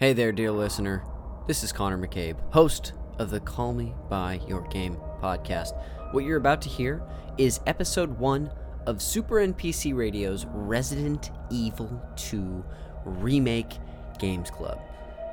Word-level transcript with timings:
Hey 0.00 0.14
there, 0.14 0.32
dear 0.32 0.50
listener. 0.50 1.04
This 1.46 1.62
is 1.62 1.72
Conner 1.72 1.98
McCabe, 1.98 2.38
host 2.54 2.94
of 3.18 3.28
the 3.28 3.38
Call 3.38 3.74
Me 3.74 3.92
By 4.08 4.40
Your 4.48 4.62
Game 4.68 4.96
podcast. 5.20 5.78
What 6.12 6.24
you're 6.24 6.38
about 6.38 6.62
to 6.62 6.70
hear 6.70 7.02
is 7.36 7.60
episode 7.66 8.18
one 8.18 8.50
of 8.86 9.02
Super 9.02 9.34
NPC 9.34 9.94
Radio's 9.94 10.46
Resident 10.46 11.30
Evil 11.50 12.00
2 12.16 12.64
Remake 13.04 13.74
Games 14.18 14.48
Club. 14.48 14.80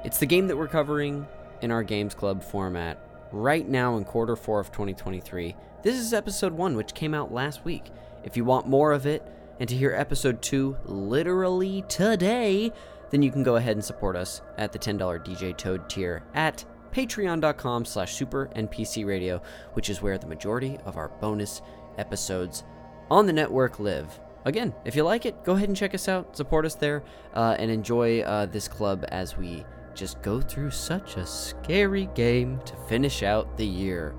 It's 0.04 0.18
the 0.18 0.26
game 0.26 0.48
that 0.48 0.58
we're 0.58 0.68
covering 0.68 1.26
in 1.62 1.72
our 1.72 1.82
Games 1.82 2.14
Club 2.14 2.44
format 2.44 3.00
right 3.32 3.70
now 3.70 3.96
in 3.96 4.04
quarter 4.04 4.36
four 4.36 4.60
of 4.60 4.74
2023. 4.74 5.56
This 5.82 5.96
is 5.96 6.14
episode 6.14 6.52
one, 6.52 6.76
which 6.76 6.94
came 6.94 7.14
out 7.14 7.32
last 7.32 7.64
week. 7.64 7.86
If 8.26 8.36
you 8.36 8.44
want 8.44 8.68
more 8.68 8.92
of 8.92 9.06
it 9.06 9.26
and 9.62 9.70
to 9.70 9.78
hear 9.78 9.94
episode 9.94 10.42
two 10.42 10.76
literally 10.84 11.86
today, 11.88 12.74
then 13.10 13.22
you 13.22 13.32
can 13.32 13.44
go 13.44 13.56
ahead 13.56 13.76
and 13.76 13.84
support 13.84 14.16
us 14.16 14.42
at 14.58 14.72
the 14.72 14.80
$10 14.80 15.00
DJ 15.26 15.56
Toad 15.56 15.90
tier 15.90 16.24
at 16.34 16.64
patreon.com 16.92 17.86
slash 17.86 18.16
super 18.16 18.50
NPC 18.56 19.06
radio, 19.06 19.42
which 19.74 19.90
is 19.90 20.02
where 20.02 20.18
the 20.18 20.28
majority 20.28 20.78
of 20.86 20.98
our 20.98 21.10
bonus 21.22 21.62
episodes 21.98 22.64
on 23.10 23.26
the 23.26 23.34
network 23.34 23.80
live. 23.80 24.20
Again, 24.46 24.74
if 24.86 24.96
you 24.96 25.04
like 25.04 25.26
it, 25.26 25.44
go 25.44 25.54
ahead 25.54 25.68
and 25.68 25.78
check 25.78 25.94
us 25.94 26.08
out, 26.08 26.36
support 26.36 26.66
us 26.66 26.76
there, 26.76 27.04
uh, 27.34 27.56
and 27.60 27.70
enjoy 27.70 28.22
uh, 28.22 28.46
this 28.46 28.68
club 28.68 29.06
as 29.10 29.38
we 29.38 29.66
just 29.94 30.22
go 30.22 30.40
through 30.40 30.72
such 30.72 31.18
a 31.18 31.26
scary 31.26 32.08
game 32.16 32.60
to 32.66 32.76
finish 32.88 33.24
out 33.24 33.58
the 33.58 33.66
year. 33.66 34.16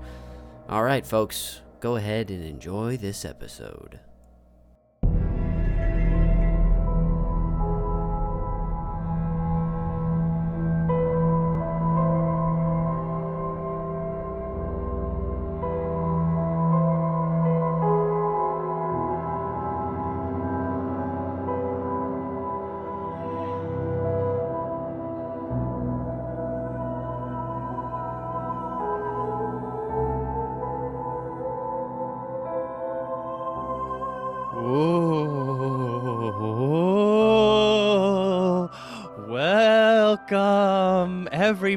All 0.67 0.83
right, 0.83 1.05
folks, 1.05 1.61
go 1.79 1.95
ahead 1.95 2.29
and 2.29 2.43
enjoy 2.43 2.97
this 2.97 3.25
episode. 3.25 3.99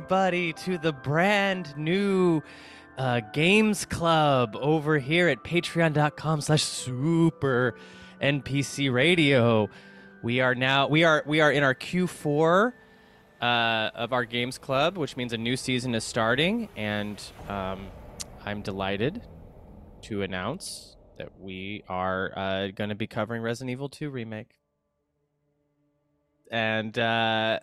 Everybody 0.03 0.53
to 0.53 0.79
the 0.79 0.93
brand 0.93 1.77
new 1.77 2.43
uh, 2.99 3.21
games 3.33 3.85
club 3.85 4.57
over 4.57 4.99
here 4.99 5.29
at 5.29 5.45
patreon.com 5.45 6.41
slash 6.41 6.65
super 6.65 7.77
npc 8.21 8.93
radio 8.93 9.69
we 10.21 10.41
are 10.41 10.57
now 10.57 10.89
we 10.89 11.05
are 11.05 11.23
we 11.25 11.41
are 11.41 11.53
in 11.53 11.63
our 11.63 11.75
q4 11.75 12.73
uh, 13.41 13.45
of 13.95 14.13
our 14.13 14.25
games 14.25 14.59
club 14.59 14.99
which 14.99 15.17
means 15.17 15.33
a 15.33 15.39
new 15.39 15.57
season 15.57 15.95
is 15.95 16.03
starting 16.03 16.69
and 16.75 17.23
um, 17.49 17.87
i'm 18.45 18.61
delighted 18.61 19.23
to 20.01 20.23
announce 20.23 20.97
that 21.17 21.31
we 21.39 21.85
are 21.89 22.37
uh, 22.37 22.69
going 22.75 22.91
to 22.91 22.97
be 22.97 23.07
covering 23.07 23.41
Resident 23.41 23.71
Evil 23.71 23.89
2 23.89 24.11
remake, 24.11 24.51
and 26.51 26.99
uh, 26.99 27.61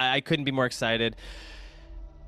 I 0.00 0.14
I 0.16 0.20
couldn't 0.22 0.46
be 0.46 0.50
more 0.50 0.66
excited. 0.66 1.14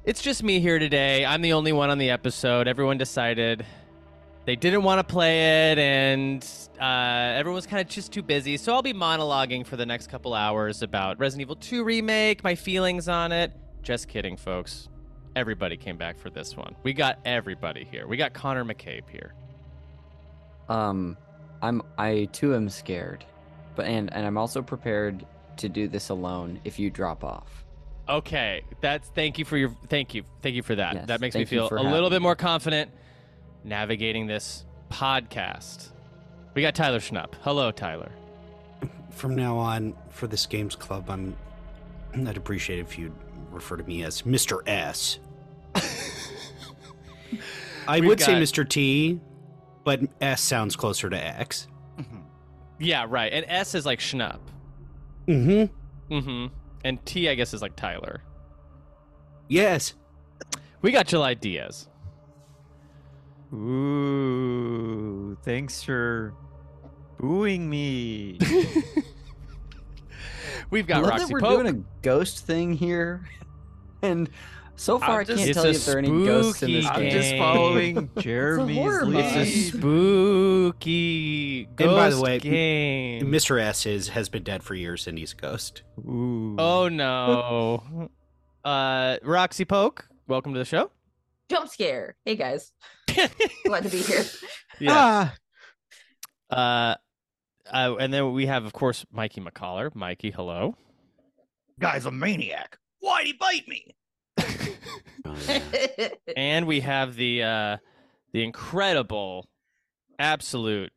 It's 0.04 0.20
just 0.20 0.42
me 0.42 0.58
here 0.58 0.80
today. 0.80 1.24
I'm 1.24 1.42
the 1.42 1.52
only 1.52 1.70
one 1.70 1.88
on 1.88 1.96
the 1.98 2.10
episode. 2.10 2.66
Everyone 2.66 2.98
decided 2.98 3.64
they 4.46 4.56
didn't 4.56 4.82
want 4.82 4.98
to 4.98 5.04
play 5.04 5.70
it, 5.70 5.78
and 5.78 6.44
uh, 6.80 7.38
everyone's 7.38 7.68
kind 7.68 7.80
of 7.80 7.86
just 7.86 8.10
too 8.10 8.22
busy. 8.22 8.56
So 8.56 8.74
I'll 8.74 8.82
be 8.82 8.92
monologuing 8.92 9.64
for 9.64 9.76
the 9.76 9.86
next 9.86 10.08
couple 10.08 10.34
hours 10.34 10.82
about 10.82 11.20
Resident 11.20 11.42
Evil 11.42 11.54
2 11.54 11.84
remake, 11.84 12.42
my 12.42 12.56
feelings 12.56 13.06
on 13.06 13.30
it. 13.30 13.52
Just 13.84 14.08
kidding, 14.08 14.36
folks. 14.36 14.88
Everybody 15.36 15.76
came 15.76 15.98
back 15.98 16.18
for 16.18 16.30
this 16.30 16.56
one. 16.56 16.74
We 16.82 16.94
got 16.94 17.20
everybody 17.24 17.84
here. 17.88 18.08
We 18.08 18.16
got 18.16 18.32
Conner 18.32 18.64
McCabe 18.64 19.08
here. 19.08 19.34
Um, 20.68 21.16
I'm 21.62 21.80
I 21.96 22.28
too 22.32 22.56
am 22.56 22.68
scared, 22.70 23.24
but 23.76 23.86
and 23.86 24.12
and 24.12 24.26
I'm 24.26 24.36
also 24.36 24.62
prepared 24.62 25.24
to 25.58 25.68
do 25.68 25.86
this 25.86 26.08
alone 26.08 26.60
if 26.64 26.80
you 26.80 26.90
drop 26.90 27.22
off. 27.22 27.61
Okay, 28.08 28.64
that's 28.80 29.08
thank 29.10 29.38
you 29.38 29.44
for 29.44 29.56
your 29.56 29.76
thank 29.88 30.14
you 30.14 30.24
thank 30.42 30.54
you 30.54 30.62
for 30.62 30.74
that. 30.74 30.94
Yes, 30.94 31.06
that 31.06 31.20
makes 31.20 31.34
me 31.34 31.40
thank 31.40 31.52
you 31.52 31.68
feel 31.68 31.68
a 31.72 31.80
little 31.80 31.88
having 31.94 32.10
bit 32.10 32.20
me. 32.20 32.22
more 32.24 32.36
confident 32.36 32.90
navigating 33.64 34.26
this 34.26 34.64
podcast. 34.90 35.90
We 36.54 36.62
got 36.62 36.74
Tyler 36.74 36.98
Schnupp. 36.98 37.34
Hello, 37.42 37.70
Tyler. 37.70 38.10
From 39.10 39.36
now 39.36 39.56
on, 39.56 39.94
for 40.10 40.26
this 40.26 40.46
games 40.46 40.74
club, 40.74 41.08
I'm 41.08 41.36
I'd 42.14 42.36
appreciate 42.36 42.78
it 42.78 42.82
if 42.82 42.98
you'd 42.98 43.14
refer 43.50 43.76
to 43.76 43.84
me 43.84 44.02
as 44.02 44.22
Mr. 44.22 44.60
S. 44.66 45.18
I 47.88 48.00
We've 48.00 48.08
would 48.08 48.20
say 48.20 48.34
Mr. 48.34 48.68
T, 48.68 49.20
but 49.84 50.00
S 50.20 50.40
sounds 50.40 50.76
closer 50.76 51.08
to 51.08 51.16
X. 51.16 51.68
Yeah, 52.78 53.06
right. 53.08 53.32
And 53.32 53.44
S 53.48 53.74
is 53.74 53.86
like 53.86 54.00
Schnupp. 54.00 54.40
Mm-hmm. 55.28 56.14
Mm-hmm. 56.14 56.46
And 56.84 57.04
T, 57.04 57.28
I 57.28 57.34
guess, 57.34 57.54
is 57.54 57.62
like 57.62 57.76
Tyler. 57.76 58.22
Yes. 59.48 59.94
We 60.80 60.90
got 60.90 61.06
July 61.06 61.34
Diaz. 61.34 61.88
Ooh, 63.52 65.36
thanks 65.42 65.82
for 65.82 66.34
booing 67.18 67.68
me. 67.68 68.38
We've 70.70 70.86
got 70.86 70.98
I 70.98 71.00
love 71.00 71.10
Roxy 71.10 71.24
that 71.26 71.32
we're 71.32 71.40
Pope. 71.40 71.62
doing 71.62 71.76
a 71.76 71.84
ghost 72.02 72.46
thing 72.46 72.72
here, 72.72 73.28
and 74.02 74.30
so 74.82 74.98
far 74.98 75.20
I'm 75.20 75.30
I 75.30 75.34
can't 75.36 75.54
tell 75.54 75.64
you 75.66 75.70
if 75.70 75.84
there 75.86 75.94
are 75.94 75.98
any 75.98 76.08
ghosts 76.08 76.62
in 76.62 76.72
this 76.72 76.84
spooky 76.84 76.96
I'm 76.96 77.02
game. 77.04 77.12
just 77.12 77.30
game. 77.30 77.38
following 77.38 78.10
Jeremy's 78.18 79.02
lead. 79.02 79.24
It's 79.24 79.36
a 79.36 79.44
spooky 79.78 81.64
ghost 81.76 81.80
And 81.88 81.96
by 81.96 82.10
the 82.10 82.20
way, 82.20 82.38
game. 82.40 83.26
Mr. 83.30 83.60
S 83.60 83.86
is 83.86 84.08
has 84.08 84.28
been 84.28 84.42
dead 84.42 84.62
for 84.64 84.74
years 84.74 85.06
and 85.06 85.16
he's 85.18 85.32
a 85.32 85.36
ghost. 85.36 85.82
Ooh. 86.00 86.56
Oh 86.58 86.88
no. 86.88 88.10
Uh, 88.64 89.16
Roxy 89.24 89.64
Poke, 89.64 90.06
welcome 90.28 90.52
to 90.52 90.58
the 90.60 90.64
show. 90.64 90.92
jump 91.50 91.68
scare. 91.68 92.14
Hey 92.24 92.36
guys, 92.36 92.70
glad 93.66 93.82
to 93.82 93.88
be 93.88 93.98
here. 93.98 94.22
Yeah. 94.78 95.30
Uh, 96.48 96.94
uh, 97.68 97.96
and 97.98 98.14
then 98.14 98.32
we 98.32 98.46
have, 98.46 98.64
of 98.64 98.72
course, 98.72 99.04
Mikey 99.10 99.40
McCollar. 99.40 99.92
Mikey, 99.96 100.30
hello. 100.30 100.76
Guy's 101.80 102.06
a 102.06 102.12
maniac. 102.12 102.78
Why'd 103.00 103.26
he 103.26 103.32
bite 103.32 103.66
me? 103.66 103.96
Oh, 105.24 105.36
yeah. 105.48 106.08
And 106.36 106.66
we 106.66 106.80
have 106.80 107.14
the 107.14 107.42
uh, 107.42 107.76
the 108.32 108.42
incredible, 108.42 109.48
absolute, 110.18 110.92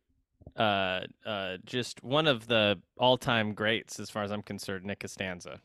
uh, 0.55 1.01
uh, 1.25 1.57
just 1.65 2.03
one 2.03 2.27
of 2.27 2.47
the 2.47 2.79
all-time 2.97 3.53
greats 3.53 3.99
as 3.99 4.09
far 4.09 4.23
as 4.23 4.31
I'm 4.31 4.41
concerned, 4.41 4.85
Nick 4.85 4.99
Costanza. 5.01 5.59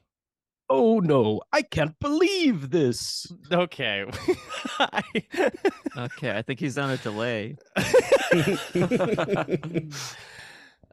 Oh 0.68 1.00
no, 1.00 1.40
I 1.52 1.62
can't 1.62 1.98
believe 1.98 2.70
this. 2.70 3.26
Okay. 3.50 4.04
Okay, 5.96 6.30
I 6.36 6.42
think 6.42 6.60
he's 6.60 6.78
on 6.78 6.90
a 6.90 6.96
delay. 6.98 7.56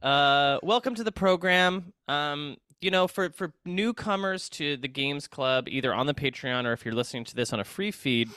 uh, 0.02 0.58
welcome 0.64 0.96
to 0.96 1.04
the 1.04 1.12
program. 1.12 1.94
Um, 2.08 2.58
you 2.82 2.92
know, 2.92 3.08
for 3.08 3.30
for 3.32 3.54
newcomers 3.66 4.50
to 4.50 4.78
the 4.78 4.88
Games 4.88 5.28
Club, 5.28 5.68
either 5.68 5.94
on 5.94 6.06
the 6.06 6.14
Patreon 6.14 6.66
or 6.66 6.74
if 6.74 6.86
you're 6.86 6.94
listening 6.94 7.24
to 7.26 7.36
this 7.36 7.54
on 7.54 7.60
a 7.60 7.64
free 7.64 7.92
feed 7.92 8.30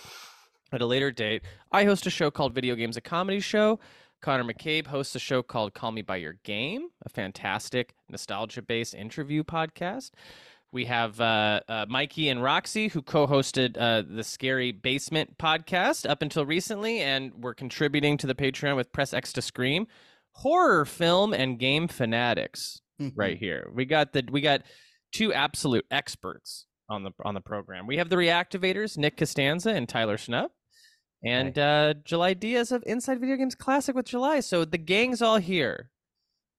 at 0.72 0.80
a 0.80 0.86
later 0.86 1.10
date, 1.10 1.42
I 1.72 1.84
host 1.84 2.06
a 2.06 2.10
show 2.10 2.30
called 2.30 2.54
Video 2.54 2.74
Games 2.74 2.96
a 2.96 3.00
Comedy 3.00 3.40
Show. 3.40 3.80
Conner 4.20 4.44
McCabe 4.44 4.86
hosts 4.86 5.14
a 5.14 5.18
show 5.18 5.42
called 5.42 5.72
Call 5.72 5.92
Me 5.92 6.02
by 6.02 6.16
Your 6.16 6.34
Game, 6.44 6.88
a 7.04 7.08
fantastic 7.08 7.94
nostalgia-based 8.10 8.94
interview 8.94 9.42
podcast. 9.42 10.10
We 10.72 10.84
have 10.84 11.20
uh, 11.20 11.60
uh, 11.68 11.86
Mikey 11.88 12.28
and 12.28 12.42
Roxy, 12.42 12.88
who 12.88 13.02
co-hosted 13.02 13.76
uh, 13.78 14.02
the 14.08 14.22
Scary 14.22 14.72
Basement 14.72 15.38
podcast 15.38 16.08
up 16.08 16.22
until 16.22 16.44
recently, 16.44 17.00
and 17.00 17.42
were 17.42 17.54
contributing 17.54 18.18
to 18.18 18.26
the 18.26 18.34
Patreon 18.34 18.76
with 18.76 18.92
Press 18.92 19.14
X 19.14 19.32
to 19.32 19.42
Scream, 19.42 19.86
horror 20.32 20.84
film 20.84 21.32
and 21.32 21.58
game 21.58 21.88
fanatics. 21.88 22.79
Right 23.14 23.38
here. 23.38 23.70
We 23.74 23.84
got 23.84 24.12
the 24.12 24.24
we 24.30 24.40
got 24.40 24.62
two 25.12 25.32
absolute 25.32 25.86
experts 25.90 26.66
on 26.88 27.04
the 27.04 27.10
on 27.24 27.34
the 27.34 27.40
program. 27.40 27.86
We 27.86 27.96
have 27.96 28.08
the 28.08 28.16
reactivators, 28.16 28.98
Nick 28.98 29.16
Costanza 29.16 29.70
and 29.70 29.88
Tyler 29.88 30.16
Schnupp, 30.16 30.50
and 31.24 31.58
uh, 31.58 31.94
July 32.04 32.34
Diaz 32.34 32.72
of 32.72 32.82
Inside 32.86 33.20
Video 33.20 33.36
Games 33.36 33.54
Classic 33.54 33.94
with 33.94 34.06
July. 34.06 34.40
So 34.40 34.64
the 34.64 34.78
gang's 34.78 35.22
all 35.22 35.38
here. 35.38 35.90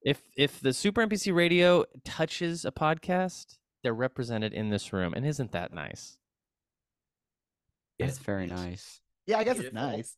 If 0.03 0.21
if 0.35 0.59
the 0.59 0.73
Super 0.73 1.05
NPC 1.05 1.33
Radio 1.33 1.85
touches 2.03 2.65
a 2.65 2.71
podcast, 2.71 3.57
they're 3.83 3.93
represented 3.93 4.53
in 4.53 4.69
this 4.69 4.93
room, 4.93 5.13
and 5.13 5.25
isn't 5.25 5.51
that 5.51 5.73
nice? 5.73 6.17
That's 7.99 8.17
very 8.17 8.47
nice. 8.47 8.99
Yeah, 9.27 9.37
I 9.37 9.43
guess 9.43 9.59
it's 9.59 9.73
nice. 9.73 10.15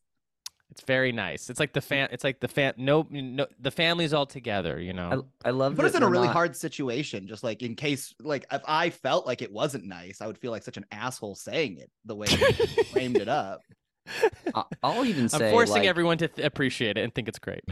It's 0.74 0.82
very 0.82 1.12
nice. 1.12 1.50
It's 1.50 1.60
like 1.60 1.72
the 1.72 1.80
fan. 1.80 2.08
It's 2.10 2.24
like 2.24 2.40
the 2.40 2.48
fan. 2.48 2.74
No, 2.76 3.06
no, 3.08 3.46
the 3.60 3.70
family's 3.70 4.12
all 4.12 4.26
together. 4.26 4.80
You 4.80 4.92
know. 4.92 5.24
I, 5.44 5.48
I 5.48 5.52
love 5.52 5.76
Put 5.76 5.84
us 5.84 5.92
that 5.92 5.98
in 5.98 6.02
a 6.02 6.08
really 6.10 6.26
not- 6.26 6.32
hard 6.32 6.56
situation, 6.56 7.28
just 7.28 7.44
like 7.44 7.62
in 7.62 7.76
case, 7.76 8.12
like 8.20 8.44
if 8.50 8.60
I 8.66 8.90
felt 8.90 9.24
like 9.24 9.40
it 9.40 9.52
wasn't 9.52 9.84
nice, 9.84 10.20
I 10.20 10.26
would 10.26 10.36
feel 10.36 10.50
like 10.50 10.64
such 10.64 10.76
an 10.76 10.84
asshole 10.90 11.36
saying 11.36 11.78
it 11.78 11.92
the 12.04 12.16
way 12.16 12.26
you 12.28 12.84
framed 12.92 13.18
it 13.18 13.28
up. 13.28 13.60
I- 14.52 14.64
I'll 14.82 15.04
even 15.04 15.28
say 15.28 15.46
I'm 15.46 15.52
forcing 15.52 15.76
like, 15.82 15.86
everyone 15.88 16.18
to 16.18 16.26
th- 16.26 16.44
appreciate 16.44 16.98
it 16.98 17.02
and 17.02 17.14
think 17.14 17.28
it's 17.28 17.38
great. 17.38 17.62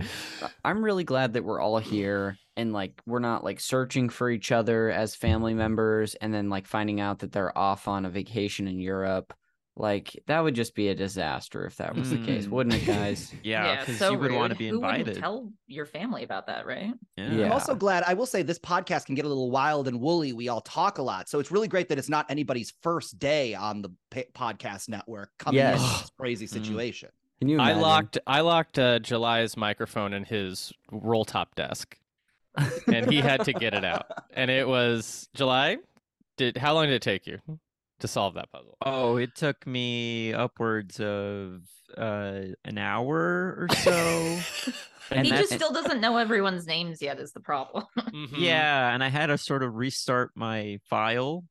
I'm 0.65 0.85
really 0.85 1.03
glad 1.05 1.33
that 1.33 1.43
we're 1.43 1.61
all 1.61 1.79
here 1.79 2.39
and 2.57 2.73
like 2.73 3.03
we're 3.05 3.19
not 3.19 3.43
like 3.43 3.59
searching 3.59 4.11
for 4.11 4.31
each 4.31 4.53
other 4.53 4.91
as 4.91 5.17
family 5.17 5.55
members 5.55 6.15
and 6.15 6.33
then 6.33 6.49
like 6.51 6.69
finding 6.69 7.01
out 7.01 7.19
that 7.19 7.33
they're 7.33 7.57
off 7.59 7.89
on 7.89 8.05
a 8.07 8.11
vacation 8.11 8.69
in 8.69 8.79
Europe. 8.79 9.35
Like 9.75 10.23
that 10.27 10.41
would 10.41 10.55
just 10.55 10.75
be 10.75 10.89
a 10.89 10.95
disaster 10.95 11.65
if 11.65 11.77
that 11.77 11.95
was 11.97 12.11
the 12.11 12.19
case, 12.19 12.45
Mm. 12.47 12.51
wouldn't 12.51 12.75
it, 12.75 12.87
guys? 12.87 13.33
Yeah, 13.43 13.73
it's 13.73 13.87
because 13.87 13.99
so 13.99 14.13
you 14.13 14.19
would 14.19 14.33
want 14.33 14.51
to 14.51 14.55
rude. 14.55 14.59
be 14.59 14.69
Who 14.69 14.81
wouldn't 14.81 14.99
invited. 15.01 15.21
tell 15.21 15.51
your 15.67 15.87
family 15.87 16.25
about 16.25 16.47
that, 16.49 16.67
right? 16.67 16.93
Yeah. 17.17 17.47
I'm 17.47 17.53
also 17.53 17.75
glad. 17.75 18.05
I 18.07 18.13
will 18.13 18.27
say 18.27 18.43
this 18.43 18.59
podcast 18.59 19.07
can 19.07 19.15
get 19.15 19.25
a 19.25 19.29
little 19.29 19.51
wild 19.51 19.89
and 19.89 19.99
woolly. 19.99 20.35
We 20.35 20.49
all 20.49 20.61
talk 20.61 20.99
a 20.99 21.03
lot, 21.03 21.31
so 21.31 21.41
it's 21.41 21.51
really 21.51 21.69
great 21.69 21.89
that 21.89 21.99
it's 21.99 22.11
not 22.11 22.27
anybody's 22.31 22.75
first 22.83 23.19
day 23.19 23.55
on 23.55 23.81
the 23.81 23.89
pa- 24.11 24.53
podcast 24.53 24.91
network 24.91 25.31
coming 25.39 25.57
Yes. 25.61 25.81
into 25.81 26.01
this 26.03 26.11
crazy 26.19 26.47
Mm. 26.47 26.51
situation. 26.51 27.09
Can 27.41 27.49
you 27.49 27.59
I 27.59 27.73
locked. 27.73 28.19
I 28.27 28.41
locked 28.43 28.79
uh, 28.79 28.99
July's 28.99 29.57
microphone 29.57 30.13
in 30.13 30.25
his 30.25 30.71
roll 30.93 31.25
top 31.25 31.55
desk, 31.55 31.97
and 32.87 33.11
he 33.11 33.21
had 33.21 33.45
to 33.47 33.53
get 33.55 33.73
it 33.75 33.85
out. 33.85 34.07
And 34.35 34.51
it 34.51 34.67
was 34.69 35.29
July. 35.35 35.79
Did 36.39 36.57
how 36.57 36.73
long 36.75 36.87
did 36.87 36.95
it 36.95 37.03
take 37.03 37.27
you 37.27 37.39
to 38.03 38.09
solve 38.09 38.35
that 38.35 38.51
puzzle? 38.53 38.77
Oh, 38.85 39.17
it 39.17 39.35
took 39.35 39.67
me 39.67 40.33
upwards 40.35 41.01
of 41.01 41.63
uh, 41.97 42.41
an 42.65 42.79
hour 42.79 43.67
or 43.69 43.77
so. 43.79 43.93
and 45.11 45.27
he 45.27 45.31
that's- 45.31 45.49
just 45.49 45.55
still 45.55 45.73
doesn't 45.73 46.01
know 46.01 46.17
everyone's 46.19 46.67
names 46.67 47.01
yet. 47.03 47.19
Is 47.19 47.33
the 47.33 47.41
problem? 47.41 47.85
Mhm. 48.13 48.29
yeah, 48.39 48.93
and 48.93 49.03
I 49.03 49.09
had 49.09 49.29
to 49.29 49.39
sort 49.39 49.63
of 49.63 49.75
restart 49.75 50.33
my 50.35 50.79
file 50.91 51.45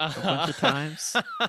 a 0.00 0.08
bunch 0.10 0.50
of 0.50 0.56
times. 0.56 1.14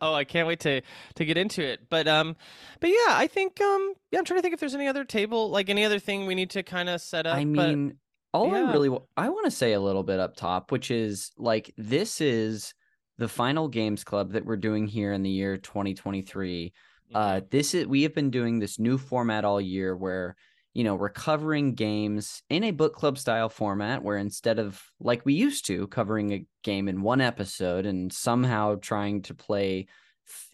oh, 0.00 0.14
I 0.14 0.24
can't 0.24 0.48
wait 0.48 0.60
to 0.60 0.80
to 1.16 1.24
get 1.24 1.36
into 1.36 1.62
it. 1.62 1.80
But 1.90 2.08
um, 2.08 2.34
but 2.80 2.88
yeah, 2.88 3.08
I 3.10 3.26
think 3.26 3.60
um, 3.60 3.92
yeah, 4.10 4.18
I'm 4.18 4.24
trying 4.24 4.38
to 4.38 4.42
think 4.42 4.54
if 4.54 4.60
there's 4.60 4.74
any 4.74 4.88
other 4.88 5.04
table, 5.04 5.50
like 5.50 5.68
any 5.68 5.84
other 5.84 5.98
thing 5.98 6.24
we 6.26 6.34
need 6.34 6.50
to 6.50 6.62
kind 6.62 6.88
of 6.88 7.00
set 7.02 7.26
up. 7.26 7.36
I 7.36 7.44
but- 7.44 7.68
mean, 7.68 7.98
all 8.36 8.54
I 8.54 8.72
really 8.72 8.96
I 9.16 9.28
want 9.28 9.44
to 9.46 9.50
say 9.50 9.72
a 9.72 9.80
little 9.80 10.02
bit 10.02 10.20
up 10.20 10.36
top, 10.36 10.70
which 10.72 10.90
is 10.90 11.32
like 11.36 11.72
this 11.76 12.20
is 12.20 12.74
the 13.18 13.28
final 13.28 13.68
games 13.68 14.04
club 14.04 14.32
that 14.32 14.44
we're 14.44 14.56
doing 14.56 14.86
here 14.86 15.12
in 15.12 15.22
the 15.22 15.30
year 15.30 15.56
2023. 15.56 16.72
Mm-hmm. 17.12 17.16
Uh, 17.16 17.40
this 17.50 17.74
is 17.74 17.86
we 17.86 18.02
have 18.02 18.14
been 18.14 18.30
doing 18.30 18.58
this 18.58 18.78
new 18.78 18.98
format 18.98 19.44
all 19.44 19.60
year 19.60 19.96
where 19.96 20.36
you 20.74 20.84
know 20.84 20.94
we're 20.94 21.08
covering 21.08 21.74
games 21.74 22.42
in 22.50 22.64
a 22.64 22.70
book 22.70 22.94
club 22.94 23.16
style 23.16 23.48
format 23.48 24.02
where 24.02 24.18
instead 24.18 24.58
of 24.58 24.82
like 25.00 25.24
we 25.24 25.32
used 25.34 25.66
to 25.66 25.86
covering 25.86 26.32
a 26.32 26.46
game 26.62 26.88
in 26.88 27.00
one 27.00 27.20
episode 27.22 27.86
and 27.86 28.12
somehow 28.12 28.74
trying 28.74 29.22
to 29.22 29.34
play 29.34 29.86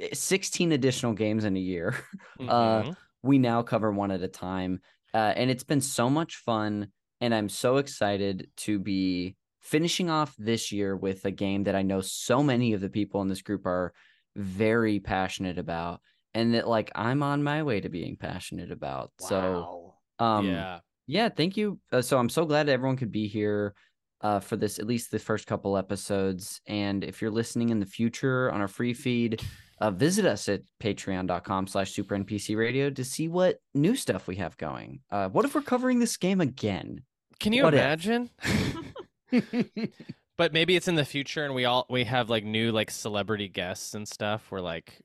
f- 0.01 0.17
16 0.17 0.71
additional 0.73 1.15
games 1.15 1.45
in 1.45 1.57
a 1.57 1.61
year 1.61 1.97
uh, 2.41 2.83
Mhm. 2.83 2.97
we 3.23 3.39
now 3.39 3.63
cover 3.63 3.91
one 3.91 4.13
at 4.13 4.23
a 4.23 4.29
time 4.29 4.81
uh, 5.13 5.33
and 5.35 5.51
it's 5.51 5.65
been 5.65 5.81
so 5.81 6.09
much 6.09 6.37
fun 6.37 6.89
and 7.23 7.35
i'm 7.35 7.49
so 7.49 7.79
excited 7.79 8.51
to 8.59 8.79
be 8.79 9.35
finishing 9.61 10.11
off 10.11 10.35
this 10.39 10.71
year 10.71 10.95
with 10.95 11.25
a 11.25 11.31
game 11.31 11.65
that 11.65 11.75
i 11.75 11.81
know 11.81 12.03
so 12.03 12.43
many 12.43 12.75
of 12.75 12.83
the 12.83 12.91
people 12.91 13.23
in 13.23 13.29
this 13.29 13.41
group 13.41 13.65
are 13.65 13.95
very 14.37 15.01
passionate 15.01 15.59
about 15.59 16.01
and 16.35 16.55
that 16.55 16.69
like 16.69 16.91
i'm 16.95 17.23
on 17.23 17.43
my 17.43 17.63
way 17.63 17.81
to 17.81 17.89
being 17.89 18.17
passionate 18.17 18.71
about. 18.71 19.13
So 19.21 19.95
um 20.19 20.47
yeah. 20.47 20.81
yeah 21.07 21.29
thank 21.29 21.57
you. 21.57 21.79
Uh, 21.91 22.03
so 22.03 22.19
i'm 22.19 22.29
so 22.29 22.45
glad 22.45 22.69
everyone 22.69 22.97
could 22.97 23.13
be 23.13 23.29
here 23.29 23.75
uh, 24.21 24.39
for 24.39 24.57
this 24.57 24.79
at 24.79 24.87
least 24.87 25.11
the 25.11 25.19
first 25.19 25.49
couple 25.49 25.77
episodes. 25.77 26.61
And 26.69 27.03
if 27.03 27.21
you're 27.21 27.33
listening 27.33 27.71
in 27.71 27.81
the 27.81 27.87
future 27.87 28.53
on 28.53 28.61
our 28.61 28.69
free 28.69 28.95
feed 28.95 29.43
uh, 29.81 29.91
visit 29.91 30.25
us 30.25 30.49
at 30.49 30.63
patreon.com 30.81 31.67
slash 31.67 31.93
super 31.93 32.17
npc 32.17 32.57
radio 32.57 32.89
to 32.89 33.05
see 33.05 33.27
what 33.27 33.59
new 33.75 33.97
stuff 33.97 34.29
we 34.29 34.37
have 34.37 34.57
going. 34.57 35.01
Uh, 35.11 35.29
what 35.29 35.45
if 35.45 35.57
we're 35.57 35.61
covering 35.61 35.99
this 35.99 36.17
game 36.17 36.41
again 36.41 37.03
Can 37.43 37.53
you 37.53 37.65
What 37.65 37.75
imagine? 37.75 38.31
but 40.37 40.53
maybe 40.53 40.77
it's 40.77 40.87
in 40.87 40.95
the 40.95 41.05
future, 41.05 41.45
and 41.45 41.55
we 41.55 41.65
all 41.65 41.87
we 41.91 42.05
have 42.05 42.31
like 42.31 42.45
new 42.45 42.71
like 42.71 42.91
celebrity 42.91 43.49
guests 43.49 43.95
and 43.95 44.07
stuff. 44.07 44.47
We're 44.51 44.61
like, 44.61 45.01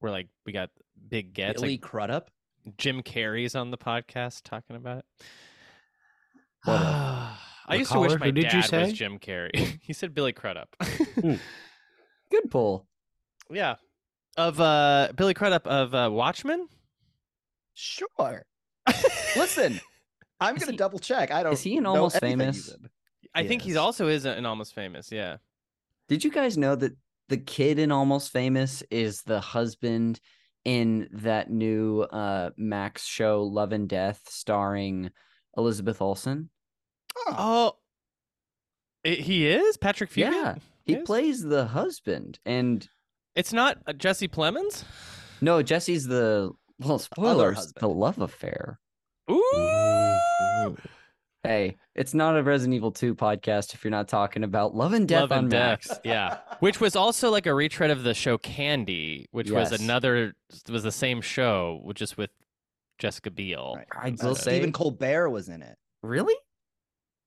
we're 0.00 0.10
like, 0.10 0.28
we 0.44 0.52
got 0.52 0.68
big 1.08 1.32
gets. 1.32 1.60
Billy 1.60 1.74
Like 1.74 1.80
Crudup. 1.80 2.30
Jim 2.76 3.02
Carrey's 3.02 3.54
on 3.54 3.70
the 3.70 3.78
podcast 3.78 4.42
talking 4.42 4.76
about 4.76 4.98
it. 4.98 5.04
I 6.66 7.74
used 7.76 7.92
to 7.92 8.00
wish 8.00 8.20
my 8.20 8.30
did 8.30 8.48
dad 8.48 8.70
was? 8.70 8.92
Jim 8.92 9.18
Carrey. 9.18 9.78
he 9.82 9.94
said 9.94 10.14
Billy 10.14 10.32
Crudup. 10.32 10.76
good 12.30 12.50
pull 12.50 12.86
yeah, 13.50 13.76
of 14.36 14.60
uh 14.60 15.08
Billy 15.16 15.32
Crudup 15.32 15.66
of 15.66 15.94
uh, 15.94 16.10
Watchmen. 16.12 16.68
Sure. 17.74 18.44
Listen, 19.36 19.80
I'm 20.40 20.56
Is 20.56 20.62
gonna 20.62 20.72
he- 20.72 20.78
double 20.78 20.98
check. 20.98 21.30
I 21.30 21.42
don't. 21.42 21.52
is 21.52 21.62
he 21.62 21.76
an 21.76 21.86
Almost 21.86 22.20
Famous? 22.20 22.56
he's 22.56 22.68
in. 22.74 22.88
I 23.34 23.46
think 23.46 23.62
he's 23.62 23.76
also 23.76 24.08
is 24.08 24.24
an 24.24 24.46
almost 24.46 24.74
famous. 24.74 25.12
Yeah. 25.12 25.36
did 26.08 26.24
you 26.24 26.30
guys 26.30 26.56
know 26.56 26.74
that 26.76 26.92
the 27.28 27.36
kid 27.36 27.78
in 27.78 27.92
almost 27.92 28.32
famous 28.32 28.82
is 28.90 29.22
the 29.22 29.40
husband 29.40 30.18
in 30.64 31.08
that 31.12 31.50
new 31.50 32.00
uh 32.02 32.50
max 32.56 33.04
show 33.06 33.42
love 33.42 33.72
and 33.72 33.88
death 33.88 34.22
starring 34.28 35.10
elizabeth 35.56 36.00
olsen 36.02 36.50
Huh. 37.16 37.34
Oh, 37.38 37.72
i- 39.04 39.10
he 39.10 39.46
is 39.46 39.76
Patrick 39.76 40.10
Fugit. 40.10 40.32
Yeah, 40.32 40.54
he 40.84 40.94
is? 40.94 41.02
plays 41.04 41.42
the 41.42 41.66
husband 41.66 42.38
and 42.46 42.88
It's 43.36 43.52
not 43.52 43.78
uh, 43.86 43.92
Jesse 43.92 44.28
Plemons. 44.28 44.84
no 45.40 45.62
jesse's 45.62 46.06
the 46.06 46.50
well 46.80 46.98
spoilers 46.98 47.72
the 47.74 47.88
love 47.88 48.18
affair 48.20 48.80
Ooh. 49.30 49.42
Hey 51.44 51.76
it's 51.94 52.14
not 52.14 52.36
a 52.36 52.42
resident 52.42 52.74
evil 52.74 52.90
2 52.92 53.14
podcast 53.14 53.74
if 53.74 53.84
you're 53.84 53.90
not 53.90 54.08
talking 54.08 54.44
about 54.44 54.74
love 54.74 54.92
and 54.92 55.08
death 55.08 55.22
Love 55.22 55.32
on 55.32 55.38
and 55.40 55.48
max 55.50 55.88
Death. 55.88 56.00
Yeah. 56.04 56.38
Which 56.60 56.80
was 56.80 56.96
also 56.96 57.30
like 57.30 57.46
a 57.46 57.54
retread 57.54 57.90
of 57.90 58.02
the 58.02 58.14
show 58.14 58.38
Candy, 58.38 59.26
which 59.30 59.50
was 59.50 59.70
another 59.72 60.34
was 60.68 60.82
the 60.82 60.90
same 60.92 61.20
show, 61.20 61.80
which 61.84 62.02
is 62.02 62.16
with 62.16 62.30
Jessica 62.98 63.30
Biel. 63.30 63.74
Right. 63.76 63.86
i 63.96 64.08
Uh, 64.08 64.28
will 64.28 64.34
say 64.34 64.56
Stephen 64.56 64.72
Colbert 64.72 65.30
was 65.30 65.48
in 65.48 65.62
it. 65.62 65.76
really 66.02 66.34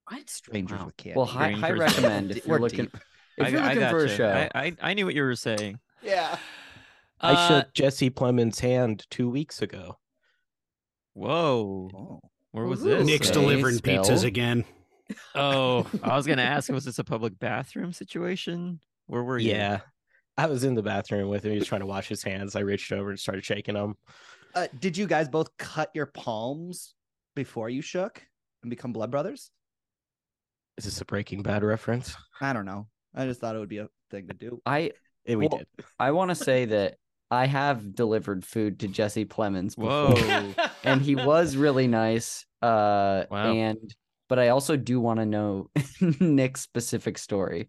What? 0.09 0.29
Strangers 0.29 0.79
Wow. 0.79 0.85
with 0.88 0.97
Candy. 0.97 1.17
well 1.17 1.25
hi, 1.25 1.51
high 1.51 1.71
recommend 1.71 2.31
if 2.31 2.45
you're 2.47 2.59
looking 2.59 2.85
deep. 2.85 2.97
if 3.38 3.45
I, 3.45 3.50
you're 3.50 3.62
I 3.62 3.74
looking 3.74 3.89
for 3.89 4.05
a 4.05 4.09
show 4.09 4.50
I, 4.53 4.65
I 4.67 4.75
I 4.81 4.93
knew 4.93 5.05
what 5.05 5.15
you 5.15 5.24
were 5.24 5.35
saying. 5.35 5.79
Yeah. 6.01 6.38
I 7.21 7.33
Uh, 7.33 7.47
shook 7.47 7.74
Jesse 7.74 8.09
Plemons' 8.09 8.59
hand 8.59 9.05
two 9.09 9.29
weeks 9.29 9.62
ago. 9.62 9.97
Whoa, 11.13 11.89
Oh. 11.93 12.19
Where 12.51 12.65
was 12.65 12.81
Ooh. 12.86 12.89
this? 12.89 13.05
Nick's 13.05 13.29
Okay, 13.31 13.39
delivering 13.39 13.75
spell. 13.75 14.03
pizzas 14.03 14.24
again. 14.24 14.65
Oh, 15.36 15.86
I 16.03 16.15
was 16.15 16.25
gonna 16.25 16.41
ask, 16.43 16.72
was 16.72 16.86
this 16.86 16.98
a 16.98 17.03
public 17.03 17.38
bathroom 17.38 17.91
situation? 17.91 18.79
Where 19.08 19.22
were 19.24 19.38
you? 19.38 19.51
Yeah. 19.51 19.81
I 20.38 20.46
was 20.46 20.63
in 20.63 20.74
the 20.74 20.81
bathroom 20.81 21.27
with 21.27 21.43
him. 21.43 21.51
He 21.51 21.58
was 21.60 21.67
trying 21.67 21.81
to 21.81 21.86
wash 21.86 22.08
his 22.08 22.24
hands. 22.24 22.55
I 22.55 22.62
reached 22.62 22.93
over 22.93 23.10
and 23.10 23.20
started 23.20 23.43
shaking 23.43 23.75
him. 23.75 23.96
Uh, 24.55 24.67
did 24.79 24.96
you 24.96 25.08
guys 25.08 25.27
both 25.27 25.50
cut 25.58 25.89
your 25.93 26.05
palms 26.05 26.93
before 27.36 27.67
you 27.70 27.81
shook 27.81 28.24
and 28.63 28.70
become 28.70 28.93
blood 28.93 29.12
brothers? 29.12 29.51
Is 30.77 30.86
this 30.86 31.01
a 31.01 31.05
Breaking 31.05 31.43
Bad 31.43 31.63
reference? 31.65 32.15
I 32.39 32.53
don't 32.53 32.65
know. 32.65 32.88
I 33.13 33.25
just 33.25 33.41
thought 33.41 33.55
it 33.58 33.60
would 33.60 33.67
be 33.67 33.79
a 33.79 33.89
thing 34.12 34.27
to 34.29 34.34
do. 34.34 34.62
i 34.65 34.91
Yeah, 35.25 35.36
we 35.36 35.48
Well, 35.50 35.58
did. 35.58 35.67
i 36.00 36.12
want 36.12 36.29
to 36.29 36.36
say 36.36 36.63
that 36.65 36.96
i 37.31 37.45
have 37.47 37.95
delivered 37.95 38.45
food 38.45 38.79
to 38.79 38.88
jesse 38.88 39.25
plemons 39.25 39.75
Whoa. 39.77 40.13
before. 40.13 40.65
and 40.83 41.01
he 41.01 41.15
was 41.15 41.55
really 41.55 41.88
nice. 41.88 42.45
Uh, 42.61 43.25
Wow. 43.31 43.53
and 43.53 43.95
but 44.29 44.39
I 44.39 44.50
also 44.50 44.77
do 44.77 45.01
want 45.01 45.19
to 45.19 45.25
know 45.25 45.69
Nick's 46.19 46.61
specific 46.61 47.17
story. 47.17 47.67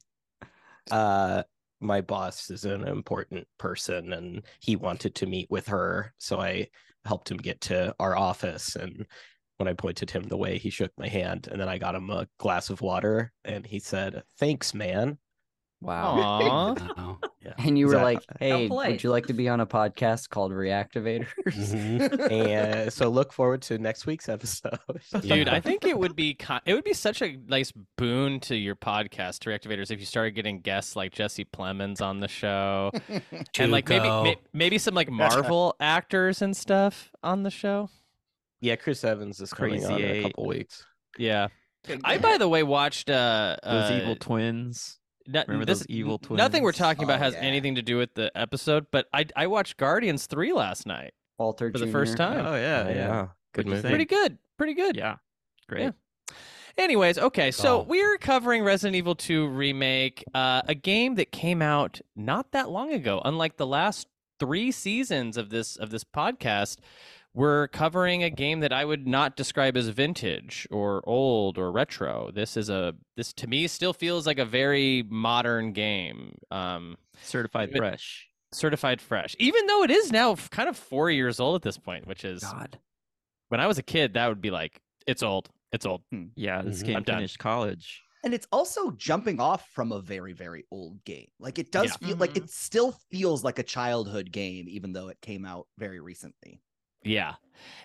Uh, 0.90 1.42
my 1.80 2.00
boss 2.02 2.50
is 2.50 2.64
an 2.64 2.86
important 2.86 3.48
person 3.58 4.12
and 4.12 4.42
he 4.60 4.76
wanted 4.76 5.14
to 5.16 5.26
meet 5.26 5.50
with 5.50 5.66
her. 5.66 6.14
So 6.18 6.40
I 6.40 6.68
helped 7.04 7.30
him 7.30 7.38
get 7.38 7.60
to 7.62 7.94
our 7.98 8.16
office. 8.16 8.76
And 8.76 9.06
when 9.56 9.66
I 9.66 9.72
pointed 9.72 10.10
him 10.10 10.22
the 10.22 10.36
way, 10.36 10.56
he 10.58 10.70
shook 10.70 10.92
my 10.96 11.08
hand. 11.08 11.48
And 11.50 11.60
then 11.60 11.68
I 11.68 11.78
got 11.78 11.96
him 11.96 12.10
a 12.10 12.28
glass 12.38 12.70
of 12.70 12.80
water 12.80 13.32
and 13.44 13.66
he 13.66 13.80
said, 13.80 14.22
Thanks, 14.38 14.72
man. 14.72 15.18
Wow. 15.82 16.14
Aw. 16.16 16.74
Wow. 16.96 17.18
Yeah. 17.44 17.54
And 17.58 17.76
you 17.76 17.86
were 17.88 17.94
Exactly. 17.94 18.14
like, 18.14 18.24
"Hey, 18.38 18.68
would 18.92 19.02
you 19.02 19.10
like 19.10 19.26
to 19.26 19.32
be 19.32 19.48
on 19.48 19.58
a 19.60 19.66
podcast 19.66 20.28
called 20.30 20.52
Reactivators?" 20.52 21.26
Mhm. 21.44 22.30
and 22.32 22.92
so 22.92 23.08
look 23.08 23.32
forward 23.32 23.62
to 23.62 23.78
next 23.78 24.06
week's 24.06 24.28
episode. 24.28 24.78
Dude, 25.20 25.48
I 25.48 25.58
think 25.60 25.84
it 25.84 25.98
would 25.98 26.14
be 26.14 26.34
ki- 26.34 26.60
it 26.66 26.74
would 26.74 26.84
be 26.84 26.92
such 26.92 27.20
a 27.20 27.36
nice 27.48 27.72
boon 27.98 28.38
to 28.40 28.54
your 28.56 28.76
podcast, 28.76 29.40
to 29.40 29.50
Reactivators, 29.50 29.90
if 29.90 29.98
you 29.98 30.06
started 30.06 30.32
getting 30.32 30.60
guests 30.60 30.94
like 30.94 31.12
Jesse 31.12 31.44
Plemons 31.44 32.00
on 32.00 32.20
the 32.20 32.28
show, 32.28 32.92
and 33.58 33.72
like 33.72 33.88
maybe 33.88 34.08
may, 34.08 34.36
maybe 34.52 34.78
some 34.78 34.94
like 34.94 35.10
Marvel 35.10 35.74
actors 35.80 36.42
and 36.42 36.56
stuff 36.56 37.10
on 37.24 37.42
the 37.42 37.50
show. 37.50 37.90
yeah, 38.60 38.76
Chris 38.76 39.02
Evans 39.02 39.40
is 39.40 39.52
coming 39.52 39.80
Crazy 39.84 39.92
on 39.94 40.00
in 40.00 40.16
a 40.16 40.22
couple 40.22 40.46
weeks. 40.46 40.86
Yeah, 41.18 41.48
I 42.04 42.18
by 42.18 42.38
the 42.38 42.48
way 42.48 42.62
watched 42.62 43.10
uh, 43.10 43.56
Those 43.64 43.90
uh 43.90 43.98
evil 44.00 44.14
twins. 44.16 45.00
No- 45.26 45.44
remember 45.46 45.64
this- 45.64 45.80
those 45.80 45.86
evil 45.88 46.20
n- 46.30 46.36
Nothing 46.36 46.62
we're 46.62 46.72
talking 46.72 47.04
about 47.04 47.20
Oh, 47.20 47.24
has 47.24 47.34
yeah. 47.34 47.40
anything 47.40 47.74
to 47.76 47.82
do 47.82 47.96
with 47.98 48.14
the 48.14 48.30
episode, 48.36 48.86
but 48.90 49.08
I 49.12 49.26
I 49.36 49.46
watched 49.46 49.76
Guardians 49.76 50.26
three 50.26 50.52
last 50.52 50.86
night 50.86 51.12
Walter 51.38 51.70
for 51.72 51.78
the 51.78 51.86
first 51.88 52.16
time. 52.16 52.44
Oh 52.46 52.54
yeah, 52.56 52.84
Oh, 52.86 52.90
yeah. 52.90 52.94
yeah. 52.94 53.26
Good 53.52 53.66
movie. 53.66 53.88
Pretty 53.88 54.04
good, 54.06 54.38
pretty 54.56 54.74
good. 54.74 54.96
Yeah, 54.96 55.16
great. 55.68 55.82
Yeah. 55.82 55.90
Anyways, 56.78 57.18
okay, 57.18 57.50
so 57.50 57.80
Oh. 57.80 57.82
we're 57.82 58.16
covering 58.16 58.62
Resident 58.64 58.96
Evil 58.96 59.14
2 59.14 59.46
remake, 59.46 60.24
uh, 60.32 60.62
a 60.66 60.74
game 60.74 61.16
that 61.16 61.30
came 61.30 61.60
out 61.60 62.00
not 62.16 62.52
that 62.52 62.70
long 62.70 62.92
ago. 62.94 63.20
Unlike 63.26 63.58
the 63.58 63.66
last 63.66 64.06
three 64.40 64.72
seasons 64.72 65.36
of 65.36 65.50
this 65.50 65.76
of 65.76 65.90
this 65.90 66.02
podcast, 66.02 66.78
we're 67.34 67.68
covering 67.68 68.22
a 68.22 68.30
game 68.30 68.60
that 68.60 68.72
I 68.72 68.84
would 68.84 69.06
not 69.06 69.36
describe 69.36 69.76
as 69.76 69.88
vintage 69.88 70.66
or 70.70 71.02
old 71.08 71.56
or 71.58 71.72
retro. 71.72 72.30
This 72.32 72.56
is 72.56 72.68
a 72.68 72.94
this 73.16 73.32
to 73.34 73.46
me 73.46 73.66
still 73.68 73.92
feels 73.92 74.26
like 74.26 74.38
a 74.38 74.44
very 74.44 75.02
modern 75.08 75.72
game. 75.72 76.36
Um, 76.50 76.96
Certified 77.22 77.70
Even- 77.70 77.78
fresh. 77.80 78.28
certified 78.52 79.00
fresh, 79.00 79.34
even 79.38 79.66
though 79.66 79.82
it 79.82 79.90
is 79.90 80.12
now 80.12 80.34
kind 80.50 80.68
of 80.68 80.76
four 80.76 81.10
years 81.10 81.40
old 81.40 81.54
at 81.56 81.62
this 81.62 81.78
point, 81.78 82.06
which 82.06 82.22
is 82.24 82.42
God. 82.42 82.78
when 83.48 83.60
I 83.60 83.66
was 83.66 83.78
a 83.78 83.82
kid, 83.82 84.14
that 84.14 84.28
would 84.28 84.40
be 84.42 84.50
like 84.50 84.80
it's 85.06 85.22
old, 85.22 85.48
it's 85.72 85.86
old. 85.86 86.02
Yeah, 86.36 86.60
this 86.62 86.82
Mhm. 86.82 86.86
game 86.86 86.96
I'm 86.96 87.02
done. 87.02 87.16
finished 87.18 87.38
college. 87.38 88.02
and 88.24 88.32
it's 88.34 88.46
also 88.52 88.92
jumping 88.92 89.40
off 89.40 89.68
from 89.70 89.90
a 89.90 90.00
very 90.00 90.32
very 90.32 90.64
old 90.70 91.02
game 91.04 91.26
like 91.40 91.58
it 91.58 91.72
does 91.72 91.90
Yeah. 92.00 92.06
feel 92.08 92.16
like 92.18 92.34
Mhm. 92.34 92.44
it 92.44 92.50
still 92.50 92.92
feels 93.10 93.42
like 93.42 93.58
a 93.58 93.64
childhood 93.64 94.30
game 94.30 94.68
even 94.68 94.92
though 94.92 95.08
it 95.08 95.20
came 95.20 95.44
out 95.44 95.66
very 95.76 95.98
recently 95.98 96.60
Yeah. 97.04 97.34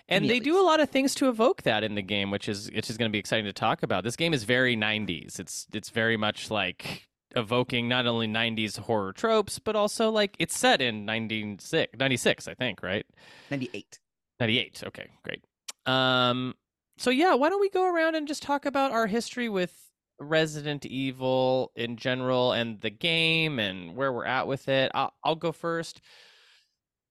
And 0.08 0.28
they 0.28 0.40
do 0.40 0.58
a 0.58 0.64
lot 0.64 0.80
of 0.80 0.88
things 0.90 1.14
to 1.16 1.28
evoke 1.28 1.62
that 1.62 1.84
in 1.84 1.94
the 1.94 2.02
game, 2.02 2.30
which 2.30 2.48
is 2.48 2.70
which 2.74 2.88
is 2.88 2.96
going 2.96 3.10
to 3.10 3.12
be 3.12 3.18
exciting 3.18 3.44
to 3.44 3.52
talk 3.52 3.82
about. 3.82 4.04
This 4.04 4.16
game 4.16 4.32
is 4.32 4.44
very 4.44 4.76
90s. 4.76 5.38
It's 5.38 5.66
it's 5.72 5.90
very 5.90 6.16
much 6.16 6.50
like 6.50 7.08
evoking 7.36 7.88
not 7.88 8.06
only 8.06 8.26
90s 8.26 8.78
horror 8.78 9.12
tropes, 9.12 9.58
but 9.58 9.76
also 9.76 10.10
like 10.10 10.34
it's 10.38 10.56
set 10.56 10.80
in 10.80 11.04
96, 11.04 11.92
96 11.98 12.48
I 12.48 12.54
think, 12.54 12.82
right? 12.82 13.04
98 13.50 13.98
98. 14.40 14.82
Okay, 14.86 15.10
great. 15.22 15.44
Um 15.84 16.54
so 16.96 17.10
yeah, 17.10 17.34
why 17.34 17.50
don't 17.50 17.60
we 17.60 17.70
go 17.70 17.92
around 17.92 18.14
and 18.14 18.26
just 18.26 18.42
talk 18.42 18.64
about 18.64 18.92
our 18.92 19.06
history 19.06 19.48
with 19.48 19.74
Resident 20.18 20.86
Evil 20.86 21.70
in 21.76 21.96
general 21.96 22.52
and 22.52 22.80
the 22.80 22.90
game 22.90 23.58
and 23.58 23.94
where 23.94 24.12
we're 24.12 24.24
at 24.24 24.48
with 24.48 24.68
it. 24.68 24.90
I'll, 24.94 25.12
I'll 25.22 25.36
go 25.36 25.52
first. 25.52 26.00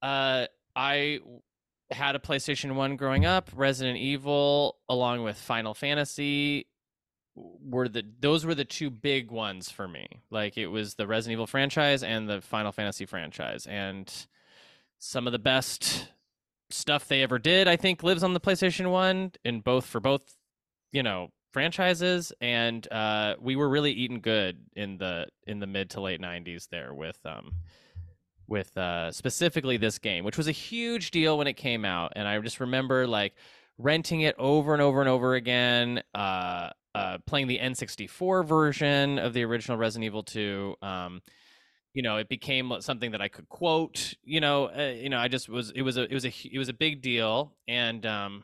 Uh 0.02 0.48
I 0.76 1.20
had 1.92 2.16
a 2.16 2.20
PlayStation 2.20 2.76
1 2.76 2.96
growing 2.98 3.26
up. 3.26 3.50
Resident 3.56 3.98
Evil 3.98 4.78
along 4.90 5.24
with 5.24 5.38
Final 5.38 5.74
Fantasy 5.74 6.68
were 7.36 7.88
the 7.88 8.04
those 8.20 8.46
were 8.46 8.56
the 8.56 8.66
two 8.66 8.90
big 8.90 9.32
ones 9.32 9.70
for 9.70 9.88
me. 9.88 10.08
Like 10.32 10.58
it 10.58 10.68
was 10.68 10.96
the 10.96 11.08
Resident 11.08 11.34
Evil 11.34 11.48
franchise 11.48 12.04
and 12.04 12.28
the 12.28 12.42
Final 12.42 12.72
Fantasy 12.72 13.06
franchise 13.06 13.68
and 13.68 14.12
some 15.00 15.28
of 15.28 15.34
the 15.34 15.40
best 15.40 16.10
stuff 16.70 17.08
they 17.08 17.24
ever 17.24 17.40
did 17.40 17.68
I 17.68 17.78
think 17.78 18.04
lives 18.04 18.24
on 18.24 18.34
the 18.34 18.40
PlayStation 18.40 18.92
1 18.92 19.34
in 19.46 19.62
both 19.62 19.86
for 19.86 20.00
both 20.00 20.36
you 20.92 21.04
know 21.04 21.30
franchises 21.54 22.34
and 22.42 22.86
uh 22.92 23.36
we 23.40 23.56
were 23.56 23.70
really 23.70 23.92
eating 23.94 24.20
good 24.20 24.58
in 24.76 24.98
the 24.98 25.28
in 25.46 25.60
the 25.60 25.68
mid 25.68 25.92
to 25.92 26.02
late 26.02 26.20
90s 26.20 26.68
there 26.70 26.94
with 26.94 27.20
um 27.26 27.54
with 28.48 28.76
uh 28.78 29.12
specifically 29.12 29.78
this 29.78 30.00
game 30.00 30.24
which 30.24 30.38
was 30.38 30.48
a 30.48 30.52
huge 30.52 31.12
deal 31.12 31.38
when 31.38 31.48
it 31.48 31.54
came 31.54 31.86
out 31.86 32.14
and 32.16 32.28
I 32.28 32.40
just 32.40 32.60
remember 32.60 33.08
like 33.08 33.34
renting 33.78 34.22
it 34.22 34.36
over 34.38 34.74
and 34.74 34.82
over 34.82 35.00
and 35.00 35.10
over 35.10 35.36
again 35.36 36.02
uh 36.16 36.70
uh 36.96 37.18
playing 37.26 37.48
the 37.48 37.60
N64 37.60 38.46
version 38.46 39.20
of 39.20 39.34
the 39.34 39.44
original 39.44 39.78
Resident 39.78 40.06
Evil 40.06 40.24
2 40.24 40.76
um 40.82 41.22
you 41.94 42.04
know 42.04 42.18
it 42.18 42.30
became 42.30 42.74
something 42.80 43.12
that 43.12 43.22
I 43.22 43.28
could 43.28 43.50
quote 43.50 44.14
you 44.24 44.40
know 44.40 44.70
uh, 44.70 44.94
you 44.96 45.10
know 45.10 45.18
I 45.18 45.28
just 45.28 45.50
was 45.50 45.72
it 45.72 45.82
was 45.82 45.98
a 45.98 46.04
it 46.04 46.14
was 46.14 46.26
a 46.26 46.34
it 46.52 46.58
was 46.58 46.70
a 46.70 46.74
big 46.74 47.02
deal 47.02 47.54
and 47.68 48.06
um 48.06 48.44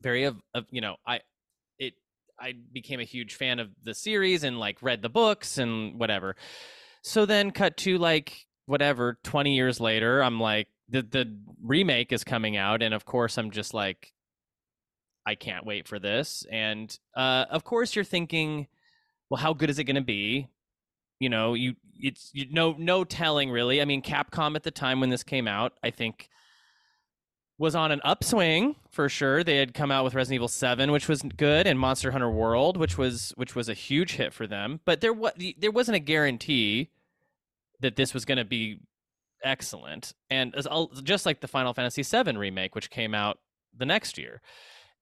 very 0.00 0.24
of, 0.24 0.36
of 0.54 0.66
you 0.70 0.80
know 0.80 0.96
I 1.06 1.20
it 1.78 1.94
I 2.38 2.54
became 2.72 3.00
a 3.00 3.04
huge 3.04 3.34
fan 3.34 3.58
of 3.58 3.70
the 3.82 3.94
series 3.94 4.44
and 4.44 4.58
like 4.58 4.82
read 4.82 5.02
the 5.02 5.08
books 5.08 5.58
and 5.58 5.98
whatever. 5.98 6.36
So 7.02 7.26
then 7.26 7.50
cut 7.50 7.76
to 7.78 7.98
like 7.98 8.46
whatever 8.68 9.18
20 9.24 9.54
years 9.54 9.80
later 9.80 10.22
I'm 10.22 10.38
like 10.38 10.68
the 10.90 11.02
the 11.02 11.38
remake 11.62 12.12
is 12.12 12.22
coming 12.22 12.56
out 12.56 12.82
and 12.82 12.92
of 12.92 13.06
course 13.06 13.38
I'm 13.38 13.50
just 13.50 13.72
like 13.72 14.12
I 15.26 15.34
can't 15.34 15.66
wait 15.66 15.88
for 15.88 15.98
this. 15.98 16.44
And 16.50 16.96
uh 17.16 17.46
of 17.50 17.64
course 17.64 17.96
you're 17.96 18.04
thinking 18.04 18.68
well 19.30 19.40
how 19.40 19.54
good 19.54 19.70
is 19.70 19.78
it 19.78 19.84
going 19.84 19.96
to 19.96 20.02
be? 20.02 20.48
You 21.18 21.30
know 21.30 21.54
you 21.54 21.76
it's 21.98 22.30
you 22.34 22.46
no 22.50 22.76
no 22.78 23.04
telling 23.04 23.50
really. 23.50 23.80
I 23.80 23.86
mean 23.86 24.02
capcom 24.02 24.54
at 24.54 24.64
the 24.64 24.70
time 24.70 25.00
when 25.00 25.10
this 25.10 25.22
came 25.22 25.48
out 25.48 25.72
i 25.82 25.90
think 25.90 26.28
was 27.58 27.74
on 27.74 27.90
an 27.90 28.00
upswing 28.04 28.76
for 28.90 29.08
sure. 29.08 29.42
They 29.42 29.56
had 29.56 29.74
come 29.74 29.90
out 29.90 30.04
with 30.04 30.14
resident 30.14 30.36
evil 30.36 30.48
7 30.48 30.92
which 30.92 31.08
was 31.08 31.22
good 31.22 31.66
and 31.66 31.78
monster 31.78 32.12
hunter 32.12 32.30
world 32.30 32.76
which 32.76 32.96
was 32.96 33.32
which 33.36 33.56
was 33.56 33.68
a 33.68 33.74
huge 33.74 34.12
hit 34.12 34.32
for 34.32 34.46
them. 34.46 34.80
But 34.84 35.00
there 35.00 35.12
was 35.12 35.32
there 35.58 35.72
wasn't 35.72 35.96
a 35.96 36.00
guarantee 36.00 36.90
that 37.80 37.96
this 37.96 38.14
was 38.14 38.24
going 38.24 38.38
to 38.38 38.44
be 38.44 38.80
excellent 39.44 40.12
and 40.30 40.54
just 41.04 41.24
like 41.24 41.40
the 41.40 41.46
final 41.46 41.72
fantasy 41.72 42.02
7 42.02 42.36
remake 42.36 42.74
which 42.74 42.90
came 42.90 43.14
out 43.14 43.38
the 43.76 43.86
next 43.86 44.18
year 44.18 44.40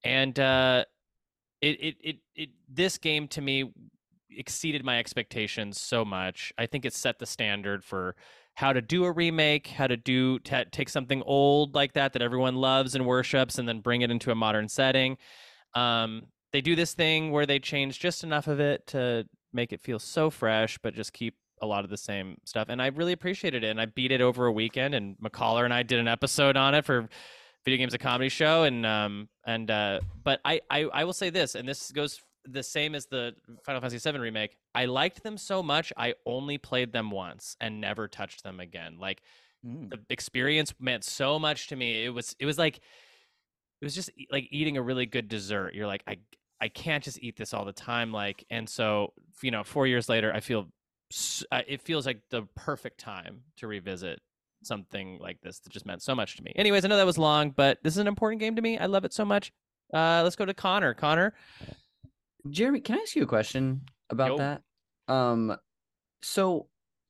and 0.05 0.39
uh 0.39 0.85
it 1.63 1.81
it 1.81 1.97
it, 2.01 2.17
it 2.35 2.51
this 2.69 2.99
game 2.99 3.29
to 3.29 3.41
me 3.41 3.73
exceeded 4.31 4.85
my 4.85 4.99
expectations 4.99 5.81
so 5.81 6.05
much. 6.05 6.53
I 6.59 6.67
think 6.67 6.85
it 6.85 6.93
set 6.93 7.19
the 7.19 7.27
standard 7.27 7.85
for 7.85 8.15
how 8.55 8.73
to 8.73 8.81
do 8.81 9.05
a 9.05 9.13
remake, 9.13 9.67
how 9.67 9.87
to 9.87 9.97
do 9.97 10.39
ta 10.41 10.65
take 10.71 10.89
something 10.89 11.23
old 11.23 11.75
like 11.75 11.93
that 11.95 12.13
that 12.15 12.23
everyone 12.23 12.57
loves 12.57 12.95
and 12.95 13.07
worships, 13.07 13.59
and 13.59 13.69
then 13.69 13.81
bring 13.81 14.03
it 14.03 14.11
into 14.11 14.31
a 14.31 14.35
modern 14.35 14.69
setting. 14.69 15.19
Um, 15.75 16.23
they 16.53 16.61
do 16.61 16.77
this 16.77 16.95
thing 16.95 17.33
where 17.33 17.47
they 17.47 17.59
change 17.59 17.99
just 17.99 18.25
enough 18.25 18.49
of 18.49 18.61
it 18.61 18.87
to 18.89 19.27
make 19.53 19.73
it 19.73 19.81
feel 19.81 19.99
so 19.99 20.31
fresh, 20.31 20.79
but 20.83 20.95
just 20.95 21.13
keep 21.13 21.35
a 21.63 21.67
lot 21.67 21.85
of 21.85 21.91
the 21.91 21.97
same 21.97 22.37
stuff. 22.45 22.69
And 22.69 22.81
I 22.83 22.89
really 22.89 23.13
appreciated 23.13 23.65
it. 23.65 23.69
And 23.69 23.81
I 23.81 23.87
beat 23.87 24.13
it 24.13 24.21
over 24.21 24.47
a 24.47 24.53
weekend. 24.53 24.95
And 24.95 25.17
McCollar 25.19 25.65
and 25.65 25.73
I 25.75 25.83
did 25.83 25.99
an 25.99 26.09
episode 26.09 26.57
on 26.57 26.75
it 26.75 26.85
for 26.85 27.09
Video 27.65 27.79
Games 27.79 27.95
a 27.95 27.99
Comedy 27.99 28.29
Show. 28.29 28.65
And 28.65 28.85
um 28.87 29.29
and 29.47 29.71
uh, 29.71 30.01
but 30.23 30.41
I 30.45 30.61
I, 30.71 30.83
I 30.93 31.05
will 31.05 31.13
say 31.13 31.31
this, 31.31 31.55
and 31.55 31.69
this 31.69 31.91
goes 31.93 32.21
the 32.49 32.63
same 32.63 32.95
as 32.95 33.07
the 33.07 33.35
Final 33.65 33.81
Fantasy 33.81 33.99
VII 34.11 34.19
remake. 34.19 34.57
I 34.75 34.85
liked 34.85 35.23
them 35.25 35.37
so 35.37 35.63
much, 35.63 35.93
I 35.97 36.15
only 36.27 36.59
played 36.59 36.93
them 36.93 37.11
once 37.11 37.57
and 37.61 37.81
never 37.81 38.07
touched 38.07 38.43
them 38.45 38.61
again. 38.61 38.99
Like 39.01 39.23
Mm. 39.67 39.89
the 39.91 39.99
experience 40.11 40.75
meant 40.79 41.03
so 41.03 41.39
much 41.39 41.69
to 41.69 41.77
me. 41.77 42.05
It 42.05 42.11
was 42.11 42.37
it 42.39 42.47
was 42.47 42.59
like 42.59 42.77
it 42.77 43.85
was 43.85 43.95
just 43.95 44.11
like 44.31 44.47
eating 44.51 44.77
a 44.77 44.83
really 44.83 45.07
good 45.07 45.29
dessert. 45.29 45.75
You're 45.75 45.87
like 45.87 46.05
I 46.07 46.19
I 46.61 46.69
can't 46.69 47.03
just 47.03 47.19
eat 47.23 47.37
this 47.37 47.53
all 47.55 47.65
the 47.65 47.73
time. 47.73 48.13
Like 48.13 48.45
and 48.51 48.69
so 48.69 49.13
you 49.43 49.51
know, 49.51 49.65
four 49.65 49.87
years 49.87 50.09
later, 50.09 50.33
I 50.33 50.41
feel 50.41 50.69
uh, 51.53 51.63
it 51.67 51.83
feels 51.83 52.07
like 52.07 52.21
the 52.31 52.43
perfect 52.55 52.99
time 52.99 53.43
to 53.57 53.67
revisit 53.67 54.21
something 54.63 55.19
like 55.21 55.41
this 55.41 55.61
that 55.61 55.73
just 55.73 55.87
meant 55.87 56.03
so 56.03 56.15
much 56.15 56.37
to 56.37 56.43
me. 56.43 56.53
Anyways, 56.57 56.85
I 56.85 56.89
know 56.89 56.97
that 56.97 57.07
was 57.07 57.19
long, 57.19 57.51
but 57.51 57.79
this 57.83 57.95
is 57.95 57.99
an 57.99 58.09
important 58.09 58.41
game 58.41 58.57
to 58.57 58.63
me. 58.63 58.79
I 58.79 58.87
love 58.87 59.05
it 59.05 59.13
so 59.13 59.25
much. 59.25 59.53
Uh, 59.93 60.23
let's 60.25 60.37
go 60.37 60.45
to 60.45 60.55
Conner. 60.55 60.95
Conner, 60.95 61.35
Jeremy, 62.51 62.81
can 62.81 62.97
I 62.97 63.03
ask 63.03 63.15
you 63.15 63.23
a 63.23 63.27
question 63.27 63.83
about 64.11 64.31
Yo. 64.31 64.39
that? 64.39 64.63
Um, 65.09 65.57
so 66.23 66.67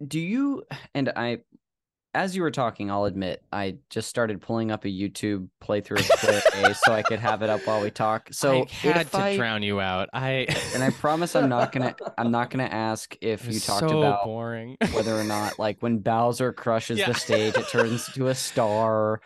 do 0.06 0.20
you 0.20 0.64
and 0.94 1.08
I, 1.16 1.38
as 2.16 2.34
you 2.34 2.42
were 2.42 2.50
talking, 2.50 2.90
I'll 2.90 3.04
admit 3.04 3.42
I 3.52 3.76
just 3.90 4.08
started 4.08 4.40
pulling 4.40 4.70
up 4.70 4.84
a 4.84 4.88
YouTube 4.88 5.48
playthrough 5.62 6.00
of 6.00 6.08
Claire 6.18 6.42
A 6.70 6.74
so 6.74 6.92
I 6.92 7.02
could 7.02 7.18
have 7.20 7.42
it 7.42 7.50
up 7.50 7.66
while 7.66 7.82
we 7.82 7.90
talk. 7.90 8.28
So 8.32 8.62
I 8.62 8.66
had 8.70 9.10
to 9.12 9.18
I, 9.18 9.36
drown 9.36 9.62
you 9.62 9.80
out. 9.80 10.08
I 10.12 10.46
and 10.74 10.82
I 10.82 10.90
promise 10.90 11.36
I'm 11.36 11.48
not 11.48 11.72
gonna 11.72 11.94
I'm 12.18 12.30
not 12.30 12.50
gonna 12.50 12.64
ask 12.64 13.16
if 13.20 13.46
you 13.52 13.60
talked 13.60 13.88
so 13.88 13.98
about 13.98 14.24
boring. 14.24 14.76
whether 14.92 15.14
or 15.14 15.24
not 15.24 15.58
like 15.58 15.80
when 15.80 15.98
Bowser 15.98 16.52
crushes 16.52 16.98
Yeah. 16.98 17.08
the 17.08 17.14
stage, 17.14 17.56
it 17.56 17.68
turns 17.68 18.08
into 18.08 18.28
a 18.28 18.34
star. 18.34 19.20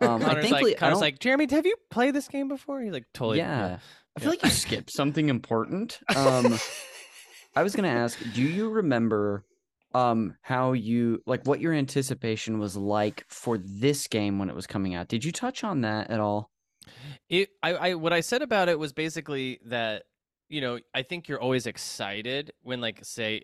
Um, 0.00 0.22
I 0.24 0.40
think 0.42 0.52
like, 0.52 0.64
I 0.66 0.74
Conner's 0.74 0.94
don't- 0.96 1.00
like, 1.00 1.18
Jeremy, 1.20 1.46
have 1.50 1.64
you 1.66 1.76
played 1.90 2.14
this 2.14 2.28
game 2.28 2.48
before? 2.48 2.80
He's 2.82 2.92
like, 2.92 3.06
totally. 3.14 3.38
yeah. 3.38 3.78
I 4.16 4.20
feel 4.20 4.28
Yeah. 4.28 4.30
like 4.30 4.44
you 4.44 4.50
skipped 4.50 4.90
something 4.90 5.28
important. 5.28 5.98
Um, 6.14 6.58
I 7.56 7.62
was 7.62 7.74
gonna 7.74 7.88
ask, 7.88 8.18
do 8.34 8.42
you 8.42 8.68
remember 8.70 9.44
um 9.94 10.36
how 10.42 10.72
you 10.72 11.22
like 11.26 11.46
what 11.46 11.60
your 11.60 11.72
anticipation 11.72 12.58
was 12.58 12.76
like 12.76 13.24
for 13.28 13.58
this 13.58 14.06
game 14.08 14.38
when 14.38 14.48
it 14.48 14.54
was 14.56 14.66
coming 14.66 14.94
out. 14.94 15.08
Did 15.08 15.24
you 15.24 15.32
touch 15.32 15.64
on 15.64 15.82
that 15.82 16.10
at 16.10 16.20
all? 16.20 16.50
It, 17.28 17.48
I, 17.62 17.74
I, 17.74 17.94
what 17.94 18.12
I 18.12 18.20
said 18.20 18.42
about 18.42 18.68
it 18.68 18.78
was 18.78 18.92
basically 18.92 19.58
that, 19.66 20.02
you 20.50 20.60
know, 20.60 20.78
I 20.94 21.02
think 21.02 21.28
you're 21.28 21.40
always 21.40 21.66
excited 21.66 22.52
when, 22.62 22.82
like, 22.82 23.00
say, 23.02 23.42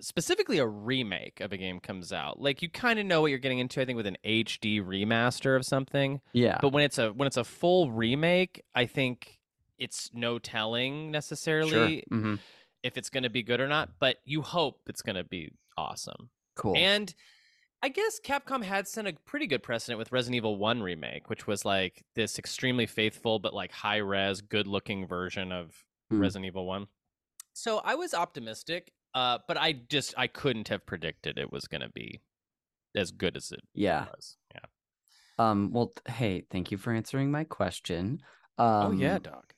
specifically 0.00 0.58
a 0.58 0.66
remake 0.66 1.40
of 1.40 1.52
a 1.52 1.56
game 1.56 1.78
comes 1.78 2.12
out. 2.12 2.40
Like, 2.40 2.62
you 2.62 2.68
kind 2.68 2.98
of 2.98 3.06
know 3.06 3.20
what 3.20 3.28
you're 3.28 3.38
getting 3.38 3.60
into. 3.60 3.80
I 3.80 3.84
think 3.84 3.96
with 3.96 4.06
an 4.06 4.16
HD 4.24 4.82
remaster 4.84 5.54
of 5.54 5.64
something, 5.64 6.20
Yeah. 6.32 6.58
but 6.60 6.70
when 6.72 6.82
it's 6.82 6.98
a 6.98 7.12
when 7.12 7.26
it's 7.28 7.36
a 7.36 7.44
full 7.44 7.92
remake, 7.92 8.62
I 8.74 8.86
think 8.86 9.38
it's 9.78 10.10
no 10.12 10.38
telling 10.38 11.10
necessarily 11.12 12.04
hmm 12.08 12.34
if 12.82 12.96
it's 12.96 13.10
going 13.10 13.24
to 13.24 13.30
be 13.30 13.42
good 13.42 13.60
or 13.60 13.68
not. 13.68 13.90
But 14.00 14.16
you 14.24 14.42
hope 14.42 14.80
it's 14.88 15.02
going 15.02 15.16
to 15.16 15.24
be 15.24 15.52
awesome. 15.76 16.30
Cool. 16.56 16.76
And 16.76 17.12
I 17.82 17.88
guess 17.88 18.20
Capcom 18.22 18.62
had 18.62 18.86
set 18.86 19.06
a 19.06 19.14
pretty 19.24 19.46
good 19.46 19.62
precedent 19.62 19.98
with 19.98 20.12
Resident 20.12 20.36
Evil 20.36 20.56
1 20.56 20.82
remake, 20.82 21.30
which 21.30 21.46
was 21.46 21.64
like 21.64 22.02
this 22.14 22.38
extremely 22.38 22.86
faithful 22.86 23.38
but 23.38 23.54
like 23.54 23.72
high 23.72 23.98
res, 23.98 24.40
good 24.40 24.66
looking 24.66 25.06
version 25.06 25.52
of 25.52 25.74
Hmm. 26.10 26.20
Resident 26.20 26.46
Evil 26.46 26.66
1. 26.66 26.86
So 27.52 27.80
I 27.84 27.94
was 27.94 28.14
optimistic, 28.14 28.92
uh, 29.14 29.38
but 29.46 29.56
I 29.56 29.72
just 29.88 30.14
I 30.16 30.26
couldn't 30.26 30.68
have 30.68 30.84
predicted 30.84 31.38
it 31.38 31.52
was 31.52 31.66
going 31.66 31.80
to 31.82 31.88
be 31.88 32.20
as 32.96 33.10
good 33.12 33.36
as 33.36 33.52
it 33.52 33.60
yeah. 33.74 34.06
was. 34.14 34.36
Yeah. 34.54 34.60
Um 35.38 35.70
well 35.72 35.92
hey, 36.06 36.44
thank 36.50 36.70
you 36.70 36.76
for 36.78 36.92
answering 36.92 37.30
my 37.30 37.44
question. 37.44 38.20
Um 38.58 38.86
oh 38.86 38.90
yeah, 38.90 39.18
dog. 39.18 39.52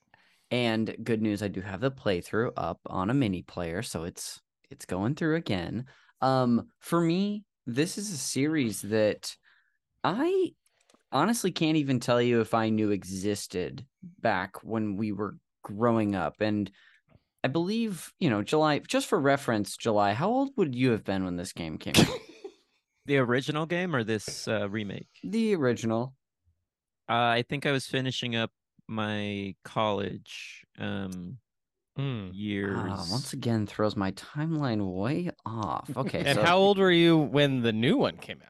And 0.51 0.95
good 1.03 1.23
news, 1.23 1.43
I 1.43 1.49
do 1.49 1.63
have 1.63 1.81
the 1.81 1.91
playthrough 1.91 2.53
up 2.59 2.81
on 2.87 3.09
a 3.09 3.15
mini 3.15 3.43
player, 3.43 3.83
so 3.83 4.05
it's 4.05 4.43
it's 4.73 4.87
going 4.87 5.15
through 5.15 5.37
again. 5.37 5.85
Um, 6.21 6.69
for 6.81 7.01
me, 7.01 7.45
this 7.67 7.99
is 7.99 8.11
a 8.11 8.17
series 8.17 8.83
that 8.83 9.37
I 10.03 10.53
honestly 11.13 11.53
can't 11.53 11.77
even 11.77 12.01
tell 12.01 12.21
you 12.21 12.41
if 12.41 12.55
I 12.55 12.71
knew 12.71 12.91
existed 12.91 13.85
back 14.21 14.65
when 14.65 14.97
we 14.97 15.13
were 15.13 15.37
growing 15.63 16.15
up. 16.15 16.37
And 16.41 16.71
I 17.45 17.49
believe, 17.49 18.13
you 18.19 18.31
know, 18.31 18.43
July, 18.43 18.79
just 18.81 19.07
for 19.07 19.21
reference, 19.21 19.77
July, 19.77 20.15
how 20.15 20.31
old 20.31 20.51
would 20.57 20.75
you 20.75 20.93
have 20.93 21.05
been 21.05 21.25
when 21.25 21.37
this 21.37 21.53
game 21.53 21.79
came 21.79 21.95
out? 21.97 22.09
The 23.05 23.19
original 23.19 23.67
game 23.67 23.97
or 23.97 24.05
this 24.05 24.47
uh, 24.47 24.69
remake? 24.71 25.09
the 25.25 25.57
original. 25.57 26.15
Uh, 27.09 27.35
I 27.35 27.45
think 27.49 27.67
I 27.67 27.73
was 27.73 27.85
finishing 27.85 28.37
up 28.37 28.53
my 28.87 29.57
college 29.65 30.65
um, 30.79 31.39
Mm. 32.03 32.31
years. 32.35 32.79
Ah, 32.81 33.05
once 33.11 33.33
again, 33.33 33.67
throws 33.67 33.95
my 33.97 34.11
timeline 34.13 34.93
way 34.95 35.31
off. 35.47 35.89
Okay, 35.97 36.23
And 36.27 36.39
so 36.39 36.45
how 36.45 36.59
old 36.59 36.79
were 36.79 36.91
you 36.91 37.17
when 37.17 37.63
the 37.63 37.73
new 37.73 37.97
one 37.97 38.17
came 38.17 38.39
out? 38.43 38.49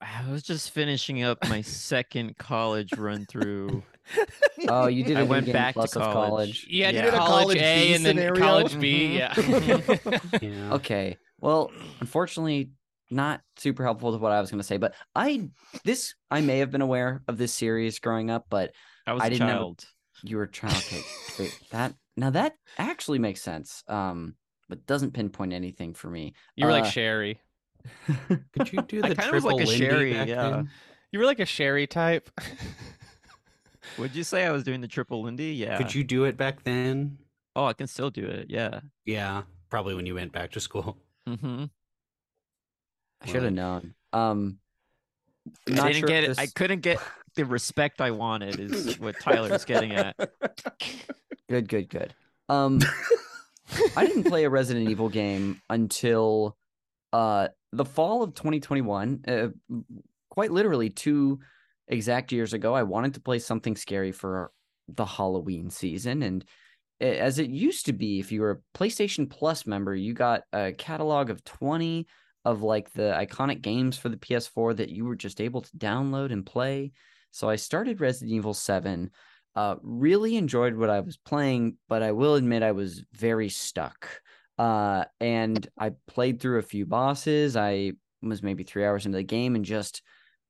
I 0.00 0.30
was 0.30 0.42
just 0.42 0.70
finishing 0.70 1.22
up 1.22 1.38
my 1.48 1.62
second 1.62 2.36
college 2.38 2.92
run 2.96 3.24
through. 3.26 3.82
oh, 4.68 4.86
you 4.86 5.02
did. 5.02 5.16
I 5.16 5.20
a 5.20 5.24
New 5.24 5.30
went 5.30 5.52
back 5.52 5.74
to 5.74 5.80
Plus 5.80 5.96
of 5.96 6.02
college. 6.02 6.66
Yeah, 6.70 6.90
You 6.90 6.96
you 6.96 7.02
did 7.02 7.14
a 7.14 7.16
college, 7.18 7.28
college 7.28 7.56
A 7.58 7.86
B 7.88 7.94
and 7.94 8.04
then 8.06 8.16
scenario? 8.16 8.42
college 8.44 8.78
B. 8.78 9.18
Mhm. 9.18 10.00
Yeah. 10.00 10.38
Yeah. 10.42 10.74
Okay. 10.74 11.16
Well, 11.40 11.72
unfortunately, 12.00 12.70
not 13.10 13.40
super 13.56 13.82
helpful 13.84 14.12
to 14.12 14.18
what 14.18 14.32
I 14.32 14.40
was 14.40 14.50
going 14.50 14.60
to 14.60 14.66
say, 14.66 14.76
but 14.76 14.94
I 15.14 15.48
this 15.84 16.14
I 16.30 16.40
may 16.40 16.58
have 16.58 16.70
been 16.70 16.82
aware 16.82 17.22
of 17.26 17.38
this 17.38 17.52
series 17.54 17.98
growing 17.98 18.30
up, 18.30 18.46
but 18.50 18.72
I 19.06 19.12
was 19.14 19.22
I 19.22 19.26
a 19.26 19.30
didn't 19.30 19.46
know- 19.48 19.54
child. 19.54 19.84
You 20.22 20.36
were 20.36 20.46
trying. 20.46 20.74
Okay, 20.76 21.02
wait, 21.38 21.58
that 21.70 21.94
now 22.16 22.30
that 22.30 22.56
actually 22.78 23.18
makes 23.18 23.42
sense. 23.42 23.84
Um, 23.88 24.34
but 24.68 24.86
doesn't 24.86 25.12
pinpoint 25.12 25.52
anything 25.52 25.94
for 25.94 26.08
me. 26.10 26.34
You 26.56 26.66
were 26.66 26.72
like 26.72 26.84
Uh, 26.84 26.90
Sherry. 26.90 27.40
Could 28.52 28.72
you 28.72 28.82
do 28.82 29.00
I 29.04 29.10
the 29.10 29.14
kinda 29.14 29.32
was 29.32 29.42
triple 29.44 29.56
like 29.58 29.64
a 29.66 29.68
Lindy 29.68 29.76
Sherry, 29.86 30.12
yeah. 30.14 30.24
then? 30.50 30.70
You 31.12 31.18
were 31.20 31.24
like 31.24 31.38
a 31.40 31.46
Sherry 31.46 31.86
type. 31.86 32.28
Would 33.98 34.14
you 34.16 34.24
say 34.24 34.44
I 34.44 34.50
was 34.50 34.64
doing 34.64 34.80
the 34.80 34.88
triple 34.88 35.22
Lindy? 35.22 35.54
Yeah. 35.54 35.78
Could 35.78 35.94
you 35.94 36.02
do 36.04 36.24
it 36.24 36.36
back 36.36 36.64
then? 36.64 37.18
Oh, 37.54 37.64
I 37.64 37.72
can 37.72 37.86
still 37.86 38.10
do 38.10 38.26
it. 38.26 38.46
Yeah. 38.50 38.80
Yeah, 39.04 39.42
probably 39.70 39.94
when 39.94 40.04
you 40.04 40.14
went 40.14 40.32
back 40.32 40.50
to 40.52 40.60
school. 40.60 40.98
Mm-hmm. 41.28 41.64
I 43.22 43.26
should 43.26 43.42
have 43.44 43.52
known. 43.52 43.94
Um, 44.12 44.58
I 45.68 45.70
didn't 45.92 45.94
sure 45.94 46.08
get 46.08 46.24
if 46.24 46.30
it. 46.30 46.38
I 46.38 46.46
couldn't 46.48 46.80
get 46.80 46.98
the 47.36 47.44
respect 47.44 48.00
I 48.00 48.10
wanted. 48.10 48.58
Is 48.58 48.98
what 48.98 49.20
Tyler's 49.20 49.64
getting 49.64 49.92
at. 49.92 50.16
Good, 51.48 51.68
good, 51.68 51.88
good. 51.88 52.12
Um, 52.48 52.80
I 53.96 54.04
didn't 54.04 54.24
play 54.24 54.42
a 54.42 54.50
Resident 54.50 54.90
Evil 54.90 55.08
game 55.08 55.60
until 55.70 56.56
uh 57.12 57.48
the 57.72 57.84
fall 57.84 58.24
of 58.24 58.34
2021. 58.34 59.22
Uh, 59.28 59.48
quite 60.28 60.50
literally 60.50 60.90
two 60.90 61.38
exact 61.86 62.32
years 62.32 62.52
ago. 62.52 62.74
I 62.74 62.82
wanted 62.82 63.14
to 63.14 63.20
play 63.20 63.38
something 63.38 63.76
scary 63.76 64.10
for 64.10 64.50
the 64.88 65.04
Halloween 65.04 65.70
season, 65.70 66.24
and 66.24 66.44
as 67.00 67.38
it 67.38 67.50
used 67.50 67.86
to 67.86 67.92
be, 67.92 68.18
if 68.18 68.32
you 68.32 68.40
were 68.40 68.50
a 68.50 68.78
PlayStation 68.78 69.28
Plus 69.30 69.66
member, 69.66 69.94
you 69.94 70.14
got 70.14 70.42
a 70.52 70.72
catalog 70.72 71.30
of 71.30 71.44
20 71.44 72.06
of 72.44 72.62
like 72.62 72.92
the 72.92 73.14
iconic 73.18 73.60
games 73.60 73.98
for 73.98 74.08
the 74.08 74.16
PS4 74.16 74.76
that 74.76 74.88
you 74.88 75.04
were 75.04 75.16
just 75.16 75.40
able 75.40 75.60
to 75.60 75.76
download 75.76 76.32
and 76.32 76.46
play. 76.46 76.92
So 77.36 77.50
I 77.50 77.56
started 77.56 78.00
Resident 78.00 78.32
Evil 78.32 78.54
7 78.54 79.10
uh, 79.56 79.76
really 79.82 80.36
enjoyed 80.36 80.74
what 80.74 80.88
I 80.88 81.00
was 81.00 81.18
playing, 81.18 81.76
but 81.86 82.02
I 82.02 82.12
will 82.12 82.34
admit 82.34 82.62
I 82.62 82.72
was 82.72 83.04
very 83.12 83.50
stuck. 83.50 84.08
Uh, 84.58 85.04
and 85.20 85.68
I 85.78 85.92
played 86.08 86.40
through 86.40 86.60
a 86.60 86.62
few 86.62 86.86
bosses. 86.86 87.54
I 87.54 87.92
was 88.22 88.42
maybe 88.42 88.64
three 88.64 88.86
hours 88.86 89.04
into 89.04 89.18
the 89.18 89.22
game 89.22 89.54
and 89.54 89.66
just 89.66 90.00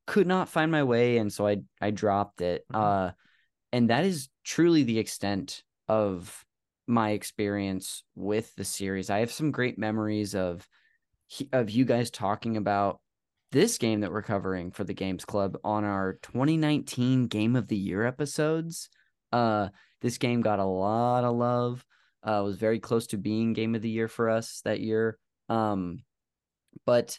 could 0.07 0.29
not 0.29 0.49
find 0.49 0.70
my 0.70 0.85
way, 0.85 1.18
and 1.18 1.33
so 1.33 1.49
I 1.49 1.57
I 1.81 1.90
dropped 1.90 2.40
it. 2.40 2.64
Mhm. 2.72 2.81
Uh, 2.81 3.11
and 3.72 3.90
that 3.90 4.05
is 4.05 4.29
truly 4.44 4.85
the 4.85 5.01
extent 5.01 5.64
of 5.88 6.44
my 6.87 7.11
experience 7.11 8.05
with 8.14 8.55
the 8.55 8.64
series. 8.64 9.11
I 9.11 9.18
have 9.18 9.33
some 9.33 9.51
great 9.51 9.77
memories 9.77 10.37
of 10.37 10.68
of 11.53 11.68
you 11.68 11.85
guys 11.85 12.12
talking 12.12 12.57
about 12.57 13.01
this 13.57 13.79
game 13.79 14.01
that 14.01 14.12
we're 14.12 14.21
covering 14.21 14.71
for 14.71 14.85
the 14.85 14.92
Games 14.92 15.25
Club 15.25 15.57
on 15.64 15.83
our 15.83 16.19
2019 16.25 17.27
Game 17.27 17.57
of 17.57 17.69
the 17.69 17.77
Year 17.77 18.05
episodes. 18.05 18.90
Uh, 19.33 19.71
this 20.03 20.19
game 20.19 20.42
got 20.42 20.59
a 20.59 20.64
lot 20.66 21.25
of 21.25 21.35
love. 21.35 21.83
Uh, 22.23 22.42
was 22.45 22.59
very 22.59 22.79
close 22.79 23.07
to 23.07 23.16
being 23.16 23.55
Game 23.55 23.75
of 23.75 23.81
the 23.81 23.88
Year 23.88 24.09
for 24.09 24.29
us 24.29 24.61
that 24.66 24.81
year. 24.81 25.16
Um, 25.49 26.01
but 26.85 27.19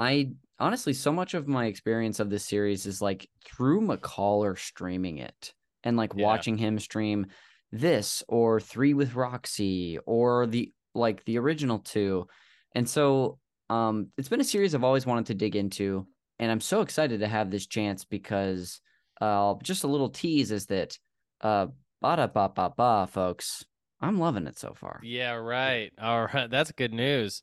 I 0.00 0.32
honestly, 0.58 0.94
so 0.94 1.12
much 1.12 1.34
of 1.34 1.46
my 1.46 1.66
experience 1.66 2.18
of 2.18 2.28
this 2.28 2.44
series 2.44 2.84
is 2.84 3.00
like 3.00 3.28
through 3.44 3.82
McCaller 3.82 4.58
streaming 4.58 5.18
it 5.18 5.54
and 5.84 5.96
like 5.96 6.10
Yeah. 6.16 6.24
watching 6.26 6.58
him 6.58 6.80
stream 6.80 7.26
this 7.70 8.24
or 8.26 8.58
Three 8.58 8.94
with 8.94 9.14
Roxy 9.14 10.00
or 10.06 10.48
the 10.48 10.72
like 10.92 11.24
the 11.24 11.38
original 11.38 11.78
two. 11.78 12.26
And 12.74 12.88
so 12.88 13.38
um 13.70 14.08
it's 14.16 14.28
been 14.28 14.40
a 14.40 14.44
series 14.44 14.74
I've 14.74 14.84
always 14.84 15.06
wanted 15.06 15.26
to 15.26 15.34
dig 15.34 15.56
into 15.56 16.06
and 16.38 16.50
I'm 16.50 16.60
so 16.60 16.80
excited 16.80 17.20
to 17.20 17.28
have 17.28 17.50
this 17.50 17.66
chance 17.66 18.04
because 18.04 18.80
uh 19.20 19.54
just 19.62 19.84
a 19.84 19.88
little 19.88 20.08
tease 20.10 20.50
is 20.50 20.66
that 20.66 20.98
uh 21.40 21.66
ba 22.00 22.16
da 22.16 22.26
ba 22.26 22.50
ba 22.54 22.72
ba 22.76 23.08
folks 23.10 23.64
I'm 24.00 24.18
loving 24.18 24.46
it 24.46 24.58
so 24.58 24.74
far. 24.74 25.00
Yeah, 25.02 25.32
right. 25.32 25.92
All 26.00 26.26
right, 26.32 26.48
that's 26.50 26.72
good 26.72 26.92
news. 26.92 27.42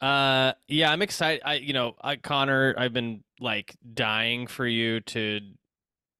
Uh, 0.00 0.52
yeah, 0.68 0.90
I'm 0.90 1.02
excited. 1.02 1.42
I, 1.44 1.54
you 1.54 1.74
know, 1.74 1.94
I, 2.00 2.16
Conner, 2.16 2.74
I've 2.78 2.94
been 2.94 3.22
like 3.38 3.76
dying 3.92 4.46
for 4.46 4.66
you 4.66 5.00
to 5.00 5.40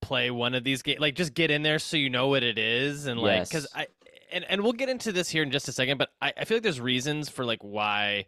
play 0.02 0.30
one 0.30 0.54
of 0.54 0.64
these 0.64 0.82
games. 0.82 1.00
Like, 1.00 1.14
just 1.14 1.32
get 1.32 1.50
in 1.50 1.62
there 1.62 1.78
so 1.78 1.96
you 1.96 2.10
know 2.10 2.28
what 2.28 2.42
it 2.42 2.58
is, 2.58 3.06
and 3.06 3.18
like, 3.18 3.48
because 3.48 3.66
Yes. 3.74 3.86
I, 3.86 3.86
and 4.32 4.44
and 4.48 4.62
we'll 4.62 4.74
get 4.74 4.90
into 4.90 5.12
this 5.12 5.30
here 5.30 5.42
in 5.42 5.50
just 5.50 5.68
a 5.68 5.72
second. 5.72 5.96
But 5.96 6.10
I, 6.20 6.32
I 6.36 6.44
feel 6.44 6.56
like 6.56 6.62
there's 6.62 6.80
reasons 6.80 7.30
for 7.30 7.44
like 7.44 7.62
why 7.62 8.26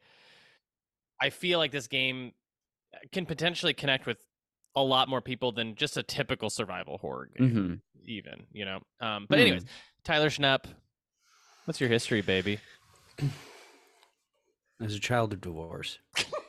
I 1.23 1.31
feel 1.31 1.61
like 1.61 1.71
this 1.71 1.87
game 1.87 2.33
can 3.13 3.25
potentially 3.27 3.73
connect 3.73 4.07
with 4.07 4.19
a 4.75 4.83
lot 4.83 5.09
more 5.09 5.21
people 5.21 5.53
than 5.53 5.77
just 5.77 5.97
a 5.97 6.03
typical 6.03 6.51
survival 6.51 6.99
horror 6.99 7.29
game, 7.39 7.81
Mhm. 7.95 8.07
even. 8.07 8.47
You 8.53 8.65
know. 8.65 8.81
Um, 9.01 9.27
but 9.29 9.39
Hmm. 9.39 9.43
anyways, 9.43 9.65
Tyler 10.03 10.31
Schnupp, 10.31 10.65
what's 11.65 11.81
your 11.81 11.89
history, 11.91 12.23
baby? 12.23 12.59
As 14.81 14.95
a 14.97 14.99
child 14.99 15.33
of 15.33 15.41
divorce. 15.41 16.01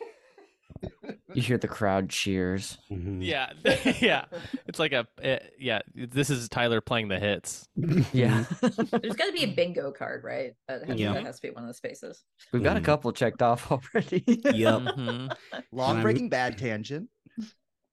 You 1.34 1.42
hear 1.42 1.58
the 1.58 1.68
crowd 1.68 2.10
cheers. 2.10 2.78
Mhm. 2.92 3.26
Yeah, 3.26 3.52
yeah. 4.02 4.26
It's 4.68 4.78
like 4.80 4.92
a 4.94 5.08
uh, 5.24 5.40
yeah. 5.58 5.82
This 5.96 6.30
is 6.30 6.48
Tyler 6.50 6.80
playing 6.82 7.08
the 7.08 7.20
hits. 7.20 7.68
Yeah. 8.14 8.46
There's 8.62 9.16
got 9.16 9.26
to 9.26 9.32
be 9.34 9.44
a 9.44 9.48
bingo 9.48 9.92
card, 9.92 10.24
right? 10.24 10.54
That 10.68 10.86
has, 10.86 11.00
Yeah. 11.00 11.14
that 11.14 11.24
has 11.26 11.40
to 11.40 11.48
be 11.48 11.52
one 11.54 11.64
of 11.64 11.68
the 11.70 11.74
spaces. 11.74 12.24
We've 12.52 12.62
got 12.64 12.78
a 12.78 12.82
Mhm. 12.82 12.86
couple 12.86 13.12
checked 13.14 13.42
off 13.42 13.72
already. 13.72 14.24
Yep. 14.28 14.44
Mhm. 14.82 15.36
Long 15.72 16.02
Breaking 16.04 16.30
Bad 16.30 16.58
tangent. 16.58 17.10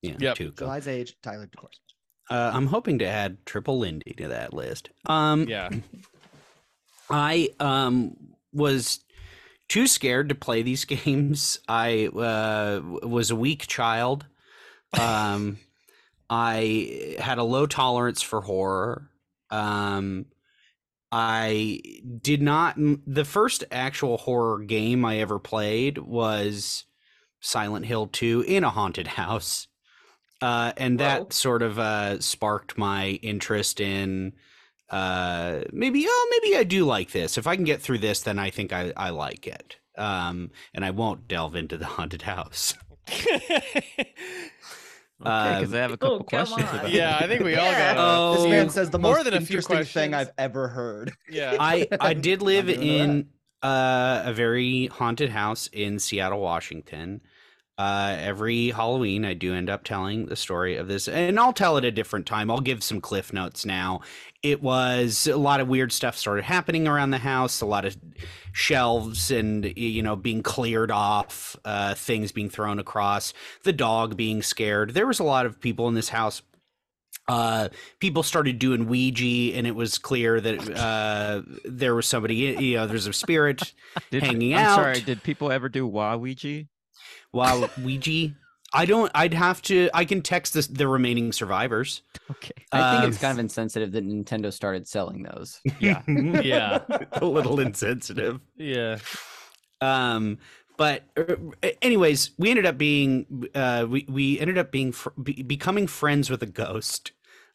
Yeah. 0.03 0.17
Yep. 0.19 0.37
Tuco. 0.37 0.59
July's 0.59 0.89
age. 0.89 1.17
Tyler 1.23 1.47
divorce. 1.47 1.81
Uh, 2.31 2.51
I'm 2.55 2.67
hoping 2.67 2.99
to 3.01 3.07
add 3.07 3.45
Triple 3.47 3.79
Lindy 3.79 4.15
to 4.19 4.29
that 4.29 4.53
list. 4.55 4.91
Um, 5.07 5.49
Yeah. 5.49 5.71
I 7.09 7.51
um 7.59 8.17
was 8.53 9.01
too 9.71 9.87
scared 9.87 10.29
to 10.29 10.35
play 10.35 10.61
these 10.61 10.85
games. 10.85 11.61
I 11.67 12.09
uh, 12.09 12.83
was 13.07 13.31
a 13.31 13.37
weak 13.37 13.67
child. 13.67 14.27
Um, 14.93 15.59
I 16.31 17.17
had 17.19 17.39
a 17.39 17.43
low 17.43 17.67
tolerance 17.67 18.21
for 18.21 18.43
horror. 18.43 19.11
Um, 19.51 20.27
I 21.11 21.81
did 22.23 22.43
not. 22.43 22.77
The 22.77 23.25
first 23.25 23.65
actual 23.73 24.19
horror 24.19 24.61
game 24.61 25.05
I 25.05 25.19
ever 25.19 25.41
played 25.41 25.99
was 25.99 26.85
Silent 27.41 27.87
Hill 27.87 28.07
2 28.07 28.45
in 28.47 28.63
a 28.63 28.71
haunted 28.71 29.07
house. 29.19 29.67
Uh, 30.43 30.73
and 30.77 30.99
that 31.01 31.21
Whoa. 31.21 31.29
sort 31.31 31.63
of 31.63 31.79
uh, 31.79 32.21
sparked 32.21 32.79
my 32.79 33.19
interest 33.23 33.81
in 33.81 34.33
uh, 34.91 35.61
maybe, 35.73 36.05
oh, 36.09 36.29
maybe 36.43 36.57
I 36.57 36.65
do 36.65 36.85
like 36.85 37.11
this. 37.13 37.39
If 37.39 37.47
I 37.47 37.57
can 37.57 37.65
get 37.65 37.81
through 37.81 37.99
this, 37.99 38.23
then 38.23 38.39
I 38.39 38.51
think 38.51 38.73
I, 38.73 38.93
I 38.97 39.11
like 39.11 39.47
it. 39.47 39.77
Um, 39.97 40.51
and 40.75 40.85
I 40.85 40.91
won't 40.91 41.29
delve 41.29 41.55
into 41.57 41.77
the 41.77 41.87
haunted 41.97 42.23
house. 42.23 42.75
Okay, 45.23 45.59
because 45.61 45.75
I 45.75 45.79
have 45.81 45.91
a 45.91 45.95
oh, 45.95 45.97
couple 45.99 46.19
come 46.21 46.27
questions 46.47 46.69
on. 46.71 46.79
about 46.79 46.91
yeah, 46.93 47.19
I 47.21 47.27
think 47.27 47.43
we 47.45 47.55
all 47.55 47.67
Yeah. 47.71 47.95
got. 47.95 48.33
This 48.37 48.45
Oh. 48.47 48.49
man 48.49 48.71
says 48.71 48.89
the 48.89 48.99
More 48.99 49.17
most 49.17 49.25
than 49.25 49.35
a 49.35 49.41
few 49.43 49.59
interesting 49.59 49.85
thing. 49.85 50.15
I've 50.15 50.31
ever 50.39 50.69
heard. 50.69 51.13
Yeah. 51.29 51.57
I 51.61 51.89
I 52.01 52.15
did 52.15 52.41
live 52.41 52.71
in 52.71 53.29
uh, 53.63 54.23
a 54.25 54.33
very 54.33 54.87
haunted 54.87 55.29
house 55.29 55.69
in 55.75 55.99
Seattle, 55.99 56.41
Washington. 56.41 57.21
Uh, 57.81 58.15
every 58.21 58.69
Halloween, 58.69 59.25
I 59.25 59.33
do 59.33 59.55
end 59.55 59.71
up 59.71 59.85
telling 59.85 60.27
the 60.27 60.37
story 60.37 60.77
of 60.77 60.87
this, 60.87 61.09
and 61.09 61.41
I'll 61.41 61.55
tell 61.55 61.79
it 61.79 61.85
a 61.87 61.91
different 61.91 62.27
time. 62.27 62.51
I'll 62.51 62.61
give 62.61 62.83
some 62.83 63.01
cliff 63.01 63.33
notes 63.33 63.65
now. 63.65 64.03
It 64.43 64.63
was 64.63 65.27
a 65.27 65.39
lot 65.39 65.61
of 65.61 65.69
weird 65.69 65.91
stuff 65.91 66.15
started 66.19 66.45
happening 66.45 66.87
around 66.87 67.11
the 67.11 67.17
house, 67.17 67.63
a 67.63 67.67
lot 67.67 67.87
of 67.87 67.97
shelves 68.53 69.31
and 69.31 69.73
you 69.79 70.03
know 70.03 70.15
being 70.15 70.43
cleared 70.43 70.91
off, 70.91 71.57
uh, 71.65 71.95
things 71.95 72.33
being 72.33 72.51
thrown 72.51 72.79
across, 72.79 73.33
the 73.63 73.73
dog 73.73 74.15
being 74.15 74.43
scared. 74.43 74.93
There 74.93 75.07
was 75.07 75.19
a 75.19 75.25
lot 75.25 75.47
of 75.47 75.59
people 75.59 75.89
in 75.89 75.95
this 75.95 76.11
house 76.11 76.43
uh, 77.29 77.71
people 77.99 78.23
started 78.23 78.59
doing 78.59 78.89
Ouija, 78.89 79.57
and 79.57 79.67
it 79.67 79.75
was 79.75 79.97
clear 79.97 80.39
that 80.39 80.71
uh, 80.77 81.43
there 81.65 81.95
was 81.95 82.07
somebody, 82.07 82.35
you 82.35 82.77
know, 82.77 82.87
there's 82.87 83.07
a 83.07 83.13
spirit 83.15 83.73
Did, 84.11 84.23
hanging 84.23 84.55
I'm 84.55 84.67
out. 84.67 84.77
sorry, 84.77 85.01
did 85.01 85.23
people 85.23 85.51
ever 85.51 85.71
do 85.71 85.89
Waluigi? 85.89 86.67
While 87.33 87.69
Ouija. 87.83 88.35
I 88.73 88.85
don't. 88.85 89.11
I'd 89.15 89.35
have 89.35 89.61
to. 89.63 89.91
I 89.93 90.05
can 90.05 90.23
text 90.23 90.55
the, 90.55 90.63
the 90.71 90.87
remaining 90.87 91.33
survivors. 91.33 92.03
Okay. 92.31 92.53
I 92.71 92.93
think 92.93 93.03
Um, 93.05 93.09
it's 93.11 93.19
kind 93.19 93.33
of 93.33 93.41
insensitive 93.41 93.91
that 93.93 94.07
Nintendo 94.07 94.53
started 94.53 94.87
selling 94.87 95.25
those. 95.25 95.61
Yeah. 95.81 96.03
Yeah. 96.07 96.79
a 97.13 97.25
little 97.25 97.59
insensitive. 97.59 98.41
yeah. 98.57 98.99
Um, 99.81 100.39
but 100.77 101.03
uh, 101.17 101.35
anyways, 101.83 102.31
we 102.39 102.51
ended 102.51 102.65
up 102.67 102.79
being 102.79 103.47
uh, 103.55 103.87
we 103.89 104.07
we 104.09 104.39
ended 104.39 104.57
up 104.57 104.71
being 104.71 104.93
fr- 104.93 105.11
be, 105.21 105.43
becoming 105.43 105.87
friends 105.87 106.31
with 106.31 106.43
a 106.43 106.47
ghost. 106.47 107.13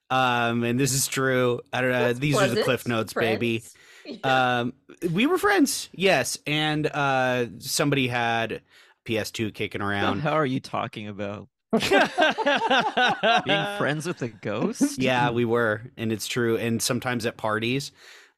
Um, 0.10 0.64
and 0.64 0.80
this 0.80 0.94
is 0.94 1.08
true. 1.08 1.62
I 1.74 1.82
don't 1.82 1.92
know. 1.92 2.08
That's 2.08 2.20
These 2.20 2.38
are 2.38 2.48
the 2.48 2.62
cliff 2.62 2.88
notes, 2.88 3.14
baby. 3.14 3.64
Yeah. 4.06 4.60
um 4.60 4.74
we 5.14 5.26
were 5.26 5.40
friends 5.40 5.90
yes 5.92 6.38
and 6.46 6.86
uh 6.86 7.48
somebody 7.58 8.08
had 8.08 8.62
ps2 9.06 9.54
kicking 9.54 9.82
around 9.82 10.20
How 10.20 10.34
are 10.34 10.46
you 10.46 10.60
talking 10.60 11.08
about? 11.08 11.48
Being 11.72 11.82
friends 13.78 14.06
with 14.08 14.22
a 14.22 14.30
ghost? 14.30 14.98
yeah 15.00 15.30
we 15.32 15.46
were 15.46 15.82
and 15.98 16.12
it's 16.12 16.28
true 16.28 16.58
and 16.58 16.82
sometimes 16.82 17.26
at 17.26 17.38
parties 17.38 17.92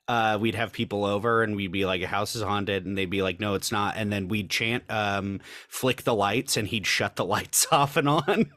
uh 0.08 0.38
we'd 0.40 0.56
have 0.56 0.72
people 0.72 1.06
over 1.06 1.44
and 1.44 1.56
we'd 1.56 1.72
be 1.72 1.86
like 1.86 2.02
a 2.02 2.08
house 2.08 2.36
is 2.36 2.42
haunted 2.42 2.86
and 2.86 2.98
they'd 2.98 3.10
be 3.10 3.22
like 3.22 3.40
no 3.40 3.54
it's 3.54 3.72
not 3.72 3.96
and 3.98 4.12
then 4.12 4.28
we'd 4.28 4.50
chant 4.50 4.84
um 4.90 5.40
flick 5.68 6.04
the 6.04 6.16
lights 6.16 6.58
and 6.58 6.68
he'd 6.70 6.88
shut 6.88 7.16
the 7.16 7.26
lights 7.36 7.68
off 7.72 7.98
and 7.98 8.10
on 8.10 8.52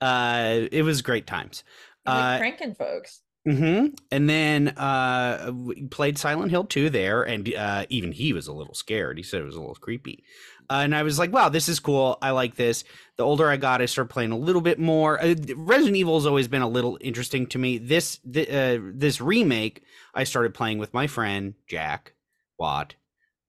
uh 0.00 0.60
it 0.72 0.82
was 0.82 1.02
great 1.02 1.26
times 1.26 1.64
He's 2.06 2.14
like 2.14 2.36
uh, 2.36 2.38
pranking 2.38 2.74
folks. 2.74 3.20
Hmm 3.46 3.86
And 4.10 4.28
then 4.28 4.68
uh, 4.68 5.52
we 5.54 5.82
played 5.86 6.18
Silent 6.18 6.50
Hill 6.50 6.64
2 6.64 6.90
there, 6.90 7.22
and 7.22 7.52
uh, 7.54 7.86
even 7.88 8.12
he 8.12 8.32
was 8.32 8.46
a 8.46 8.52
little 8.52 8.74
scared. 8.74 9.16
He 9.16 9.22
said 9.22 9.40
it 9.40 9.44
was 9.44 9.56
a 9.56 9.60
little 9.60 9.74
creepy. 9.74 10.24
Uh, 10.70 10.80
and 10.84 10.94
I 10.94 11.02
was 11.02 11.18
like, 11.18 11.32
wow, 11.32 11.48
this 11.48 11.68
is 11.68 11.80
cool. 11.80 12.18
I 12.20 12.30
like 12.30 12.56
this. 12.56 12.84
The 13.16 13.24
older 13.24 13.48
I 13.48 13.56
got, 13.56 13.80
I 13.80 13.86
started 13.86 14.10
playing 14.12 14.32
a 14.32 14.36
little 14.36 14.60
bit 14.60 14.78
more. 14.78 15.18
Uh, 15.22 15.34
Resident 15.56 15.96
Evil 15.96 16.16
has 16.16 16.26
always 16.26 16.46
been 16.46 16.62
a 16.62 16.68
little 16.68 16.98
interesting 17.00 17.46
to 17.48 17.58
me. 17.58 17.78
This 17.78 18.18
th- 18.30 18.50
uh, 18.50 18.82
this 18.92 19.20
remake, 19.20 19.82
I 20.14 20.24
started 20.24 20.52
playing 20.52 20.78
with 20.78 20.92
my 20.92 21.06
friend 21.06 21.54
Jack 21.66 22.12
Watt. 22.58 22.96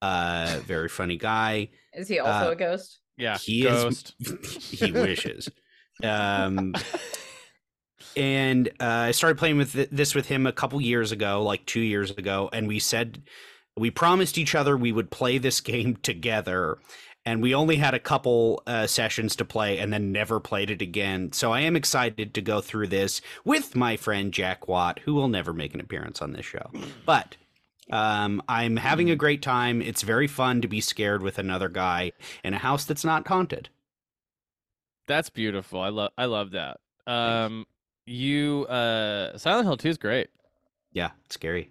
Uh, 0.01 0.61
very 0.65 0.87
funny 0.87 1.17
guy. 1.17 1.69
Is 1.93 2.07
he 2.07 2.19
also 2.19 2.49
uh, 2.49 2.51
a 2.51 2.55
ghost? 2.55 2.99
Yeah. 3.17 3.37
He 3.37 3.63
Ghost. 3.63 4.15
is. 4.21 4.55
he 4.79 4.93
wishes. 4.93 5.49
Um, 6.01 6.73
and 8.15 8.69
uh, 8.79 9.07
I 9.07 9.11
started 9.11 9.37
playing 9.37 9.57
with 9.57 9.73
th- 9.73 9.89
this 9.91 10.15
with 10.15 10.27
him 10.27 10.45
a 10.45 10.51
couple 10.51 10.81
years 10.81 11.11
ago, 11.11 11.43
like 11.43 11.65
two 11.65 11.81
years 11.81 12.11
ago, 12.11 12.49
and 12.53 12.67
we 12.67 12.79
said 12.79 13.21
we 13.77 13.91
promised 13.91 14.37
each 14.37 14.55
other 14.55 14.75
we 14.75 14.91
would 14.91 15.11
play 15.11 15.37
this 15.37 15.61
game 15.61 15.97
together. 15.97 16.77
And 17.25 17.43
we 17.43 17.53
only 17.53 17.75
had 17.75 17.93
a 17.93 17.99
couple 17.99 18.63
uh, 18.65 18.87
sessions 18.87 19.35
to 19.35 19.45
play, 19.45 19.77
and 19.77 19.91
then 19.91 20.11
never 20.11 20.39
played 20.39 20.71
it 20.71 20.81
again. 20.81 21.31
So 21.33 21.51
I 21.51 21.59
am 21.59 21.75
excited 21.75 22.33
to 22.33 22.41
go 22.41 22.61
through 22.61 22.87
this 22.87 23.21
with 23.43 23.75
my 23.75 23.97
friend 23.97 24.33
Jack 24.33 24.67
Watt, 24.67 24.99
who 24.99 25.13
will 25.13 25.27
never 25.27 25.53
make 25.53 25.73
an 25.73 25.81
appearance 25.81 26.21
on 26.21 26.31
this 26.31 26.45
show. 26.45 26.71
But 27.05 27.35
um, 27.91 28.41
I'm 28.47 28.77
having 28.77 29.11
a 29.11 29.15
great 29.15 29.41
time. 29.41 29.81
It's 29.81 30.01
very 30.01 30.27
fun 30.27 30.61
to 30.61 30.67
be 30.67 30.81
scared 30.81 31.21
with 31.21 31.37
another 31.37 31.69
guy 31.69 32.13
in 32.43 32.53
a 32.53 32.57
house 32.57 32.85
that's 32.85 33.05
not 33.05 33.27
haunted. 33.27 33.69
That's 35.07 35.29
beautiful. 35.29 35.81
I 35.81 35.89
love. 35.89 36.11
I 36.17 36.25
love 36.25 36.51
that. 36.51 36.77
Um, 37.05 37.65
you. 38.09 38.65
Uh, 38.65 39.37
Silent 39.37 39.65
Hill 39.67 39.77
Two 39.77 39.89
is 39.89 39.97
great. 39.97 40.29
Yeah, 40.91 41.11
it's 41.25 41.35
scary. 41.35 41.69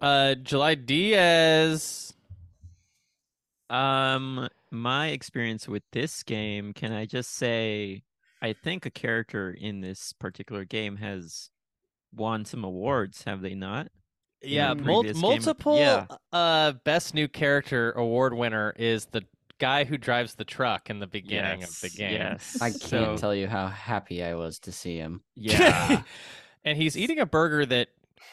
Uh, 0.00 0.34
July 0.34 0.74
Diaz. 0.74 2.12
Um, 3.70 4.48
my 4.70 5.08
experience 5.08 5.66
with 5.66 5.82
this 5.92 6.22
game, 6.22 6.72
can 6.74 6.92
I 6.92 7.06
just 7.06 7.32
say, 7.34 8.02
I 8.42 8.52
think 8.52 8.84
a 8.84 8.90
character 8.90 9.50
in 9.50 9.80
this 9.80 10.12
particular 10.12 10.64
game 10.64 10.96
has 10.96 11.50
won 12.14 12.44
some 12.44 12.64
awards, 12.64 13.24
have 13.24 13.40
they 13.40 13.54
not? 13.54 13.88
Yeah, 14.42 14.74
the 14.74 14.82
mul- 14.82 15.04
multiple. 15.14 15.78
yeah. 15.78 16.06
Uh, 16.32 16.72
best 16.84 17.14
new 17.14 17.28
character 17.28 17.92
award 17.92 18.34
winner 18.34 18.74
is 18.76 19.06
the 19.06 19.22
guy 19.62 19.84
who 19.84 19.96
drives 19.96 20.34
the 20.34 20.44
truck 20.44 20.90
in 20.90 20.98
the 20.98 21.06
beginning 21.06 21.62
of 21.62 21.80
the 21.80 21.88
game. 21.88 22.12
Yes. 22.14 22.58
I 22.60 22.70
can't 22.70 22.82
So- 22.82 23.16
tell 23.16 23.34
you 23.34 23.46
how 23.46 23.68
happy 23.68 24.24
I 24.24 24.34
was 24.34 24.58
to 24.60 24.72
see 24.72 24.96
him. 24.96 25.22
Yeah. 25.36 26.02
and 26.64 26.76
he's 26.76 26.96
eating 26.98 27.20
a 27.20 27.26
burger 27.26 27.64
that, 27.66 27.88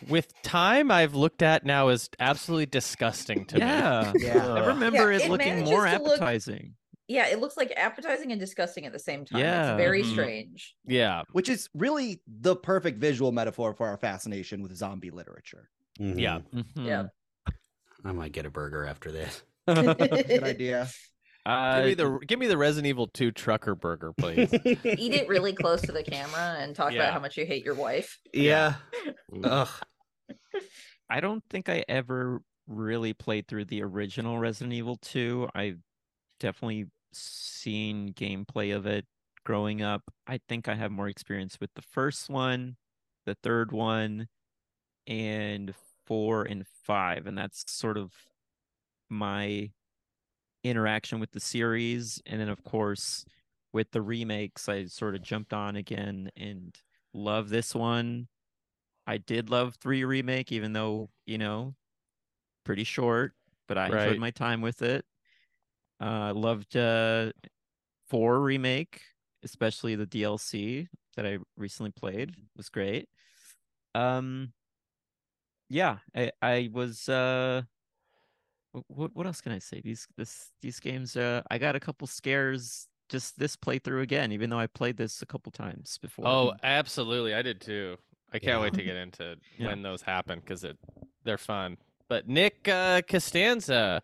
with 0.07 0.33
time, 0.41 0.89
I've 0.89 1.13
looked 1.13 1.43
at 1.43 1.65
now 1.65 1.89
is 1.89 2.09
absolutely 2.19 2.65
disgusting 2.65 3.45
to 3.45 3.59
yeah. 3.59 4.11
me. 4.15 4.25
Yeah. 4.25 4.53
I 4.55 4.65
remember 4.67 5.11
Yeah, 5.11 5.17
it 5.19 5.25
it 5.25 5.29
looking 5.29 5.65
more 5.65 5.83
manages 5.83 5.99
to 5.99 6.03
look- 6.03 6.21
appetizing. 6.21 6.73
Yeah, 7.07 7.27
it 7.27 7.39
looks 7.39 7.57
like 7.57 7.73
appetizing 7.75 8.31
and 8.31 8.39
disgusting 8.39 8.85
at 8.85 8.91
the 8.91 8.99
same 8.99 9.25
time. 9.25 9.39
Yeah, 9.39 9.73
It's 9.73 9.77
very 9.77 10.03
mhm. 10.03 10.11
strange. 10.11 10.75
Yeah. 10.87 11.23
Which 11.31 11.49
is 11.49 11.67
really 11.75 12.21
the 12.27 12.55
perfect 12.55 12.99
visual 12.99 13.31
metaphor 13.31 13.73
for 13.73 13.87
our 13.87 13.97
fascination 13.97 14.61
with 14.63 14.75
zombie 14.75 15.09
literature. 15.11 15.69
Yeah. 15.99 16.39
Mhm. 16.53 16.65
Yeah. 16.75 17.03
I 18.05 18.11
might 18.13 18.31
get 18.31 18.45
a 18.45 18.49
burger 18.51 18.85
after 18.85 19.11
this. 19.11 19.41
Good 19.67 20.43
idea. 20.43 20.87
Uh, 21.49 21.77
give 21.77 21.85
me 21.85 21.93
the 21.95 22.19
give 22.27 22.39
me 22.39 22.47
the 22.47 22.57
Resident 22.57 22.87
Evil 22.87 23.07
2 23.07 23.31
trucker 23.31 23.75
burger, 23.75 24.13
please. 24.13 24.53
Eat 24.65 25.13
it 25.13 25.27
really 25.27 25.53
close 25.53 25.81
to 25.81 25.91
the 25.91 26.03
camera 26.15 26.57
and 26.59 26.75
talk 26.75 26.91
Yeah. 26.93 26.99
about 27.01 27.13
how 27.13 27.19
much 27.19 27.37
you 27.37 27.45
hate 27.45 27.63
your 27.65 27.75
wife. 27.75 28.19
yeah. 28.33 28.75
Ugh. 29.43 29.67
I 31.09 31.19
don't 31.21 31.43
think 31.49 31.69
I 31.69 31.83
ever 31.87 32.41
really 32.67 33.13
played 33.13 33.47
through 33.47 33.65
the 33.65 33.81
original 33.81 34.37
Resident 34.37 34.73
Evil 34.73 34.97
2. 35.01 35.49
I've 35.55 35.79
definitely 36.39 36.85
seen 37.13 38.13
gameplay 38.13 38.75
of 38.75 38.85
it 38.85 39.05
growing 39.43 39.81
up. 39.81 40.03
I 40.27 40.39
think 40.47 40.67
I 40.67 40.75
have 40.75 40.91
more 40.91 41.07
experience 41.07 41.57
with 41.59 41.71
the 41.75 41.81
first 41.81 42.29
one, 42.29 42.77
the 43.25 43.35
third 43.41 43.71
one, 43.71 44.27
and 45.07 45.73
four 46.05 46.43
and 46.43 46.65
five. 46.85 47.25
And 47.25 47.35
that's 47.35 47.63
sort 47.71 47.97
of 47.97 48.11
my 49.09 49.71
interaction 50.63 51.19
with 51.19 51.31
the 51.31 51.39
series. 51.39 52.21
And 52.25 52.39
then, 52.41 52.49
of 52.49 52.63
course, 52.63 53.25
with 53.73 53.91
the 53.91 54.01
remakes, 54.01 54.69
I 54.69 54.85
sort 54.85 55.15
of 55.15 55.21
jumped 55.21 55.53
on 55.53 55.75
again 55.75 56.31
and 56.35 56.77
love 57.13 57.49
this 57.49 57.75
one. 57.75 58.29
I 59.07 59.17
did 59.17 59.49
love 59.49 59.75
three 59.81 60.03
remake, 60.05 60.51
even 60.51 60.73
though 60.73 61.11
you 61.25 61.37
know, 61.37 61.75
pretty 62.63 62.83
short, 62.83 63.33
but 63.67 63.77
I 63.77 63.87
Right. 63.87 63.89
enjoyed 63.89 64.17
my 64.19 64.31
time 64.31 64.61
with 64.61 64.81
it. 64.81 65.05
Uh, 65.99 66.33
loved 66.33 66.77
uh, 66.77 67.31
four 68.09 68.41
remake, 68.41 69.03
especially 69.43 69.95
the 69.95 70.07
DLC 70.07 70.87
that 71.15 71.25
I 71.25 71.39
recently 71.57 71.91
played 71.91 72.35
was 72.55 72.69
great. 72.69 73.09
Um, 73.95 74.53
yeah, 75.69 75.99
I 76.15 76.31
I 76.41 76.69
was 76.71 77.07
uh 77.09 77.63
what 78.87 79.15
what 79.15 79.25
else 79.25 79.41
can 79.41 79.51
I 79.51 79.59
say? 79.59 79.81
These 79.81 80.07
this 80.17 80.51
these 80.61 80.79
games. 80.79 81.15
Uh, 81.15 81.41
I 81.49 81.57
got 81.57 81.75
a 81.75 81.79
couple 81.79 82.07
scares 82.07 82.87
just 83.09 83.39
this 83.39 83.55
playthrough 83.55 84.01
again, 84.03 84.31
even 84.31 84.49
though 84.49 84.59
I 84.59 84.67
played 84.67 84.95
this 84.97 85.21
a 85.21 85.25
couple 85.25 85.51
times 85.51 85.97
before. 86.01 86.27
Oh, 86.27 86.53
absolutely. 86.63 87.33
I 87.33 87.41
did 87.41 87.59
too. 87.59 87.97
I 88.31 88.37
can't 88.37 88.57
Yeah. 88.57 88.61
wait 88.61 88.73
to 88.75 88.83
get 88.83 88.95
into 88.97 89.35
Yeah. 89.57 89.67
when 89.67 89.81
those 89.81 90.01
happen 90.01 90.39
because 90.39 90.63
it 90.63 90.77
they're 91.23 91.37
fun. 91.39 91.77
But 92.07 92.27
Nick 92.27 92.67
uh, 92.67 93.01
Costanza, 93.01 94.01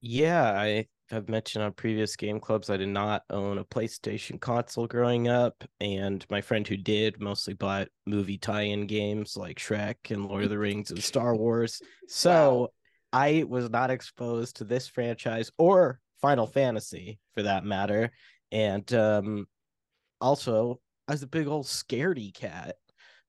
Yeah, 0.00 0.52
I 0.52 0.86
have 1.10 1.28
mentioned 1.28 1.64
on 1.64 1.72
previous 1.72 2.16
game 2.16 2.40
clubs 2.40 2.68
I 2.68 2.76
did 2.76 2.88
not 2.88 3.22
own 3.30 3.58
a 3.58 3.64
PlayStation 3.64 4.40
console 4.40 4.86
growing 4.86 5.28
up, 5.28 5.64
and 5.80 6.24
my 6.30 6.40
friend 6.40 6.66
who 6.66 6.76
did 6.76 7.20
mostly 7.20 7.54
bought 7.54 7.88
movie 8.06 8.38
tie-in 8.38 8.86
games 8.86 9.36
like 9.36 9.58
Shrek 9.58 10.10
and 10.10 10.26
Lord 10.26 10.44
of 10.44 10.50
the 10.50 10.58
Rings 10.58 10.90
and 10.90 11.02
Star 11.02 11.34
Wars. 11.36 11.80
So 12.08 12.72
I 13.12 13.44
was 13.48 13.70
not 13.70 13.90
exposed 13.90 14.56
to 14.56 14.64
this 14.64 14.88
franchise 14.88 15.50
or 15.58 16.00
Final 16.20 16.46
Fantasy 16.46 17.18
for 17.34 17.42
that 17.42 17.64
matter. 17.64 18.10
And 18.52 18.92
um 18.94 19.46
also 20.20 20.80
I 21.08 21.12
was 21.12 21.22
a 21.22 21.28
big 21.28 21.46
old 21.46 21.66
scaredy 21.66 22.34
cat. 22.34 22.76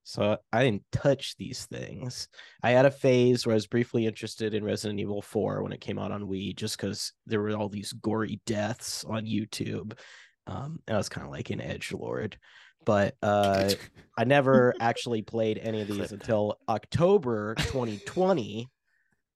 So 0.04 0.38
I 0.54 0.64
didn't 0.64 0.84
touch 0.90 1.36
these 1.36 1.66
things. 1.66 2.28
I 2.62 2.70
had 2.70 2.86
a 2.86 2.90
phase 2.90 3.44
where 3.44 3.52
I 3.52 3.56
was 3.56 3.66
briefly 3.66 4.06
interested 4.06 4.54
in 4.54 4.64
Resident 4.64 4.98
Evil 5.00 5.20
4 5.20 5.62
when 5.62 5.72
it 5.72 5.82
came 5.82 5.98
out 5.98 6.12
on 6.12 6.22
Wii, 6.22 6.56
just 6.56 6.78
because 6.78 7.12
there 7.26 7.42
were 7.42 7.54
all 7.54 7.68
these 7.68 7.92
gory 7.92 8.40
deaths 8.46 9.04
on 9.04 9.26
YouTube. 9.26 9.98
Um, 10.46 10.80
and 10.86 10.94
I 10.94 10.96
was 10.96 11.10
kind 11.10 11.26
of 11.26 11.30
like 11.30 11.50
an 11.50 11.60
edge 11.60 11.92
lord. 11.92 12.38
But 12.86 13.16
uh, 13.22 13.70
I 14.16 14.24
never 14.24 14.72
actually 14.80 15.20
played 15.20 15.58
any 15.58 15.82
of 15.82 15.88
these 15.88 16.10
until 16.10 16.58
October 16.70 17.54
2020, 17.56 18.66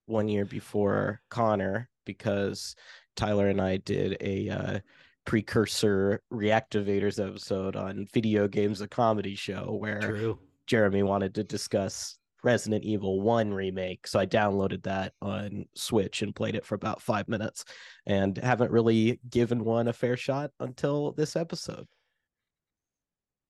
one 0.06 0.28
year 0.28 0.44
before 0.44 1.20
Conner, 1.30 1.88
because 2.04 2.74
Tyler 3.16 3.48
and 3.48 3.60
I 3.60 3.78
did 3.78 4.16
a 4.20 4.48
uh, 4.48 4.78
precursor 5.24 6.22
reactivators 6.32 7.24
episode 7.24 7.76
on 7.76 8.06
video 8.12 8.48
games, 8.48 8.80
a 8.80 8.88
comedy 8.88 9.34
show 9.34 9.76
where 9.78 10.00
True. 10.00 10.38
Jeremy 10.66 11.02
wanted 11.02 11.34
to 11.36 11.44
discuss 11.44 12.18
Resident 12.42 12.84
Evil 12.84 13.20
1 13.20 13.52
remake. 13.52 14.06
So 14.06 14.18
I 14.18 14.26
downloaded 14.26 14.82
that 14.84 15.12
on 15.22 15.66
Switch 15.74 16.22
and 16.22 16.34
played 16.34 16.54
it 16.54 16.64
for 16.64 16.74
about 16.74 17.00
five 17.00 17.28
minutes 17.28 17.64
and 18.06 18.36
haven't 18.36 18.72
really 18.72 19.20
given 19.30 19.64
one 19.64 19.88
a 19.88 19.92
fair 19.92 20.16
shot 20.16 20.50
until 20.58 21.12
this 21.12 21.36
episode. 21.36 21.86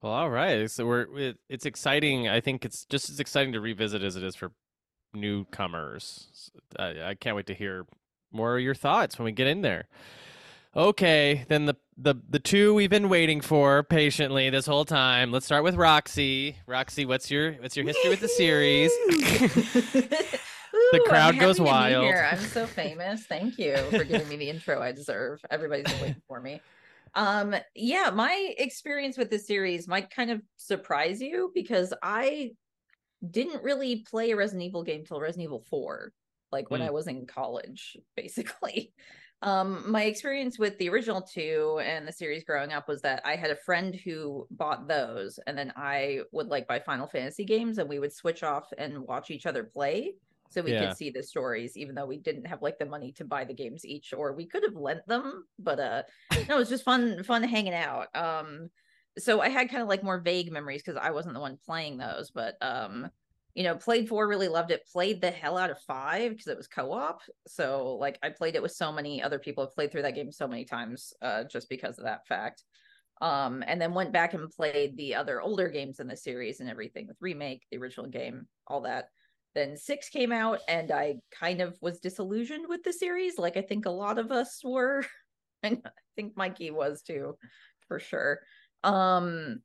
Well, 0.02 0.12
all 0.12 0.30
right. 0.30 0.70
So 0.70 0.84
we're 0.84 1.16
it, 1.16 1.38
it's 1.48 1.64
exciting. 1.64 2.28
I 2.28 2.40
think 2.40 2.64
it's 2.64 2.84
just 2.86 3.08
as 3.08 3.20
exciting 3.20 3.52
to 3.52 3.60
revisit 3.60 4.02
as 4.02 4.16
it 4.16 4.24
is 4.24 4.34
for 4.34 4.50
newcomers. 5.14 6.50
I 6.78 7.14
can't 7.18 7.36
wait 7.36 7.46
to 7.46 7.54
hear 7.54 7.86
more 8.32 8.56
of 8.56 8.62
your 8.62 8.74
thoughts 8.74 9.18
when 9.18 9.24
we 9.24 9.32
get 9.32 9.46
in 9.46 9.62
there. 9.62 9.86
Okay, 10.74 11.44
then 11.48 11.66
the 11.66 11.76
the 11.98 12.14
the 12.30 12.38
two 12.38 12.72
we've 12.72 12.88
been 12.88 13.10
waiting 13.10 13.42
for 13.42 13.82
patiently 13.82 14.48
this 14.48 14.64
whole 14.64 14.86
time. 14.86 15.30
Let's 15.30 15.44
start 15.44 15.64
with 15.64 15.74
Roxy. 15.74 16.56
Roxy, 16.66 17.04
what's 17.04 17.30
your 17.30 17.52
what's 17.54 17.76
your 17.76 17.84
history 17.84 18.08
with 18.08 18.20
the 18.20 18.28
series? 18.28 18.90
the 19.12 21.00
crowd 21.06 21.38
goes 21.38 21.60
wild. 21.60 22.06
I'm 22.06 22.38
so 22.38 22.66
famous. 22.66 23.26
Thank 23.26 23.58
you 23.58 23.76
for 23.90 24.04
giving 24.04 24.28
me 24.28 24.36
the 24.36 24.48
intro 24.48 24.80
I 24.80 24.92
deserve. 24.92 25.40
Everybody's 25.50 25.92
been 25.92 26.00
waiting 26.00 26.22
for 26.26 26.40
me. 26.40 26.62
Um, 27.14 27.54
yeah, 27.74 28.08
my 28.08 28.54
experience 28.56 29.18
with 29.18 29.28
the 29.28 29.38
series 29.38 29.86
might 29.86 30.08
kind 30.08 30.30
of 30.30 30.40
surprise 30.56 31.20
you 31.20 31.52
because 31.54 31.92
I 32.02 32.52
didn't 33.30 33.62
really 33.62 34.02
play 34.02 34.30
a 34.30 34.36
Resident 34.36 34.64
Evil 34.64 34.82
game 34.82 35.04
till 35.04 35.20
Resident 35.20 35.44
Evil 35.44 35.60
4, 35.60 36.12
like 36.50 36.70
when 36.70 36.80
Hmm. 36.80 36.86
I 36.86 36.90
was 36.90 37.06
in 37.06 37.26
college, 37.26 37.96
basically. 38.16 38.94
Um, 39.42 39.90
my 39.90 40.04
experience 40.04 40.56
with 40.56 40.78
the 40.78 40.88
original 40.88 41.20
two 41.20 41.80
and 41.82 42.06
the 42.06 42.12
series 42.12 42.44
growing 42.44 42.72
up 42.72 42.86
was 42.86 43.02
that 43.02 43.22
I 43.26 43.34
had 43.34 43.50
a 43.50 43.56
friend 43.56 43.94
who 43.94 44.46
bought 44.50 44.86
those, 44.86 45.38
and 45.46 45.58
then 45.58 45.72
I 45.74 46.22
would 46.32 46.46
like 46.46 46.68
buy 46.68 46.78
Final 46.80 47.08
Fantasy 47.08 47.44
games, 47.44 47.78
and 47.78 47.88
we 47.88 47.98
would 47.98 48.12
switch 48.12 48.42
off 48.44 48.72
and 48.78 49.00
watch 49.02 49.30
each 49.30 49.46
other 49.46 49.64
play, 49.64 50.14
so 50.48 50.62
we 50.62 50.74
Yeah. 50.74 50.76
could 50.76 50.94
see 50.94 51.10
the 51.10 51.24
stories, 51.24 51.76
even 51.76 51.96
though 51.96 52.06
we 52.06 52.18
didn't 52.18 52.44
have 52.46 52.62
like 52.62 52.78
the 52.78 52.86
money 52.86 53.12
to 53.14 53.24
buy 53.24 53.44
the 53.44 53.54
games 53.54 53.84
each, 53.84 54.12
or 54.12 54.32
we 54.32 54.46
could 54.46 54.62
have 54.62 54.76
lent 54.76 55.06
them, 55.08 55.48
but 55.58 55.80
uh, 55.80 56.02
no, 56.48 56.56
it 56.56 56.58
was 56.60 56.68
just 56.68 56.84
fun, 56.84 57.22
fun 57.24 57.42
hanging 57.42 57.74
out. 57.74 58.14
Um, 58.14 58.70
so 59.18 59.40
I 59.40 59.48
had 59.48 59.70
kind 59.70 59.82
of 59.82 59.88
like 59.88 60.02
more 60.02 60.20
vague 60.20 60.50
memories 60.50 60.82
because 60.82 61.00
I 61.00 61.10
wasn't 61.10 61.34
the 61.34 61.40
one 61.40 61.58
playing 61.66 61.98
those, 61.98 62.30
but 62.30 62.56
um, 62.60 63.10
you 63.54 63.64
know, 63.64 63.76
played 63.76 64.08
four, 64.08 64.26
really 64.26 64.48
loved 64.48 64.70
it. 64.70 64.86
Played 64.90 65.20
the 65.20 65.30
hell 65.30 65.58
out 65.58 65.70
of 65.70 65.78
five 65.80 66.30
because 66.30 66.46
it 66.46 66.56
was 66.56 66.68
co-op. 66.68 67.20
So 67.46 67.96
like 68.00 68.18
I 68.22 68.30
played 68.30 68.54
it 68.54 68.62
with 68.62 68.72
so 68.72 68.90
many 68.90 69.22
other 69.22 69.38
people. 69.38 69.64
I've 69.64 69.74
played 69.74 69.92
through 69.92 70.02
that 70.02 70.14
game 70.14 70.32
so 70.32 70.48
many 70.48 70.64
times, 70.64 71.12
uh, 71.20 71.44
just 71.44 71.68
because 71.68 71.98
of 71.98 72.04
that 72.04 72.26
fact. 72.26 72.64
Um, 73.20 73.62
and 73.66 73.80
then 73.80 73.94
went 73.94 74.12
back 74.12 74.34
and 74.34 74.50
played 74.50 74.96
the 74.96 75.14
other 75.14 75.40
older 75.40 75.68
games 75.68 76.00
in 76.00 76.08
the 76.08 76.16
series 76.16 76.60
and 76.60 76.68
everything 76.68 77.06
with 77.06 77.16
remake, 77.20 77.62
the 77.70 77.78
original 77.78 78.08
game, 78.08 78.46
all 78.66 78.80
that. 78.80 79.06
Then 79.54 79.76
six 79.76 80.08
came 80.08 80.32
out, 80.32 80.60
and 80.66 80.90
I 80.90 81.16
kind 81.38 81.60
of 81.60 81.76
was 81.82 82.00
disillusioned 82.00 82.66
with 82.68 82.82
the 82.82 82.92
series, 82.92 83.38
like 83.38 83.58
I 83.58 83.60
think 83.60 83.84
a 83.84 83.90
lot 83.90 84.18
of 84.18 84.32
us 84.32 84.60
were, 84.64 85.04
and 85.62 85.82
I 85.84 85.90
think 86.16 86.36
Mikey 86.36 86.70
was 86.70 87.02
too, 87.02 87.36
for 87.86 88.00
sure. 88.00 88.40
Um, 88.84 89.62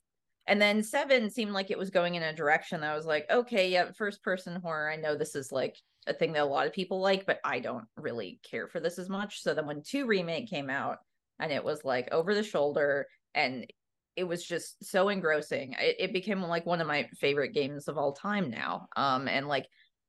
and 0.48 0.62
then 0.62 0.82
seven 0.82 1.30
seemed 1.30 1.52
like 1.52 1.72
it 1.72 1.78
was 1.78 1.90
going 1.90 2.16
in 2.16 2.24
a 2.24 2.34
direction 2.34 2.82
that 2.82 2.92
I 2.92 2.96
was 2.96 3.06
like, 3.06 3.26
okay, 3.30 3.70
yeah, 3.70 3.92
first 3.98 4.24
person 4.24 4.62
horror. 4.62 4.90
I 4.90 4.96
know 4.96 5.16
this 5.16 5.36
is 5.36 5.52
like 5.52 5.76
a 6.08 6.14
thing 6.14 6.32
that 6.34 6.44
a 6.44 6.46
lot 6.46 6.68
of 6.68 6.74
people 6.74 7.02
like, 7.02 7.26
but 7.26 7.40
I 7.44 7.60
don't 7.60 7.86
really 7.98 8.40
care 8.50 8.68
for 8.68 8.80
this 8.80 8.98
as 8.98 9.10
much. 9.10 9.42
So 9.42 9.54
then 9.54 9.68
when 9.68 9.84
two 9.84 10.06
remake 10.06 10.50
came 10.50 10.70
out 10.70 11.00
and 11.40 11.52
it 11.52 11.64
was 11.64 11.84
like 11.84 12.08
over 12.14 12.34
the 12.34 12.44
shoulder 12.44 13.08
and 13.36 13.68
it 14.16 14.24
was 14.24 14.44
just 14.44 14.84
so 14.84 15.10
engrossing, 15.10 15.74
it, 15.74 15.98
it 16.00 16.14
became 16.14 16.42
like 16.42 16.66
one 16.66 16.80
of 16.80 16.88
my 16.88 17.10
favorite 17.20 17.54
games 17.54 17.90
of 17.90 17.98
all 17.98 18.14
time 18.14 18.50
now. 18.50 18.88
Um, 18.96 19.28
and 19.28 19.50
like 19.50 19.66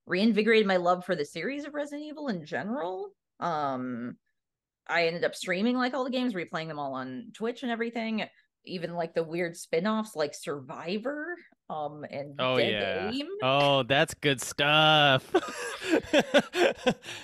reinvigorated 0.07 0.68
my 0.68 0.77
love 0.77 1.05
for 1.05 1.16
the 1.16 1.25
series 1.25 1.64
of 1.64 1.75
Resident 1.75 2.07
Evil 2.07 2.29
in 2.29 2.47
general. 2.47 3.11
Um, 3.40 4.16
I 4.87 5.07
ended 5.09 5.25
up 5.25 5.35
streaming 5.35 5.77
like 5.77 5.94
all 5.94 6.05
the 6.05 6.11
games, 6.11 6.33
replaying 6.33 6.68
them 6.68 6.79
all 6.79 6.94
on 6.94 7.33
Twitch 7.35 7.64
and 7.64 7.73
everything 7.73 8.25
even 8.68 8.94
like 8.94 9.14
the 9.14 9.22
weird 9.24 9.57
spin-offs 9.57 10.14
like 10.14 10.35
Survivor 10.35 11.37
um 11.70 12.04
and 12.11 12.35
Oh 12.38 12.57
Dead 12.57 12.70
yeah. 12.72 13.11
Aim. 13.12 13.28
Oh, 13.42 13.83
that's 13.83 14.14
good 14.14 14.40
stuff. 14.40 15.24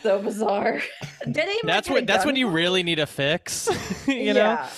So 0.03 0.21
bizarre. 0.21 0.83
Dead 1.31 1.49
Aim 1.49 1.61
that's 1.65 1.89
what 1.89 2.07
that's 2.07 2.27
when 2.27 2.37
you 2.37 2.49
really 2.49 2.83
need 2.83 2.99
a 2.99 3.07
fix. 3.07 3.69
you 4.07 4.35
know. 4.35 4.41
Yeah. 4.43 4.69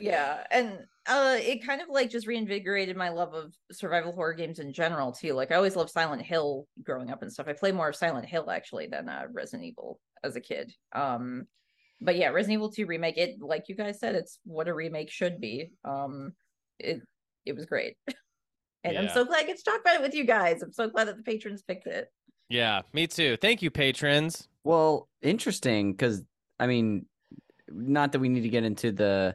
yeah 0.00 0.44
and 0.50 0.78
uh 1.06 1.36
it 1.40 1.64
kind 1.66 1.82
of 1.82 1.88
like 1.88 2.10
just 2.10 2.26
reinvigorated 2.26 2.96
my 2.96 3.08
love 3.08 3.34
of 3.34 3.52
survival 3.72 4.12
horror 4.12 4.32
games 4.34 4.60
in 4.60 4.72
general 4.72 5.12
too 5.12 5.34
like 5.34 5.50
i 5.50 5.56
always 5.56 5.76
loved 5.76 5.90
silent 5.90 6.22
hill 6.22 6.66
growing 6.82 7.10
up 7.10 7.20
and 7.22 7.30
stuff 7.32 7.48
i 7.48 7.52
played 7.52 7.74
more 7.74 7.88
of 7.88 7.96
silent 7.96 8.24
hill 8.24 8.50
actually 8.50 8.86
than 8.86 9.08
uh 9.08 9.24
resident 9.32 9.66
evil 9.66 10.00
as 10.24 10.36
a 10.36 10.40
kid 10.40 10.72
um 10.94 11.46
but 12.00 12.16
yeah 12.16 12.28
resident 12.28 12.54
evil 12.54 12.70
2 12.70 12.86
remake 12.86 13.16
it 13.18 13.40
like 13.40 13.68
you 13.68 13.74
guys 13.74 13.98
said 13.98 14.14
it's 14.14 14.38
what 14.44 14.68
a 14.68 14.74
remake 14.74 15.10
should 15.10 15.40
be 15.40 15.70
um 15.84 16.32
it 16.78 17.00
it 17.44 17.54
was 17.56 17.66
great 17.66 17.96
and 18.84 18.98
i'm 18.98 19.08
so 19.08 19.24
glad 19.24 19.44
i 19.44 19.46
get 19.46 19.56
to 19.56 19.64
talk 19.64 19.80
about 19.80 19.96
it 19.96 20.02
with 20.02 20.14
you 20.14 20.24
guys 20.24 20.62
i'm 20.62 20.72
so 20.72 20.88
glad 20.88 21.08
that 21.08 21.16
the 21.16 21.22
patrons 21.22 21.62
picked 21.62 21.86
it 21.86 22.08
Yeah, 22.48 22.80
me 22.94 23.06
too. 23.06 23.36
Thank 23.36 23.60
you, 23.60 23.70
patrons. 23.70 24.48
Well, 24.64 25.08
interesting 25.20 25.92
because 25.92 26.22
I 26.58 26.66
mean, 26.66 27.04
not 27.68 28.12
that 28.12 28.20
we 28.20 28.30
need 28.30 28.40
to 28.42 28.48
get 28.48 28.64
into 28.64 28.90
the 28.90 29.34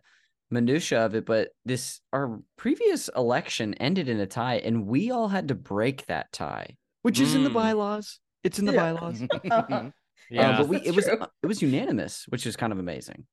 minutia 0.49 1.05
of 1.05 1.13
it, 1.13 1.23
but 1.25 1.49
this 1.63 2.01
our 2.11 2.39
previous 2.57 3.09
election 3.15 3.75
ended 3.75 4.09
in 4.09 4.19
a 4.19 4.25
tie, 4.25 4.57
and 4.65 4.87
we 4.87 5.11
all 5.11 5.27
had 5.27 5.47
to 5.49 5.55
break 5.55 6.07
that 6.07 6.31
tie, 6.31 6.75
which 7.03 7.19
is 7.19 7.35
in 7.35 7.43
the 7.43 7.49
Mm. 7.51 7.53
bylaws. 7.53 8.19
It's 8.43 8.57
in 8.57 8.65
the 8.65 8.73
Yeah. 8.73 8.93
bylaws. 8.93 9.21
Uh-huh. 10.33 10.41
Yeah. 10.41 10.49
Uh, 10.55 10.57
but 10.57 10.67
we 10.67 10.77
it 10.77 10.95
was 10.95 11.05
true. 11.05 11.17
uh, 11.19 11.27
it 11.41 11.47
was 11.47 11.61
unanimous, 11.61 12.25
which 12.29 12.45
is 12.45 12.55
kind 12.55 12.73
of 12.73 12.79
amazing. 12.79 13.25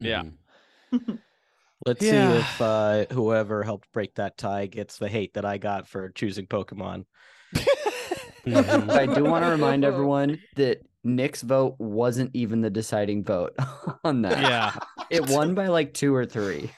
Yeah. 0.00 0.24
Mhm. 0.92 1.18
Let's 1.86 2.04
Yeah. 2.04 2.32
see 2.32 2.38
if 2.38 2.60
uh, 2.60 3.04
whoever 3.12 3.62
helped 3.62 3.92
break 3.92 4.14
that 4.16 4.38
tie 4.38 4.66
gets 4.66 4.98
the 4.98 5.08
hate 5.08 5.34
that 5.34 5.44
I 5.44 5.58
got 5.58 5.86
for 5.86 6.08
choosing 6.10 6.46
Pokemon. 6.46 7.04
Mhm. 7.54 8.90
I 8.90 9.06
do 9.06 9.24
want 9.24 9.44
to 9.44 9.50
remind 9.50 9.84
everyone 9.92 10.40
that 10.56 10.78
Nick's 11.04 11.42
vote 11.42 11.76
wasn't 11.78 12.30
even 12.34 12.60
the 12.62 12.70
deciding 12.70 13.24
vote 13.24 13.54
on 14.04 14.22
that. 14.22 14.40
yeah. 14.40 14.74
It 15.10 15.28
won 15.28 15.54
by 15.54 15.68
like 15.68 15.94
two 15.94 16.14
or 16.14 16.26
three. 16.26 16.70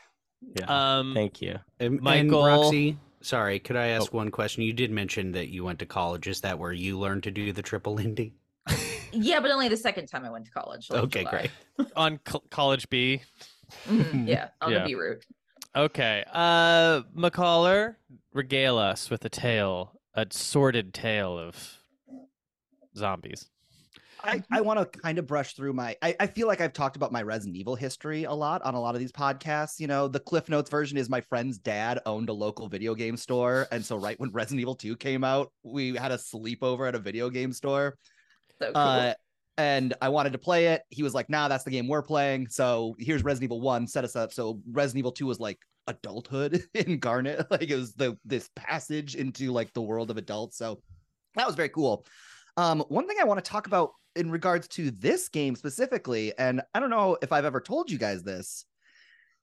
Yeah. 0.58 0.98
Um. 0.98 1.14
Thank 1.14 1.40
you. 1.42 1.58
And, 1.80 1.94
and 1.94 2.02
Michael- 2.02 2.44
Roxy, 2.46 2.98
sorry, 3.22 3.58
could 3.58 3.76
I 3.76 3.92
Oh. 3.92 3.96
ask 4.02 4.12
one 4.12 4.30
question? 4.30 4.62
You 4.64 4.72
did 4.72 4.90
mention 4.90 5.32
that 5.32 5.48
you 5.48 5.64
went 5.64 5.78
to 5.80 5.86
college. 5.86 6.26
Is 6.26 6.40
that 6.42 6.58
where 6.58 6.72
you 6.72 6.98
learned 6.98 7.22
to 7.24 7.30
do 7.30 7.52
the 7.52 7.62
triple 7.62 7.94
Lindy? 7.94 8.34
Yeah 9.12 9.40
but 9.40 9.50
only 9.50 9.68
the 9.68 9.76
second 9.76 10.06
time 10.06 10.24
i 10.24 10.30
went 10.30 10.44
to 10.44 10.50
college 10.50 10.88
like 10.90 11.02
Okay, 11.04 11.20
July. 11.24 11.30
great. 11.76 11.92
on 11.96 12.18
col- 12.24 12.44
college 12.50 12.88
B. 12.90 13.22
Mhm, 13.86 14.26
yeah 14.28 14.48
on 14.60 14.72
Yeah. 14.72 14.80
the 14.80 14.84
b 14.86 14.94
route 14.94 15.24
Okay. 15.76 16.24
Uh, 16.32 17.02
McCaller, 17.14 17.96
regale 18.32 18.78
us 18.78 19.10
with 19.10 19.24
a 19.26 19.28
tale, 19.28 20.00
a 20.14 20.26
sordid 20.30 20.92
tale 20.94 21.38
of 21.38 21.78
zombies. 22.96 23.48
I, 24.24 24.42
I 24.50 24.60
want 24.62 24.80
to 24.92 24.98
kind 24.98 25.18
of 25.18 25.26
brush 25.28 25.54
through 25.54 25.74
my 25.74 25.94
I, 26.02 26.16
I 26.18 26.26
feel 26.26 26.48
like 26.48 26.60
I've 26.60 26.72
talked 26.72 26.96
about 26.96 27.12
my 27.12 27.22
Resident 27.22 27.56
Evil 27.56 27.76
history 27.76 28.24
a 28.24 28.32
lot 28.32 28.62
on 28.62 28.74
a 28.74 28.80
lot 28.80 28.94
of 28.96 29.00
these 29.00 29.12
podcasts. 29.12 29.78
You 29.78 29.86
know, 29.86 30.08
the 30.08 30.18
Cliff 30.18 30.48
Notes 30.48 30.68
version 30.70 30.96
is 30.98 31.08
my 31.08 31.20
friend's 31.20 31.58
dad 31.58 32.00
owned 32.06 32.28
a 32.28 32.32
local 32.32 32.66
video 32.68 32.94
game 32.96 33.16
store. 33.16 33.68
And 33.70 33.84
so 33.84 33.96
right 33.96 34.18
when 34.18 34.32
Resident 34.32 34.60
Evil 34.60 34.74
2 34.74 34.96
came 34.96 35.22
out, 35.22 35.52
we 35.62 35.94
had 35.94 36.10
a 36.10 36.16
sleepover 36.16 36.88
at 36.88 36.96
a 36.96 36.98
video 36.98 37.30
game 37.30 37.52
store. 37.52 37.96
So 38.60 38.72
cool. 38.72 38.76
Uh 38.82 39.14
and 39.56 39.92
I 40.00 40.08
wanted 40.08 40.32
to 40.34 40.38
play 40.38 40.68
it. 40.68 40.82
He 40.90 41.02
was 41.02 41.14
like, 41.14 41.28
nah, 41.28 41.48
that's 41.48 41.64
the 41.64 41.72
game 41.72 41.88
we're 41.88 42.00
playing. 42.02 42.46
So 42.48 42.94
here's 42.96 43.24
Resident 43.24 43.48
Evil 43.48 43.60
1, 43.60 43.88
set 43.88 44.04
us 44.04 44.14
up. 44.14 44.32
So 44.32 44.60
Resident 44.70 45.00
Evil 45.00 45.10
2 45.10 45.26
was 45.26 45.40
like 45.40 45.58
adulthood 45.88 46.62
in 46.74 46.98
Garnet. 47.00 47.44
Like 47.50 47.68
it 47.68 47.74
was 47.76 47.94
the 47.94 48.16
this 48.24 48.48
passage 48.54 49.16
into 49.16 49.50
like 49.52 49.72
the 49.72 49.82
world 49.82 50.10
of 50.12 50.16
adults. 50.16 50.56
So 50.56 50.80
that 51.34 51.46
was 51.46 51.56
very 51.56 51.70
cool. 51.70 52.04
Um, 52.56 52.80
one 52.88 53.06
thing 53.08 53.16
I 53.20 53.24
want 53.24 53.44
to 53.44 53.50
talk 53.50 53.66
about 53.66 53.92
in 54.16 54.30
regards 54.30 54.66
to 54.68 54.90
this 54.92 55.28
game 55.28 55.54
specifically, 55.56 56.32
and 56.38 56.62
I 56.74 56.80
don't 56.80 56.90
know 56.90 57.16
if 57.22 57.32
I've 57.32 57.44
ever 57.44 57.60
told 57.60 57.90
you 57.90 57.98
guys 57.98 58.22
this. 58.22 58.64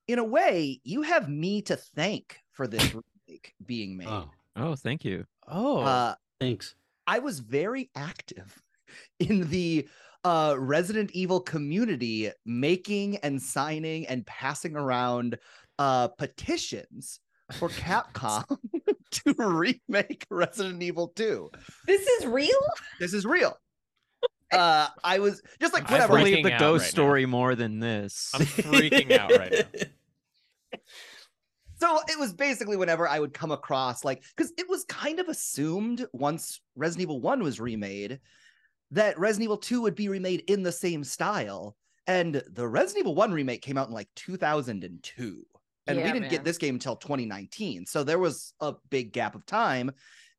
In 0.08 0.20
a 0.20 0.24
way, 0.24 0.80
you 0.84 1.02
have 1.02 1.28
me 1.30 1.62
to 1.64 1.76
thank 1.76 2.38
for 2.52 2.68
this 2.68 2.94
remake 3.28 3.54
being 3.66 3.98
made. 3.98 4.08
Oh, 4.08 4.30
Oh, 4.58 4.76
thank 4.76 5.04
you. 5.04 5.26
Oh, 5.48 5.80
Uh, 5.80 6.16
thanks. 6.40 6.76
I 7.08 7.20
was 7.20 7.40
very 7.40 7.90
active 7.96 8.62
in 9.20 9.50
the 9.50 9.88
uh, 10.24 10.56
Resident 10.58 11.12
Evil 11.12 11.40
community, 11.40 12.32
making 12.46 13.18
and 13.18 13.42
signing 13.42 14.08
and 14.08 14.26
passing 14.26 14.76
around 14.76 15.38
uh, 15.80 16.08
petitions 16.10 17.20
for 17.54 17.70
Capcom 17.70 18.44
to 19.12 19.34
remake 19.38 20.26
Resident 20.30 20.82
Evil 20.82 21.10
2. 21.10 21.52
this 21.86 22.02
is 22.08 22.26
real. 22.26 22.50
This 23.00 23.14
is 23.14 23.26
real. 23.26 23.58
Uh, 24.54 24.88
I 25.04 25.20
was 25.20 25.42
just 25.60 25.74
like 25.74 25.90
whatever. 25.90 26.14
I 26.14 26.24
Believe 26.24 26.44
the 26.44 26.52
ghost 26.52 26.62
right 26.62 26.86
now. 26.86 26.90
story 26.90 27.26
more 27.26 27.56
than 27.56 27.80
this. 27.80 28.32
I'm 28.34 28.42
freaking 28.42 29.12
out 29.18 29.32
right 29.32 29.52
now. 29.52 29.88
So 31.78 32.00
it 32.08 32.18
was 32.18 32.32
basically 32.32 32.78
whenever 32.78 33.08
I 33.08 33.20
would 33.20 33.34
come 33.34 33.52
across 33.52 34.06
like 34.06 34.24
because 34.36 34.54
it 34.58 34.70
was 34.70 34.86
kind 34.86 35.20
of 35.20 35.28
assumed 35.28 36.06
once 36.14 36.62
Resident 36.76 37.02
Evil 37.02 37.22
1 37.22 37.44
was 37.44 37.60
remade 37.60 38.20
that 38.92 39.18
Resident 39.20 39.46
Evil 39.46 39.58
2 39.58 39.82
would 39.82 39.96
be 39.96 40.10
remade 40.10 40.44
in 40.48 40.64
the 40.64 40.72
same 40.72 41.04
style. 41.04 41.76
And 42.08 42.42
the 42.52 42.68
Resident 42.68 43.02
Evil 43.02 43.16
1 43.16 43.32
remake 43.32 43.62
came 43.62 43.78
out 43.78 43.88
in 43.88 43.94
like 43.94 44.10
2002. 44.16 45.46
And 45.88 45.98
we 45.98 46.04
didn't 46.04 46.22
man. 46.22 46.30
get 46.32 46.44
this 46.44 46.58
game 46.58 46.76
until 46.76 46.96
2019. 46.96 47.86
So 47.86 48.04
there 48.04 48.18
was 48.18 48.54
a 48.60 48.74
big 48.90 49.14
gap 49.14 49.36
of 49.36 49.46
time. 49.46 49.92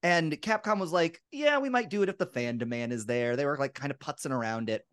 And 0.02 0.32
Capcom 0.40 0.78
was 0.78 0.92
like, 0.92 1.20
yeah, 1.30 1.58
we 1.58 1.68
might 1.68 1.90
do 1.90 2.02
it 2.02 2.08
if 2.08 2.18
the 2.18 2.26
fan 2.26 2.58
demand 2.58 2.92
is 2.92 3.06
there. 3.06 3.36
They 3.36 3.46
were 3.46 3.56
like 3.56 3.74
kind 3.74 3.92
of 3.92 3.98
putzing 3.98 4.32
around 4.32 4.70
it. 4.70 4.84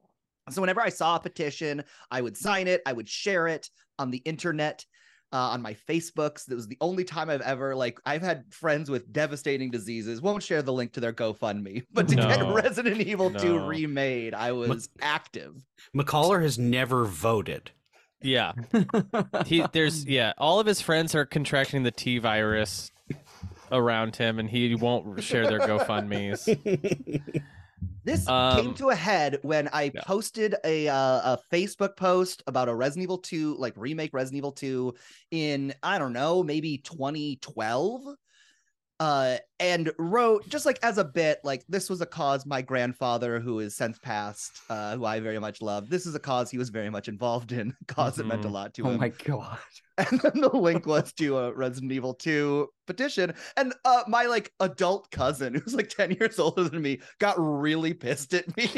So 0.50 0.62
whenever 0.62 0.82
I 0.82 0.90
saw 0.90 1.16
a 1.16 1.20
petition, 1.20 1.84
I 2.12 2.22
would 2.22 2.38
sign 2.38 2.68
it, 2.68 2.82
I 2.86 2.94
would 2.94 3.08
share 3.08 3.48
it 3.48 3.70
on 3.98 4.12
the 4.12 4.18
internet, 4.20 4.86
uh, 5.34 5.50
on 5.50 5.62
my 5.62 5.76
Facebooks. 5.90 6.46
That 6.46 6.56
was 6.56 6.68
the 6.68 6.78
only 6.80 7.04
time 7.04 7.30
I've 7.30 7.42
ever 7.42 7.76
like 7.76 8.00
I've 8.06 8.22
had 8.22 8.46
friends 8.54 8.90
with 8.90 9.12
devastating 9.12 9.72
diseases. 9.72 10.22
Won't 10.22 10.44
share 10.44 10.62
the 10.62 10.72
link 10.72 10.94
to 10.94 11.00
their 11.00 11.12
GoFundMe, 11.12 11.84
but 11.92 12.08
to 12.10 12.16
get 12.16 12.54
Resident 12.54 13.02
Evil 13.02 13.32
2 13.32 13.60
remade, 13.66 14.34
I 14.34 14.52
was 14.52 14.90
active. 15.02 15.56
McCullough 15.96 16.42
has 16.42 16.60
never 16.60 17.06
voted. 17.06 17.72
Yeah, 18.22 18.54
he 19.46 19.66
there's 19.74 20.06
yeah. 20.06 20.32
All 20.38 20.62
of 20.62 20.66
his 20.66 20.80
friends 20.80 21.14
are 21.14 21.26
contracting 21.26 21.84
the 21.84 21.92
T 21.92 22.20
virus 22.20 22.90
around 23.70 24.16
him, 24.16 24.40
and 24.40 24.50
he 24.50 24.76
won't 24.76 25.22
share 25.22 25.46
their 25.46 25.60
GoFundmes. 25.68 26.48
This 28.04 28.34
came 28.50 28.74
Um, 28.74 28.76
to 28.76 28.90
a 28.90 28.96
head 28.96 29.40
when 29.44 29.70
I 29.74 29.94
yeah. 29.94 30.02
posted 30.02 30.56
a 30.66 30.88
uh, 30.90 31.36
a 31.36 31.40
Facebook 31.52 31.96
post 31.98 32.44
about 32.48 32.70
a 32.70 32.76
Resident 32.76 33.04
Evil 33.04 33.18
2, 33.20 33.56
like 33.58 33.74
remake 33.78 34.14
Resident 34.14 34.38
Evil 34.38 34.52
2 34.52 34.94
in 35.32 35.74
I 35.84 36.00
don't 36.00 36.14
know, 36.14 36.44
maybe 36.44 36.78
2012. 36.80 38.16
Uh, 39.00 39.38
and 39.60 39.92
wrote 39.98 40.48
just 40.48 40.66
like 40.66 40.80
as 40.84 40.98
a 40.98 41.04
bit, 41.04 41.40
like 41.44 41.64
this 41.68 41.90
was 41.90 42.00
a 42.00 42.06
cause 42.06 42.46
my 42.46 42.62
grandfather, 42.62 43.40
who 43.40 43.60
is 43.60 43.76
since 43.76 43.98
passed, 44.00 44.52
uh, 44.70 44.96
who 44.96 45.04
I 45.04 45.20
very 45.20 45.40
much 45.40 45.62
love. 45.62 45.90
This 45.90 46.06
is 46.06 46.16
a 46.16 46.20
cause 46.20 46.50
he 46.50 46.58
was 46.58 46.70
very 46.70 46.90
much 46.90 47.08
involved 47.10 47.52
in, 47.52 47.74
a 47.82 47.86
cause 47.94 48.20
it 48.20 48.26
meant 48.26 48.46
a 48.46 48.48
Mhm. 48.48 48.52
lot 48.52 48.74
to 48.76 48.84
oh 48.84 48.90
him. 48.90 48.96
Oh 48.96 49.00
my 49.00 49.10
god. 49.10 49.58
and 49.98 50.20
then 50.22 50.42
the 50.42 50.50
link 50.56 50.86
was 50.86 51.12
to 51.14 51.38
a 51.38 51.54
Resident 51.54 51.92
Evil 51.92 52.14
2 52.14 52.68
petition. 52.88 53.34
And 53.58 53.74
uh, 53.84 54.04
my 54.08 54.26
like 54.28 54.54
adult 54.60 55.10
cousin, 55.12 55.56
who's 55.66 55.74
like 55.76 55.90
10 55.90 56.12
years 56.12 56.40
older 56.40 56.64
than 56.70 56.82
me, 56.82 57.02
got 57.20 57.36
really 57.38 57.94
pissed 57.94 58.34
at 58.34 58.56
me. 58.56 58.70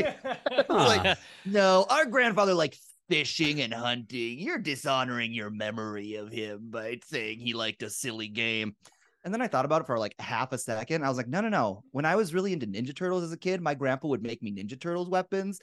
like, 0.70 1.18
no, 1.46 1.86
our 1.90 2.06
grandfather 2.06 2.54
like 2.54 2.76
fishing 3.10 3.62
and 3.62 3.74
hunting. 3.74 4.40
You're 4.40 4.58
dishonoring 4.60 5.34
your 5.34 5.50
memory 5.52 6.16
of 6.16 6.32
him 6.32 6.70
by 6.72 7.00
saying 7.06 7.40
he 7.40 7.54
liked 7.54 7.84
a 7.84 7.90
silly 7.90 8.28
game. 8.30 8.76
And 9.26 9.34
then 9.34 9.42
I 9.42 9.48
thought 9.48 9.66
about 9.66 9.82
it 9.82 9.88
for 9.88 9.98
like 10.00 10.14
half 10.20 10.54
a 10.54 10.58
second. 10.58 11.04
I 11.04 11.10
was 11.10 11.18
like, 11.18 11.28
no, 11.28 11.42
no, 11.42 11.50
no. 11.50 11.84
When 11.92 12.06
I 12.06 12.16
was 12.16 12.34
really 12.34 12.54
into 12.54 12.68
Ninja 12.68 12.96
Turtles 12.96 13.24
as 13.24 13.32
a 13.34 13.38
kid, 13.38 13.60
my 13.60 13.74
grandpa 13.74 14.08
would 14.08 14.22
make 14.24 14.42
me 14.44 14.52
Ninja 14.54 14.80
Turtles 14.80 15.10
weapons. 15.10 15.60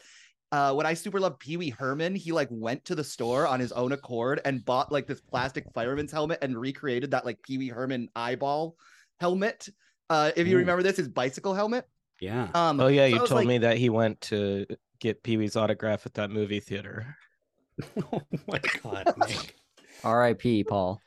Uh, 0.51 0.75
when 0.75 0.85
I 0.85 0.93
super 0.95 1.19
loved 1.21 1.39
Pee 1.39 1.57
Wee 1.57 1.71
Herman, 1.71 2.15
he 2.15 2.33
like 2.33 2.49
went 2.51 2.85
to 2.87 2.95
the 2.95 3.05
store 3.05 3.47
on 3.47 3.61
his 3.61 3.73
own 3.73 3.93
accord 3.93 4.41
and 4.45 4.65
bought 4.65 4.93
like 4.93 5.07
this 5.07 5.21
plastic 5.21 5.65
fireman's 5.73 6.13
helmet 6.13 6.41
and 6.43 6.59
recreated 6.59 7.13
that 7.13 7.25
like 7.25 7.41
Pee 7.43 7.57
Wee 7.57 7.69
Herman 7.69 8.09
eyeball 8.17 8.77
helmet. 9.21 9.69
Uh, 10.11 10.33
if 10.37 10.47
you 10.47 10.57
Ooh. 10.57 10.59
remember 10.61 10.83
this, 10.83 10.97
his 10.99 11.09
bicycle 11.09 11.55
helmet. 11.55 11.87
yeah. 12.21 12.49
Um, 12.55 12.81
Oh 12.81 12.89
yeah, 12.89 13.05
so 13.05 13.07
you 13.07 13.19
told 13.19 13.31
like- 13.31 13.47
me 13.47 13.59
that 13.59 13.79
he 13.79 13.89
went 13.89 14.21
to 14.23 14.67
get 14.99 15.23
Pee 15.23 15.37
Wee's 15.39 15.57
autograph 15.57 16.05
at 16.05 16.15
that 16.15 16.31
movie 16.31 16.61
theater. 16.61 17.17
oh 18.13 18.21
my 18.49 18.61
god, 18.83 19.15
Nick. 19.29 19.55
R.I.P. 20.05 20.65
Paul. 20.65 21.01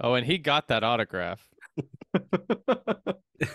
Oh, 0.00 0.14
and 0.14 0.26
he 0.26 0.38
got 0.38 0.68
that 0.68 0.82
autograph. 0.84 1.46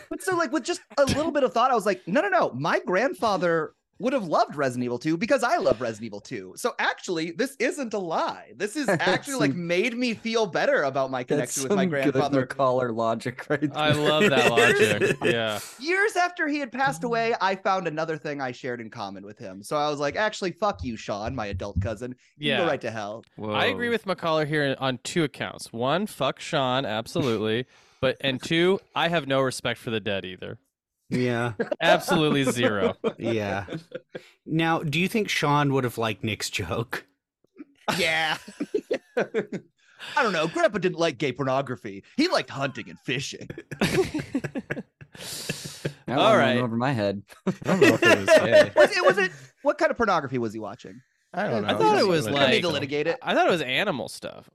But 0.09 0.23
so, 0.23 0.35
like, 0.35 0.51
with 0.51 0.63
just 0.63 0.81
a 0.97 1.05
little 1.05 1.31
bit 1.31 1.43
of 1.43 1.53
thought, 1.53 1.69
I 1.69 1.75
was 1.75 1.85
like, 1.85 2.01
no, 2.07 2.21
no, 2.21 2.29
no. 2.29 2.51
My 2.55 2.79
grandfather 2.79 3.73
would 3.99 4.11
have 4.11 4.25
loved 4.27 4.55
Resident 4.57 4.83
Evil 4.83 4.99
2 4.99 5.15
because 5.17 5.41
I 5.41 5.55
love 5.57 5.79
Resident 5.79 6.05
Evil 6.07 6.19
2. 6.19 6.53
So 6.57 6.75
actually, 6.79 7.31
this 7.31 7.55
isn't 7.59 7.93
a 7.93 7.97
lie. 7.97 8.51
This 8.55 8.75
is 8.75 8.89
actually 8.99 9.35
like 9.47 9.55
made 9.55 9.97
me 9.97 10.13
feel 10.13 10.45
better 10.47 10.83
about 10.83 11.11
my 11.11 11.23
That's 11.23 11.55
connection 11.55 11.63
with 11.63 11.71
my 11.77 11.83
some 11.83 11.89
good 11.89 12.11
grandfather. 12.13 12.45
caller 12.45 12.91
logic 12.91 13.49
right 13.49 13.61
there. 13.61 13.71
I 13.73 13.91
love 13.91 14.29
that 14.29 14.51
logic. 15.09 15.17
Yeah. 15.23 15.59
Years 15.79 16.15
after 16.17 16.47
he 16.47 16.59
had 16.59 16.71
passed 16.73 17.03
away, 17.05 17.35
I 17.39 17.55
found 17.55 17.87
another 17.87 18.17
thing 18.17 18.41
I 18.41 18.51
shared 18.51 18.81
in 18.81 18.89
common 18.89 19.25
with 19.25 19.37
him. 19.39 19.63
So 19.63 19.77
I 19.77 19.89
was 19.89 19.99
like, 19.99 20.17
actually, 20.17 20.51
fuck 20.51 20.83
you, 20.83 20.97
Sean, 20.97 21.33
my 21.33 21.45
adult 21.47 21.79
cousin. 21.79 22.15
You 22.37 22.49
can 22.51 22.59
Yeah. 22.59 22.65
go 22.65 22.67
right 22.67 22.81
to 22.81 22.91
hell. 22.91 23.23
I 23.41 23.67
agree 23.67 23.89
with 23.89 24.05
McCullough 24.05 24.47
here 24.47 24.75
on 24.79 24.99
two 25.03 25.23
accounts. 25.23 25.71
One, 25.71 26.05
fuck 26.05 26.39
Sean, 26.41 26.85
absolutely. 26.85 27.65
But 28.01 28.17
and 28.19 28.43
two, 28.43 28.79
I 28.93 29.07
have 29.07 29.25
no 29.25 29.39
respect 29.41 29.79
for 29.79 29.89
the 29.89 30.01
dead 30.01 30.25
either. 30.25 30.59
Yeah. 31.09 31.53
Absolutely 31.81 32.43
zero. 32.43 32.95
Yeah. 33.17 33.65
Now, 34.45 34.79
do 34.79 34.99
you 34.99 35.07
think 35.07 35.29
Sean 35.29 35.73
would 35.73 35.83
have 35.83 35.97
liked 35.97 36.23
Nick's 36.23 36.49
joke? 36.49 37.05
Yeah. 37.97 38.37
I 39.17 40.23
don't 40.23 40.33
know. 40.33 40.47
Grandpa 40.47 40.77
didn't 40.79 40.99
like 40.99 41.17
gay 41.17 41.31
pornography. 41.31 42.03
He 42.17 42.27
liked 42.27 42.49
hunting 42.49 42.89
and 42.89 42.99
fishing. 42.99 43.47
That 46.07 46.19
All 46.19 46.25
one 46.25 46.37
went 46.37 46.55
right. 46.57 46.57
over 46.63 46.77
my 46.77 46.91
head. 46.91 47.23
I 47.47 47.51
don't 47.65 47.81
know 47.81 47.87
if 47.95 48.03
it 48.03 48.19
was 48.19 48.27
gay. 48.27 48.71
Was 48.75 48.91
it, 48.95 49.05
was 49.05 49.17
it 49.17 49.31
what 49.63 49.77
kind 49.79 49.89
of 49.89 49.97
pornography 49.97 50.37
was 50.37 50.53
he 50.53 50.59
watching? 50.59 51.01
I 51.33 51.47
don't 51.47 51.63
know. 51.63 51.69
I 51.69 51.77
thought 51.77 51.97
it 51.97 52.07
was 52.07 52.27
We 52.27 52.33
don't 52.33 52.41
need 52.49 52.55
like 52.57 52.61
to 52.61 52.69
litigate 52.69 53.07
it. 53.07 53.17
I 53.23 53.33
thought 53.33 53.47
it 53.47 53.51
was 53.51 53.61
animal 53.61 54.07
stuff. 54.07 54.49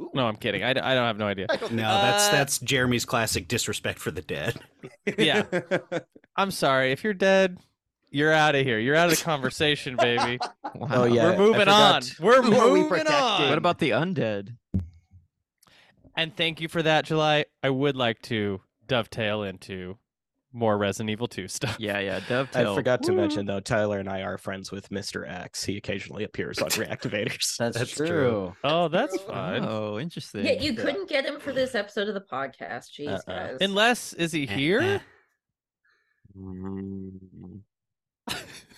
Ooh. 0.00 0.10
No, 0.14 0.26
I'm 0.26 0.36
kidding. 0.36 0.64
I, 0.64 0.70
I 0.70 0.72
don't 0.72 1.06
have 1.06 1.18
no 1.18 1.26
idea. 1.26 1.46
No, 1.70 1.76
that's 1.82 2.28
Uh, 2.28 2.32
that's 2.32 2.58
Jeremy's 2.58 3.04
classic 3.04 3.48
disrespect 3.48 3.98
for 3.98 4.10
the 4.10 4.22
dead. 4.22 4.56
Yeah. 5.18 5.44
I'm 6.36 6.50
sorry. 6.50 6.92
If 6.92 7.04
you're 7.04 7.14
dead, 7.14 7.58
you're 8.10 8.32
out 8.32 8.54
of 8.54 8.64
here. 8.66 8.78
You're 8.78 8.96
out 8.96 9.10
of 9.10 9.16
the 9.18 9.22
conversation, 9.24 9.96
baby. 9.96 10.38
Wow. 10.74 10.88
Oh 10.90 11.04
yeah, 11.04 11.30
We're 11.30 11.36
moving 11.36 11.68
on. 11.68 12.02
We're 12.20 12.42
Who 12.42 12.54
are 12.56 12.70
we 12.72 12.80
moving 12.82 13.06
on. 13.06 13.48
What 13.48 13.58
about 13.58 13.78
the 13.78 13.90
undead? 13.90 14.56
And 16.16 16.34
thank 16.36 16.60
you 16.60 16.68
for 16.68 16.82
that, 16.82 17.04
July. 17.04 17.44
I 17.62 17.70
would 17.70 17.96
like 17.96 18.20
to 18.22 18.60
dovetail 18.86 19.42
into 19.42 19.98
more 20.54 20.78
Resident 20.78 21.10
Evil 21.10 21.26
2 21.26 21.48
stuff. 21.48 21.76
Yeah, 21.78 21.98
yeah. 21.98 22.20
I 22.54 22.64
forgot 22.74 23.02
to 23.02 23.12
mention 23.12 23.44
though, 23.44 23.60
Tyler 23.60 23.98
and 23.98 24.08
I 24.08 24.22
are 24.22 24.38
friends 24.38 24.70
with 24.72 24.88
Mr. 24.90 25.28
X. 25.28 25.64
He 25.64 25.76
occasionally 25.76 26.24
appears 26.24 26.60
on 26.60 26.68
reactivators. 26.70 27.56
That's, 27.58 27.76
That's 27.76 27.90
true. 27.90 28.06
true. 28.06 28.56
Oh, 28.64 28.88
that's 28.88 29.20
fun. 29.22 29.64
Oh, 29.68 29.98
interesting. 29.98 30.46
Yeah, 30.46 30.52
you 30.52 30.74
couldn't 30.74 31.08
get 31.08 31.26
him 31.26 31.40
for 31.40 31.52
this 31.52 31.74
episode 31.74 32.08
of 32.08 32.14
the 32.14 32.20
podcast. 32.20 32.90
Jeez, 32.98 33.08
Uh-uh. 33.08 33.20
guys. 33.26 33.56
Unless 33.60 34.12
is 34.14 34.32
he 34.32 34.48
Eh, 34.48 34.54
here? 34.54 35.00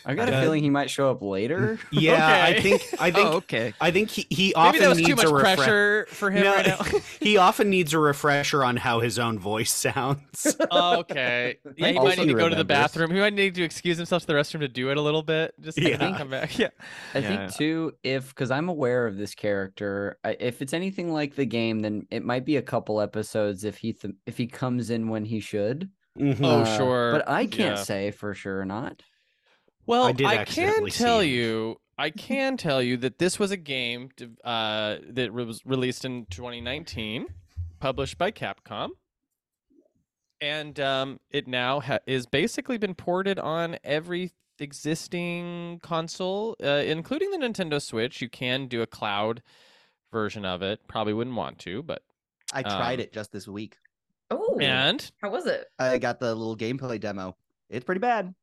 Mm. 0.07 0.11
I 0.11 0.15
got 0.15 0.29
a 0.29 0.37
Uh, 0.37 0.41
feeling 0.43 0.63
he 0.63 0.71
might 0.71 0.89
show 0.91 1.11
up 1.11 1.21
later. 1.23 1.79
Yeah, 1.91 2.45
I 2.45 2.61
think 2.61 2.83
I 3.01 3.11
think 3.11 3.29
oh, 3.29 3.37
okay. 3.39 3.75
I 3.81 3.91
think 3.91 4.11
he, 4.11 4.27
he 4.31 4.45
Maybe 4.49 4.55
often 4.55 4.81
that 4.83 4.89
was 4.91 4.99
needs 4.99 5.09
too 5.11 5.17
much 5.17 5.25
a 5.27 5.35
refresh. 5.35 5.57
pressure 5.57 6.07
for 6.11 6.31
him 6.31 6.45
No, 6.45 6.55
right 6.55 6.67
now. 6.67 7.01
he 7.21 7.37
often 7.37 7.71
needs 7.71 7.93
a 7.93 7.99
refresher 7.99 8.63
on 8.63 8.77
how 8.77 9.01
his 9.01 9.19
own 9.19 9.39
voice 9.39 9.73
sounds. 9.87 10.57
Oh, 10.71 10.99
okay. 11.01 11.59
Yeah, 11.77 11.89
he 11.93 11.97
Also 11.99 12.09
might 12.09 12.19
need 12.19 12.29
to 12.33 12.35
go 12.39 12.49
to 12.49 12.55
the 12.57 12.65
bathroom. 12.65 13.11
He 13.11 13.19
might 13.21 13.35
need 13.35 13.55
to 13.57 13.63
excuse 13.63 13.97
himself 13.97 14.23
to 14.23 14.27
the 14.29 14.35
restroom 14.35 14.61
to 14.61 14.69
do 14.69 14.91
it 14.91 14.97
a 14.97 15.01
little 15.03 15.23
bit. 15.23 15.55
Just 15.61 15.79
Yeah. 15.79 15.89
yeah. 16.01 16.19
come 16.19 16.31
back. 16.31 16.59
Yeah. 16.59 16.69
I 17.15 17.19
Yeah. 17.19 17.29
think 17.49 17.55
too, 17.57 17.93
if 18.03 18.29
because 18.29 18.51
I'm 18.51 18.69
aware 18.69 19.07
of 19.07 19.17
this 19.17 19.35
character, 19.35 20.19
if 20.25 20.63
it's 20.63 20.73
anything 20.75 21.13
like 21.13 21.35
the 21.35 21.47
game, 21.47 21.81
then 21.81 22.07
it 22.11 22.25
might 22.25 22.45
be 22.45 22.57
a 22.57 22.63
couple 22.63 23.01
episodes 23.01 23.65
if 23.65 23.79
he 23.79 23.93
th- 23.93 24.15
if 24.27 24.37
he 24.39 24.47
comes 24.47 24.91
in 24.91 25.09
when 25.09 25.25
he 25.25 25.41
should. 25.41 25.91
Mhm. 26.19 26.39
Oh, 26.43 26.61
Uh, 26.63 26.77
sure. 26.77 27.13
but 27.13 27.29
I 27.29 27.47
can't 27.47 27.77
Yeah. 27.77 27.83
say 27.83 28.11
for 28.11 28.33
sure 28.35 28.61
or 28.61 28.65
not. 28.65 29.03
Well, 29.87 30.05
I 30.05 30.09
I, 30.09 30.13
can 30.13 30.27
accidentally 30.27 30.91
see 30.91 31.05
tell 31.05 31.23
you, 31.23 31.81
I 31.97 32.11
can 32.11 32.57
tell 32.57 32.83
you 32.83 32.97
that 32.99 33.19
this 33.19 33.39
was 33.39 33.51
a 33.51 33.57
game 33.57 34.11
uh, 34.45 34.97
that 35.11 35.33
was 35.33 35.65
released 35.65 36.05
in 36.05 36.27
2019, 36.27 37.27
published 37.81 38.19
by 38.19 38.31
Capcom, 38.33 38.91
and 40.41 40.79
um, 40.81 41.21
it 41.31 41.47
now 41.47 41.81
ha- 41.81 42.01
is 42.07 42.27
basically 42.27 42.79
been 42.79 42.95
ported 42.95 43.39
on 43.39 43.79
every 43.85 44.33
existing 44.59 45.81
console, 45.83 46.57
uh, 46.63 46.67
including 46.85 47.31
the 47.31 47.39
Nintendo 47.39 47.81
Switch. 47.81 48.21
You 48.21 48.29
can 48.29 48.67
do 48.67 48.83
a 48.83 48.87
cloud 48.87 49.43
version 50.13 50.45
of 50.45 50.63
it. 50.63 50.81
Probably 50.89 51.13
wouldn't 51.13 51.37
want 51.37 51.59
to, 51.61 51.83
but 51.83 52.03
I 52.53 52.63
tried 52.63 52.95
Um, 52.95 53.01
it 53.01 53.13
just 53.13 53.33
this 53.33 53.47
week. 53.47 53.77
Oh, 54.31 54.59
and 54.61 55.09
how 55.23 55.31
was 55.31 55.47
it? 55.47 55.67
I 55.79 55.99
got 55.99 56.19
the 56.21 56.35
little 56.35 56.57
gameplay 56.57 56.99
demo. 56.99 57.37
It's 57.71 57.85
pretty 57.85 58.01
bad, 58.01 58.35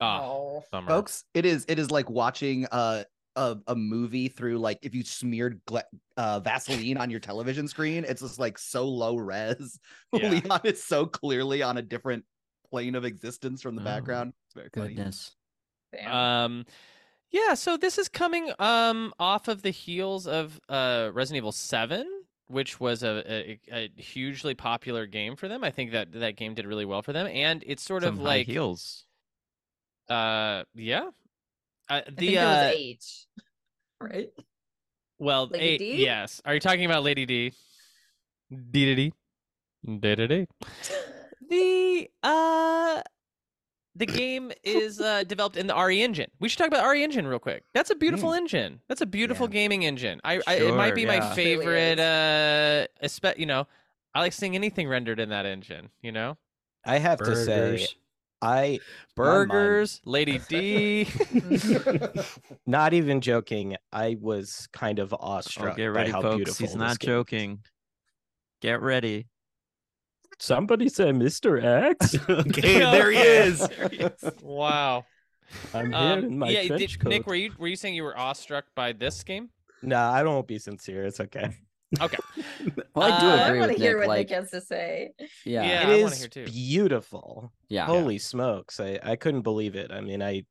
ah, 0.00 0.22
oh, 0.22 0.64
bummer. 0.72 0.88
folks. 0.88 1.24
It 1.34 1.44
is. 1.46 1.64
It 1.68 1.78
is 1.78 1.90
like 1.90 2.08
watching 2.10 2.66
uh, 2.72 3.04
a 3.36 3.56
a 3.66 3.74
movie 3.74 4.28
through 4.28 4.58
like 4.58 4.78
if 4.82 4.94
you 4.94 5.04
smeared 5.04 5.60
gle- 5.66 5.82
uh, 6.16 6.40
Vaseline 6.40 6.96
on 6.96 7.10
your 7.10 7.20
television 7.20 7.68
screen. 7.68 8.04
It's 8.08 8.20
just 8.22 8.38
like 8.38 8.58
so 8.58 8.86
low 8.88 9.16
res. 9.16 9.78
Yeah. 10.12 10.30
Leon 10.30 10.60
is 10.64 10.82
so 10.82 11.06
clearly 11.06 11.62
on 11.62 11.76
a 11.76 11.82
different 11.82 12.24
plane 12.70 12.94
of 12.96 13.04
existence 13.04 13.62
from 13.62 13.76
the 13.76 13.82
Oh, 13.82 13.84
background. 13.84 14.32
It's 14.46 14.54
very. 14.54 14.88
Goodness. 14.94 15.32
Um, 16.06 16.66
yeah. 17.30 17.54
So 17.54 17.76
this 17.76 17.98
is 17.98 18.08
coming 18.08 18.52
um 18.58 19.12
off 19.18 19.48
of 19.48 19.62
the 19.62 19.70
heels 19.70 20.26
of 20.26 20.60
uh 20.68 21.10
Resident 21.12 21.38
Evil 21.38 21.52
Seven, 21.52 22.06
which 22.48 22.80
was 22.80 23.02
a, 23.02 23.22
a, 23.32 23.60
a 23.72 24.00
hugely 24.00 24.54
popular 24.54 25.06
game 25.06 25.36
for 25.36 25.46
them. 25.48 25.62
I 25.62 25.70
think 25.70 25.92
that 25.92 26.12
that 26.12 26.36
game 26.36 26.54
did 26.54 26.66
really 26.66 26.84
well 26.84 27.02
for 27.02 27.12
them, 27.12 27.26
and 27.28 27.62
it's 27.66 27.82
sort 27.84 28.02
Some 28.02 28.14
of 28.14 28.18
high 28.18 28.24
like 28.24 28.46
heels. 28.46 29.04
Uh 30.10 30.64
yeah. 30.74 31.02
Uh, 31.88 31.94
I 31.94 32.00
think 32.02 32.16
the 32.18 32.34
it 32.36 32.38
uh, 32.38 32.44
was 32.66 32.74
eight, 32.76 33.04
right? 34.00 34.30
well, 35.18 35.46
Lady 35.48 35.64
eight, 35.64 35.78
D? 35.78 36.02
yes. 36.04 36.40
Are 36.44 36.54
you 36.54 36.60
talking 36.60 36.84
about 36.84 37.02
Lady 37.02 37.26
D? 37.26 37.52
D 38.50 38.94
D 38.94 38.94
D. 38.94 39.12
D 39.98 40.14
D 40.14 40.26
D. 40.26 40.46
The 41.48 42.08
uh 42.22 43.02
the 43.96 44.06
game 44.06 44.52
is 44.62 45.00
uh, 45.00 45.24
developed 45.24 45.56
in 45.56 45.66
the 45.66 45.74
RE 45.74 46.00
engine. 46.00 46.30
We 46.38 46.48
should 46.48 46.58
talk 46.58 46.68
about 46.68 46.88
RE 46.88 47.02
engine 47.02 47.26
real 47.26 47.40
quick. 47.40 47.64
That's 47.74 47.90
a 47.90 47.96
beautiful 47.96 48.32
engine. 48.32 48.80
That's 48.88 49.00
a 49.00 49.06
beautiful 49.06 49.46
Yeah. 49.48 49.52
gaming 49.54 49.84
engine. 49.84 50.20
I, 50.22 50.40
I 50.46 50.54
it 50.56 50.74
might 50.76 50.94
be 50.94 51.02
yeah. 51.02 51.08
my 51.08 51.14
It 51.16 51.20
really 51.20 51.34
favorite 51.34 51.98
uh 51.98 52.86
espe- 53.02 53.36
you 53.36 53.46
know, 53.46 53.66
I 54.14 54.20
like 54.20 54.32
seeing 54.32 54.54
anything 54.54 54.88
rendered 54.88 55.18
in 55.18 55.30
that 55.30 55.44
engine, 55.44 55.90
you 56.02 56.12
know? 56.12 56.36
I 56.86 56.98
have 56.98 57.18
to 57.18 57.34
say, 57.34 57.56
Burgers. 57.58 57.96
I 58.42 58.78
my 59.16 59.24
mind- 59.24 59.48
Burgers, 59.48 60.00
Lady 60.04 60.40
D. 60.48 61.06
not 62.66 62.94
even 62.94 63.20
joking. 63.20 63.76
I 63.92 64.16
was 64.20 64.68
kind 64.72 64.98
of 64.98 65.12
Oh, 65.12 65.18
awestruck 65.20 65.76
get 65.76 65.88
by 65.92 66.00
ready, 66.00 66.10
how 66.10 66.22
folks. 66.22 66.58
He's 66.58 66.74
not 66.74 66.98
game- 66.98 67.08
joking. 67.08 67.58
Get 68.60 68.80
ready. 68.80 69.26
Somebody 70.38 70.88
said 70.88 71.14
Mr. 71.16 71.62
X. 71.62 72.16
okay, 72.28 72.78
there 72.78 73.10
he 73.10 73.18
is. 73.18 73.58
There 73.68 73.88
he 73.88 73.96
is. 73.98 74.24
Wow. 74.42 75.04
I'm 75.74 75.92
Um, 75.92 76.44
yeah, 76.46 76.62
did, 76.76 77.04
Nick, 77.04 77.26
were 77.26 77.34
you 77.34 77.52
were 77.58 77.66
you 77.68 77.76
saying 77.76 77.94
you 77.94 78.04
were 78.04 78.16
awestruck 78.16 78.66
by 78.74 78.92
this 78.92 79.22
game? 79.24 79.50
Nah, 79.82 80.12
I 80.12 80.22
don't 80.22 80.46
be 80.46 80.58
sincere. 80.58 81.04
It's 81.04 81.20
okay. 81.20 81.56
Okay. 82.00 82.18
Well, 82.94 83.12
I 83.12 83.20
do 83.20 83.26
Uh, 83.26 83.30
I 83.36 83.46
agree 83.48 83.58
want 83.60 83.70
with 83.72 83.78
to 83.78 83.82
hear 83.82 83.98
what 83.98 84.08
Like, 84.08 84.28
Nick 84.28 84.38
has 84.38 84.50
to 84.50 84.60
say. 84.60 85.12
yeah, 85.44 85.62
Yeah. 85.64 85.88
it 85.88 85.88
I 85.88 86.06
is 86.06 86.18
hear 86.20 86.28
too. 86.28 86.44
beautiful. 86.46 87.52
yeah, 87.68 87.86
Holy 87.86 88.18
smokes. 88.18 88.78
I, 88.80 88.98
I 89.02 89.16
couldn't 89.16 89.42
believe 89.42 89.74
it. 89.74 89.90
I 89.90 90.00
mean, 90.00 90.22
I 90.22 90.44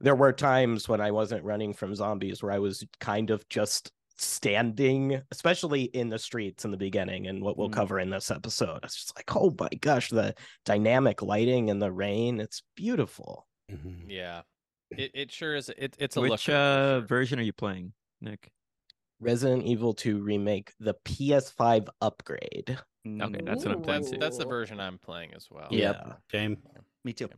there 0.00 0.16
were 0.16 0.32
times 0.32 0.88
when 0.88 1.00
I 1.00 1.12
wasn't 1.12 1.44
running 1.44 1.72
from 1.72 1.94
zombies 1.94 2.42
where 2.42 2.50
I 2.50 2.58
was 2.58 2.84
kind 2.98 3.30
of 3.30 3.48
just 3.48 3.92
standing, 4.18 5.22
especially 5.30 5.82
in 5.82 6.08
the 6.08 6.18
streets 6.18 6.64
in 6.64 6.70
the 6.72 6.76
beginning 6.76 7.28
and 7.28 7.40
what 7.42 7.56
we'll 7.56 7.68
Mm. 7.68 7.74
cover 7.74 8.00
in 8.00 8.10
this 8.10 8.30
episode. 8.30 8.80
It's 8.82 8.96
just 8.96 9.16
like, 9.16 9.34
oh 9.36 9.54
my 9.60 9.68
gosh, 9.80 10.08
the 10.10 10.34
dynamic 10.64 11.22
lighting 11.22 11.70
and 11.70 11.80
the 11.80 11.92
rain. 11.92 12.40
It's 12.40 12.62
beautiful. 12.74 13.46
Mhm. 13.70 14.06
Yeah. 14.08 14.42
It 14.90 15.12
it 15.14 15.30
sure 15.32 15.54
is 15.54 15.68
it, 15.70 15.96
it's 16.00 16.16
a 16.16 16.20
Which 16.20 16.30
looker, 16.48 16.52
uh, 16.58 16.98
sure. 16.98 17.00
version 17.06 17.38
are 17.38 17.42
you 17.42 17.52
playing, 17.52 17.92
Nick? 18.20 18.50
Resident 19.22 19.64
Evil 19.64 19.94
2 19.94 20.18
remake, 20.22 20.72
the 20.80 20.94
PS5 21.04 21.88
upgrade. 22.00 22.78
Okay, 23.06 23.40
that's 23.44 23.64
what 23.64 23.74
I'm 23.74 23.82
That's 23.82 24.08
playing. 24.08 24.20
that's 24.20 24.38
the 24.38 24.44
version 24.46 24.78
I'm 24.80 24.98
playing 24.98 25.32
as 25.34 25.48
well. 25.50 25.68
Yep. 25.70 26.20
Same. 26.30 26.58
Me 27.04 27.12
too. 27.12 27.28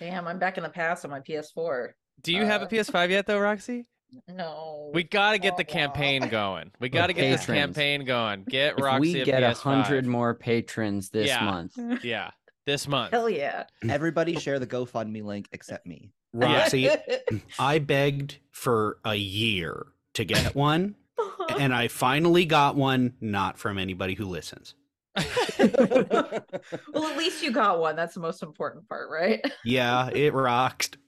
Damn, 0.00 0.26
I'm 0.26 0.38
back 0.38 0.56
in 0.58 0.62
the 0.62 0.68
past 0.68 1.04
on 1.04 1.10
my 1.10 1.20
PS4. 1.20 1.90
Do 2.22 2.32
you 2.32 2.44
have 2.44 2.62
a 2.62 2.64
Uh, 2.64 2.68
PS5 2.68 3.10
yet 3.10 3.26
though, 3.26 3.38
Roxy? 3.38 3.86
No. 4.26 4.90
We 4.94 5.04
got 5.04 5.32
to 5.32 5.38
get 5.38 5.56
the 5.56 5.64
campaign 5.64 6.28
going. 6.30 6.72
We 6.80 6.88
got 6.88 7.08
to 7.08 7.12
get 7.12 7.30
this 7.30 7.40
patrons. 7.42 7.58
campaign 7.76 8.04
going. 8.04 8.44
Get 8.44 8.74
If 8.78 8.84
Roxy 8.84 9.14
we 9.18 9.24
get 9.24 9.42
a 9.42 9.48
PS5. 9.50 9.56
hundred 9.62 10.06
more 10.06 10.34
patrons 10.34 11.10
this 11.10 11.28
Yeah. 11.28 11.44
month, 11.44 11.78
Yeah, 12.04 12.30
this 12.66 12.88
month. 12.88 13.12
Hell 13.12 13.28
yeah. 13.30 13.64
Everybody 13.88 14.36
share 14.38 14.58
the 14.58 14.66
GoFundMe 14.66 15.22
link 15.22 15.46
except 15.52 15.86
me. 15.86 16.10
Roxy, 16.34 16.88
I 17.58 17.78
begged 17.78 18.38
for 18.52 18.98
a 19.04 19.14
year 19.14 19.86
to 20.14 20.24
get 20.24 20.54
one, 20.54 20.94
and 21.58 21.74
I 21.74 21.88
finally 21.88 22.44
got 22.44 22.76
one, 22.76 23.14
not 23.20 23.58
from 23.58 23.78
anybody 23.78 24.14
who 24.14 24.26
listens. 24.26 24.74
well, 25.58 27.08
at 27.08 27.16
least 27.16 27.42
you 27.42 27.50
got 27.52 27.80
one. 27.80 27.96
That's 27.96 28.14
the 28.14 28.20
most 28.20 28.42
important 28.42 28.88
part, 28.88 29.10
right? 29.10 29.40
Yeah, 29.64 30.08
it 30.10 30.32
rocked. 30.32 30.98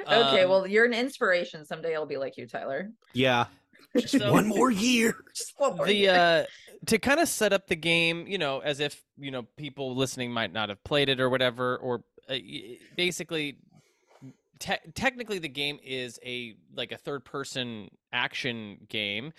okay, 0.00 0.42
Um, 0.42 0.50
well, 0.50 0.66
you're 0.66 0.84
an 0.84 0.92
inspiration. 0.94 1.64
Someday 1.64 1.94
I'll 1.94 2.06
be 2.06 2.16
like 2.18 2.36
you, 2.36 2.46
Tyler. 2.46 2.90
Yeah, 3.14 3.46
just 3.96 4.18
So- 4.18 4.32
one 4.32 4.46
more 4.46 4.70
year. 4.70 5.16
Just 5.34 5.54
one 5.56 5.76
more 5.76 5.86
the 5.86 5.94
year. 5.94 6.12
uh 6.12 6.44
to 6.86 6.96
kind 6.98 7.18
of 7.18 7.26
set 7.28 7.52
up 7.52 7.66
the 7.66 7.74
game 7.74 8.24
you 8.28 8.38
know 8.38 8.60
as 8.60 8.78
if 8.78 9.02
you 9.18 9.32
know 9.32 9.42
people 9.56 9.96
listening 9.96 10.30
might 10.30 10.52
not 10.52 10.68
have 10.68 10.82
played 10.84 11.08
it 11.08 11.18
or 11.18 11.28
whatever 11.28 11.76
or 11.78 12.04
uh, 12.28 12.36
basically 12.96 13.56
te- 14.58 14.90
technically 14.94 15.38
the 15.38 15.48
game 15.48 15.78
is 15.82 16.18
a 16.24 16.54
like 16.74 16.92
a 16.92 16.96
third 16.96 17.24
person 17.24 17.90
action 18.12 18.78
game 18.88 19.32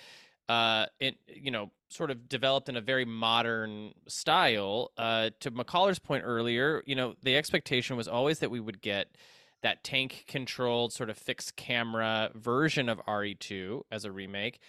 uh 0.47 0.85
it 0.99 1.15
you 1.27 1.51
know 1.51 1.71
sort 1.89 2.11
of 2.11 2.29
developed 2.29 2.69
in 2.69 2.77
a 2.77 2.81
very 2.81 3.05
modern 3.05 3.93
style. 4.07 4.91
Uh 4.97 5.29
to 5.39 5.51
mccaller's 5.51 5.99
point 5.99 6.23
earlier 6.25 6.83
you 6.85 6.95
know 6.95 7.15
the 7.23 7.35
expectation 7.35 7.97
was 7.97 8.07
always 8.07 8.39
that 8.39 8.51
we 8.51 8.59
would 8.59 8.81
get 8.81 9.15
that 9.61 9.83
tank 9.83 10.23
controlled 10.27 10.93
sort 10.93 11.09
of 11.09 11.17
fixed 11.17 11.55
camera 11.55 12.31
version 12.33 12.87
of 12.87 12.99
re2 13.05 13.81
as 13.91 14.05
a 14.05 14.11
remake 14.11 14.59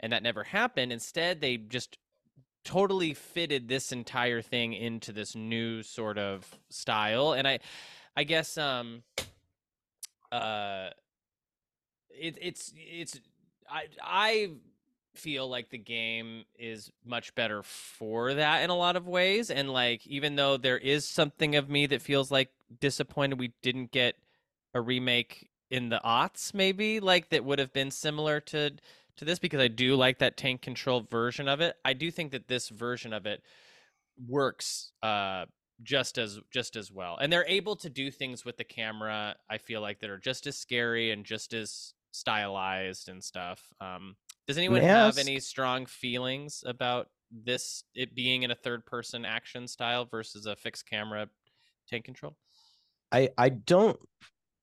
and 0.00 0.12
that 0.14 0.22
never 0.22 0.42
happened. 0.42 0.92
Instead 0.92 1.40
they 1.40 1.56
just 1.56 1.98
totally 2.64 3.14
fitted 3.14 3.68
this 3.68 3.92
entire 3.92 4.42
thing 4.42 4.72
into 4.72 5.12
this 5.12 5.34
new 5.34 5.82
sort 5.82 6.18
of 6.18 6.46
style 6.68 7.32
and 7.32 7.48
i 7.48 7.58
i 8.16 8.22
guess 8.22 8.58
um 8.58 9.02
uh 10.32 10.90
it, 12.10 12.36
it's 12.40 12.72
it's 12.76 13.20
i 13.70 13.84
i 14.02 14.50
feel 15.14 15.48
like 15.48 15.70
the 15.70 15.78
game 15.78 16.44
is 16.58 16.90
much 17.04 17.34
better 17.34 17.62
for 17.62 18.34
that 18.34 18.62
in 18.62 18.70
a 18.70 18.76
lot 18.76 18.96
of 18.96 19.08
ways 19.08 19.50
and 19.50 19.70
like 19.70 20.06
even 20.06 20.36
though 20.36 20.56
there 20.56 20.78
is 20.78 21.04
something 21.04 21.56
of 21.56 21.68
me 21.68 21.86
that 21.86 22.00
feels 22.00 22.30
like 22.30 22.50
disappointed 22.80 23.38
we 23.38 23.52
didn't 23.60 23.90
get 23.90 24.14
a 24.74 24.80
remake 24.80 25.50
in 25.70 25.88
the 25.88 26.00
aughts 26.04 26.54
maybe 26.54 27.00
like 27.00 27.28
that 27.30 27.44
would 27.44 27.58
have 27.58 27.72
been 27.72 27.90
similar 27.90 28.40
to 28.40 28.70
to 29.16 29.24
this 29.26 29.38
because 29.38 29.60
I 29.60 29.68
do 29.68 29.96
like 29.96 30.18
that 30.20 30.38
tank 30.38 30.62
control 30.62 31.02
version 31.02 31.46
of 31.46 31.60
it. 31.60 31.76
I 31.84 31.92
do 31.92 32.10
think 32.10 32.32
that 32.32 32.48
this 32.48 32.70
version 32.70 33.12
of 33.12 33.26
it 33.26 33.42
works 34.28 34.92
uh 35.02 35.46
just 35.82 36.18
as 36.18 36.40
just 36.52 36.76
as 36.76 36.92
well. 36.92 37.16
And 37.18 37.32
they're 37.32 37.46
able 37.48 37.76
to 37.76 37.90
do 37.90 38.10
things 38.10 38.44
with 38.44 38.56
the 38.56 38.64
camera 38.64 39.36
I 39.48 39.58
feel 39.58 39.80
like 39.80 40.00
that 40.00 40.10
are 40.10 40.18
just 40.18 40.46
as 40.46 40.58
scary 40.58 41.10
and 41.10 41.24
just 41.24 41.54
as 41.54 41.94
stylized 42.12 43.08
and 43.08 43.22
stuff. 43.22 43.72
Um 43.80 44.16
does 44.46 44.58
anyone 44.58 44.82
May 44.82 44.90
I 44.90 45.06
have 45.06 45.18
any 45.18 45.40
strong 45.40 45.86
feelings 45.86 46.64
about 46.66 47.08
this 47.30 47.84
it 47.94 48.14
being 48.14 48.42
in 48.42 48.50
a 48.50 48.56
third 48.56 48.84
person 48.86 49.24
action 49.24 49.68
style 49.68 50.04
versus 50.06 50.46
a 50.46 50.56
fixed 50.56 50.86
camera 50.86 51.28
tank 51.88 52.04
control? 52.04 52.36
I 53.12 53.30
I 53.38 53.48
don't 53.50 53.98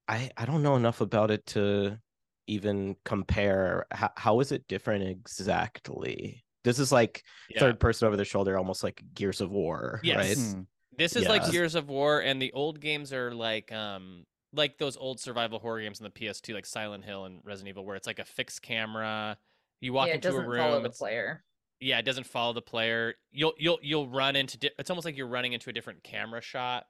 I 0.07 0.31
I 0.37 0.45
don't 0.45 0.63
know 0.63 0.75
enough 0.75 1.01
about 1.01 1.31
it 1.31 1.45
to 1.47 1.99
even 2.47 2.97
compare. 3.05 3.87
How, 3.91 4.11
how 4.17 4.39
is 4.41 4.51
it 4.51 4.67
different 4.67 5.03
exactly? 5.05 6.45
This 6.63 6.79
is 6.79 6.91
like 6.91 7.23
Yeah. 7.49 7.59
third 7.59 7.79
person 7.79 8.07
over 8.07 8.17
the 8.17 8.25
shoulder, 8.25 8.57
almost 8.57 8.83
like 8.83 9.03
Gears 9.13 9.41
of 9.41 9.51
War, 9.51 10.01
Yes. 10.01 10.15
right? 10.15 10.37
Hmm. 10.37 10.63
This 10.97 11.15
is 11.15 11.27
like 11.27 11.43
Yeah. 11.43 11.51
Gears 11.51 11.75
of 11.75 11.89
War, 11.89 12.19
and 12.21 12.41
the 12.41 12.51
old 12.53 12.79
games 12.79 13.13
are 13.13 13.31
like 13.33 13.71
um 13.71 14.25
like 14.53 14.77
those 14.77 14.97
old 14.97 15.19
survival 15.19 15.59
horror 15.59 15.81
games 15.81 15.99
on 16.01 16.05
the 16.05 16.09
PS2, 16.11 16.53
like 16.53 16.65
Silent 16.65 17.03
Hill 17.05 17.25
and 17.25 17.41
Resident 17.43 17.69
Evil, 17.69 17.85
where 17.85 17.95
it's 17.95 18.07
like 18.07 18.19
a 18.19 18.25
fixed 18.25 18.61
camera. 18.61 19.37
You 19.81 19.93
walk 19.93 20.07
yeah, 20.07 20.13
it 20.13 20.15
into 20.15 20.29
a 20.29 20.31
doesn't 20.31 20.45
room. 20.47 20.59
follow 20.59 20.79
the 20.79 20.85
it's- 20.85 20.97
player. 20.97 21.43
yeah, 21.79 21.99
it 21.99 22.03
doesn't 22.03 22.25
follow 22.25 22.53
the 22.53 22.61
player. 22.61 23.13
You'll 23.31 23.53
you'll 23.57 23.79
you'll 23.81 24.09
run 24.09 24.35
into. 24.35 24.57
Di- 24.57 24.71
it's 24.79 24.89
almost 24.89 25.05
like 25.05 25.15
you're 25.17 25.27
running 25.27 25.53
into 25.53 25.69
a 25.69 25.73
different 25.73 26.03
camera 26.03 26.41
shot 26.41 26.85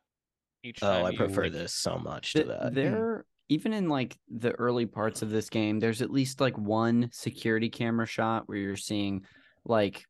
each 0.64 0.80
Oh. 0.82 1.04
I 1.06 1.16
prefer 1.16 1.44
like- 1.44 1.52
this 1.54 1.74
so 1.74 1.98
much 1.98 2.34
to 2.34 2.44
Th- 2.44 2.48
that. 2.60 2.74
There, 2.74 3.26
even 3.50 3.74
in 3.74 3.90
like 3.90 4.18
the 4.30 4.52
early 4.54 4.86
parts 4.86 5.22
of 5.22 5.30
this 5.30 5.50
game, 5.50 5.80
there's 5.80 6.02
at 6.02 6.12
least 6.12 6.40
like 6.40 6.58
one 6.58 7.10
security 7.12 7.70
camera 7.70 8.06
shot 8.06 8.48
where 8.48 8.58
you're 8.58 8.76
seeing 8.78 9.26
like 9.66 10.06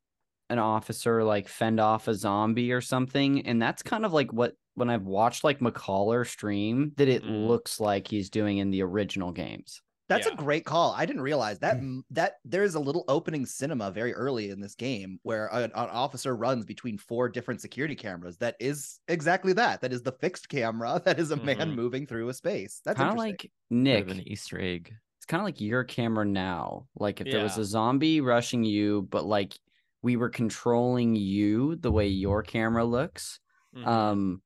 an 0.50 0.58
officer 0.58 1.22
like 1.24 1.48
fend 1.48 1.78
off 1.80 2.08
a 2.08 2.14
zombie 2.14 2.72
or 2.72 2.80
something, 2.80 3.46
and 3.46 3.60
that's 3.60 3.82
kind 3.82 4.04
of 4.04 4.12
like 4.12 4.32
what 4.32 4.54
when 4.74 4.88
I've 4.90 5.06
watched 5.06 5.44
like 5.44 5.58
McCaller 5.58 6.26
stream 6.26 6.92
that 6.96 7.08
it 7.08 7.24
Mm. 7.24 7.48
looks 7.48 7.80
like 7.80 8.06
he's 8.08 8.30
doing 8.30 8.58
in 8.58 8.70
the 8.70 8.82
original 8.82 9.32
games. 9.32 9.82
That's 10.08 10.26
Yeah. 10.26 10.32
a 10.32 10.36
great 10.36 10.64
call. 10.64 10.94
I 10.96 11.04
didn't 11.04 11.20
realize 11.20 11.58
that 11.58 11.76
that 12.12 12.36
there's 12.44 12.76
a 12.76 12.80
little 12.80 13.04
opening 13.08 13.44
cinema 13.44 13.90
very 13.90 14.14
early 14.14 14.48
in 14.48 14.58
this 14.60 14.74
game 14.74 15.18
where 15.22 15.48
an, 15.52 15.64
an 15.64 15.70
officer 15.74 16.34
runs 16.34 16.64
between 16.64 16.96
four 16.96 17.28
different 17.28 17.60
security 17.60 17.94
cameras. 17.94 18.38
That 18.38 18.56
is 18.58 19.00
exactly 19.08 19.52
that. 19.54 19.82
That 19.82 19.92
is 19.92 20.02
the 20.02 20.12
fixed 20.12 20.48
camera. 20.48 21.02
That 21.04 21.18
is 21.18 21.30
a 21.30 21.36
man 21.36 21.58
Mhm. 21.58 21.74
moving 21.74 22.06
through 22.06 22.28
a 22.30 22.34
space. 22.34 22.80
That's 22.86 22.96
kind 22.96 23.10
of 23.10 23.18
like 23.18 23.50
Nick. 23.68 24.08
an 24.10 24.26
Easter 24.26 24.58
egg. 24.58 24.94
It's 25.18 25.26
kind 25.26 25.42
of 25.42 25.44
like 25.44 25.60
your 25.60 25.84
camera 25.84 26.24
now. 26.24 26.86
Like 26.98 27.20
if 27.20 27.30
there 27.30 27.42
was 27.42 27.58
a 27.58 27.64
zombie 27.64 28.22
rushing 28.22 28.64
you, 28.64 29.02
but 29.10 29.26
like 29.26 29.58
we 30.02 30.16
were 30.16 30.30
controlling 30.30 31.16
you 31.16 31.76
the 31.76 31.90
way 31.90 32.06
your 32.08 32.42
camera 32.42 32.84
looks. 32.84 33.40
Mhm. 33.76 33.86
Um, 33.86 34.42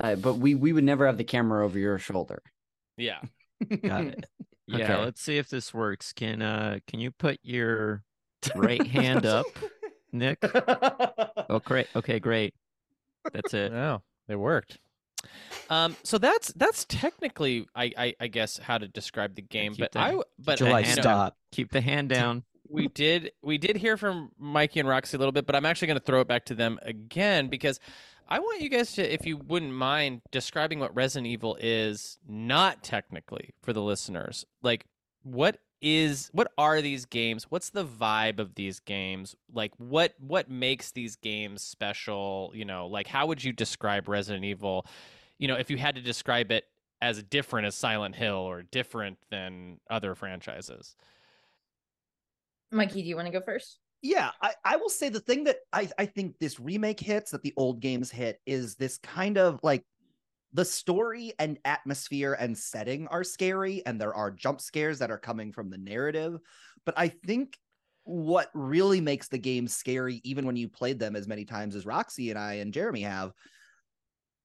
uh, 0.00 0.16
but 0.16 0.34
we 0.34 0.54
we 0.54 0.72
would 0.72 0.84
never 0.84 1.06
have 1.06 1.16
the 1.18 1.24
camera 1.24 1.64
over 1.64 1.78
your 1.78 1.98
shoulder. 1.98 2.42
yeah. 2.96 3.20
Got 3.82 4.04
it. 4.04 4.26
Yeah, 4.68 4.84
Okay. 4.94 4.96
let's 5.04 5.22
see 5.22 5.38
if 5.38 5.48
this 5.48 5.72
works. 5.72 6.12
Can 6.12 6.42
uh 6.42 6.80
can 6.88 6.98
you 6.98 7.12
put 7.12 7.38
your 7.44 8.02
right 8.56 8.84
hand 8.84 9.24
up, 9.38 9.46
Nick? 10.12 10.38
Oh 11.48 11.60
great. 11.64 11.86
Okay, 11.94 12.18
great. 12.18 12.52
That's 13.32 13.54
it. 13.54 13.70
No, 13.72 14.02
it 14.28 14.34
worked. 14.34 14.78
Um, 15.70 15.96
so 16.02 16.18
that's 16.18 16.52
that's 16.54 16.84
technically, 16.86 17.66
I, 17.76 17.92
I, 17.96 18.14
I 18.20 18.26
guess, 18.26 18.58
how 18.58 18.78
to 18.78 18.88
describe 18.88 19.36
the 19.36 19.42
game. 19.42 19.72
keep 19.72 19.80
But 19.84 19.92
the- 19.92 20.00
I, 20.00 20.06
w- 20.08 20.24
but 20.38 20.58
the 20.58 20.64
July, 20.66 20.82
hand 20.82 20.90
you 20.90 20.96
know, 20.96 21.02
stop. 21.02 21.36
Keep 21.52 21.70
the 21.70 21.80
hand 21.80 22.08
down. 22.08 22.42
We 22.70 22.88
did 22.88 23.32
we 23.42 23.58
did 23.58 23.76
hear 23.76 23.96
from 23.96 24.30
Mikey 24.38 24.80
and 24.80 24.88
Roxy 24.88 25.16
a 25.16 25.18
little 25.18 25.32
bit, 25.32 25.46
but 25.46 25.54
I'm 25.54 25.66
actually 25.66 25.88
going 25.88 25.98
to 25.98 26.04
throw 26.04 26.20
it 26.20 26.28
back 26.28 26.44
to 26.46 26.54
them 26.54 26.78
again 26.82 27.48
because 27.48 27.80
I 28.28 28.40
want 28.40 28.60
you 28.60 28.68
guys 28.68 28.92
to, 28.94 29.12
if 29.12 29.24
you 29.24 29.36
wouldn't 29.36 29.72
mind, 29.72 30.22
describing 30.32 30.80
what 30.80 30.94
Resident 30.94 31.26
Evil 31.26 31.56
is, 31.60 32.18
not 32.28 32.82
technically 32.82 33.50
for 33.62 33.72
the 33.72 33.82
listeners. 33.82 34.44
Like, 34.62 34.86
what 35.22 35.58
is 35.80 36.30
what 36.32 36.50
are 36.58 36.80
these 36.80 37.04
games? 37.04 37.46
What's 37.50 37.70
the 37.70 37.84
vibe 37.84 38.40
of 38.40 38.54
these 38.54 38.80
games? 38.80 39.36
Like, 39.52 39.72
what 39.78 40.14
what 40.18 40.50
makes 40.50 40.90
these 40.90 41.16
games 41.16 41.62
special? 41.62 42.50
You 42.54 42.64
know, 42.64 42.86
like 42.86 43.06
how 43.06 43.26
would 43.26 43.44
you 43.44 43.52
describe 43.52 44.08
Resident 44.08 44.44
Evil? 44.44 44.86
You 45.38 45.48
know, 45.48 45.56
if 45.56 45.70
you 45.70 45.76
had 45.76 45.94
to 45.94 46.00
describe 46.00 46.50
it 46.50 46.64
as 47.02 47.22
different 47.22 47.66
as 47.66 47.74
Silent 47.74 48.16
Hill 48.16 48.36
or 48.36 48.62
different 48.62 49.18
than 49.30 49.78
other 49.90 50.14
franchises. 50.14 50.96
Mikey, 52.70 53.02
do 53.02 53.08
you 53.08 53.16
want 53.16 53.26
to 53.26 53.32
go 53.32 53.44
first? 53.44 53.78
yeah, 54.02 54.30
I, 54.40 54.54
I 54.64 54.76
will 54.76 54.88
say 54.90 55.08
the 55.08 55.20
thing 55.20 55.44
that 55.44 55.58
I, 55.72 55.88
I 55.98 56.06
think 56.06 56.38
this 56.38 56.60
remake 56.60 57.00
hits 57.00 57.30
that 57.32 57.42
the 57.42 57.54
old 57.56 57.80
games 57.80 58.10
hit 58.10 58.38
is 58.46 58.76
this 58.76 58.98
kind 58.98 59.38
of 59.38 59.58
like 59.62 59.84
the 60.52 60.64
story 60.64 61.32
and 61.38 61.58
atmosphere 61.64 62.34
and 62.38 62.56
setting 62.56 63.08
are 63.08 63.24
scary, 63.24 63.84
and 63.86 64.00
there 64.00 64.14
are 64.14 64.30
jump 64.30 64.60
scares 64.60 64.98
that 65.00 65.10
are 65.10 65.18
coming 65.18 65.52
from 65.52 65.70
the 65.70 65.78
narrative. 65.78 66.38
But 66.84 66.94
I 66.98 67.08
think 67.08 67.58
what 68.04 68.50
really 68.54 69.00
makes 69.00 69.28
the 69.28 69.38
game 69.38 69.66
scary, 69.66 70.20
even 70.24 70.46
when 70.46 70.56
you 70.56 70.68
played 70.68 70.98
them 70.98 71.16
as 71.16 71.26
many 71.26 71.44
times 71.44 71.74
as 71.74 71.86
Roxy 71.86 72.30
and 72.30 72.38
I 72.38 72.54
and 72.54 72.72
Jeremy 72.72 73.02
have, 73.02 73.32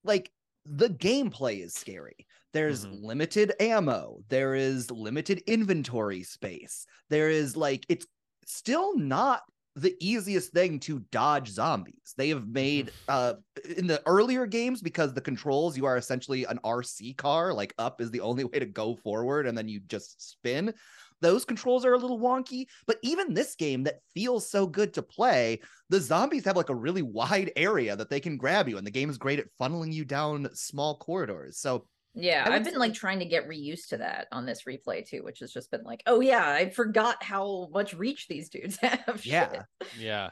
like 0.04 0.30
the 0.64 0.88
gameplay 0.88 1.62
is 1.62 1.74
scary. 1.74 2.26
There's 2.52 2.84
Mhm. 2.84 3.02
limited 3.02 3.52
ammo, 3.60 4.22
there 4.28 4.54
is 4.54 4.90
limited 4.90 5.42
inventory 5.46 6.22
space, 6.22 6.86
there 7.08 7.30
is 7.30 7.56
like, 7.56 7.84
it's 7.88 8.06
still 8.44 8.96
not 8.96 9.42
the 9.74 9.96
easiest 10.00 10.52
thing 10.52 10.78
to 10.80 11.00
dodge 11.10 11.48
zombies. 11.48 12.14
They 12.16 12.28
have 12.28 12.46
made 12.46 12.92
uh 13.08 13.34
in 13.76 13.86
the 13.86 14.02
earlier 14.06 14.46
games 14.46 14.82
because 14.82 15.14
the 15.14 15.20
controls 15.20 15.76
you 15.76 15.86
are 15.86 15.96
essentially 15.96 16.44
an 16.44 16.58
RC 16.62 17.16
car, 17.16 17.54
like 17.54 17.74
up 17.78 18.00
is 18.00 18.10
the 18.10 18.20
only 18.20 18.44
way 18.52 18.58
to 18.58 18.66
go 18.66 18.96
forward 18.96 19.46
and 19.46 19.56
then 19.56 19.68
you 19.68 19.80
just 19.80 20.30
spin. 20.30 20.74
Those 21.22 21.44
controls 21.44 21.84
are 21.84 21.94
a 21.94 21.98
little 21.98 22.18
wonky, 22.18 22.66
but 22.86 22.98
even 23.02 23.32
this 23.32 23.54
game 23.54 23.84
that 23.84 24.00
feels 24.12 24.50
so 24.50 24.66
good 24.66 24.92
to 24.94 25.02
play, 25.02 25.60
the 25.88 26.00
zombies 26.00 26.44
have 26.44 26.56
like 26.56 26.68
a 26.68 26.74
really 26.74 27.02
wide 27.02 27.52
area 27.56 27.96
that 27.96 28.10
they 28.10 28.20
can 28.20 28.36
grab 28.36 28.68
you 28.68 28.76
and 28.76 28.86
the 28.86 28.90
game 28.90 29.08
is 29.08 29.18
great 29.18 29.38
at 29.38 29.46
funneling 29.60 29.92
you 29.92 30.04
down 30.04 30.48
small 30.52 30.98
corridors. 30.98 31.58
So 31.58 31.86
Yeah, 32.14 32.42
I 32.44 32.48
would 32.50 32.54
I've 32.56 32.64
been 32.64 32.74
say- 32.74 32.78
like 32.78 32.94
trying 32.94 33.18
to 33.20 33.24
get 33.24 33.48
reused 33.48 33.88
to 33.88 33.96
that 33.98 34.28
on 34.32 34.44
this 34.46 34.64
replay 34.64 35.06
too, 35.06 35.22
which 35.24 35.40
has 35.40 35.52
just 35.52 35.70
been 35.70 35.82
like, 35.84 36.02
oh 36.06 36.20
yeah, 36.20 36.46
I 36.48 36.70
forgot 36.70 37.22
how 37.22 37.68
much 37.72 37.94
reach 37.94 38.28
these 38.28 38.48
dudes 38.50 38.76
have. 38.82 39.22
Yeah. 39.24 39.62
Yeah. 39.98 40.30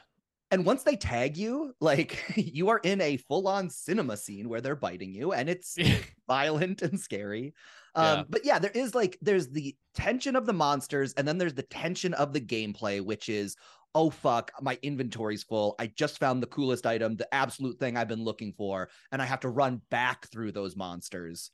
And 0.51 0.65
once 0.65 0.83
they 0.83 0.97
tag 0.97 1.37
you, 1.37 1.73
like 1.79 2.23
you 2.35 2.69
are 2.69 2.79
in 2.83 2.99
a 3.01 3.17
full-on 3.17 3.69
cinema 3.69 4.17
scene 4.17 4.49
where 4.49 4.61
they're 4.61 4.75
biting 4.75 5.13
you, 5.13 5.31
and 5.31 5.49
it's 5.49 5.77
violent 6.27 6.81
and 6.81 6.99
scary. 6.99 7.53
Um, 7.95 8.05
Yeah. 8.19 8.23
but 8.29 8.45
yeah, 8.45 8.59
there 8.59 8.71
is 8.71 8.93
like 8.93 9.17
there's 9.21 9.49
the 9.49 9.75
tension 9.95 10.35
of 10.35 10.45
the 10.45 10.53
monsters, 10.53 11.13
and 11.13 11.27
then 11.27 11.37
there's 11.37 11.53
the 11.53 11.63
tension 11.63 12.13
of 12.15 12.33
the 12.33 12.41
gameplay, 12.41 13.01
which 13.03 13.27
is 13.29 13.55
oh 13.95 14.09
fuck, 14.09 14.51
my 14.61 14.77
inventory's 14.83 15.43
full. 15.43 15.75
I 15.79 15.87
just 15.87 16.17
found 16.19 16.41
the 16.41 16.47
coolest 16.47 16.85
item, 16.85 17.17
the 17.17 17.33
absolute 17.33 17.77
thing 17.77 17.97
I've 17.97 18.07
been 18.07 18.23
looking 18.23 18.53
for, 18.53 18.89
and 19.11 19.21
I 19.21 19.25
have 19.25 19.41
to 19.41 19.49
run 19.49 19.81
back 19.89 20.27
through 20.29 20.51
those 20.53 20.77
monsters. 20.77 21.51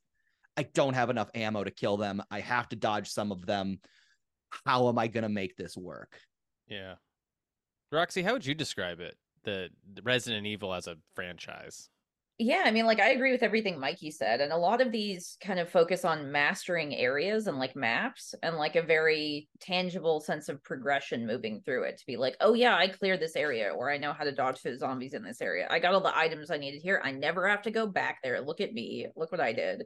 I 0.57 0.63
don't 0.63 0.95
have 0.95 1.09
enough 1.09 1.29
ammo 1.35 1.63
to 1.63 1.71
kill 1.71 1.97
them. 1.97 2.21
I 2.31 2.39
have 2.39 2.67
to 2.69 2.75
dodge 2.75 3.09
some 3.09 3.31
of 3.31 3.45
them. 3.45 3.79
How 4.65 4.89
am 4.89 4.97
I 4.97 5.07
gonna 5.07 5.29
make 5.29 5.55
this 5.55 5.77
work? 5.77 6.19
Yeah. 6.67 6.95
Roxy, 7.91 8.23
how 8.23 8.33
would 8.33 8.45
you 8.45 8.55
describe 8.55 8.99
it? 8.99 9.15
The, 9.43 9.69
the 9.93 10.01
Resident 10.01 10.45
Evil 10.45 10.73
as 10.73 10.87
a 10.87 10.97
franchise. 11.15 11.89
Yeah, 12.39 12.63
I 12.65 12.71
mean, 12.71 12.85
like 12.85 12.99
I 12.99 13.09
agree 13.09 13.31
with 13.31 13.41
everything 13.41 13.79
Mikey 13.79 14.11
said, 14.11 14.41
and 14.41 14.51
a 14.51 14.57
lot 14.57 14.79
of 14.79 14.91
these 14.91 15.37
kind 15.41 15.59
of 15.59 15.71
focus 15.71 16.05
on 16.05 16.31
mastering 16.31 16.93
areas 16.93 17.47
and 17.47 17.57
like 17.57 17.75
maps 17.75 18.35
and 18.43 18.57
like 18.57 18.75
a 18.75 18.83
very 18.83 19.49
tangible 19.59 20.19
sense 20.19 20.47
of 20.47 20.63
progression 20.63 21.25
moving 21.25 21.61
through 21.61 21.83
it 21.85 21.97
to 21.97 22.05
be 22.05 22.15
like, 22.15 22.35
oh 22.39 22.53
yeah, 22.53 22.75
I 22.75 22.89
cleared 22.89 23.21
this 23.21 23.35
area, 23.35 23.71
or 23.71 23.89
I 23.89 23.97
know 23.97 24.13
how 24.13 24.23
to 24.23 24.31
dodge 24.31 24.61
the 24.61 24.77
zombies 24.77 25.15
in 25.15 25.23
this 25.23 25.41
area. 25.41 25.67
I 25.71 25.79
got 25.79 25.95
all 25.95 26.01
the 26.01 26.15
items 26.15 26.51
I 26.51 26.57
needed 26.57 26.83
here. 26.83 27.01
I 27.03 27.11
never 27.11 27.47
have 27.47 27.63
to 27.63 27.71
go 27.71 27.87
back 27.87 28.19
there. 28.21 28.39
Look 28.39 28.61
at 28.61 28.73
me. 28.73 29.07
Look 29.15 29.31
what 29.31 29.41
I 29.41 29.53
did. 29.53 29.83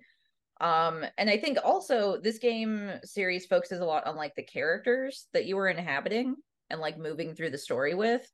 Um, 0.61 1.03
and 1.17 1.29
I 1.29 1.37
think 1.37 1.57
also 1.63 2.17
this 2.21 2.37
game 2.37 2.91
series 3.03 3.47
focuses 3.47 3.79
a 3.81 3.85
lot 3.85 4.05
on 4.05 4.15
like 4.15 4.35
the 4.35 4.43
characters 4.43 5.27
that 5.33 5.45
you 5.45 5.57
were 5.57 5.67
inhabiting 5.67 6.35
and 6.69 6.79
like 6.79 6.97
moving 6.97 7.35
through 7.35 7.49
the 7.49 7.57
story 7.57 7.93
with 7.95 8.25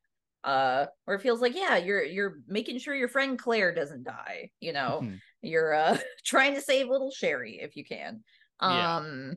uh 0.44 0.86
where 1.06 1.18
it 1.18 1.22
feels 1.22 1.42
like 1.42 1.56
yeah 1.56 1.78
you're 1.78 2.04
you're 2.04 2.36
making 2.48 2.78
sure 2.78 2.94
your 2.94 3.08
friend 3.08 3.40
claire 3.40 3.74
doesn't 3.74 4.04
die 4.04 4.52
you 4.60 4.72
know 4.72 5.02
Mhm. 5.02 5.20
you're 5.42 5.74
uh 5.74 5.98
trying 6.26 6.54
to 6.54 6.62
save 6.62 6.88
little 6.88 7.10
sherry 7.10 7.60
if 7.60 7.76
you 7.76 7.84
can 7.84 8.24
Yeah. 8.62 8.98
um 8.98 9.36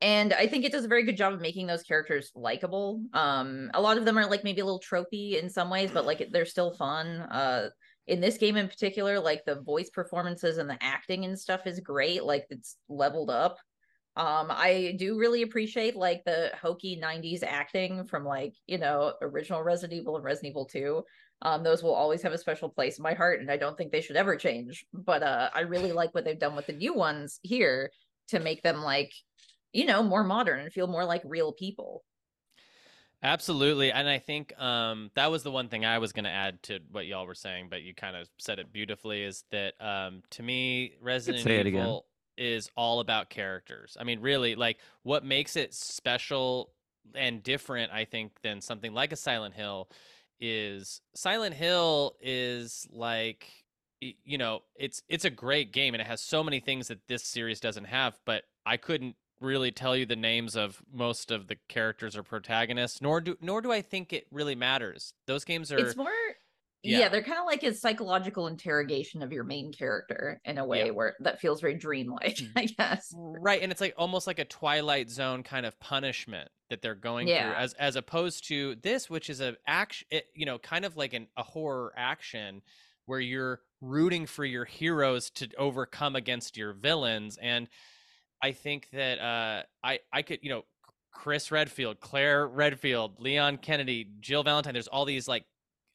and 0.00 0.32
i 0.34 0.46
think 0.46 0.64
it 0.64 0.72
does 0.72 0.84
a 0.84 0.88
very 0.88 1.04
good 1.04 1.16
job 1.16 1.32
of 1.32 1.40
making 1.40 1.66
those 1.66 1.84
characters 1.84 2.32
likable 2.34 3.02
um 3.14 3.70
a 3.72 3.80
lot 3.80 3.98
of 3.98 4.04
them 4.04 4.18
are 4.18 4.26
like 4.28 4.44
maybe 4.44 4.60
a 4.60 4.64
little 4.64 4.80
tropey 4.80 5.40
in 5.40 5.48
some 5.48 5.70
ways 5.70 5.90
but 5.92 6.04
like 6.04 6.26
they're 6.32 6.44
still 6.44 6.72
fun 6.74 7.20
uh 7.20 7.70
in 8.06 8.20
this 8.20 8.38
game 8.38 8.56
in 8.56 8.68
particular 8.68 9.18
like 9.18 9.44
the 9.44 9.60
voice 9.62 9.90
performances 9.90 10.58
and 10.58 10.70
the 10.70 10.78
acting 10.80 11.24
and 11.24 11.38
stuff 11.38 11.66
is 11.66 11.80
great 11.80 12.22
like 12.24 12.46
it's 12.50 12.76
leveled 12.88 13.30
up 13.30 13.58
um, 14.16 14.46
I 14.50 14.94
do 14.98 15.18
really 15.18 15.42
appreciate 15.42 15.94
like 15.94 16.24
the 16.24 16.50
hokey 16.60 16.98
90s 17.02 17.42
acting 17.42 18.06
from 18.06 18.24
like, 18.24 18.54
you 18.66 18.78
know, 18.78 19.12
original 19.20 19.62
Resident 19.62 20.00
Evil 20.00 20.16
and 20.16 20.24
Resident 20.24 20.52
Evil 20.52 20.64
2. 20.64 21.04
Um, 21.42 21.62
those 21.62 21.82
will 21.82 21.94
always 21.94 22.22
have 22.22 22.32
a 22.32 22.38
special 22.38 22.70
place 22.70 22.96
in 22.96 23.02
my 23.02 23.12
heart, 23.12 23.40
and 23.40 23.50
I 23.50 23.58
don't 23.58 23.76
think 23.76 23.92
they 23.92 24.00
should 24.00 24.16
ever 24.16 24.36
change. 24.36 24.86
But 24.94 25.22
uh 25.22 25.50
I 25.54 25.60
really 25.60 25.92
like 25.92 26.14
what 26.14 26.24
they've 26.24 26.38
done 26.38 26.56
with 26.56 26.66
the 26.66 26.72
new 26.72 26.94
ones 26.94 27.40
here 27.42 27.90
to 28.28 28.40
make 28.40 28.62
them 28.62 28.82
like, 28.82 29.12
you 29.74 29.84
know, 29.84 30.02
more 30.02 30.24
modern 30.24 30.60
and 30.60 30.72
feel 30.72 30.86
more 30.86 31.04
like 31.04 31.22
real 31.26 31.52
people. 31.52 32.02
Absolutely. 33.22 33.90
And 33.90 34.08
I 34.08 34.18
think 34.18 34.58
um, 34.60 35.10
that 35.14 35.30
was 35.30 35.42
the 35.42 35.50
one 35.50 35.68
thing 35.68 35.84
I 35.84 35.98
was 35.98 36.12
going 36.12 36.24
to 36.24 36.30
add 36.30 36.62
to 36.64 36.80
what 36.90 37.06
y'all 37.06 37.26
were 37.26 37.34
saying, 37.34 37.68
but 37.70 37.82
you 37.82 37.94
kind 37.94 38.16
of 38.16 38.28
said 38.38 38.58
it 38.58 38.72
beautifully 38.72 39.22
is 39.22 39.44
that 39.50 39.74
um, 39.80 40.22
to 40.30 40.42
me, 40.42 40.94
Resident 41.00 41.42
say 41.42 41.56
it 41.56 41.66
again. 41.66 41.80
Evil. 41.80 42.06
is 42.36 42.70
all 42.76 43.00
about 43.00 43.30
characters. 43.30 43.96
I 43.98 44.04
mean, 44.04 44.20
really, 44.20 44.54
like 44.54 44.78
what 45.02 45.24
makes 45.24 45.56
it 45.56 45.74
special 45.74 46.70
and 47.14 47.42
different, 47.42 47.92
I 47.92 48.04
think, 48.04 48.32
than 48.42 48.60
something 48.60 48.92
like 48.92 49.12
a 49.12 49.16
Silent 49.16 49.54
Hill 49.54 49.88
is 50.38 51.00
Silent 51.14 51.54
Hill 51.54 52.16
is 52.20 52.86
like 52.90 53.48
you 54.00 54.36
know, 54.36 54.60
it's 54.74 55.02
it's 55.08 55.24
a 55.24 55.30
great 55.30 55.72
game 55.72 55.94
and 55.94 56.00
it 56.00 56.06
has 56.06 56.20
so 56.20 56.44
many 56.44 56.60
things 56.60 56.88
that 56.88 57.06
this 57.08 57.22
series 57.22 57.60
doesn't 57.60 57.84
have, 57.84 58.18
but 58.26 58.44
I 58.66 58.76
couldn't 58.76 59.16
really 59.40 59.70
tell 59.70 59.96
you 59.96 60.06
the 60.06 60.16
names 60.16 60.56
of 60.56 60.82
most 60.92 61.30
of 61.30 61.46
the 61.48 61.56
characters 61.68 62.16
or 62.16 62.22
protagonists, 62.22 63.00
nor 63.02 63.20
do 63.20 63.36
nor 63.40 63.60
do 63.60 63.72
I 63.72 63.82
think 63.82 64.12
it 64.12 64.26
really 64.30 64.54
matters. 64.54 65.12
Those 65.26 65.44
games 65.44 65.70
are 65.72 65.78
it's 65.78 65.96
more 65.96 66.08
yeah, 66.82 66.98
Yeah. 67.00 67.08
they're 67.08 67.22
kind 67.22 67.40
of 67.40 67.46
like 67.46 67.62
a 67.64 67.74
psychological 67.74 68.46
interrogation 68.46 69.22
of 69.22 69.32
your 69.32 69.42
main 69.44 69.72
character 69.72 70.40
in 70.44 70.58
a 70.58 70.64
way 70.64 70.86
Yeah. 70.86 70.92
where 70.92 71.16
that 71.20 71.40
feels 71.40 71.60
very 71.60 71.74
dreamlike, 71.74 72.36
mm-hmm. 72.36 72.58
I 72.58 72.66
guess. 72.66 73.12
right 73.16 73.60
and 73.62 73.72
it's 73.72 73.80
like 73.80 73.94
almost 73.96 74.26
like 74.26 74.38
a 74.38 74.44
twilight 74.44 75.10
zone 75.10 75.42
kind 75.42 75.66
of 75.66 75.78
punishment 75.80 76.48
that 76.70 76.82
they're 76.82 76.94
going 76.94 77.28
Yeah. 77.28 77.50
through 77.50 77.56
as 77.62 77.72
as 77.74 77.96
opposed 77.96 78.46
to 78.48 78.76
this 78.76 79.10
which 79.10 79.28
is 79.30 79.40
a 79.40 79.56
action 79.66 80.06
it, 80.10 80.26
you 80.34 80.46
know 80.46 80.58
kind 80.58 80.84
of 80.84 80.96
like 80.96 81.12
an 81.14 81.26
a 81.36 81.42
horror 81.42 81.92
action 81.96 82.62
where 83.06 83.20
you're 83.20 83.60
rooting 83.80 84.26
for 84.26 84.44
your 84.44 84.64
heroes 84.64 85.30
to 85.30 85.48
overcome 85.58 86.16
against 86.16 86.56
your 86.56 86.72
villains 86.72 87.36
and 87.40 87.68
i 88.42 88.52
think 88.52 88.88
that 88.92 89.18
uh 89.18 89.62
i 89.84 89.98
i 90.12 90.22
could 90.22 90.38
you 90.42 90.50
know 90.50 90.64
chris 91.12 91.50
redfield 91.50 91.98
claire 92.00 92.46
redfield 92.46 93.18
leon 93.20 93.56
kennedy 93.56 94.08
jill 94.20 94.42
valentine 94.42 94.72
there's 94.74 94.88
all 94.88 95.04
these 95.04 95.26
like 95.26 95.44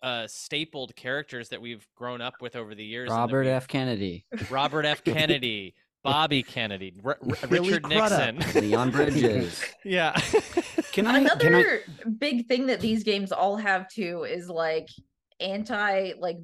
uh 0.01 0.25
stapled 0.27 0.95
characters 0.95 1.49
that 1.49 1.61
we've 1.61 1.87
grown 1.95 2.21
up 2.21 2.33
with 2.41 2.55
over 2.55 2.73
the 2.73 2.83
years 2.83 3.09
Robert 3.09 3.45
F. 3.45 3.67
Kennedy, 3.67 4.25
Robert 4.49 4.83
F. 4.85 5.03
Kennedy, 5.03 5.75
Bobby 6.03 6.41
Kennedy, 6.41 6.99
R- 7.05 7.19
R- 7.21 7.37
Richard 7.49 7.87
Nixon. 7.87 8.39
Leon 8.55 8.89
Bridges. 8.89 9.63
yeah. 9.85 10.19
Can 10.91 11.05
I? 11.05 11.19
Another 11.19 11.39
Can 11.39 11.55
I? 11.55 12.09
big 12.17 12.47
thing 12.47 12.65
that 12.65 12.81
these 12.81 13.03
games 13.03 13.31
all 13.31 13.55
have 13.57 13.87
too 13.89 14.23
is 14.23 14.49
like 14.49 14.87
anti 15.39 16.13
like 16.17 16.37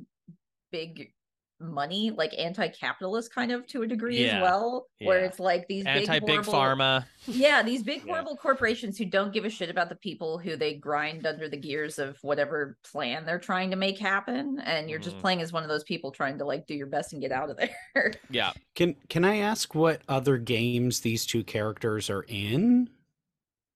big 0.71 1.11
money, 1.59 2.11
like 2.11 2.33
anti-capitalist 2.37 3.33
kind 3.33 3.51
of 3.51 3.65
to 3.67 3.81
a 3.83 3.87
degree 3.87 4.23
Yeah, 4.23 4.37
as 4.37 4.41
well. 4.43 4.87
Where 5.01 5.19
yeah. 5.21 5.25
it's 5.25 5.39
like 5.39 5.67
these 5.67 5.85
Anti 5.85 6.19
big 6.19 6.25
big 6.27 6.45
horrible, 6.45 6.53
pharma. 6.83 7.05
Yeah, 7.27 7.61
these 7.63 7.83
big 7.83 8.03
Yeah. 8.05 8.13
horrible 8.13 8.37
corporations 8.37 8.97
who 8.97 9.05
don't 9.05 9.33
give 9.33 9.43
a 9.45 9.49
shit 9.49 9.69
about 9.69 9.89
the 9.89 9.95
people 9.95 10.37
who 10.37 10.55
they 10.55 10.75
grind 10.75 11.25
under 11.25 11.49
the 11.49 11.57
gears 11.57 11.99
of 11.99 12.17
whatever 12.21 12.77
plan 12.83 13.25
they're 13.25 13.39
trying 13.39 13.69
to 13.71 13.75
make 13.75 13.97
happen. 13.99 14.59
And 14.63 14.89
you're 14.89 14.99
just 14.99 15.17
Mhm. 15.17 15.21
playing 15.21 15.41
as 15.41 15.51
one 15.51 15.63
of 15.63 15.69
those 15.69 15.83
people 15.83 16.11
trying 16.11 16.37
to 16.37 16.45
like 16.45 16.67
do 16.67 16.73
your 16.75 16.87
best 16.87 17.13
and 17.13 17.21
get 17.21 17.31
out 17.31 17.49
of 17.49 17.57
there. 17.57 18.13
Yeah. 18.29 18.51
Can 18.75 18.95
Can 19.09 19.25
I 19.25 19.37
ask 19.37 19.73
what 19.73 20.01
other 20.07 20.37
games 20.37 20.99
these 21.01 21.25
two 21.25 21.43
characters 21.43 22.09
are 22.09 22.23
in? 22.27 22.89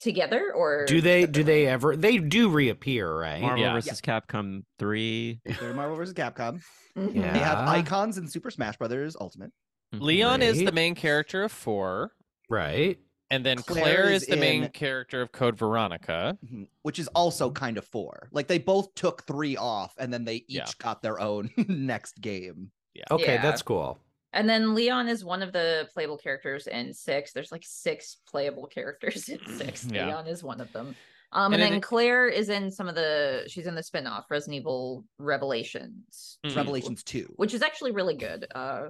Together 0.01 0.51
or 0.55 0.85
Do 0.85 0.99
they? 0.99 1.25
Do 1.27 1.43
they 1.43 1.67
ever? 1.67 1.95
They 1.95 2.17
do 2.17 2.49
reappear, 2.49 3.13
right? 3.15 3.41
Marvel 3.41 3.59
Yeah. 3.63 3.73
vs. 3.73 4.01
Capcom 4.01 4.63
3. 4.79 5.39
They're 5.45 5.73
Marvel 5.75 5.95
vs. 5.95 6.13
Capcom. 6.15 6.61
Mhm. 6.97 7.15
Yeah. 7.15 7.31
They 7.33 7.39
have 7.39 7.59
icons 7.67 8.17
in 8.17 8.27
Super 8.27 8.49
Smash 8.51 8.77
Brothers 8.77 9.15
Ultimate. 9.19 9.51
Mhm. 9.93 10.01
Leon 10.01 10.41
is 10.41 10.63
the 10.63 10.71
main 10.71 10.95
character 10.95 11.43
of 11.43 11.51
four, 11.51 12.11
Right. 12.49 12.97
and 13.29 13.45
then 13.45 13.57
Claire 13.59 13.83
Claire, 13.83 14.09
is 14.11 14.23
is 14.23 14.27
the 14.29 14.37
main 14.37 14.63
in- 14.63 14.71
character 14.71 15.21
of 15.21 15.31
Code 15.31 15.57
Veronica. 15.57 16.37
Mhm. 16.43 16.67
Which 16.81 16.97
is 16.97 17.07
also 17.09 17.51
kind 17.51 17.77
of 17.77 17.85
four. 17.85 18.27
Like 18.31 18.47
they 18.47 18.57
both 18.57 18.93
took 18.95 19.23
three 19.27 19.55
off 19.55 19.93
and 19.99 20.11
then 20.11 20.25
they 20.25 20.37
each 20.37 20.45
Yeah. 20.49 20.65
got 20.79 21.01
their 21.03 21.19
own 21.19 21.49
next 21.69 22.19
game. 22.21 22.71
yeah 22.95 23.03
Okay, 23.11 23.35
Yeah. 23.35 23.41
that's 23.41 23.61
cool. 23.61 23.99
And 24.33 24.49
then 24.49 24.73
Leon 24.73 25.07
is 25.09 25.25
one 25.25 25.41
of 25.43 25.51
the 25.51 25.89
playable 25.93 26.17
characters 26.17 26.67
in 26.67 26.93
six. 26.93 27.33
There's 27.33 27.51
like 27.51 27.63
six 27.65 28.17
playable 28.27 28.67
characters 28.67 29.27
in 29.29 29.39
six. 29.57 29.85
Yeah. 29.85 30.07
Leon 30.07 30.27
is 30.27 30.43
one 30.43 30.61
of 30.61 30.71
them. 30.71 30.95
Um, 31.33 31.53
And 31.53 31.61
and, 31.61 31.69
it- 31.69 31.71
then 31.75 31.81
Claire 31.81 32.27
is 32.27 32.49
in 32.49 32.69
some 32.71 32.89
of 32.89 32.95
the. 32.95 33.45
She's 33.47 33.65
in 33.65 33.73
the 33.75 33.83
spin-off 33.83 34.25
Resident 34.29 34.59
Evil 34.61 35.05
Revelations, 35.17 36.37
Mhm. 36.45 36.55
Revelations 36.55 37.03
2. 37.03 37.33
which 37.37 37.53
is 37.53 37.61
actually 37.61 37.91
really 37.91 38.15
good. 38.15 38.47
Uh, 38.53 38.89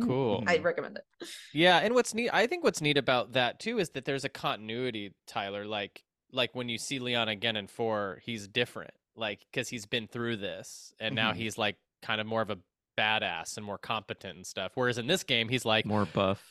Cool. 0.00 0.42
I 0.46 0.58
recommend 0.58 0.96
it. 0.98 1.04
Yeah, 1.52 1.78
and 1.78 1.94
what's 1.94 2.14
neat 2.14 2.30
I 2.32 2.46
think 2.46 2.64
what's 2.64 2.80
neat 2.80 2.96
about 2.98 3.32
that 3.32 3.60
too 3.60 3.78
is 3.78 3.90
that 3.90 4.04
there's 4.04 4.24
a 4.24 4.28
continuity, 4.28 5.14
Tyler, 5.26 5.64
like 5.66 6.02
like 6.32 6.54
when 6.54 6.68
you 6.70 6.78
see 6.78 6.98
Leon 6.98 7.28
again 7.28 7.56
in 7.56 7.66
4, 7.66 8.20
he's 8.24 8.48
different. 8.48 8.92
Like 9.16 9.44
cuz 9.52 9.68
he's 9.68 9.84
been 9.86 10.06
through 10.08 10.36
this 10.38 10.94
and 10.98 11.14
now 11.14 11.32
Mhm. 11.32 11.36
he's 11.36 11.58
like 11.58 11.76
kind 12.00 12.20
of 12.22 12.26
more 12.26 12.40
of 12.42 12.48
a 12.50 12.58
badass 12.98 13.56
and 13.56 13.64
more 13.66 13.78
competent 13.78 14.36
and 14.36 14.46
stuff. 14.46 14.72
Whereas 14.74 14.98
in 14.98 15.06
this 15.06 15.22
game 15.24 15.48
he's 15.48 15.64
like 15.64 15.84
More 15.86 16.06
buff. 16.06 16.42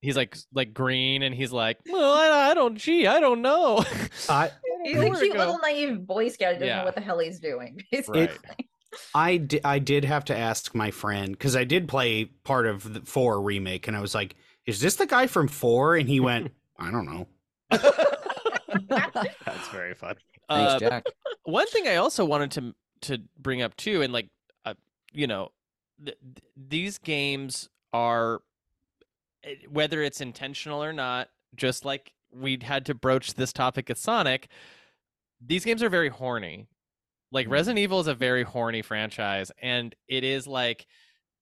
he's 0.00 0.16
like 0.16 0.36
like 0.54 0.72
green 0.74 1.22
and 1.22 1.34
he's 1.34 1.52
like, 1.52 1.78
"Well, 1.88 2.12
I, 2.14 2.50
I 2.50 2.54
don't 2.54 2.76
gee, 2.76 3.06
I 3.06 3.20
don't 3.20 3.42
know." 3.42 3.84
I 4.28 4.50
He's 4.84 4.96
Where 4.96 5.12
a 5.12 5.18
cute 5.18 5.32
go? 5.32 5.38
little 5.40 5.58
naive 5.58 6.06
Boy 6.06 6.28
Scout. 6.28 6.54
who 6.54 6.60
Doesn't 6.60 6.68
Yeah. 6.68 6.78
know 6.78 6.84
what 6.84 6.94
the 6.94 7.00
hell 7.00 7.18
he's 7.18 7.40
doing. 7.40 7.80
Basically. 7.92 8.26
Right. 8.28 8.38
I 9.14 9.36
di- 9.38 9.60
I 9.64 9.78
did 9.80 10.04
have 10.04 10.24
to 10.26 10.36
ask 10.36 10.74
my 10.74 10.90
friend 10.90 11.32
because 11.32 11.56
I 11.56 11.64
did 11.64 11.88
play 11.88 12.24
part 12.44 12.66
of 12.66 12.94
the 12.94 13.00
four 13.02 13.42
remake, 13.42 13.86
and 13.88 13.96
I 13.96 14.00
was 14.00 14.14
like, 14.14 14.34
"Is 14.66 14.80
this 14.80 14.96
the 14.96 15.06
guy 15.06 15.26
from 15.26 15.46
four? 15.48 15.96
And 15.96 16.08
he 16.08 16.20
went, 16.20 16.52
"I 16.78 16.90
don't 16.90 17.04
know." 17.06 17.26
That's 18.88 19.68
very 19.70 19.94
fun. 19.94 20.16
Thanks, 20.48 20.74
Uh, 20.74 20.78
Jack. 20.78 21.06
one 21.44 21.66
thing 21.66 21.86
I 21.88 21.96
also 21.96 22.24
wanted 22.24 22.50
to 22.52 22.74
to 23.02 23.18
bring 23.38 23.62
up 23.62 23.76
too, 23.76 24.02
and 24.02 24.12
like, 24.12 24.28
uh, 24.64 24.74
you 25.12 25.26
know, 25.26 25.50
th- 26.04 26.18
th- 26.20 26.52
these 26.56 26.98
games 26.98 27.68
are, 27.92 28.40
eh, 29.44 29.54
whether 29.68 30.02
it's 30.02 30.20
intentional 30.20 30.82
or 30.82 30.92
not, 30.92 31.28
just 31.56 31.84
like 31.84 32.12
we 32.32 32.58
had 32.62 32.86
to 32.86 32.94
broach 32.94 33.34
this 33.34 33.52
topic 33.52 33.90
at 33.90 33.98
Sonic. 33.98 34.48
These 35.40 35.64
games 35.64 35.82
are 35.82 35.88
very 35.88 36.08
horny. 36.08 36.66
Like 37.30 37.48
Resident 37.48 37.78
Evil 37.78 38.00
is 38.00 38.06
a 38.06 38.14
very 38.14 38.42
horny 38.42 38.82
franchise, 38.82 39.52
and 39.60 39.94
it 40.08 40.24
is 40.24 40.46
like 40.46 40.86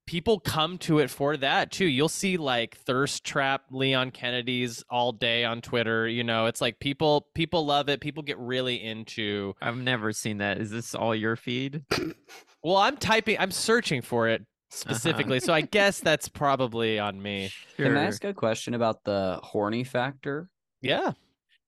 people 0.06 0.38
come 0.40 0.78
to 0.78 0.98
it 1.00 1.10
for 1.10 1.36
that 1.36 1.70
too. 1.72 1.84
You'll 1.86 2.08
see 2.08 2.36
like 2.36 2.76
thirst 2.76 3.24
trap 3.24 3.64
Leon 3.70 4.12
Kennedys 4.12 4.84
all 4.88 5.12
day 5.12 5.44
on 5.44 5.60
Twitter. 5.60 6.06
You 6.08 6.24
know, 6.24 6.46
it's 6.46 6.60
like 6.60 6.78
people 6.78 7.26
people 7.34 7.66
love 7.66 7.88
it. 7.88 8.00
People 8.00 8.22
get 8.22 8.38
really 8.38 8.82
into 8.82 9.54
I've 9.60 9.76
never 9.76 10.12
seen 10.12 10.38
that. 10.38 10.58
Is 10.58 10.70
this 10.70 10.94
all 10.94 11.14
your 11.14 11.36
feed? 11.36 11.82
well, 12.62 12.76
I'm 12.76 12.96
typing, 12.96 13.36
I'm 13.38 13.50
searching 13.50 14.02
for 14.02 14.28
it 14.28 14.40
Uh-huh. 14.42 14.46
specifically, 14.94 15.40
so 15.40 15.52
I 15.52 15.60
guess 15.62 16.00
that's 16.00 16.28
probably 16.28 16.98
on 16.98 17.20
me. 17.20 17.50
Can 17.76 17.96
I 17.96 18.04
ask 18.04 18.24
a 18.24 18.34
question 18.34 18.74
about 18.74 19.04
the 19.04 19.38
horny 19.42 19.84
factor? 19.84 20.48
Yeah. 20.82 21.12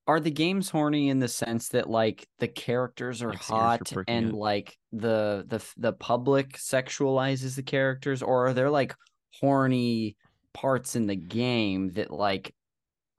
Are 0.09 0.19
the 0.19 0.31
games 0.31 0.69
horny 0.69 1.09
in 1.09 1.19
the 1.19 1.27
sense 1.27 1.69
that 1.69 1.89
like 1.89 2.27
the 2.39 2.47
characters 2.47 3.21
are 3.21 3.29
Like 3.29 3.41
hot 3.43 3.91
and 4.07 4.29
up. 4.29 4.35
like 4.35 4.77
the 4.91 5.45
the 5.47 5.63
the 5.77 5.93
public 5.93 6.53
sexualizes 6.57 7.55
the 7.55 7.63
characters, 7.63 8.21
or 8.23 8.47
are 8.47 8.53
there 8.53 8.69
like 8.71 8.95
horny 9.39 10.15
parts 10.53 10.95
in 10.95 11.05
the 11.07 11.15
game 11.15 11.91
that 11.93 12.11
like 12.11 12.53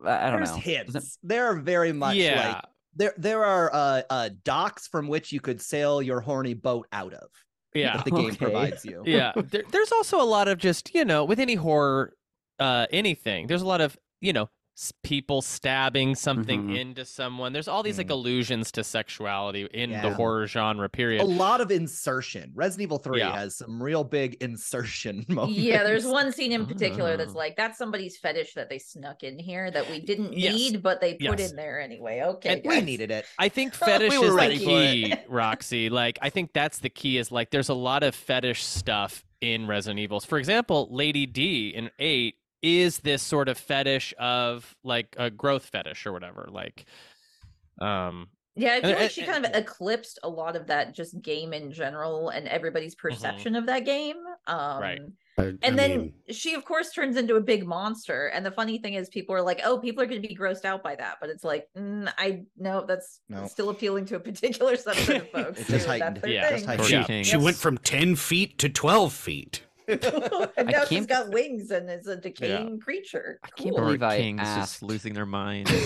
I, 0.04 0.26
I 0.26 0.30
don't 0.30 0.40
There's 0.40 0.50
know. 0.50 0.56
hints. 0.56 0.92
Does 0.92 1.04
it- 1.04 1.18
There 1.22 1.46
are 1.46 1.56
very 1.60 1.92
much 1.92 2.16
yeah. 2.16 2.48
like 2.54 2.64
there 2.96 3.14
there 3.16 3.44
are 3.44 3.70
uh, 3.72 4.02
uh 4.10 4.30
docks 4.44 4.88
from 4.88 5.06
which 5.08 5.30
you 5.32 5.40
could 5.40 5.60
sail 5.60 6.02
your 6.02 6.20
horny 6.20 6.54
boat 6.54 6.86
out 6.92 7.14
of 7.14 7.28
yeah. 7.72 7.96
that 7.96 8.04
the 8.04 8.10
game 8.10 8.26
Okay. 8.30 8.36
provides 8.36 8.84
you. 8.84 9.02
yeah. 9.06 9.32
There, 9.50 9.62
there's 9.70 9.92
also 9.92 10.20
a 10.20 10.26
lot 10.36 10.48
of 10.48 10.58
just, 10.58 10.92
you 10.94 11.04
know, 11.04 11.24
with 11.24 11.38
any 11.38 11.54
horror, 11.54 12.14
uh, 12.58 12.86
anything, 12.90 13.46
there's 13.46 13.62
a 13.62 13.66
lot 13.66 13.80
of, 13.80 13.96
you 14.20 14.32
know, 14.32 14.42
s- 14.44 14.48
people 15.02 15.42
stabbing 15.42 16.14
something 16.14 16.68
Mhm. 16.68 16.78
into 16.78 17.04
someone. 17.04 17.52
There's 17.52 17.68
all 17.68 17.82
these 17.82 17.98
like 17.98 18.06
Mm. 18.06 18.12
allusions 18.12 18.72
to 18.72 18.82
sexuality 18.84 19.68
in 19.74 19.90
the 19.90 20.14
horror 20.14 20.46
genre, 20.46 20.88
period. 20.88 21.20
A 21.20 21.24
lot 21.24 21.60
of 21.60 21.70
insertion. 21.70 22.52
Resident 22.54 22.84
Evil 22.86 22.98
3 22.98 23.18
Yeah. 23.18 23.36
has 23.36 23.56
some 23.56 23.82
real 23.82 24.04
big 24.04 24.38
insertion 24.42 25.24
moments. 25.28 25.58
Yeah, 25.58 25.82
there's 25.84 26.06
one 26.06 26.32
scene 26.32 26.52
in 26.52 26.64
particular 26.66 27.16
that's 27.18 27.34
Oh. 27.34 27.38
like 27.38 27.56
that's 27.56 27.76
somebody's 27.76 28.16
fetish 28.16 28.54
that 28.54 28.70
they 28.70 28.78
snuck 28.78 29.22
in 29.22 29.38
here 29.38 29.70
that 29.70 29.90
we 29.90 30.00
didn't 30.00 30.32
Yes. 30.32 30.54
need, 30.54 30.82
but 30.82 31.00
they 31.02 31.14
put 31.14 31.38
Yes. 31.38 31.50
in 31.50 31.56
there 31.56 31.78
anyway. 31.80 32.22
Okay, 32.22 32.54
And 32.54 32.62
we 32.64 32.80
needed 32.80 33.10
it. 33.10 33.26
I 33.38 33.50
think 33.50 33.74
fetish 33.74 34.16
were 34.18 34.40
is 34.40 34.60
the 34.60 34.64
key. 34.64 35.14
Roxy. 35.28 35.90
Like, 35.90 36.18
I 36.22 36.30
think 36.30 36.52
that's 36.54 36.78
the 36.78 36.90
key. 36.90 37.18
Is 37.18 37.30
like, 37.30 37.50
there's 37.50 37.68
a 37.68 37.74
lot 37.74 38.02
of 38.02 38.14
fetish 38.14 38.62
stuff 38.64 39.24
in 39.42 39.66
Resident 39.66 39.98
Evils. 40.00 40.24
For 40.24 40.38
example, 40.38 40.88
Lady 40.90 41.26
D 41.26 41.68
in 41.68 41.90
eight 41.98 42.36
is 42.62 42.98
this 42.98 43.22
sort 43.22 43.48
of 43.48 43.56
fetish 43.58 44.12
of 44.18 44.76
like 44.84 45.14
a 45.18 45.30
growth 45.30 45.66
fetish 45.66 46.06
or 46.06 46.12
whatever. 46.12 46.48
Like, 46.50 46.84
um, 47.80 48.28
Yeah, 48.56 48.72
I 48.72 48.74
And- 48.74 48.82
feel 48.82 48.90
like 48.92 49.00
and- 49.02 49.10
she 49.12 49.20
and- 49.22 49.30
kind 49.30 49.46
of 49.46 49.54
eclipsed 49.54 50.18
a 50.24 50.28
lot 50.28 50.56
of 50.56 50.66
that 50.66 50.92
just 50.94 51.20
game 51.22 51.52
in 51.54 51.72
general 51.72 52.30
and 52.30 52.48
everybody's 52.48 52.94
perception 52.96 53.54
of 53.56 53.66
that 53.66 53.84
game. 53.86 54.16
Um 54.46 54.56
Mm-hmm. 54.56 54.82
Right. 54.82 55.00
I- 55.38 55.42
and 55.62 55.80
I 55.80 55.88
then 55.88 55.90
mean, 55.98 56.14
she 56.30 56.52
of 56.54 56.64
course 56.66 56.90
turns 56.92 57.16
into 57.16 57.36
a 57.36 57.40
big 57.40 57.64
monster. 57.66 58.26
And 58.26 58.44
the 58.44 58.50
funny 58.50 58.76
thing 58.78 58.94
is 58.94 59.08
people 59.08 59.34
are 59.36 59.40
like, 59.40 59.60
oh, 59.64 59.78
people 59.78 60.02
are 60.02 60.06
gonna 60.06 60.20
be 60.20 60.36
grossed 60.36 60.64
out 60.66 60.82
by 60.82 60.96
that. 60.96 61.16
But 61.20 61.30
it's 61.30 61.44
like, 61.44 61.68
mm, 61.78 62.12
I 62.18 62.42
know 62.58 62.84
that's 62.86 63.20
No. 63.30 63.46
still 63.46 63.70
appealing 63.70 64.04
to 64.06 64.16
a 64.16 64.20
particular 64.20 64.74
subset 64.76 65.20
of 65.22 65.30
folks. 65.32 65.60
It 65.60 65.66
just 65.68 65.86
heightened- 65.86 66.20
yeah, 66.26 66.50
just 66.50 66.66
heightened. 66.66 66.86
she, 66.88 66.94
Torture 66.96 67.06
King. 67.06 67.24
she 67.24 67.36
went 67.38 67.56
from 67.56 67.78
ten 67.78 68.16
feet 68.16 68.58
to 68.58 68.68
twelve 68.68 69.12
feet. 69.14 69.62
and 70.56 70.68
now 70.68 70.80
she's 70.80 70.88
can't- 70.88 71.08
got 71.08 71.30
wings 71.30 71.70
and 71.70 71.90
is 71.90 72.06
a 72.06 72.16
decaying 72.16 72.80
creature. 72.80 73.38
I 73.42 73.48
can't 73.56 73.74
Cool. 73.76 73.84
believe 73.86 74.02
Or 74.02 74.06
I 74.06 74.16
Kings 74.18 74.40
asked. 74.42 74.58
just 74.80 74.82
losing 74.82 75.14
their 75.14 75.26
mind. 75.26 75.68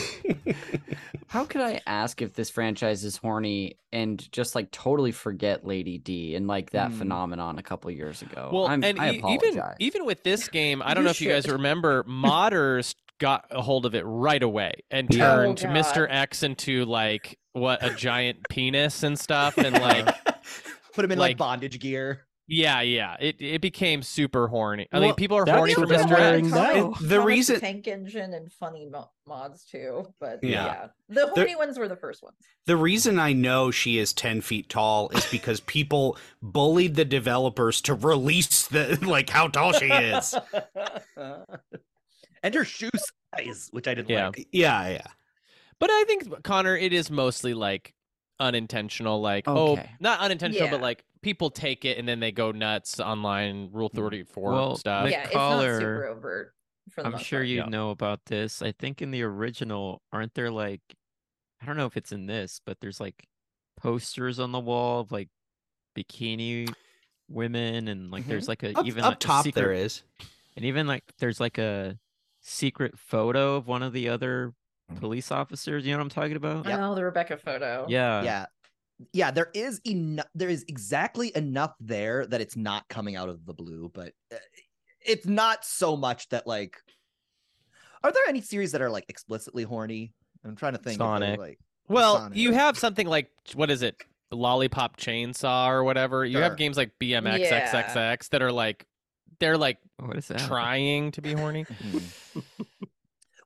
How 1.28 1.44
could 1.44 1.60
I 1.62 1.80
ask 1.86 2.22
if 2.22 2.34
this 2.34 2.50
franchise 2.50 3.02
is 3.04 3.16
horny 3.16 3.78
and 3.92 4.30
just 4.30 4.54
like 4.54 4.70
totally 4.70 5.10
forget 5.12 5.66
Lady 5.66 5.98
D 5.98 6.34
and 6.36 6.46
like 6.46 6.70
that 6.70 6.90
Hmm. 6.92 6.98
phenomenon 6.98 7.58
a 7.58 7.62
couple 7.62 7.90
years 7.90 8.22
ago? 8.22 8.50
Well, 8.52 8.66
I'm, 8.68 8.84
and 8.84 9.00
I 9.00 9.14
e- 9.14 9.18
apologize. 9.18 9.42
even 9.50 9.62
even 9.78 10.04
with 10.06 10.22
this 10.22 10.48
game, 10.48 10.80
I 10.82 10.94
don't 10.94 10.98
You 11.02 11.04
know 11.06 11.10
if 11.10 11.20
you 11.20 11.30
guys 11.30 11.48
remember, 11.48 12.04
modders 12.04 12.94
got 13.18 13.46
a 13.50 13.62
hold 13.62 13.86
of 13.86 13.94
it 13.94 14.02
right 14.02 14.42
away 14.42 14.74
and 14.90 15.12
Yeah. 15.12 15.32
Oh, 15.32 15.54
turned 15.54 15.58
Mr. 15.74 16.06
X 16.08 16.42
into 16.42 16.84
like 16.84 17.38
what 17.52 17.84
a 17.84 17.90
giant 17.94 18.48
penis 18.48 19.02
and 19.02 19.18
stuff, 19.18 19.56
and 19.58 19.72
like 19.80 20.14
Put 20.92 21.04
him 21.04 21.10
in 21.12 21.18
like, 21.18 21.30
Like- 21.30 21.36
bondage 21.38 21.80
gear. 21.80 22.26
Yeah, 22.46 22.82
yeah, 22.82 23.16
it 23.20 23.36
it 23.40 23.62
became 23.62 24.02
super 24.02 24.48
horny. 24.48 24.86
I 24.92 24.98
Well, 24.98 25.08
mean, 25.08 25.14
people 25.14 25.38
are 25.38 25.46
horny 25.46 25.72
for 25.72 25.86
what 25.86 25.88
Mr. 25.88 26.10
wearing 26.10 26.44
X. 26.46 26.54
now. 26.54 26.90
The 27.00 27.16
comic 27.16 27.26
reason- 27.26 27.60
tank 27.60 27.88
engine 27.88 28.34
and 28.34 28.52
funny 28.52 28.86
mo- 28.86 29.10
mods 29.26 29.64
too, 29.64 30.12
but 30.20 30.40
Yeah. 30.44 30.64
yeah, 30.66 30.86
the 31.08 31.28
horny 31.28 31.56
ones 31.56 31.78
were 31.78 31.88
the 31.88 31.96
first 31.96 32.22
ones. 32.22 32.36
The 32.66 32.76
reason 32.76 33.18
I 33.18 33.32
know 33.32 33.70
she 33.70 33.96
is 33.98 34.12
10 34.12 34.42
feet 34.42 34.68
tall 34.68 35.08
is 35.10 35.24
because 35.30 35.60
people 35.60 36.18
bullied 36.42 36.96
the 36.96 37.06
developers 37.06 37.80
to 37.82 37.94
release 37.94 38.66
the 38.68 38.98
like 39.06 39.30
how 39.30 39.48
tall 39.48 39.72
she 39.72 39.86
is. 39.86 40.34
and 42.42 42.54
her 42.54 42.64
shoe 42.64 42.90
size, 43.34 43.68
which 43.72 43.88
I 43.88 43.94
didn't 43.94 44.10
Yeah. 44.10 44.26
like. 44.26 44.48
Yeah, 44.52 44.88
yeah. 44.88 45.06
But 45.78 45.90
I 45.90 46.04
think 46.04 46.42
Conner, 46.42 46.76
it 46.76 46.92
is 46.92 47.10
mostly 47.10 47.54
like 47.54 47.94
unintentional, 48.40 49.20
like 49.20 49.44
oh, 49.46 49.78
not 50.00 50.20
unintentional, 50.20 50.68
but 50.68 50.80
like 50.80 51.04
people 51.22 51.50
take 51.50 51.84
it 51.84 51.98
and 51.98 52.06
then 52.08 52.20
they 52.20 52.32
go 52.32 52.50
nuts 52.52 53.00
online, 53.00 53.70
Rule 53.72 53.88
Thirty 53.94 54.24
Four 54.24 54.52
Well, 54.52 54.76
stuff. 54.76 55.04
Like 55.04 55.12
yeah, 55.12 55.24
it's 55.24 55.34
not 55.34 55.60
super 55.60 56.06
overt. 56.06 56.54
I'm 56.98 57.18
sure 57.18 57.40
part. 57.40 57.48
you 57.48 57.56
Yeah. 57.58 57.66
know 57.66 57.90
about 57.90 58.20
this. 58.26 58.60
I 58.62 58.72
think 58.72 59.00
in 59.00 59.10
the 59.10 59.22
original, 59.22 60.02
aren't 60.12 60.34
there 60.34 60.50
like, 60.50 60.82
I 61.62 61.66
don't 61.66 61.76
know 61.76 61.86
if 61.86 61.96
it's 61.96 62.12
in 62.12 62.26
this, 62.26 62.60
but 62.64 62.78
there's 62.80 63.00
like 63.00 63.26
posters 63.76 64.38
on 64.38 64.52
the 64.52 64.60
wall 64.60 65.00
of 65.00 65.10
like 65.10 65.28
bikini 65.96 66.72
women, 67.28 67.88
and 67.88 68.10
like 68.10 68.26
there's 68.26 68.48
like 68.48 68.62
a 68.62 68.68
Mm-hmm. 68.68 68.78
Up, 68.78 68.86
even 68.86 69.04
up 69.04 69.10
like, 69.12 69.16
a 69.16 69.18
top 69.20 69.44
secret, 69.44 69.60
there 69.60 69.72
is. 69.72 70.02
and 70.56 70.64
even 70.64 70.86
like 70.86 71.04
there's 71.18 71.40
like 71.40 71.58
a 71.58 71.98
secret 72.42 72.98
photo 72.98 73.56
of 73.56 73.66
one 73.66 73.82
of 73.82 73.92
the 73.94 74.08
other 74.10 74.52
police 74.96 75.30
officers. 75.32 75.84
You 75.84 75.92
know 75.92 75.98
what 75.98 76.04
I'm 76.04 76.10
talking 76.10 76.36
about? 76.36 76.66
Yep. 76.66 76.78
Oh, 76.80 76.94
the 76.94 77.04
Rebecca 77.04 77.36
photo. 77.36 77.86
Yeah. 77.88 78.22
yeah 78.22 78.46
yeah 79.12 79.32
there 79.32 79.50
is 79.54 79.80
enough 79.84 80.26
there 80.36 80.48
is 80.48 80.64
exactly 80.68 81.32
enough 81.34 81.74
there 81.80 82.24
that 82.26 82.40
it's 82.40 82.54
not 82.56 82.86
coming 82.88 83.16
out 83.16 83.28
of 83.28 83.44
the 83.44 83.52
blue 83.52 83.90
but 83.92 84.12
uh, 84.32 84.36
it's 85.04 85.26
not 85.26 85.64
so 85.64 85.96
much 85.96 86.28
that 86.28 86.46
like 86.46 86.76
are 88.04 88.12
there 88.12 88.22
any 88.28 88.40
series 88.40 88.70
that 88.70 88.80
are 88.80 88.88
like 88.88 89.04
explicitly 89.08 89.64
horny 89.64 90.12
i'm 90.44 90.54
trying 90.54 90.74
to 90.74 90.78
think 90.78 90.92
if 90.94 90.98
they're, 91.00 91.06
Sonic. 91.08 91.40
like 91.40 91.58
Well, 91.88 92.18
Sonic. 92.18 92.38
you 92.38 92.52
have 92.52 92.78
something 92.78 93.08
like 93.08 93.32
what 93.54 93.68
is 93.68 93.82
it, 93.82 94.00
Lollipop 94.30 94.96
Chainsaw 94.96 95.66
or 95.70 95.82
whatever. 95.82 96.24
You 96.24 96.34
Sure. 96.34 96.42
have 96.42 96.56
games 96.56 96.76
like 96.76 96.92
BMX 97.00 97.50
XXX 97.50 98.28
that 98.28 98.42
are 98.42 98.52
like 98.52 98.86
they're 99.40 99.58
like 99.58 99.78
What 99.98 100.16
is 100.16 100.28
that? 100.28 100.38
trying 100.38 101.10
to 101.10 101.20
be 101.20 101.32
horny. 101.32 101.66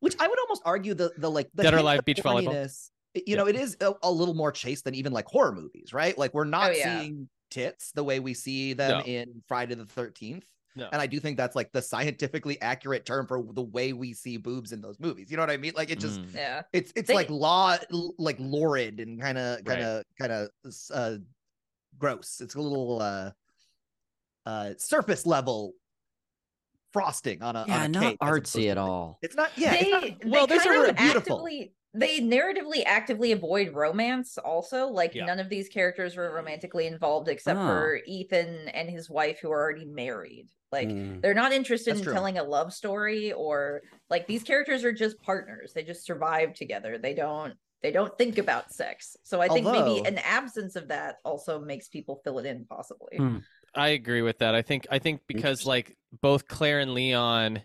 which 0.00 0.14
i 0.20 0.26
would 0.28 0.38
almost 0.40 0.62
argue 0.64 0.94
the 0.94 1.12
the 1.18 1.30
like 1.30 1.48
the 1.54 1.62
Dead 1.62 1.74
or 1.74 1.78
Alive 1.78 2.04
Beach 2.04 2.18
Volleyball? 2.18 2.48
horniness, 2.52 2.90
it- 3.14 3.24
you 3.26 3.36
know 3.36 3.46
it 3.46 3.56
is 3.56 3.76
a, 3.80 3.92
a 4.02 4.10
little 4.10 4.34
more 4.34 4.52
chaste 4.52 4.84
than 4.84 4.94
even 4.94 5.12
like 5.12 5.26
horror 5.26 5.52
movies 5.52 5.92
right 5.92 6.16
like 6.18 6.34
we're 6.34 6.44
not 6.44 6.70
Oh, 6.70 6.74
yeah. 6.74 7.00
seeing 7.00 7.28
tits 7.50 7.92
the 7.92 8.04
way 8.04 8.20
we 8.20 8.34
see 8.34 8.74
them 8.74 8.90
No. 8.98 9.04
in 9.04 9.42
friday 9.48 9.74
the 9.74 9.84
13th 9.84 10.44
No. 10.76 10.88
and 10.92 11.00
i 11.00 11.06
do 11.06 11.18
think 11.18 11.36
that's 11.38 11.56
like 11.56 11.72
the 11.72 11.80
scientifically 11.82 12.60
accurate 12.60 13.06
term 13.06 13.26
for 13.26 13.42
the 13.54 13.62
way 13.62 13.92
we 13.94 14.12
see 14.12 14.36
boobs 14.36 14.72
in 14.72 14.80
those 14.82 15.00
movies 15.00 15.30
you 15.30 15.36
know 15.36 15.42
what 15.42 15.50
i 15.50 15.56
mean 15.56 15.72
like 15.76 15.90
it 15.90 15.98
just 15.98 16.20
Mm. 16.20 16.34
Yeah. 16.34 16.62
it's 16.72 16.92
it's 16.94 17.08
They- 17.08 17.14
like 17.14 17.30
law 17.30 17.76
like 18.18 18.36
lurid 18.38 19.00
and 19.00 19.20
kind 19.20 19.38
of 19.38 19.64
kind 19.64 19.82
of 19.82 20.02
kind 20.20 20.32
of 20.32 20.48
uh 20.92 21.16
gross 21.98 22.40
it's 22.40 22.54
a 22.54 22.60
little 22.60 23.00
uh 23.00 23.30
uh 24.46 24.70
surface 24.78 25.26
level 25.26 25.72
frosting 26.92 27.42
on 27.42 27.56
a 27.56 27.64
yeah, 27.68 27.76
on 27.80 27.84
a 27.84 27.88
not 27.88 28.02
cake 28.02 28.18
artsy 28.20 28.70
at 28.70 28.78
all. 28.78 29.18
it's 29.22 29.36
not 29.36 29.50
yeah 29.56 29.74
it's 29.74 29.84
they, 29.84 29.90
not- 29.90 30.02
they 30.02 30.16
well, 30.30 30.46
there's 30.46 30.62
a 30.64 30.68
kind 30.68 30.96
beautiful. 30.96 31.18
actively 31.18 31.72
they 31.94 32.20
narratively 32.20 32.82
actively 32.86 33.32
avoid 33.32 33.74
romance 33.74 34.38
also 34.38 34.86
like 34.88 35.14
Yeah. 35.14 35.24
none 35.26 35.38
of 35.40 35.48
these 35.48 35.68
characters 35.68 36.16
were 36.16 36.32
romantically 36.32 36.86
involved 36.86 37.28
except 37.28 37.58
Oh. 37.58 37.66
for 37.66 38.00
ethan 38.06 38.68
and 38.68 38.88
his 38.90 39.08
wife 39.10 39.38
who 39.42 39.50
are 39.50 39.60
already 39.62 39.84
married 39.86 40.48
like 40.72 40.88
Mm. 40.88 41.20
they're 41.22 41.34
not 41.34 41.52
interested 41.52 41.90
That's 41.92 42.00
in 42.00 42.04
true. 42.04 42.12
telling 42.14 42.38
a 42.38 42.44
love 42.44 42.72
story 42.72 43.32
or 43.32 43.82
like 44.10 44.26
these 44.26 44.42
characters 44.42 44.84
are 44.84 44.92
just 44.92 45.20
partners 45.22 45.72
they 45.74 45.82
just 45.82 46.04
survive 46.04 46.52
together 46.54 46.98
they 46.98 47.14
don't 47.14 47.54
they 47.82 47.90
don't 47.92 48.16
think 48.18 48.38
about 48.38 48.72
sex 48.72 49.16
so 49.22 49.40
i 49.40 49.48
think 49.48 49.64
maybe 49.66 50.04
an 50.06 50.18
absence 50.18 50.74
of 50.76 50.88
that 50.88 51.16
also 51.24 51.58
makes 51.60 51.88
people 51.88 52.20
fill 52.24 52.38
it 52.38 52.44
in 52.46 52.64
possibly 52.66 53.16
Hmm. 53.16 53.38
I 53.78 53.88
agree 53.88 54.22
with 54.22 54.38
that. 54.38 54.54
I 54.54 54.62
think 54.62 54.86
I 54.90 54.98
think 54.98 55.22
because 55.26 55.64
like 55.66 55.96
both 56.20 56.48
Claire 56.48 56.80
and 56.80 56.94
Leon 56.94 57.62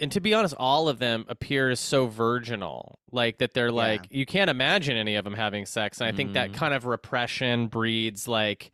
and 0.00 0.12
to 0.12 0.20
be 0.20 0.32
honest, 0.32 0.54
all 0.58 0.88
of 0.88 0.98
them 1.00 1.24
appear 1.28 1.74
so 1.74 2.06
virginal. 2.06 2.98
Like 3.10 3.38
that 3.38 3.52
they're 3.54 3.72
like 3.72 4.06
you 4.10 4.26
can't 4.26 4.48
imagine 4.50 4.96
any 4.96 5.16
of 5.16 5.24
them 5.24 5.34
having 5.34 5.66
sex. 5.66 6.00
And 6.00 6.08
I 6.08 6.12
think 6.12 6.34
that 6.34 6.50
Mm. 6.52 6.54
kind 6.54 6.74
of 6.74 6.86
repression 6.86 7.66
breeds 7.66 8.28
like 8.28 8.70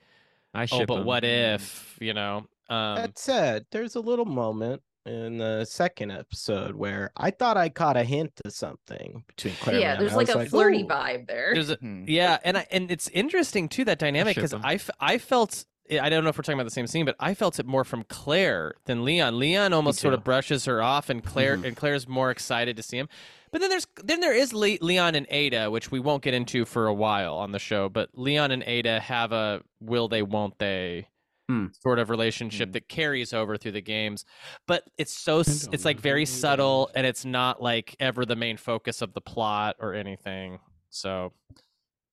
I 0.53 0.65
oh, 0.65 0.67
ship 0.67 0.89
but 0.89 0.99
'em. 1.01 1.05
what 1.07 1.25
if, 1.25 1.97
you 2.01 2.13
know? 2.15 2.47
Um 2.69 2.97
That 2.97 3.19
said, 3.19 3.67
there's 3.71 3.95
a 3.97 4.01
little 4.01 4.25
moment 4.27 4.83
in 5.07 5.37
the 5.39 5.65
second 5.67 6.11
episode 6.13 6.75
where 6.75 7.11
I 7.17 7.31
thought 7.31 7.57
I 7.59 7.69
caught 7.69 7.97
a 7.97 8.05
hint 8.05 8.41
of 8.45 8.53
something 8.53 9.23
between 9.29 9.55
Claire 9.61 9.79
yeah 9.79 9.93
and 9.93 10.01
there's 10.03 10.15
like 10.15 10.29
was 10.29 10.47
a 10.47 10.51
flirty 10.51 10.83
"Ooh." 10.83 10.87
vibe 10.87 11.27
there 11.27 11.53
there's 11.55 11.71
a 11.71 11.77
Hmm. 11.77 12.05
Yeah, 12.07 12.39
and 12.43 12.57
I, 12.59 12.67
and 12.71 12.91
it's 12.91 13.09
interesting 13.09 13.69
too 13.69 13.85
that 13.85 13.99
dynamic 13.99 14.35
because 14.35 14.51
because 14.53 14.65
'em. 14.65 14.67
I, 14.71 14.75
f- 14.75 14.91
I 15.01 15.19
felt 15.19 15.65
I 16.01 16.09
don't 16.09 16.25
know 16.25 16.31
if 16.31 16.39
we're 16.39 16.43
talking 16.43 16.59
about 16.59 16.65
the 16.65 16.71
same 16.71 16.87
scene, 16.87 17.05
but 17.05 17.17
I 17.21 17.35
felt 17.35 17.59
it 17.59 17.67
more 17.67 17.85
from 17.85 18.05
Claire 18.05 18.75
than 18.87 19.05
Leon. 19.05 19.39
Leon 19.39 19.73
almost 19.73 20.01
sort 20.01 20.15
of 20.15 20.25
brushes 20.25 20.65
her 20.65 20.83
off, 20.83 21.11
and 21.11 21.23
Claire 21.23 21.59
Mhm. 21.59 21.65
and 21.67 21.77
Claire's 21.77 22.09
more 22.09 22.31
excited 22.31 22.77
to 22.77 22.83
see 22.83 22.97
him. 22.99 23.09
But 23.53 23.61
then 23.61 23.71
there's 23.71 23.87
then 24.03 24.21
there 24.21 24.33
is 24.33 24.53
Le- 24.53 24.79
Leon 24.81 25.15
and 25.15 25.27
Ada, 25.29 25.71
which 25.71 25.91
we 25.91 26.01
won't 26.01 26.23
get 26.23 26.33
into 26.35 26.65
for 26.65 26.87
a 26.87 26.95
while 26.95 27.35
on 27.35 27.53
the 27.53 27.59
show. 27.59 27.89
But 27.89 28.11
Leon 28.15 28.51
and 28.51 28.63
Ada 28.65 28.99
have 29.01 29.33
a 29.33 29.63
will 29.81 30.09
they 30.09 30.23
won't 30.23 30.59
they 30.59 31.09
Hmm. 31.49 31.67
sort 31.83 31.99
of 31.99 32.09
relationship 32.09 32.71
Hmm. 32.71 32.73
that 32.73 32.89
carries 32.89 33.35
over 33.35 33.59
through 33.59 33.73
the 33.73 33.83
games. 33.83 34.25
But 34.67 34.85
it's 34.97 35.13
so 35.13 35.41
it's 35.41 35.85
like 35.85 36.01
very 36.01 36.25
subtle, 36.25 36.91
and 36.95 37.07
it's 37.07 37.27
not 37.27 37.63
like 37.63 37.95
ever 38.01 38.25
the 38.25 38.37
main 38.37 38.57
focus 38.57 39.03
of 39.03 39.13
the 39.13 39.21
plot 39.21 39.77
or 39.79 39.93
anything. 39.93 40.61
So, 40.89 41.35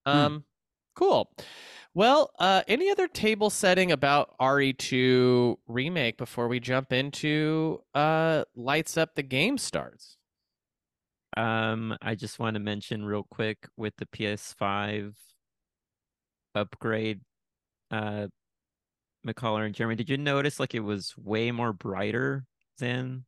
um, 0.05 0.43
cool. 0.95 1.31
Well, 1.93 2.31
uh, 2.39 2.61
any 2.67 2.89
other 2.89 3.07
table 3.07 3.49
setting 3.49 3.91
about 3.91 4.33
RE2 4.39 5.57
remake 5.67 6.17
before 6.17 6.47
we 6.47 6.59
jump 6.61 6.93
into 6.93 7.83
uh, 7.93 8.45
lights 8.55 8.95
up 8.95 9.15
the 9.15 9.23
game 9.23 9.57
starts? 9.57 10.17
Um, 11.35 11.97
I 12.01 12.15
just 12.15 12.39
want 12.39 12.53
to 12.55 12.59
mention 12.61 13.03
real 13.03 13.23
quick 13.29 13.67
with 13.75 13.93
the 13.97 14.05
PS5 14.05 15.13
upgrade, 16.55 17.21
uh, 17.89 18.27
McCullough 19.27 19.65
and 19.65 19.75
Jeremy, 19.75 19.95
did 19.95 20.09
you 20.09 20.17
notice 20.17 20.59
like 20.59 20.73
it 20.73 20.79
was 20.79 21.13
way 21.17 21.51
more 21.51 21.73
brighter 21.73 22.45
than 22.79 23.25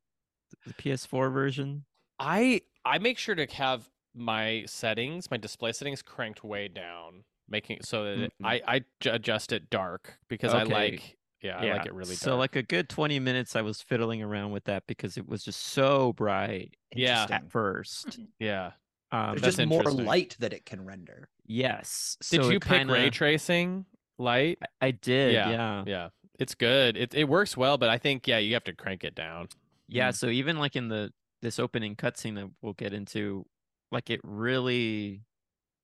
the 0.66 0.74
PS4 0.74 1.32
version? 1.32 1.84
I 2.18 2.62
I 2.84 2.98
make 2.98 3.18
sure 3.18 3.34
to 3.34 3.46
have 3.46 3.88
my 4.14 4.64
settings, 4.66 5.30
my 5.30 5.36
display 5.36 5.72
settings 5.72 6.02
cranked 6.02 6.44
way 6.44 6.68
down, 6.68 7.24
making 7.54 7.78
so 7.82 8.04
that 8.04 8.18
it, 8.18 8.32
Mhm. 8.42 8.46
I 8.46 8.62
I 8.76 8.84
j- 9.00 9.10
adjust 9.10 9.52
it 9.52 9.70
dark 9.70 10.18
because 10.28 10.52
I 10.52 10.64
like 10.64 11.16
yeah, 11.42 11.58
I 11.58 11.72
like 11.76 11.86
it 11.86 11.92
really 11.94 12.14
dark. 12.16 12.18
So 12.18 12.36
like 12.36 12.56
a 12.56 12.62
good 12.62 12.88
20 12.88 13.18
minutes 13.20 13.54
I 13.54 13.62
was 13.62 13.80
fiddling 13.82 14.22
around 14.22 14.50
with 14.52 14.64
that 14.64 14.86
because 14.86 15.16
it 15.16 15.26
was 15.28 15.44
just 15.44 15.60
so 15.60 16.12
bright 16.14 16.74
Yeah. 16.94 17.26
At 17.30 17.50
first. 17.50 18.18
yeah. 18.38 18.72
Um, 19.12 19.36
there's 19.38 19.56
just 19.56 19.68
more 19.68 19.82
light 19.84 20.36
that 20.40 20.52
it 20.52 20.64
can 20.66 20.84
render 20.84 21.28
yes. 21.46 22.16
Did 22.30 22.42
so 22.42 22.48
you 22.50 22.58
pick 22.60 22.72
ray 22.72 22.78
kinda- 23.04 23.10
tracing 23.10 23.86
light? 24.18 24.58
I- 24.80 24.86
I 24.86 24.90
did, 24.92 25.34
Yeah, 25.34 25.50
yeah. 25.50 25.84
Yeah, 25.86 26.08
it's 26.40 26.54
good. 26.54 26.96
It 26.96 27.14
it 27.14 27.24
works 27.28 27.56
well, 27.56 27.76
but 27.78 27.90
I 27.90 27.98
think 27.98 28.26
yeah, 28.26 28.38
you 28.38 28.54
have 28.54 28.64
to 28.64 28.72
crank 28.72 29.04
it 29.04 29.14
down. 29.14 29.48
Yeah, 29.86 30.10
so 30.12 30.28
even 30.28 30.58
like 30.58 30.74
in 30.76 30.88
the 30.88 31.12
this 31.42 31.58
opening 31.58 31.94
cutscene 31.94 32.36
that 32.36 32.48
we'll 32.62 32.72
get 32.72 32.94
into, 32.94 33.44
like 33.92 34.08
it 34.08 34.20
really, 34.24 35.20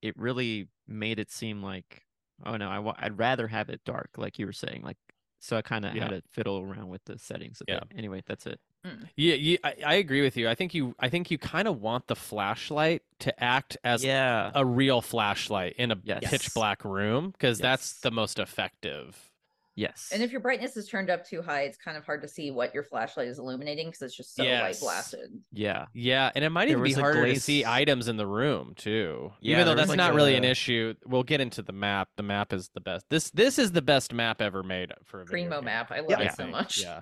it 0.01 0.17
really 0.17 0.69
made 0.91 1.19
it 1.19 1.31
seem 1.31 1.63
like, 1.63 2.05
oh 2.45 2.57
no, 2.57 2.69
I 2.69 3.05
I'd 3.07 3.19
rather 3.19 3.49
have 3.49 3.69
it 3.71 3.83
dark, 3.85 4.11
like 4.17 4.39
you 4.39 4.47
were 4.47 4.53
saying, 4.53 4.83
like 4.83 4.97
so 5.43 5.57
I 5.57 5.63
kind 5.63 5.87
of 5.87 5.95
Yeah. 5.95 6.03
had 6.03 6.11
to 6.11 6.23
fiddle 6.31 6.59
around 6.61 6.89
with 6.91 7.03
the 7.07 7.19
settings. 7.19 7.63
A 7.63 7.65
Yeah. 7.73 7.81
bit. 7.89 7.97
Anyway, 7.97 8.23
that's 8.27 8.45
it. 8.47 8.61
Mm. 8.87 9.09
Yeah, 9.17 9.35
yeah 9.35 9.57
I, 9.65 9.75
I 9.87 9.95
agree 9.95 10.21
with 10.23 10.37
you. 10.37 10.49
I 10.49 10.55
think 10.55 10.75
you 10.75 10.95
I 10.99 11.09
think 11.09 11.31
you 11.31 11.39
kind 11.39 11.67
of 11.69 11.81
want 11.81 12.09
the 12.09 12.17
flashlight 12.17 13.03
to 13.21 13.43
act 13.43 13.77
as 13.85 14.05
yeah. 14.05 14.51
a 14.55 14.65
real 14.65 15.01
flashlight 15.01 15.75
in 15.79 15.93
a 15.93 15.97
Yes. 16.05 16.29
pitch 16.29 16.53
black 16.55 16.85
room 16.85 17.31
because 17.31 17.59
that's 17.59 18.01
the 18.01 18.11
most 18.11 18.39
effective. 18.39 19.30
Yes. 19.77 20.11
And 20.13 20.23
if 20.23 20.31
your 20.33 20.41
brightness 20.41 20.77
is 20.77 20.89
turned 20.89 21.09
up 21.11 21.25
too 21.25 21.41
high, 21.41 21.63
it's 21.63 21.79
kind 21.79 21.97
of 21.97 22.05
hard 22.05 22.21
to 22.23 22.29
see 22.29 22.51
what 22.51 22.75
your 22.75 22.83
flashlight 22.83 23.29
is 23.29 23.39
illuminating 23.39 23.87
because 23.89 24.03
it's 24.03 24.17
just 24.17 24.35
so 24.35 24.43
light 24.45 24.77
blasted. 24.81 25.31
yeah. 25.53 25.87
Yeah, 25.95 26.31
and 26.35 26.45
it 26.45 26.51
might 26.51 26.67
There 26.67 26.73
even 26.73 26.83
be 26.85 26.91
was 26.91 26.99
a 26.99 27.01
harder 27.03 27.27
to 27.27 27.41
see 27.41 27.65
items 27.65 28.09
in 28.09 28.17
the 28.17 28.27
room 28.27 28.75
too. 28.77 29.33
Yeah, 29.41 29.55
Even 29.55 29.67
though 29.67 29.75
that's 29.75 29.89
like 29.89 29.97
not 29.97 30.15
really 30.15 30.35
an 30.35 30.45
issue. 30.45 30.95
We'll 31.07 31.23
get 31.23 31.41
into 31.41 31.63
the 31.63 31.73
map. 31.73 32.09
The 32.17 32.23
map 32.23 32.53
is 32.53 32.69
the 32.75 32.81
best. 32.81 33.07
This 33.11 33.31
this 33.31 33.59
is 33.59 33.73
the 33.73 33.81
best 33.83 34.13
map 34.13 34.43
ever 34.43 34.63
made 34.63 34.93
for 35.05 35.21
a 35.23 35.25
video 35.25 35.33
Primo 35.49 35.57
game, 35.57 35.65
map. 35.67 35.91
I 35.93 36.01
love 36.01 36.11
Yeah. 36.11 36.23
It 36.23 36.35
so 36.37 36.47
much. 36.49 36.83
Yeah. 36.83 37.01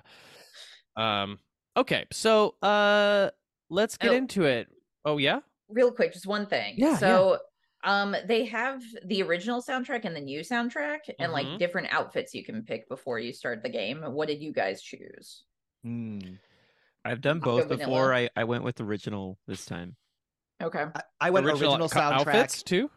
Um. 0.95 1.39
Okay. 1.75 2.05
So, 2.11 2.55
uh, 2.61 3.29
let's 3.69 3.97
get 3.97 4.11
Oh. 4.11 4.15
into 4.15 4.43
it. 4.43 4.67
Oh 5.05 5.17
yeah. 5.17 5.39
Real 5.69 5.91
quick, 5.91 6.13
just 6.13 6.27
one 6.27 6.45
thing. 6.45 6.75
Yeah, 6.77 6.97
yeah. 7.01 7.37
So 7.83 7.89
um 7.89 8.15
they 8.25 8.45
have 8.45 8.81
the 9.05 9.21
original 9.23 9.61
soundtrack 9.61 10.05
and 10.05 10.15
the 10.15 10.21
new 10.21 10.41
soundtrack 10.41 10.99
and 11.19 11.31
Mhm. 11.31 11.33
like 11.33 11.59
different 11.59 11.87
outfits 11.91 12.33
you 12.33 12.43
can 12.43 12.63
pick 12.63 12.87
before 12.89 13.19
you 13.19 13.33
start 13.33 13.63
the 13.63 13.69
game. 13.69 14.01
What 14.01 14.27
did 14.27 14.41
you 14.41 14.51
guys 14.51 14.81
choose? 14.81 15.43
Hmm. 15.83 16.19
I've 17.05 17.21
done 17.21 17.39
both 17.39 17.67
vanilla. 17.69 17.85
before. 17.89 18.13
I, 18.13 18.29
I 18.35 18.43
went 18.43 18.63
with 18.63 18.81
original 18.81 19.37
this 19.47 19.65
time. 19.65 19.95
Okay. 20.61 20.85
I, 20.93 21.01
I 21.21 21.29
went 21.29 21.45
original, 21.45 21.87
co- 21.87 21.99
soundtrack 21.99 22.13
outfits 22.19 22.63
too. 22.63 22.91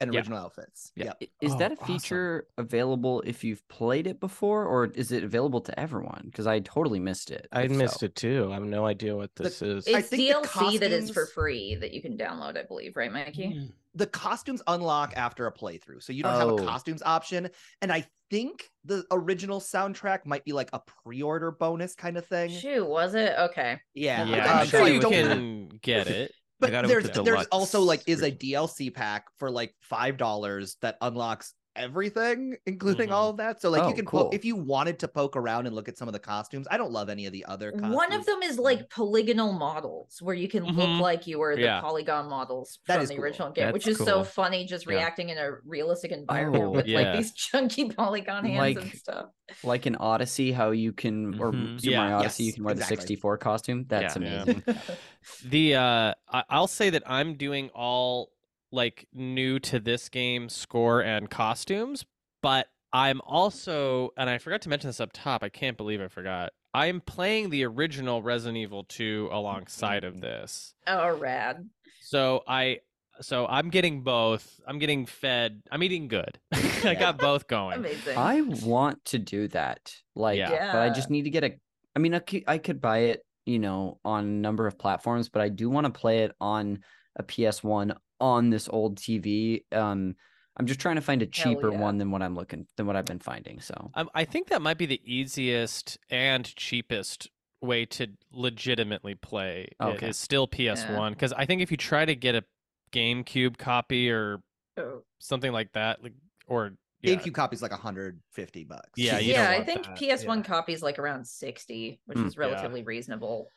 And 0.00 0.12
Yeah. 0.12 0.18
original 0.20 0.38
outfits. 0.38 0.92
Yeah. 0.94 1.04
Yeah. 1.04 1.12
I- 1.22 1.28
Is 1.40 1.54
Oh, 1.54 1.58
that 1.58 1.72
a 1.72 1.74
awesome. 1.76 1.86
feature 1.86 2.46
available 2.58 3.22
if 3.26 3.42
you've 3.44 3.66
played 3.68 4.06
it 4.06 4.20
before, 4.20 4.64
or 4.66 4.86
is 4.86 5.12
it 5.12 5.24
available 5.24 5.60
to 5.62 5.78
everyone? 5.80 6.22
Because 6.26 6.46
I 6.46 6.60
totally 6.60 7.00
missed 7.00 7.30
it. 7.30 7.48
I 7.52 7.66
missed 7.68 8.00
so. 8.00 8.06
it 8.06 8.14
too. 8.14 8.48
I 8.50 8.54
have 8.54 8.62
no 8.64 8.84
idea 8.86 9.16
what 9.16 9.34
The- 9.34 9.44
this 9.44 9.62
is. 9.62 9.86
I 9.88 9.98
It's 9.98 10.08
think 10.08 10.22
the 10.28 10.48
DLC 10.48 10.78
that 10.78 10.92
is 10.92 11.10
for 11.10 11.26
free 11.26 11.74
that 11.76 11.92
you 11.94 12.02
can 12.02 12.16
download, 12.18 12.58
I 12.58 12.62
believe, 12.64 12.96
right, 12.96 13.12
Mikey? 13.12 13.52
Hmm. 13.58 13.66
The 13.94 14.06
costumes 14.06 14.62
unlock 14.66 15.14
after 15.16 15.46
a 15.46 15.52
playthrough, 15.54 16.02
so 16.02 16.12
you 16.12 16.22
don't 16.22 16.34
have 16.34 16.48
Oh. 16.48 16.58
a 16.58 16.64
costumes 16.66 17.02
option. 17.02 17.48
And 17.80 17.90
I 17.90 18.06
think 18.28 18.70
the 18.84 19.06
original 19.10 19.60
soundtrack 19.60 20.26
might 20.26 20.44
be 20.44 20.52
like 20.52 20.68
a 20.74 20.80
pre-order 20.80 21.50
bonus 21.50 21.94
kind 21.94 22.18
of 22.18 22.26
thing. 22.26 22.50
Shoot, 22.50 22.84
was 22.86 23.14
it? 23.14 23.32
Okay. 23.38 23.80
Yeah, 23.94 24.26
Yeah, 24.26 24.44
I'm 24.52 24.58
I'm 24.58 24.66
sure 24.66 24.80
sure 24.80 24.88
you 24.88 24.94
you 24.96 25.00
don't. 25.00 25.12
can 25.12 25.68
get 25.80 26.08
it. 26.08 26.32
But 26.58 26.86
there's 26.86 27.10
the 27.10 27.22
there's 27.22 27.46
also 27.46 27.80
like 27.80 28.02
is 28.06 28.22
a. 28.22 28.30
DLC 28.36 28.92
pack 28.92 29.26
for 29.38 29.50
like 29.50 29.74
five 29.80 30.16
dollars 30.16 30.76
that 30.82 30.96
unlocks 31.00 31.54
everything, 31.76 32.56
including 32.66 33.08
Mhm. 33.08 33.12
all 33.12 33.30
of 33.30 33.36
that. 33.38 33.60
So 33.60 33.70
like 33.70 33.82
Oh, 33.82 33.88
you 33.88 33.94
can 33.94 34.04
cool. 34.04 34.24
poke 34.24 34.34
if 34.34 34.44
you 34.44 34.56
wanted 34.56 34.98
to 35.00 35.08
poke 35.08 35.36
around 35.36 35.66
and 35.66 35.74
look 35.74 35.88
at 35.88 35.96
some 35.98 36.08
of 36.08 36.12
the 36.12 36.18
costumes. 36.20 36.66
I 36.70 36.76
don't 36.76 36.92
love 36.92 37.08
any 37.08 37.26
of 37.26 37.32
the 37.32 37.44
other. 37.46 37.72
Costumes. 37.72 37.94
One 37.94 38.12
of 38.12 38.26
them 38.26 38.42
is 38.42 38.58
like 38.58 38.88
polygonal 38.90 39.52
models 39.52 40.18
where 40.20 40.34
you 40.34 40.48
can 40.48 40.64
Mhm. 40.64 40.76
look 40.76 41.00
like 41.00 41.26
you 41.26 41.38
were 41.38 41.54
the 41.56 41.62
Yeah. 41.62 41.80
polygon 41.80 42.28
models 42.28 42.78
That 42.86 42.94
from 42.94 43.02
is 43.02 43.08
the 43.10 43.14
cool. 43.16 43.24
original 43.24 43.50
game, 43.50 43.72
which 43.72 43.84
That's 43.84 44.00
is 44.00 44.06
so 44.06 44.24
funny 44.24 44.64
just 44.66 44.86
Yeah. 44.86 44.94
reacting 44.94 45.28
in 45.28 45.38
a 45.38 45.50
realistic 45.64 46.10
environment 46.12 46.64
Oh, 46.64 46.70
with 46.70 46.86
yeah. 46.86 47.00
like 47.00 47.16
these 47.16 47.32
chunky 47.34 47.88
polygon 47.90 48.44
hands 48.44 48.76
and 48.76 48.84
Like- 48.86 48.96
stuff. 48.96 49.26
Like 49.62 49.86
in 49.86 49.94
Odyssey, 49.96 50.50
how 50.50 50.72
you 50.72 50.92
can, 50.92 51.38
or 51.40 51.52
Mhm. 51.52 51.80
Super 51.80 51.92
Yeah. 51.92 51.98
Mario 52.00 52.16
Odyssey, 52.18 52.44
you 52.44 52.52
can 52.52 52.64
wear 52.64 52.72
exactly. 52.72 52.96
the 52.96 53.00
64 53.02 53.38
costume. 53.38 53.84
That's 53.88 54.16
Yeah. 54.16 54.22
Yeah. 54.22 54.42
amazing. 54.42 54.62
The 55.44 55.74
uh, 55.74 56.14
I- 56.32 56.44
I'll 56.50 56.66
say 56.68 56.90
that 56.90 57.02
I'm 57.06 57.34
doing 57.34 57.68
all 57.74 58.30
like 58.72 59.06
new 59.12 59.58
to 59.60 59.80
this 59.80 60.08
game 60.08 60.48
score 60.48 61.00
and 61.00 61.30
costumes, 61.30 62.04
but 62.42 62.68
I'm 62.92 63.20
also, 63.22 64.10
and 64.16 64.30
I 64.30 64.38
forgot 64.38 64.62
to 64.62 64.68
mention 64.68 64.88
this 64.88 65.00
up 65.00 65.10
top. 65.12 65.42
I 65.42 65.48
can't 65.48 65.76
believe 65.76 66.00
I 66.00 66.08
forgot. 66.08 66.52
I'm 66.72 67.00
playing 67.00 67.50
the 67.50 67.64
original 67.64 68.22
Resident 68.22 68.58
Evil 68.58 68.84
2 68.84 69.30
alongside 69.32 70.04
of 70.04 70.14
mm-hmm. 70.14 70.22
this. 70.22 70.74
Oh, 70.86 71.16
rad. 71.16 71.68
So 72.00 72.42
I 72.46 72.80
so 73.20 73.46
I'm 73.46 73.70
getting 73.70 74.02
both. 74.02 74.60
I'm 74.66 74.78
getting 74.78 75.06
fed. 75.06 75.62
I'm 75.70 75.82
eating 75.82 76.08
good. 76.08 76.38
I 76.52 76.94
got 76.94 77.18
both 77.18 77.48
going. 77.48 77.78
Amazing. 77.78 78.16
I 78.16 78.42
want 78.42 79.04
to 79.06 79.18
do 79.18 79.48
that. 79.48 79.94
Like, 80.14 80.38
Yeah. 80.38 80.72
but 80.72 80.82
I 80.82 80.90
just 80.90 81.10
need 81.10 81.22
to 81.22 81.30
get 81.30 81.44
a. 81.44 81.58
I 81.94 81.98
mean, 81.98 82.14
I 82.14 82.18
could, 82.18 82.44
I 82.46 82.58
could 82.58 82.80
buy 82.80 82.98
it, 82.98 83.24
you 83.46 83.58
know, 83.58 83.98
on 84.04 84.24
a 84.24 84.28
number 84.28 84.66
of 84.66 84.78
platforms, 84.78 85.28
but 85.30 85.40
I 85.40 85.48
do 85.48 85.70
want 85.70 85.86
to 85.86 85.98
play 85.98 86.20
it 86.20 86.32
on 86.40 86.80
a 87.16 87.22
PS1 87.22 87.96
on 88.20 88.50
this 88.50 88.68
old 88.68 88.96
TV. 88.98 89.62
Um, 89.72 90.16
I'm 90.56 90.66
just 90.66 90.80
trying 90.80 90.96
to 90.96 91.02
find 91.02 91.20
a 91.22 91.26
cheaper 91.26 91.70
yeah. 91.70 91.78
one 91.78 91.98
than 91.98 92.10
what 92.10 92.22
I'm 92.22 92.34
looking 92.34 92.66
than 92.76 92.86
what 92.86 92.96
I've 92.96 93.04
been 93.04 93.18
finding. 93.18 93.60
So 93.60 93.90
Um, 93.94 94.08
I 94.14 94.24
think 94.24 94.48
that 94.48 94.62
might 94.62 94.78
be 94.78 94.86
the 94.86 95.00
easiest 95.04 95.98
and 96.10 96.44
cheapest 96.56 97.30
way 97.60 97.84
to 97.86 98.08
legitimately 98.32 99.14
play. 99.16 99.68
Okay. 99.80 100.08
Is 100.08 100.18
still 100.18 100.46
PS1 100.48 101.10
because 101.10 101.32
I 101.34 101.44
think 101.46 101.60
if 101.62 101.70
you 101.70 101.76
try 101.76 102.04
to 102.04 102.14
get 102.14 102.34
a 102.34 102.44
GameCube 102.92 103.58
copy 103.58 104.10
or 104.10 104.42
Oh. 104.78 105.02
something 105.18 105.52
like 105.52 105.72
that, 105.72 106.02
like 106.02 106.12
or 106.46 106.72
yeah, 107.02 107.14
GameCube 107.16 107.34
copy's 107.34 107.60
like 107.62 107.70
150 107.72 108.64
bucks. 108.64 108.88
Yeah, 108.96 109.18
you 109.18 109.32
yeah, 109.32 109.50
I 109.50 109.62
think 109.62 109.84
that. 109.84 109.96
PS1 109.98 110.36
Yeah. 110.38 110.42
copies 110.42 110.82
like 110.82 110.98
around 110.98 111.26
60, 111.26 112.00
which 112.06 112.18
Mm. 112.18 112.26
is 112.26 112.36
relatively 112.38 112.82
reasonable. 112.82 113.48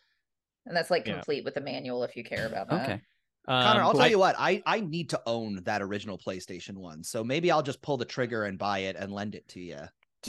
And 0.66 0.76
that's 0.76 0.89
like 0.91 1.07
Yeah. 1.07 1.14
complete 1.16 1.45
with 1.45 1.53
the 1.55 1.62
manual 1.62 2.03
if 2.03 2.16
you 2.18 2.24
care 2.24 2.45
about 2.47 2.70
that. 2.70 2.89
okay, 2.89 3.01
Conner, 3.48 3.80
Um, 3.82 3.86
I'll 3.88 3.94
tell 3.94 4.02
I- 4.04 4.08
you 4.08 4.20
what, 4.20 4.36
I, 4.38 4.62
I 4.66 4.80
need 4.82 5.10
to 5.12 5.22
own 5.26 5.62
that 5.64 5.82
original 5.82 6.18
PlayStation 6.18 6.76
one. 6.78 7.04
So 7.04 7.24
maybe 7.24 7.50
I'll 7.52 7.64
just 7.64 7.82
pull 7.82 7.98
the 7.98 8.06
trigger 8.06 8.44
and 8.46 8.58
buy 8.58 8.80
it 8.80 8.96
and 8.96 9.12
lend 9.12 9.36
it 9.36 9.48
to 9.50 9.60
you. 9.60 9.80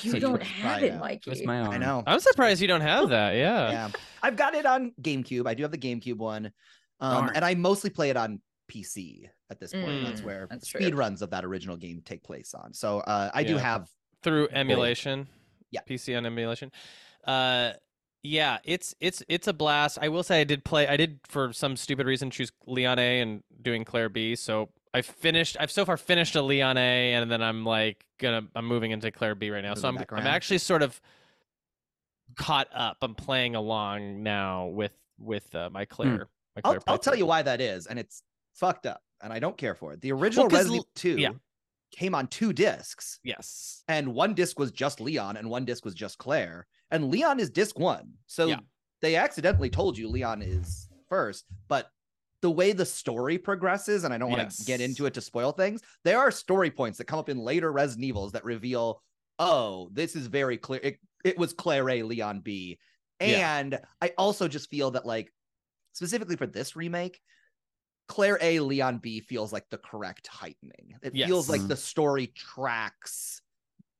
You 0.03 0.13
So 0.13 0.19
don't 0.21 0.39
can 0.41 0.47
try 0.61 0.71
have 0.75 0.83
it 0.85 0.93
it. 0.95 1.01
Mikey. 1.01 1.21
twist 1.31 1.45
my 1.45 1.61
arm. 1.61 1.71
I 1.73 1.77
know. 1.79 2.03
I'm 2.07 2.21
surprised 2.21 2.63
you 2.63 2.69
don't 2.69 2.81
have 2.81 3.09
that. 3.11 3.35
Yeah. 3.35 3.71
Yeah. 3.73 3.91
I've 4.23 4.37
got 4.37 4.55
it 4.55 4.65
on 4.65 4.93
GameCube. 5.03 5.47
I 5.49 5.55
do 5.55 5.65
have 5.65 5.73
the 5.73 5.79
GameCube 5.79 6.17
one. 6.19 6.53
Um, 7.01 7.27
Darn. 7.27 7.37
and 7.37 7.45
I 7.45 7.55
mostly 7.55 7.91
play 7.91 8.09
it 8.11 8.17
on 8.17 8.41
PC 8.71 9.29
at 9.51 9.59
this 9.59 9.73
point. 9.73 10.05
That's 10.05 10.21
Mm, 10.21 10.25
where 10.25 10.47
that's 10.49 10.69
true. 10.69 10.81
speed 10.81 10.95
runs 10.95 11.23
of 11.23 11.31
that 11.31 11.45
original 11.45 11.77
game 11.77 12.03
take 12.05 12.23
place 12.23 12.55
on. 12.55 12.73
So 12.73 13.01
uh, 13.01 13.31
I 13.35 13.43
do 13.43 13.57
have 13.57 13.89
Through 14.23 14.49
emulation. 14.53 15.27
Yeah. 15.73 15.81
PC 15.89 16.17
on 16.17 16.25
emulation. 16.25 16.71
Uh 17.27 17.73
yeah, 18.23 18.59
it's 18.65 18.95
it's 19.01 19.23
it's 19.29 19.47
a 19.47 19.53
blast. 19.53 19.99
I 20.01 20.09
will 20.09 20.23
say 20.23 20.41
I 20.41 20.45
did 20.45 20.65
play 20.65 20.87
I 20.87 20.97
did 20.97 21.21
for 21.29 21.53
some 21.53 21.77
stupid 21.77 22.07
reason 22.07 22.31
choose 22.31 22.53
Leon 22.67 22.99
A 22.99 23.21
and 23.21 23.43
doing 23.63 23.85
Claire 23.85 24.09
B. 24.09 24.37
So 24.37 24.69
I 24.93 25.03
finished 25.03 25.57
I've 25.59 25.71
so 25.71 25.85
far 25.85 25.97
finished 25.97 26.37
a 26.37 26.43
Leon 26.43 26.77
A 26.77 27.15
and 27.15 27.31
then 27.31 27.43
I'm 27.43 27.65
like 27.65 28.05
gonna 28.19 28.43
I'm 28.55 28.67
moving 28.67 28.91
into 28.91 29.11
Claire 29.11 29.35
B 29.35 29.51
right 29.51 29.63
now. 29.63 29.75
So 29.75 29.89
I'm 29.89 29.99
I'm 30.11 30.27
actually 30.27 30.59
sort 30.59 30.83
of 30.83 31.01
caught 32.37 32.69
up. 32.75 32.99
I'm 33.03 33.15
playing 33.15 33.55
along 33.55 34.23
now 34.23 34.67
with 34.67 34.93
with 35.19 35.55
uh, 35.55 35.71
my 35.71 35.85
Claire. 35.85 36.29
My 36.57 36.63
I'll, 36.65 36.73
Claire 36.73 36.81
I'll 36.89 36.99
tell 36.99 37.17
you 37.17 37.27
why 37.27 37.43
that 37.43 37.61
is, 37.61 37.87
and 37.87 37.99
it's 37.99 38.23
fucked 38.55 38.87
up, 38.87 39.03
and 39.23 39.33
I 39.33 39.39
don't 39.39 39.57
care 39.57 39.75
for 39.75 39.93
it. 39.93 40.01
The 40.01 40.13
original 40.13 40.49
'cause 40.49 40.65
Resident 40.65 40.87
2 40.95 41.17
yeah. 41.19 41.31
came 41.93 42.15
on 42.15 42.27
two 42.27 42.53
discs, 42.53 43.21
Yes. 43.23 43.85
and 43.89 44.15
one 44.15 44.35
disc 44.35 44.59
was 44.59 44.71
just 44.73 45.01
Leon, 45.01 45.37
and 45.37 45.49
one 45.49 45.65
disc 45.65 45.85
was 45.85 45.95
just 45.95 46.19
Claire. 46.19 46.67
And 46.91 47.11
Leon 47.11 47.41
is 47.41 47.51
disc 47.51 47.79
one. 47.79 48.13
So 48.27 48.47
Yeah. 48.47 48.61
they 49.01 49.17
accidentally 49.17 49.71
told 49.71 49.97
you 49.97 50.09
Leon 50.09 50.43
is 50.43 50.89
first, 51.09 51.45
but 51.69 51.91
the 52.43 52.51
way 52.51 52.73
the 52.73 52.87
story 52.87 53.37
progresses, 53.39 54.05
and 54.05 54.15
I 54.15 54.19
don't 54.19 54.31
want 54.31 54.51
to 54.51 54.65
get 54.65 54.81
into 54.81 55.07
it 55.07 55.15
to 55.15 55.21
spoil 55.21 55.53
things, 55.53 55.83
there 56.05 56.19
are 56.19 56.31
story 56.31 56.71
points 56.71 56.99
that 56.99 57.05
come 57.05 57.19
up 57.19 57.29
in 57.29 57.39
later 57.39 57.71
Resident 57.71 58.05
Evils 58.07 58.33
that 58.33 58.45
reveal, 58.45 59.03
oh, 59.39 59.91
this 59.93 60.17
is 60.17 60.27
very 60.27 60.57
clear. 60.57 60.81
It, 60.83 60.99
it 61.25 61.37
was 61.39 61.53
Claire 61.53 61.89
A, 61.91 62.03
Leon 62.03 62.41
B. 62.41 62.79
Yeah. 63.21 63.59
And 63.59 63.79
I 64.01 64.13
also 64.17 64.49
just 64.49 64.71
feel 64.71 64.91
that, 64.93 65.05
like, 65.05 65.31
specifically 65.93 66.37
for 66.37 66.47
this 66.47 66.77
remake, 66.77 67.21
Claire 68.09 68.39
A, 68.41 68.59
Leon 68.61 68.99
B 68.99 69.21
feels 69.21 69.53
like 69.53 69.67
the 69.71 69.79
correct 69.79 70.27
heightening. 70.27 70.95
It 71.03 71.13
feels 71.13 71.49
like 71.51 71.61
Yes. 71.61 71.69
the 71.69 71.77
story 71.77 72.29
tracks 72.29 73.43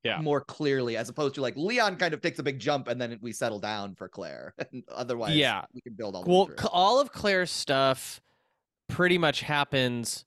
Yeah. 0.03 0.19
more 0.21 0.41
clearly 0.41 0.97
as 0.97 1.09
opposed 1.09 1.35
to 1.35 1.41
like 1.41 1.55
Leon 1.55 1.95
kind 1.97 2.13
of 2.13 2.21
takes 2.21 2.39
a 2.39 2.43
big 2.43 2.57
jump 2.59 2.87
and 2.87 2.99
then 2.99 3.19
we 3.21 3.31
settle 3.31 3.59
down 3.59 3.93
for 3.95 4.07
Claire. 4.09 4.53
And 4.71 4.83
otherwise, 4.91 5.35
Yeah. 5.35 5.65
we 5.73 5.81
can 5.81 5.93
build 5.93 6.15
all 6.15 6.23
well, 6.25 6.45
the 6.45 6.51
way 6.53 6.57
c- 6.59 6.67
all 6.71 6.99
of 6.99 7.11
Claire's 7.11 7.51
stuff 7.51 8.21
pretty 8.89 9.17
much 9.17 9.41
happens 9.41 10.25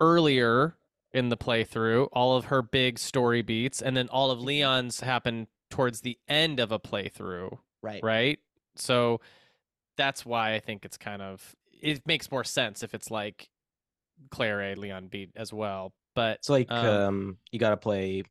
earlier 0.00 0.76
in 1.12 1.28
the 1.28 1.36
playthrough. 1.36 2.08
All 2.12 2.36
of 2.36 2.46
her 2.46 2.62
big 2.62 2.98
story 2.98 3.42
beats, 3.42 3.82
and 3.82 3.96
then 3.96 4.08
all 4.08 4.30
of 4.30 4.40
Leon's 4.40 5.00
happen 5.00 5.46
towards 5.70 6.00
the 6.00 6.18
end 6.28 6.58
of 6.60 6.72
a 6.72 6.78
playthrough, 6.78 7.58
right. 7.82 8.02
right? 8.02 8.38
So 8.76 9.20
that's 9.96 10.24
why 10.24 10.54
I 10.54 10.60
think 10.60 10.84
it's 10.84 10.96
kind 10.96 11.22
of 11.22 11.54
it 11.82 12.06
makes 12.06 12.30
more 12.30 12.44
sense 12.44 12.82
if 12.82 12.94
it's 12.94 13.10
like 13.10 13.48
Claire 14.30 14.60
A, 14.72 14.74
Leon 14.74 15.08
B 15.08 15.28
as 15.36 15.52
well. 15.52 15.92
But 16.14 16.38
It's 16.38 16.48
like 16.48 16.70
um, 16.70 16.86
um, 16.86 17.38
you 17.52 17.58
got 17.58 17.70
to 17.70 17.76
play 17.76 18.24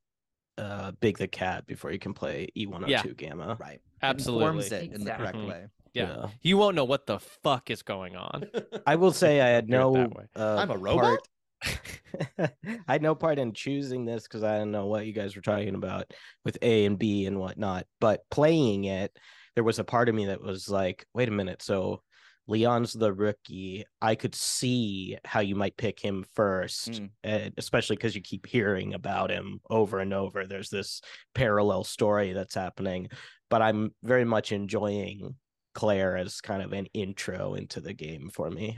uh, 0.60 0.92
Big 1.00 1.18
the 1.18 1.28
Cat 1.28 1.66
before 1.68 1.92
you 1.92 2.00
can 2.00 2.14
play 2.14 2.48
E102 2.58 2.88
Yeah. 2.88 3.04
Gamma. 3.18 3.58
Right. 3.60 3.80
absolutely, 4.02 4.46
Informs 4.46 4.72
it 4.72 4.92
in 4.94 5.04
the 5.04 5.12
correct 5.12 5.36
Exactly. 5.36 5.46
way. 5.46 5.66
yeah. 5.94 6.28
You 6.42 6.58
won't 6.58 6.76
know 6.76 6.86
what 6.86 7.06
the 7.06 7.20
fuck 7.20 7.70
is 7.72 7.82
going 7.84 8.16
on. 8.16 8.46
I 8.88 8.96
will 8.96 9.12
say 9.14 9.42
I 9.42 9.48
had 9.48 9.70
no. 9.70 9.96
Uh, 10.36 10.56
I'm 10.58 10.72
a 10.72 10.78
robot? 10.78 11.04
part- 11.04 11.20
I 12.40 12.92
had 12.94 13.02
no 13.02 13.16
part 13.16 13.38
in 13.40 13.54
choosing 13.54 14.06
this 14.06 14.24
because 14.24 14.44
I 14.44 14.54
didn't 14.60 14.72
know 14.72 14.86
what 14.88 15.06
you 15.06 15.14
guys 15.14 15.36
were 15.36 15.42
talking 15.42 15.76
about 15.76 16.12
with 16.46 16.58
A 16.62 16.86
and 16.86 16.98
B 16.98 17.26
and 17.26 17.38
whatnot. 17.40 17.86
But 18.00 18.22
playing 18.32 18.86
it, 18.86 19.12
there 19.56 19.64
was 19.64 19.80
a 19.80 19.84
part 19.84 20.08
of 20.10 20.16
me 20.16 20.28
that 20.28 20.42
was 20.42 20.70
like, 20.70 21.06
"Wait 21.14 21.28
a 21.28 21.32
minute, 21.32 21.62
so 21.62 22.02
Leon's 22.50 22.94
the 22.94 23.14
rookie. 23.14 23.86
I 24.02 24.16
could 24.16 24.34
see 24.36 25.18
how 25.24 25.40
you 25.40 25.56
might 25.56 25.78
pick 25.78 26.00
him 26.00 26.26
first, 26.34 26.92
Mm. 26.92 27.10
eh, 27.24 27.50
especially 27.58 27.96
because 27.96 28.16
you 28.16 28.22
keep 28.22 28.46
hearing 28.48 28.94
about 28.96 29.30
him 29.30 29.62
over 29.70 30.00
and 30.00 30.14
over. 30.14 30.46
There's 30.46 30.70
this 30.70 31.02
parallel 31.36 31.84
story 31.84 32.34
that's 32.34 32.56
happening, 32.56 33.08
but 33.50 33.62
I'm 33.62 33.94
very 34.04 34.26
much 34.26 34.52
enjoying 34.52 35.36
Claire 35.76 36.18
as 36.18 36.42
kind 36.42 36.62
of 36.64 36.74
an 36.74 36.88
intro 36.94 37.54
into 37.54 37.80
the 37.80 37.94
game 37.94 38.30
for 38.30 38.50
me. 38.50 38.78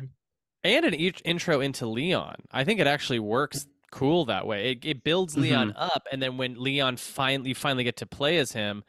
and 0.64 0.86
an 0.86 0.94
e- 0.94 1.12
intro 1.26 1.60
into 1.62 1.88
Leon. 1.88 2.36
I 2.52 2.64
think 2.66 2.80
it 2.80 2.86
actually 2.86 3.18
works 3.20 3.66
cool 3.92 4.26
that 4.26 4.46
way. 4.46 4.72
It, 4.74 4.86
it 4.86 5.04
builds 5.04 5.36
Leon 5.36 5.74
up, 5.76 6.04
and 6.12 6.22
then 6.22 6.38
when 6.38 6.54
Leon 6.62 6.98
finally 6.98 7.54
finally 7.56 7.84
get 7.84 7.96
to 7.98 8.06
play 8.06 8.38
as 8.38 8.52
him, 8.52 8.84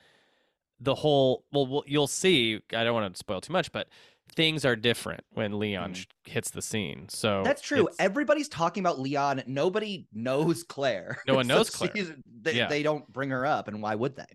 the 0.80 0.95
whole 0.95 1.45
well, 1.53 1.66
well 1.66 1.85
you'll 1.87 2.07
see. 2.09 2.61
I 2.74 2.85
don't 2.85 2.93
want 2.93 3.14
to 3.14 3.18
spoil 3.18 3.41
too 3.41 3.53
much, 3.55 3.72
but 3.72 3.89
things 4.35 4.64
are 4.64 4.76
different 4.76 5.24
when 5.30 5.59
Leon 5.59 5.93
Mhm. 5.95 6.07
hits 6.24 6.51
the 6.51 6.62
scene. 6.62 7.09
So 7.09 7.43
That's 7.45 7.61
true. 7.62 7.89
Everybody's 7.99 8.49
talking 8.49 8.83
about 8.83 8.99
Leon. 8.99 9.43
Nobody 9.47 10.07
knows 10.12 10.62
Claire. 10.68 11.22
No 11.26 11.35
one 11.35 11.47
knows 11.47 11.68
So 11.72 11.87
Claire. 11.89 12.16
They, 12.43 12.55
Yeah. 12.55 12.68
they 12.68 12.83
don't 12.83 13.11
bring 13.12 13.30
her 13.30 13.45
up, 13.47 13.68
and 13.68 13.83
why 13.83 13.95
would 13.95 14.16
they? 14.16 14.26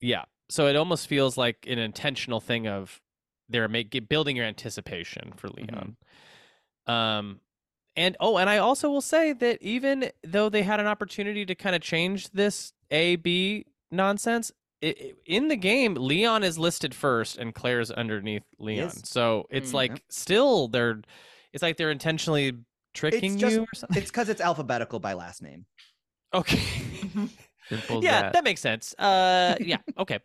Yeah. 0.00 0.24
So 0.48 0.66
it 0.68 0.76
almost 0.76 1.08
feels 1.08 1.36
like 1.36 1.66
an 1.66 1.78
intentional 1.78 2.40
thing 2.40 2.68
of 2.68 3.00
they're 3.48 3.68
making 3.68 4.04
building 4.04 4.36
your 4.36 4.44
anticipation 4.46 5.32
for 5.36 5.48
Leon. 5.48 5.96
Um 6.86 7.40
and 7.96 8.14
oh, 8.20 8.36
and 8.36 8.50
I 8.50 8.58
also 8.58 8.90
will 8.90 9.00
say 9.00 9.32
that 9.32 9.62
even 9.62 10.10
though 10.22 10.48
they 10.50 10.62
had 10.62 10.80
an 10.80 10.86
opportunity 10.86 11.46
to 11.46 11.54
kind 11.54 11.74
of 11.74 11.80
change 11.80 12.30
this 12.30 12.74
A 12.90 13.16
B 13.16 13.64
nonsense, 13.90 14.52
i 14.86 14.94
i- 15.00 15.12
in 15.26 15.48
the 15.48 15.56
game 15.56 15.94
Leon 15.94 16.42
is 16.44 16.58
listed 16.58 16.94
first 16.94 17.38
and 17.38 17.54
Claire's 17.54 17.90
underneath 17.90 18.44
Leon. 18.58 18.88
is. 18.88 19.02
So 19.04 19.46
it's 19.50 19.70
Mm. 19.70 19.74
like 19.74 20.04
still 20.08 20.68
they're 20.68 21.00
it's 21.52 21.62
like 21.62 21.76
they're 21.76 21.90
intentionally 21.90 22.52
tricking 22.94 23.32
it's 23.34 23.40
just- 23.40 23.54
you 23.56 23.62
or 23.62 23.74
something. 23.74 23.96
It's 24.00 24.10
because 24.10 24.28
it's 24.28 24.40
alphabetical 24.40 24.98
by 25.00 25.12
last 25.14 25.42
name. 25.42 25.66
Okay. 26.34 26.60
Yeah, 27.90 28.22
that. 28.22 28.32
that. 28.34 28.44
makes 28.44 28.60
sense. 28.60 28.94
Uh, 28.96 29.56
yeah, 29.60 29.78
okay. 29.98 30.20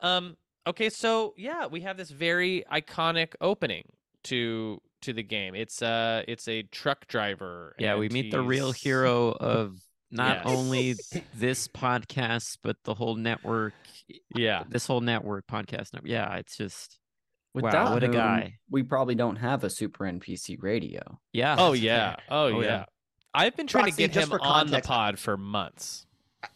Um, 0.00 0.36
okay, 0.66 0.90
so 0.90 1.32
yeah, 1.38 1.66
we 1.66 1.80
have 1.80 1.96
this 1.96 2.10
very 2.10 2.64
iconic 2.70 3.32
opening 3.40 3.84
to 4.24 4.78
to 5.00 5.14
the 5.14 5.22
game. 5.22 5.54
It's 5.54 5.80
uh, 5.80 6.22
it's 6.28 6.46
a 6.48 6.64
truck 6.64 7.06
driver. 7.08 7.74
Yeah, 7.78 7.96
we 7.96 8.06
and 8.06 8.12
meet 8.12 8.30
the 8.30 8.42
real 8.42 8.72
hero 8.72 9.30
of 9.32 9.78
not 10.12 10.38
Yes. 10.38 10.46
only 10.46 10.94
this 11.34 11.66
podcast 11.68 12.58
but 12.62 12.76
the 12.84 12.94
whole 12.94 13.16
network. 13.16 13.74
Yeah, 14.34 14.64
This 14.68 14.86
whole 14.86 15.00
network 15.00 15.46
podcast. 15.46 15.92
Network. 15.92 16.10
Yeah, 16.10 16.36
it's 16.36 16.56
just 16.56 16.98
Without 17.54 17.86
wow, 17.88 17.94
what 17.94 18.02
a 18.04 18.08
guy. 18.08 18.54
We 18.70 18.82
probably 18.82 19.14
don't 19.14 19.36
have 19.36 19.62
a 19.62 19.68
super 19.68 20.04
NPC 20.04 20.56
radio. 20.60 21.18
Yeah. 21.32 21.56
Oh 21.58 21.72
yeah. 21.74 22.16
fair. 22.16 22.24
Oh, 22.30 22.44
Oh, 22.44 22.60
yeah. 22.60 22.66
yeah. 22.66 22.84
I've 23.34 23.56
been 23.56 23.66
trying 23.66 23.84
Roxy, 23.84 24.02
to 24.06 24.08
get 24.12 24.22
him 24.22 24.28
for 24.30 24.40
on 24.42 24.68
the 24.68 24.80
pod 24.80 25.18
for 25.18 25.36
months. 25.36 26.06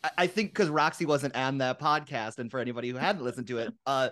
I, 0.05 0.11
I 0.19 0.27
think 0.27 0.51
because 0.53 0.69
Roxy 0.69 1.05
wasn't 1.07 1.37
on 1.37 1.59
that 1.59 1.79
podcast, 1.81 2.39
and 2.39 2.51
for 2.51 2.61
anybody 2.61 2.89
who 2.91 2.97
hadn't 2.97 3.23
listened 3.25 3.47
to 3.49 3.59
it, 3.59 3.73
uh, 3.87 4.11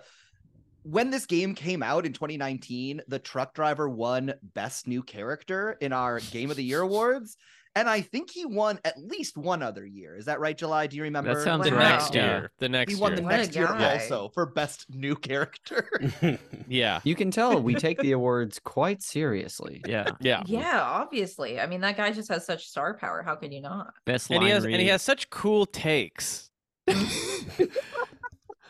when 0.82 1.10
this 1.10 1.24
game 1.26 1.54
came 1.54 1.82
out 1.82 2.04
in 2.06 2.12
2019, 2.12 3.00
the 3.08 3.18
truck 3.18 3.54
driver 3.54 3.88
won 3.88 4.34
Best 4.42 4.86
New 4.86 5.02
Character 5.02 5.76
in 5.80 5.92
our 5.94 6.20
Game 6.20 6.50
of 6.50 6.56
the 6.56 6.64
Year 6.64 6.82
awards, 6.82 7.36
and 7.76 7.88
I 7.88 8.00
think 8.00 8.30
he 8.30 8.44
won 8.46 8.78
at 8.84 8.96
least 8.98 9.36
one 9.36 9.62
other 9.62 9.84
year. 9.84 10.16
Is 10.16 10.26
that 10.26 10.38
right, 10.40 10.56
July? 10.56 10.86
Do 10.86 10.96
you 10.96 11.02
remember? 11.02 11.34
That 11.34 11.42
sounds 11.42 11.64
The 11.64 11.72
Wow. 11.72 11.78
next 11.78 12.14
Yeah. 12.14 12.24
year. 12.26 12.50
The 12.58 12.68
next 12.68 12.90
year. 12.90 12.96
He 12.96 13.02
won 13.02 13.12
year. 13.12 13.20
the 13.22 13.26
next 13.36 13.56
year 13.56 13.66
guy. 13.66 13.92
also 13.94 14.28
for 14.34 14.46
Best 14.46 14.86
New 14.94 15.16
Character. 15.16 15.88
yeah. 16.68 17.00
You 17.04 17.14
can 17.14 17.30
tell 17.30 17.60
we 17.60 17.74
take 17.74 17.98
the 17.98 18.12
awards 18.18 18.58
quite 18.58 19.02
seriously. 19.02 19.82
Yeah. 19.86 20.10
Yeah. 20.20 20.42
Yeah, 20.46 20.80
obviously. 20.82 21.60
I 21.60 21.66
mean, 21.66 21.80
that 21.80 21.96
guy 21.96 22.12
just 22.12 22.28
has 22.28 22.46
such 22.46 22.66
star 22.66 22.94
power. 22.96 23.22
How 23.22 23.34
could 23.34 23.52
you 23.52 23.60
not? 23.60 23.92
Best 24.04 24.30
And 24.30 24.38
line 24.38 24.46
he 24.46 24.52
has 24.52 24.64
read. 24.64 24.74
and 24.74 24.82
he 24.82 24.88
has 24.88 25.02
such 25.02 25.30
cool 25.30 25.66
takes. 25.66 26.50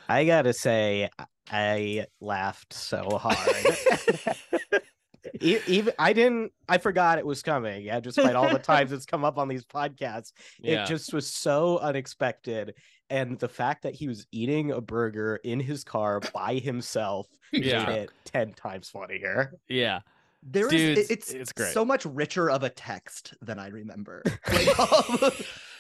I 0.09 0.25
gotta 0.27 0.53
say, 0.53 1.09
I 1.51 2.07
laughed 2.21 2.73
so 2.75 3.19
hard. 3.21 4.37
E- 5.45 5.59
Even 5.67 5.93
I 5.99 6.13
didn't. 6.13 6.53
I 6.69 6.79
forgot 6.79 7.19
it 7.19 7.27
was 7.27 7.43
coming. 7.43 7.83
Yeah, 7.85 8.01
despite 8.01 8.35
all 8.35 8.49
the 8.49 8.59
times 8.73 8.91
it's 8.93 9.07
come 9.07 9.25
up 9.25 9.39
on 9.39 9.47
these 9.49 9.65
podcasts, 9.65 10.33
Yeah. 10.61 10.83
it 10.83 10.87
just 10.87 11.13
was 11.13 11.31
so 11.33 11.79
unexpected. 11.79 12.75
And 13.11 13.39
the 13.39 13.49
fact 13.49 13.83
that 13.83 13.95
he 13.95 14.09
was 14.09 14.27
eating 14.33 14.71
a 14.73 14.81
burger 14.81 15.37
in 15.45 15.61
his 15.61 15.85
car 15.85 16.21
by 16.33 16.55
himself 16.55 17.27
Yeah. 17.53 17.85
made 17.87 17.99
it 18.05 18.11
ten 18.25 18.53
times 18.55 18.89
funnier. 18.89 19.53
yeah. 19.69 20.01
There 20.47 20.67
is 20.67 20.73
Dude, 20.73 20.99
it- 20.99 21.11
it's 21.11 21.31
it's 21.33 21.53
great. 21.53 21.73
so 21.73 21.85
much 21.87 22.05
richer 22.05 22.51
of 22.51 22.63
a 22.65 22.69
text 22.71 23.35
than 23.41 23.59
I 23.59 23.69
remember. 23.69 24.23
Like, 24.53 24.79
um, 24.79 25.31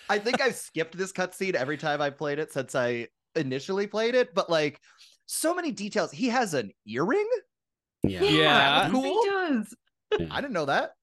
I 0.08 0.18
think 0.18 0.40
I've 0.42 0.54
skipped 0.54 0.96
this 0.98 1.12
cutscene 1.12 1.54
every 1.54 1.76
time 1.78 2.00
I 2.02 2.10
played 2.10 2.38
it 2.38 2.52
since 2.52 2.74
I 2.74 3.08
initially 3.36 3.86
played 3.86 4.14
it, 4.14 4.34
but 4.34 4.48
like 4.50 4.80
so 5.26 5.54
many 5.54 5.70
details. 5.72 6.12
He 6.12 6.28
has 6.28 6.52
an 6.54 6.70
earring. 6.86 7.28
Yeah. 8.06 8.22
Yeah. 8.22 8.86
he 8.86 8.92
Cool. 8.92 9.24
does. 9.24 9.74
I 10.30 10.40
didn't 10.40 10.52
know 10.52 10.66
that. 10.66 10.94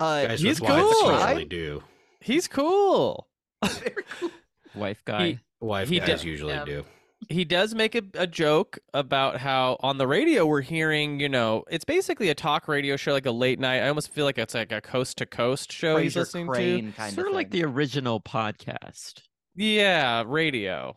Uh, 0.00 0.26
Guys 0.26 0.40
He's 0.40 0.60
cool. 0.60 0.76
usually 0.76 1.44
do. 1.44 1.82
He's 2.20 2.48
cool. 2.48 3.28
very 3.64 4.04
cool. 4.20 4.30
wife 4.74 5.02
guy. 5.04 5.40
Wife 5.60 5.88
He 5.88 5.98
guys 5.98 6.08
does- 6.08 6.24
usually 6.24 6.54
yeah. 6.54 6.64
do. 6.64 6.84
he 7.28 7.44
does 7.44 7.74
make 7.74 7.94
a, 7.96 8.02
a 8.14 8.26
joke 8.28 8.78
about 8.94 9.38
how 9.38 9.76
on 9.80 9.98
the 9.98 10.06
radio 10.06 10.46
we're 10.46 10.60
hearing, 10.60 11.18
you 11.18 11.28
know, 11.28 11.64
it's 11.68 11.84
basically 11.84 12.28
a 12.28 12.34
talk 12.34 12.68
radio 12.68 12.96
show, 12.96 13.12
like 13.12 13.26
a 13.26 13.32
late 13.32 13.58
night. 13.58 13.80
I 13.82 13.88
almost 13.88 14.10
feel 14.12 14.24
like 14.24 14.38
it's 14.38 14.54
like 14.54 14.70
a 14.72 14.80
coast 14.80 15.18
to 15.18 15.26
coast 15.26 15.72
show 15.72 15.96
he's 15.96 16.14
Frasier 16.14 16.16
listening 16.20 16.46
to. 16.46 16.52
Crane 16.52 16.92
kind 16.92 17.12
Sort 17.14 17.26
of 17.26 17.32
of 17.32 17.36
like 17.36 17.50
thing. 17.50 17.60
the 17.62 17.66
original 17.66 18.20
podcast. 18.20 19.22
Yeah, 19.56 20.22
radio. 20.26 20.96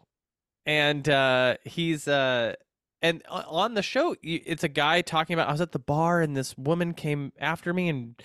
And 0.67 1.09
uh 1.09 1.55
he's 1.63 2.07
uh 2.07 2.53
and 3.01 3.21
uh, 3.29 3.43
on 3.47 3.73
the 3.73 3.81
show 3.81 4.15
it's 4.21 4.63
a 4.63 4.69
guy 4.69 5.01
talking 5.01 5.33
about 5.33 5.47
I 5.47 5.51
was 5.51 5.61
at 5.61 5.71
the 5.71 5.79
bar 5.79 6.21
and 6.21 6.35
this 6.35 6.57
woman 6.57 6.93
came 6.93 7.31
after 7.39 7.73
me 7.73 7.89
and 7.89 8.21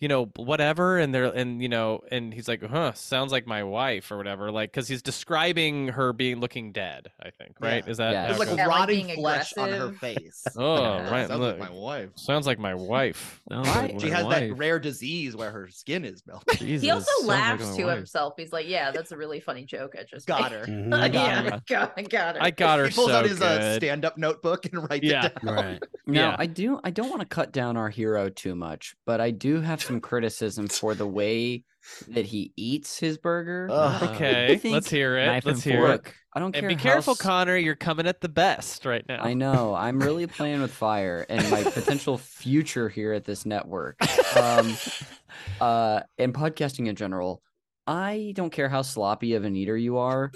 you 0.00 0.08
know 0.08 0.26
whatever 0.36 0.98
and 0.98 1.14
they're 1.14 1.24
and 1.24 1.62
you 1.62 1.68
know 1.68 2.02
and 2.10 2.34
he's 2.34 2.48
like 2.48 2.62
huh 2.62 2.92
sounds 2.92 3.32
like 3.32 3.46
my 3.46 3.62
wife 3.64 4.10
or 4.10 4.16
whatever 4.18 4.50
like 4.50 4.72
cuz 4.72 4.88
he's 4.88 5.00
describing 5.02 5.88
her 5.88 6.12
being 6.12 6.38
looking 6.38 6.70
dead 6.72 7.10
I 7.20 7.30
think 7.30 7.54
right 7.60 7.82
Yeah. 7.84 7.90
is 7.90 7.96
that 7.96 8.12
Yeah. 8.12 8.32
how 8.32 8.38
like? 8.38 8.56
Yeah, 8.56 8.66
rotting 8.66 9.06
being 9.06 9.16
flesh 9.18 9.52
on 9.56 9.70
her 9.70 9.92
face. 9.92 10.44
oh 10.56 10.82
Yeah. 10.82 11.10
right 11.10 11.28
Sounds 11.28 11.40
look, 11.40 11.58
like 11.58 11.70
my 11.70 11.76
wife. 11.76 12.10
sounds 12.16 12.46
like 12.46 12.58
my 12.58 12.74
wife 12.74 13.40
Sounds 13.50 13.68
Oh, 13.68 13.72
like 13.80 14.00
She 14.00 14.10
my 14.10 14.16
has 14.16 14.28
that 14.28 14.56
rare 14.56 14.78
disease 14.78 15.34
where 15.36 15.50
her 15.50 15.68
skin 15.70 16.04
is 16.04 16.22
melting. 16.26 16.66
He 16.66 16.90
also 16.90 17.06
sounds 17.18 17.28
like 17.28 17.38
laughs 17.38 17.76
to 17.76 17.84
wife. 17.84 17.96
himself. 17.96 18.34
He's 18.36 18.52
like, 18.52 18.66
"Yeah, 18.68 18.90
that's 18.90 19.12
a 19.12 19.16
really 19.16 19.40
funny 19.40 19.64
joke. 19.64 19.94
I 19.98 20.02
just 20.04 20.26
Got 20.26 20.50
made." 20.52 20.60
her. 20.60 20.66
Mhm. 20.66 20.94
I 20.94 21.08
got 21.08 21.14
yeah, 21.14 21.42
her. 21.42 21.54
I 21.54 21.60
got, 21.66 21.92
I 21.96 22.02
got 22.02 22.36
her. 22.36 22.42
I 22.42 22.50
got 22.50 22.78
her 22.80 22.86
He 22.88 22.94
pulls 22.94 23.08
so 23.08 23.14
out 23.16 23.24
his 23.24 23.40
uh, 23.40 23.76
stand-up 23.76 24.18
notebook 24.18 24.66
and 24.66 24.88
writes 24.90 25.04
Yeah. 25.04 25.26
it 25.26 25.34
down. 25.44 25.54
Right. 25.54 25.82
Now, 26.06 26.30
Yeah. 26.30 26.36
I 26.38 26.46
do 26.46 26.80
I 26.84 26.90
don't 26.90 27.08
want 27.10 27.20
to 27.20 27.26
cut 27.26 27.52
down 27.52 27.76
our 27.76 27.88
hero 27.90 28.28
too 28.28 28.54
much, 28.54 28.94
but 29.06 29.20
I 29.20 29.30
do 29.32 29.60
have 29.60 29.82
some 29.82 30.00
criticism 30.00 30.68
for 30.68 30.94
the 30.94 31.06
way 31.06 31.64
that 32.08 32.26
he 32.26 32.52
eats 32.56 32.98
his 32.98 33.16
burger. 33.18 33.68
Uh, 33.70 34.10
okay 34.14 34.60
let's 34.64 34.90
hear 34.90 35.16
it 35.16 35.26
knife 35.26 35.44
let's 35.46 35.64
and 35.64 35.72
hear 35.72 35.86
fork. 35.86 36.08
it 36.08 36.14
I 36.34 36.40
don't 36.40 36.54
and 36.54 36.60
care 36.62 36.68
be 36.68 36.74
how 36.74 36.82
careful 36.82 37.12
s- 37.12 37.18
Conner 37.20 37.56
you're 37.56 37.76
coming 37.76 38.06
at 38.08 38.20
the 38.20 38.28
best 38.28 38.84
right 38.84 39.04
now 39.08 39.22
I 39.22 39.34
know. 39.34 39.74
I'm 39.74 40.00
really 40.00 40.26
playing 40.26 40.60
with 40.62 40.72
fire 40.72 41.24
and 41.28 41.48
my 41.50 41.62
potential 41.70 42.18
future 42.18 42.88
here 42.88 43.12
at 43.12 43.24
this 43.24 43.46
network. 43.46 43.96
Um, 44.36 44.76
uh, 45.60 46.00
and 46.18 46.34
podcasting 46.34 46.86
in 46.88 46.96
general. 46.96 47.40
I 47.86 48.32
don't 48.34 48.50
care 48.50 48.68
how 48.68 48.82
sloppy 48.82 49.34
of 49.34 49.44
an 49.44 49.54
eater 49.56 49.76
you 49.76 49.98
are. 49.98 50.32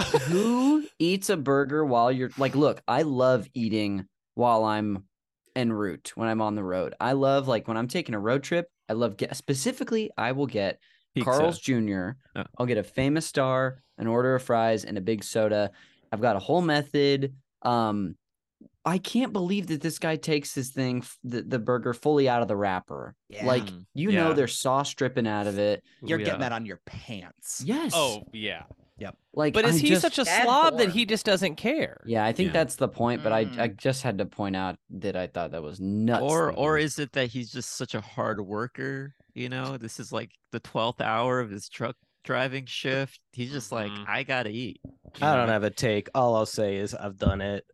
Who 0.28 0.86
eats 0.98 1.28
a 1.28 1.36
burger 1.36 1.84
while 1.84 2.10
you're 2.10 2.30
like, 2.38 2.54
look, 2.56 2.80
I 2.88 3.02
love 3.02 3.46
eating 3.52 4.06
while 4.40 4.64
I'm 4.64 5.04
en 5.54 5.72
route 5.72 6.12
when 6.14 6.28
I'm 6.28 6.40
on 6.40 6.54
the 6.54 6.64
road. 6.64 6.94
I 6.98 7.12
love 7.12 7.46
like 7.46 7.68
when 7.68 7.76
I'm 7.76 7.88
taking 7.88 8.14
a 8.14 8.18
road 8.18 8.42
trip, 8.42 8.66
I 8.88 8.94
love 8.94 9.16
get 9.16 9.36
specifically, 9.36 10.10
I 10.16 10.32
will 10.32 10.46
get 10.46 10.80
Pizza. 11.14 11.30
Carl's 11.30 11.58
Jr. 11.60 12.10
Oh. 12.36 12.44
I'll 12.58 12.66
get 12.66 12.78
a 12.78 12.82
famous 12.84 13.26
star, 13.26 13.82
an 13.98 14.06
order 14.06 14.34
of 14.36 14.42
fries, 14.42 14.84
and 14.84 14.96
a 14.96 15.00
big 15.00 15.22
soda. 15.24 15.70
I've 16.12 16.20
got 16.20 16.36
a 16.36 16.38
whole 16.38 16.62
method. 16.62 17.34
Um, 17.62 18.14
I 18.84 18.96
can't 18.98 19.32
believe 19.32 19.66
that 19.66 19.80
this 19.82 19.98
guy 19.98 20.16
takes 20.16 20.54
this 20.54 20.70
thing, 20.70 21.04
the, 21.22 21.42
the 21.42 21.58
burger, 21.58 21.92
fully 21.92 22.28
out 22.28 22.40
of 22.42 22.48
the 22.48 22.56
wrapper. 22.56 23.14
Like 23.42 23.64
Mm, 23.66 23.84
you 23.94 24.12
know, 24.12 24.28
yeah. 24.28 24.34
there's 24.34 24.56
sauce 24.56 24.94
dripping 24.94 25.26
out 25.26 25.46
of 25.46 25.58
it. 25.58 25.82
You're 26.02 26.18
Yeah. 26.18 26.24
getting 26.26 26.40
that 26.40 26.52
on 26.52 26.64
your 26.64 26.80
pants. 26.86 27.62
Yes. 27.66 27.92
oh 27.94 28.22
yeah 28.32 28.62
like 29.34 29.54
But 29.54 29.64
is 29.64 29.76
I 29.76 29.78
he 29.78 29.88
just- 29.88 30.02
such 30.02 30.18
a 30.18 30.24
slob 30.24 30.78
that 30.78 30.90
he 30.90 31.06
just 31.06 31.24
doesn't 31.26 31.56
care? 31.56 32.00
Yeah, 32.06 32.24
I 32.24 32.32
think 32.32 32.48
Yeah. 32.48 32.52
that's 32.52 32.76
the 32.76 32.88
point. 32.88 33.22
But 33.22 33.32
I, 33.32 33.40
I 33.40 33.44
Mm. 33.68 33.76
just 33.76 34.02
had 34.02 34.18
to 34.18 34.26
point 34.26 34.56
out 34.56 34.76
that 34.90 35.16
I 35.16 35.26
thought 35.26 35.52
that 35.52 35.62
was 35.62 35.80
nuts. 35.80 36.22
or 36.22 36.48
thinking. 36.48 36.64
or 36.64 36.78
is 36.78 36.98
it 36.98 37.12
that 37.12 37.28
he's 37.30 37.50
just 37.52 37.76
such 37.76 37.94
a 37.94 38.00
hard 38.00 38.40
worker 38.40 39.14
you 39.34 39.48
know 39.48 39.76
this 39.76 40.00
is 40.00 40.12
like 40.12 40.32
the 40.50 40.58
12th 40.60 41.00
hour 41.00 41.38
of 41.38 41.50
his 41.50 41.68
truck 41.68 41.94
driving 42.24 42.66
shift 42.66 43.20
he's 43.32 43.52
just 43.52 43.70
like 43.70 43.90
Mhm. 43.92 44.04
i 44.08 44.22
gotta 44.24 44.50
eat 44.50 44.80
I 45.22 45.34
don't 45.34 45.48
have 45.48 45.64
a 45.64 45.70
take. 45.70 46.08
All 46.14 46.36
I'll 46.36 46.46
say 46.46 46.76
is 46.76 46.94
I've 46.94 47.16
done 47.18 47.40
it. 47.40 47.64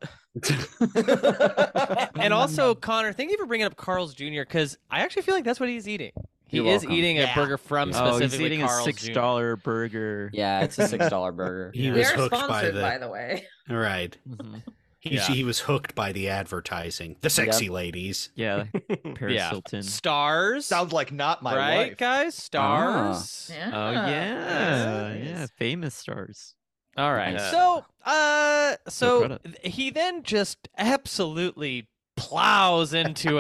and 2.18 2.32
also, 2.32 2.74
Conner, 2.74 3.12
thank 3.12 3.30
you 3.30 3.36
for 3.36 3.44
bringing 3.46 3.66
up 3.66 3.76
Carl's 3.76 4.14
Jr. 4.14 4.40
because 4.40 4.78
I 4.90 5.00
actually 5.00 5.20
feel 5.22 5.34
like 5.34 5.44
that's 5.44 5.60
what 5.60 5.68
he's 5.68 5.86
eating. 5.88 6.12
He 6.48 6.58
You're 6.58 6.66
is 6.66 6.82
welcome. 6.82 6.92
eating 6.92 7.18
a 7.18 7.22
Yeah. 7.22 7.34
burger 7.34 7.58
from 7.58 7.90
Oh, 7.92 7.92
he's 7.92 8.16
specifically 8.16 8.46
eating 8.46 8.62
a 8.62 8.66
Carl's 8.66 8.84
six 8.84 9.02
Jr. 9.04 9.12
dollar 9.12 9.56
burger. 9.56 10.30
Yeah, 10.32 10.60
it's 10.60 10.78
a 10.78 10.86
six 10.86 11.08
dollar 11.10 11.32
burger. 11.32 11.72
He 11.74 11.90
we 11.90 11.98
was 11.98 12.10
are 12.12 12.16
hooked 12.16 12.30
by 12.30 12.38
sponsored, 12.44 12.74
the 12.76 12.80
by 12.80 12.98
the 12.98 13.08
way. 13.08 13.46
right. 13.68 14.16
Mhm. 14.28 14.62
He, 15.00 15.14
Yeah. 15.16 15.26
he 15.28 15.44
was 15.44 15.60
hooked 15.60 15.94
by 15.94 16.10
the 16.12 16.28
advertising. 16.28 17.16
The 17.20 17.30
sexy 17.30 17.68
ladies. 17.68 18.30
Yeah, 18.34 18.64
Paris 19.14 19.34
Yeah. 19.34 19.50
Hilton. 19.50 19.82
Stars. 19.84 20.66
Sounds 20.66 20.92
like 20.92 21.12
not 21.12 21.42
my 21.42 21.56
right, 21.56 21.88
wife. 21.90 21.96
guys? 21.98 22.34
Stars. 22.34 23.50
Yeah. 23.54 23.70
Oh 23.72 23.90
yeah, 23.92 25.14
yeah, 25.14 25.46
famous 25.58 25.94
stars. 25.94 26.54
All 26.96 27.12
right. 27.12 27.34
Nice. 27.34 27.50
So, 27.50 27.84
uh, 28.04 28.76
so 28.88 29.18
credit. 29.20 29.44
th- 29.44 29.74
he 29.74 29.90
then 29.90 30.22
just 30.22 30.68
absolutely 30.78 31.88
plows 32.16 32.94
into 32.94 33.38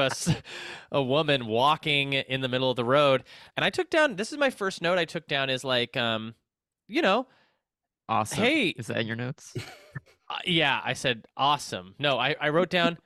a 0.92 1.02
woman 1.02 1.46
walking 1.46 2.12
in 2.12 2.40
the 2.40 2.48
middle 2.48 2.70
of 2.70 2.76
the 2.76 2.84
road, 2.84 3.24
and 3.56 3.64
I 3.64 3.70
took 3.70 3.90
down. 3.90 4.16
This 4.16 4.32
is 4.32 4.38
my 4.38 4.50
first 4.50 4.82
note. 4.82 4.98
I 4.98 5.04
took 5.04 5.26
down 5.26 5.50
is 5.50 5.64
like, 5.64 5.96
um, 5.96 6.34
you 6.88 7.02
know, 7.02 7.26
Awesome. 8.08 8.38
Hey. 8.38 8.68
is 8.68 8.86
that 8.86 8.98
in 8.98 9.06
your 9.08 9.16
notes? 9.16 9.52
uh, 10.30 10.38
yeah. 10.44 10.80
I 10.84 10.92
said 10.92 11.26
awesome. 11.36 11.94
No, 11.98 12.18
I 12.18 12.36
I 12.40 12.50
wrote 12.50 12.70
down, 12.70 12.98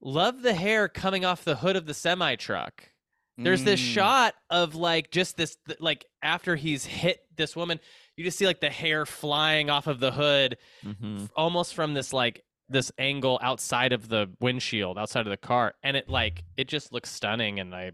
love 0.00 0.42
the 0.42 0.54
hair 0.54 0.88
coming 0.88 1.24
off 1.24 1.44
the 1.44 1.56
hood 1.56 1.74
of 1.76 1.86
the 1.86 1.94
semi 1.94 2.36
truck. 2.36 2.90
There's 3.38 3.64
this 3.64 3.80
Mm. 3.80 3.92
shot 3.92 4.34
of 4.48 4.74
like 4.76 5.10
just 5.10 5.36
this 5.36 5.56
th- 5.66 5.80
like 5.80 6.06
after 6.22 6.56
he's 6.56 6.86
hit 6.86 7.20
this 7.36 7.54
woman, 7.56 7.80
you 8.16 8.24
just 8.24 8.38
see 8.38 8.46
like 8.46 8.60
the 8.60 8.70
hair 8.70 9.04
flying 9.04 9.68
off 9.68 9.86
of 9.88 9.98
the 10.00 10.10
hood 10.12 10.56
hmm 10.82 11.24
almost 11.36 11.74
from 11.74 11.92
this 11.92 12.12
like 12.14 12.44
this 12.68 12.90
angle 12.98 13.38
outside 13.42 13.92
of 13.92 14.08
the 14.08 14.28
windshield 14.40 14.98
outside 14.98 15.20
of 15.26 15.30
the 15.30 15.36
car 15.36 15.74
and 15.82 15.96
it 15.96 16.08
like 16.08 16.42
it 16.56 16.66
just 16.68 16.92
looks 16.92 17.10
stunning 17.10 17.60
and 17.60 17.74
i 17.74 17.92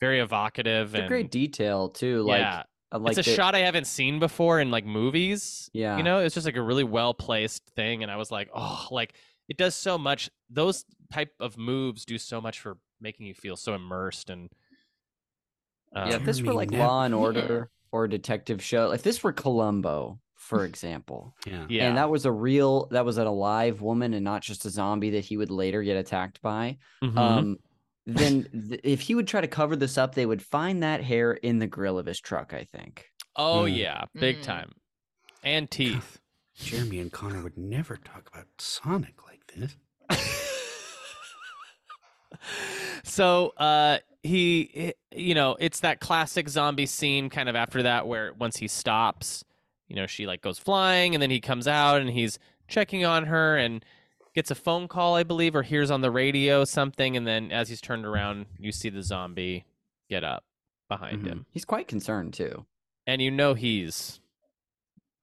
very 0.00 0.20
evocative 0.20 0.94
It's 0.94 0.98
a 0.98 1.02
and 1.02 1.08
great 1.08 1.30
detail 1.30 1.88
too. 1.88 2.22
Like, 2.22 2.40
yeah 2.40 2.62
uh, 2.92 2.98
like 3.00 3.16
it's 3.18 3.26
a 3.26 3.30
the- 3.30 3.36
shot 3.36 3.54
i 3.54 3.58
haven't 3.60 3.86
seen 3.86 4.18
before 4.20 4.60
in 4.60 4.70
like 4.70 4.86
movies 4.86 5.68
Yeah. 5.72 5.96
you 5.96 6.02
know 6.04 6.20
it's 6.20 6.34
just 6.34 6.46
like 6.46 6.56
a 6.56 6.62
really 6.62 6.84
well 6.84 7.12
placed 7.14 7.64
thing 7.74 8.02
and 8.02 8.10
i 8.12 8.16
was 8.16 8.30
like 8.30 8.48
oh 8.54 8.86
like 8.90 9.14
it 9.48 9.56
does 9.56 9.74
so 9.74 9.98
much 9.98 10.30
those 10.48 10.84
type 11.12 11.32
of 11.40 11.56
moves 11.58 12.04
do 12.04 12.18
so 12.18 12.40
much 12.40 12.60
for 12.60 12.76
making 13.00 13.26
you 13.26 13.34
feel 13.34 13.56
so 13.56 13.74
immersed 13.74 14.30
and 14.30 14.48
Yeah, 15.94 16.08
if 16.10 16.14
um, 16.20 16.24
this 16.24 16.42
were 16.42 16.52
like 16.52 16.70
Law 16.70 17.04
and 17.04 17.14
Yeah. 17.14 17.20
Order 17.20 17.70
or 17.90 18.04
a 18.04 18.10
detective 18.10 18.62
show, 18.62 18.90
if 18.92 19.02
this 19.02 19.22
were 19.24 19.32
Columbo, 19.32 20.20
for 20.48 20.64
example, 20.64 21.34
Yeah. 21.46 21.66
yeah 21.68 21.88
and 21.88 21.96
that 21.98 22.08
was 22.10 22.24
a 22.24 22.32
real, 22.32 22.86
that 22.90 23.04
was 23.04 23.18
an 23.18 23.26
alive 23.26 23.80
woman 23.82 24.14
and 24.14 24.24
not 24.24 24.40
just 24.42 24.64
a 24.64 24.70
zombie 24.70 25.10
that 25.10 25.24
he 25.24 25.36
would 25.36 25.50
later 25.50 25.82
get 25.82 25.96
attacked 25.96 26.40
by, 26.40 26.78
Mhm. 27.04 27.16
um, 27.18 27.58
then 28.06 28.48
th- 28.68 28.80
if 28.82 29.00
he 29.02 29.14
would 29.14 29.28
try 29.28 29.40
to 29.42 29.46
cover 29.48 29.76
this 29.76 29.98
up, 29.98 30.14
they 30.14 30.24
would 30.24 30.40
find 30.42 30.82
that 30.82 31.02
hair 31.04 31.32
in 31.34 31.58
the 31.58 31.66
grill 31.66 31.98
of 31.98 32.06
his 32.06 32.18
truck. 32.20 32.54
I 32.54 32.64
think. 32.64 33.06
oh 33.36 33.64
Mm. 33.64 33.76
yeah 33.76 34.04
big 34.14 34.38
Mm. 34.40 34.42
time 34.42 34.72
and 35.44 35.70
teeth 35.70 36.18
Jeremy 36.56 36.98
and 36.98 37.12
Conner 37.12 37.40
would 37.42 37.56
never 37.58 37.96
talk 37.96 38.28
about 38.32 38.46
Sonic 38.58 39.14
like 39.26 39.46
this. 39.54 39.76
so 43.04 43.50
uh 43.56 43.98
he 44.22 44.70
he- 44.74 44.94
you 45.28 45.34
know 45.34 45.56
it's 45.60 45.80
that 45.80 46.00
classic 46.00 46.48
zombie 46.48 46.86
scene 46.86 47.30
kind 47.30 47.48
of 47.48 47.56
after 47.56 47.82
that 47.84 48.06
where 48.06 48.32
once 48.34 48.56
he 48.56 48.68
stops 48.68 49.44
you 49.88 49.96
know 49.96 50.06
she 50.06 50.26
like 50.26 50.40
goes 50.42 50.58
flying 50.58 51.14
and 51.14 51.22
then 51.22 51.30
he 51.30 51.40
comes 51.40 51.66
out 51.66 52.00
and 52.00 52.10
he's 52.10 52.38
checking 52.68 53.04
on 53.04 53.24
her 53.26 53.56
and 53.56 53.84
gets 54.34 54.50
a 54.50 54.54
phone 54.54 54.86
call 54.88 55.16
i 55.16 55.22
believe 55.22 55.56
or 55.56 55.62
hears 55.62 55.90
on 55.90 56.00
the 56.02 56.10
radio 56.10 56.64
something 56.64 57.16
and 57.16 57.26
then 57.26 57.50
as 57.50 57.68
he's 57.68 57.80
turned 57.80 58.04
around 58.06 58.46
you 58.58 58.70
see 58.70 58.88
the 58.90 59.02
zombie 59.02 59.64
get 60.10 60.22
up 60.24 60.44
behind 60.88 61.22
Mhm. 61.22 61.26
him. 61.26 61.46
He's 61.50 61.64
quite 61.66 61.86
concerned 61.88 62.32
too. 62.34 62.64
and 63.06 63.20
you 63.22 63.30
know 63.30 63.54
he's 63.54 64.20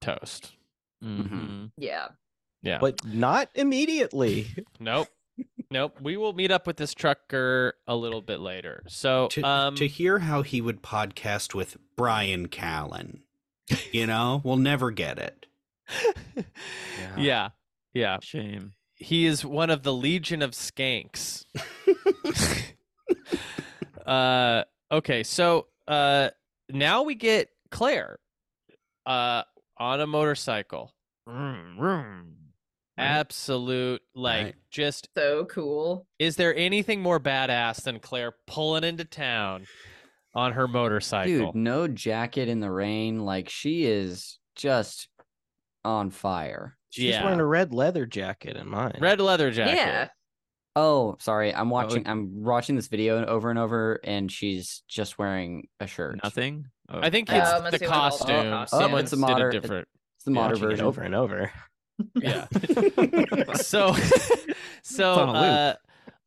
toast. 0.01 0.53
Hmm 1.01 1.65
Yeah. 1.77 2.07
yeah. 2.61 2.77
But 2.79 3.05
not 3.05 3.49
immediately. 3.55 4.47
nope. 4.79 5.07
Nope. 5.71 5.99
We 6.01 6.15
will 6.17 6.33
meet 6.33 6.51
up 6.51 6.65
with 6.67 6.77
this 6.77 6.93
trucker 6.93 7.73
a 7.87 7.95
little 7.95 8.21
bit 8.21 8.39
later. 8.39 8.83
So 8.87 9.27
To, 9.29 9.41
um 9.43 9.75
to 9.75 9.87
hear 9.87 10.19
how 10.19 10.41
he 10.41 10.61
would 10.61 10.81
podcast 10.81 11.53
with 11.53 11.77
Bryan 11.95 12.47
Callen, 12.47 13.21
you 13.91 14.07
know, 14.07 14.41
we'll 14.43 14.57
never 14.57 14.91
get 14.91 15.17
it. 15.19 15.45
yeah 17.17 17.49
yeah 17.93 18.17
Shame. 18.21 18.73
he 18.95 19.25
is 19.27 19.45
one 19.45 19.69
of 19.69 19.83
the 19.83 19.93
legion 19.93 20.41
of 20.41 20.51
skanks 20.51 21.45
uh 24.05 24.63
okay 24.91 25.23
so 25.23 25.67
uh 25.87 26.29
now 26.69 27.03
we 27.03 27.15
get 27.15 27.49
claire 27.71 28.19
uh 29.05 29.43
on 29.77 29.99
a 30.01 30.07
motorcycle 30.07 30.93
Vroom, 31.27 31.75
vroom. 31.77 32.35
absolute 32.97 34.01
like 34.13 34.43
Right. 34.45 34.55
just 34.71 35.09
So 35.15 35.45
cool. 35.45 36.07
is 36.19 36.35
there 36.35 36.55
anything 36.55 37.01
more 37.01 37.19
badass 37.19 37.83
than 37.83 37.99
claire 37.99 38.33
pulling 38.47 38.83
into 38.83 39.05
town 39.05 39.65
on 40.35 40.51
her 40.53 40.67
motorcycle 40.67 41.47
Dude, 41.53 41.55
no 41.55 41.87
jacket 41.87 42.49
in 42.49 42.59
the 42.59 42.69
rain. 42.71 43.19
Like 43.25 43.49
she 43.49 43.85
is 43.85 44.37
just 44.55 45.07
on 45.83 46.09
fire. 46.11 46.77
She's 46.89 47.05
yeah 47.11 47.23
wearing 47.23 47.39
a 47.39 47.45
red 47.45 47.73
leather 47.73 48.05
jacket 48.05 48.57
in 48.57 48.69
mine. 48.69 48.97
red 48.99 49.19
leather 49.21 49.51
jacket 49.51 49.75
Yeah. 49.75 50.07
Oh, 50.77 51.15
sorry. 51.19 51.55
I'm 51.55 51.69
watching. 51.69 52.05
I'm 52.05 52.43
watching 52.43 52.75
this 52.75 52.87
video 52.87 53.23
over 53.25 53.49
and 53.49 53.57
over, 53.57 53.97
and 54.03 54.29
she's 54.29 54.83
just 54.89 55.17
wearing 55.17 55.69
a 55.79 55.87
shirt. 55.87 56.19
Nothing. 56.21 56.65
Oh, 56.89 56.99
i 57.01 57.09
think 57.09 57.29
Oh, 57.31 57.37
it's 57.37 57.49
I'm 57.49 57.63
the 57.63 57.67
assuming 57.69 57.93
all 57.93 58.03
the 58.03 58.09
costume 58.09 58.49
costumes. 58.51 58.69
someone 58.69 59.03
It's 59.03 59.13
a 59.13 59.15
did 59.15 59.39
a 59.47 59.51
different 59.51 59.87
It's 60.17 60.25
the 60.25 60.31
Yeah, 60.31 60.35
modern 60.35 60.51
watching 60.57 60.63
it 60.65 60.69
version. 60.71 60.85
over 60.85 61.01
and 61.01 61.15
over. 61.15 61.51
yeah 62.21 62.47
so 63.55 63.95
so 64.83 65.13
on 65.15 65.29
a 65.29 65.31
loop. 65.31 65.41
uh 65.41 65.73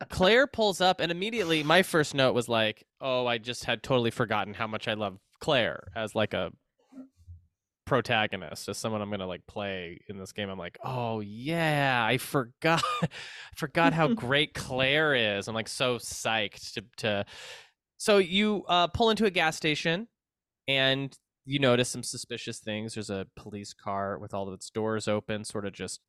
claire 0.06 0.46
pulls 0.46 0.80
up 0.80 1.00
and 1.00 1.10
immediately 1.10 1.62
my 1.62 1.82
first 1.82 2.14
note 2.14 2.34
was 2.34 2.48
like 2.48 2.84
oh 3.00 3.26
i 3.26 3.36
just 3.36 3.64
had 3.64 3.82
totally 3.82 4.10
forgotten 4.10 4.54
how 4.54 4.66
much 4.66 4.86
i 4.86 4.94
love 4.94 5.18
claire 5.40 5.88
as 5.96 6.14
like 6.14 6.34
a 6.34 6.50
protagonist 7.88 8.68
as 8.68 8.76
someone 8.76 9.00
i'm 9.00 9.10
gonna 9.10 9.26
like 9.26 9.46
play 9.46 9.98
in 10.08 10.18
this 10.18 10.32
game. 10.32 10.50
I'm 10.50 10.58
like 10.58 10.78
oh 10.84 11.20
yeah 11.20 12.04
i 12.06 12.18
forgot 12.18 12.82
forgot 13.56 13.94
how 13.94 14.08
great 14.14 14.52
claire 14.52 15.14
is. 15.14 15.48
I'm 15.48 15.54
like 15.54 15.68
so 15.68 15.96
psyched 15.96 16.74
to 16.74 16.84
to 16.98 17.24
so 17.96 18.18
you 18.18 18.64
uh 18.68 18.88
pull 18.88 19.08
into 19.08 19.24
a 19.24 19.30
gas 19.30 19.56
station 19.56 20.06
and 20.68 21.16
you 21.46 21.58
notice 21.58 21.88
some 21.88 22.02
suspicious 22.02 22.58
things. 22.58 22.92
There's 22.92 23.08
a 23.08 23.26
police 23.34 23.72
car 23.72 24.18
with 24.18 24.34
all 24.34 24.46
of 24.46 24.52
its 24.52 24.68
doors 24.68 25.08
open 25.08 25.44
sort 25.44 25.64
of 25.64 25.72
just 25.72 26.00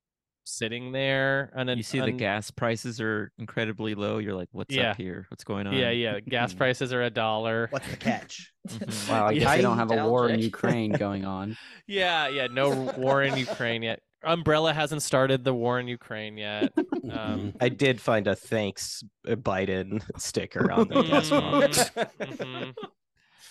sitting 0.50 0.92
there 0.92 1.52
and 1.56 1.70
you 1.70 1.84
see 1.84 2.00
the 2.00 2.12
gas 2.12 2.52
prices 2.52 3.00
are 3.00 3.32
incredibly 3.38 3.96
low. 3.96 4.18
You're 4.18 4.34
like, 4.36 4.50
what's 4.52 4.76
Yeah. 4.76 4.92
up 4.92 4.98
here? 4.98 5.26
What's 5.30 5.44
going 5.44 5.68
on? 5.68 5.74
yeah 5.74 5.92
yeah 5.92 6.20
gas 6.20 6.54
prices 6.62 6.92
are 6.94 7.04
a 7.04 7.10
dollar 7.10 7.68
What's 7.72 7.88
the 7.88 7.98
catch? 7.98 8.52
Mhm. 8.70 9.10
Wow, 9.10 9.26
I 9.28 9.32
Yeah. 9.32 9.40
guess 9.40 9.56
they 9.56 9.62
don't 9.62 9.78
have 9.78 9.92
a 9.92 10.08
war 10.08 10.30
in 10.30 10.40
Ukraine 10.42 10.92
going 10.92 11.26
on. 11.26 11.56
yeah 11.88 12.28
yeah 12.28 12.48
no 12.52 12.92
war 12.98 13.24
in 13.24 13.36
ukraine 13.38 13.82
yet 13.82 14.00
umbrella 14.24 14.74
hasn't 14.74 15.02
started 15.02 15.44
the 15.44 15.54
war 15.54 15.80
in 15.80 15.88
ukraine 15.88 16.38
yet 16.38 16.72
um 17.10 17.54
I 17.60 17.70
did 17.70 18.00
find 18.02 18.28
a 18.28 18.36
thanks 18.36 19.04
uh, 19.28 19.36
Biden 19.36 20.04
sticker 20.20 20.70
on 20.72 20.88
the 20.90 21.04
gas 21.04 21.30
Mhm, 21.30 21.40
box. 21.40 21.92
mhm. 22.22 22.76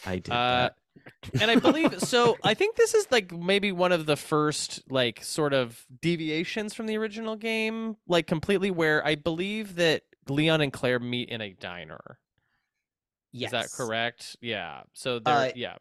I 0.07 0.17
did 0.19 0.33
Uh, 0.33 0.37
that. 0.69 0.75
And 1.41 1.51
I 1.51 1.57
believe 1.57 2.01
so. 2.01 2.37
I 2.43 2.55
think 2.55 2.77
this 2.77 2.95
is 2.95 3.07
like 3.11 3.33
maybe 3.33 3.73
one 3.73 3.93
of 3.93 4.07
the 4.07 4.17
first 4.17 4.83
like 4.91 5.23
sort 5.23 5.53
of 5.53 5.85
deviations 6.01 6.75
from 6.75 6.87
the 6.87 6.97
original 6.97 7.37
game, 7.37 7.97
like 8.07 8.27
completely 8.27 8.71
where 8.71 9.05
I 9.07 9.15
believe 9.15 9.77
that 9.77 10.03
Leon 10.29 10.61
and 10.61 10.73
Claire 10.73 10.99
meet 10.99 11.29
in 11.29 11.41
a 11.41 11.53
diner. 11.53 12.19
Yes. 13.33 13.49
Is 13.49 13.53
that 13.53 13.71
correct? 13.73 14.37
Yeah. 14.41 14.83
So 14.95 15.19
they're 15.19 15.35
Uh, 15.35 15.51
yeah. 15.55 15.77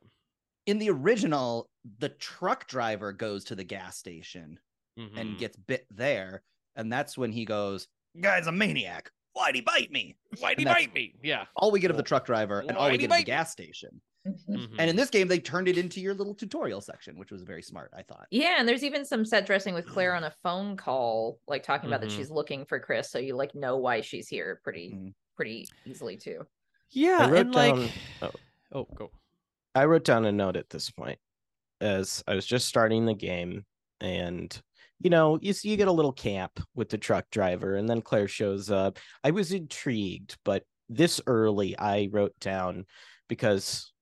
In 0.66 0.80
the 0.80 0.90
original, 0.90 1.70
the 2.00 2.10
truck 2.10 2.68
driver 2.68 3.14
goes 3.14 3.46
to 3.46 3.56
the 3.56 3.64
gas 3.64 3.98
station 3.98 4.60
and 4.98 5.16
mhm. 5.16 5.38
gets 5.38 5.56
bit 5.56 5.86
there, 5.92 6.42
and 6.76 6.92
that's 6.92 7.18
when 7.18 7.32
he 7.32 7.46
goes, 7.46 7.88
"Guy's 8.20 8.48
a 8.48 8.52
maniac. 8.52 9.12
Why'd 9.34 9.56
he 9.56 9.62
bite 9.62 9.92
me?" 9.92 10.18
Why'd 10.40 10.60
he 10.60 10.66
bite 10.66 10.94
me? 10.94 11.14
Yeah. 11.24 11.46
All 11.56 11.72
we 11.72 11.80
get 11.80 11.92
of 11.92 11.98
the 11.98 12.04
truck 12.04 12.26
driver, 12.26 12.60
and 12.60 12.72
all 12.72 12.86
Why'd 12.86 12.94
we 12.94 12.98
get 12.98 13.06
of 13.06 13.10
the 13.10 13.14
bite 13.14 13.20
me? 13.20 13.26
gas 13.26 13.52
station. 13.52 14.02
Mhm. 14.28 14.76
And 14.80 14.90
in 14.90 14.96
this 14.96 15.10
game, 15.10 15.28
they 15.28 15.40
turned 15.40 15.68
it 15.68 15.78
into 15.78 16.00
your 16.02 16.14
little 16.14 16.34
tutorial 16.36 16.82
section, 16.82 17.18
which 17.18 17.32
was 17.32 17.44
very 17.44 17.62
smart. 17.62 17.92
I 17.96 18.04
thought. 18.04 18.28
Yeah, 18.32 18.56
and 18.60 18.68
there's 18.68 18.84
even 18.84 19.06
some 19.06 19.26
set 19.26 19.46
dressing 19.46 19.74
with 19.74 19.88
Claire 19.88 20.16
on 20.16 20.24
a 20.24 20.34
phone 20.44 20.76
call, 20.78 21.40
like 21.48 21.64
talking 21.64 21.88
about 21.90 22.00
Mhm. 22.02 22.10
that 22.10 22.12
she's 22.12 22.30
looking 22.32 22.66
for 22.66 22.80
Chris, 22.80 23.10
so 23.12 23.20
you 23.20 23.36
like 23.36 23.56
know 23.56 23.78
why 23.78 24.02
she's 24.02 24.28
here 24.28 24.60
pretty 24.64 24.92
Mhm. 24.92 25.14
pretty 25.36 25.68
easily 25.86 26.18
too. 26.18 26.46
yeah, 26.92 27.30
wrote 27.30 27.48
and 27.48 27.56
like 27.56 27.92
oh. 28.22 28.32
oh, 28.72 28.84
go. 28.96 29.12
I 29.76 29.86
wrote 29.86 30.04
down 30.06 30.26
a 30.26 30.32
note 30.32 30.56
at 30.56 30.70
this 30.70 30.90
point 30.90 31.20
as 31.82 32.24
I 32.28 32.34
was 32.34 32.46
just 32.46 32.68
starting 32.68 33.06
the 33.06 33.14
game 33.14 33.66
and 34.02 34.60
you 35.00 35.12
know, 35.12 35.38
you 35.44 35.54
see, 35.54 35.70
you 35.70 35.78
get 35.78 35.88
a 35.88 35.92
little 35.92 36.12
camp 36.12 36.60
with 36.74 36.90
the 36.90 36.98
truck 36.98 37.30
driver, 37.30 37.76
and 37.76 37.88
then 37.88 38.02
Claire 38.02 38.28
shows 38.28 38.72
up. 38.72 38.98
I 39.24 39.30
was 39.30 39.52
intrigued, 39.52 40.38
but 40.44 40.64
this 40.90 41.22
early, 41.28 41.78
I 41.78 42.10
wrote 42.12 42.34
down 42.40 42.88
because 43.28 43.94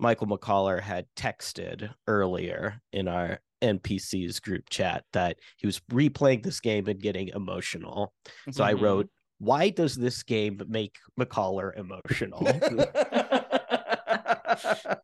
Michael 0.00 0.26
McCollar 0.26 0.80
had 0.80 1.06
texted 1.16 1.92
earlier 2.06 2.80
in 2.92 3.08
our 3.08 3.40
NPCs 3.62 4.40
group 4.40 4.68
chat 4.70 5.04
that 5.12 5.38
he 5.58 5.66
was 5.66 5.80
replaying 5.92 6.42
this 6.42 6.60
game 6.60 6.88
and 6.88 7.00
getting 7.00 7.28
emotional. 7.28 8.14
So 8.50 8.64
I 8.64 8.74
Mhm. 8.74 8.80
wrote, 8.80 9.10
"Why 9.38 9.70
does 9.70 9.94
this 9.94 10.22
game 10.22 10.60
make 10.68 10.96
McCollar 11.18 11.76
emotional?" 11.76 12.60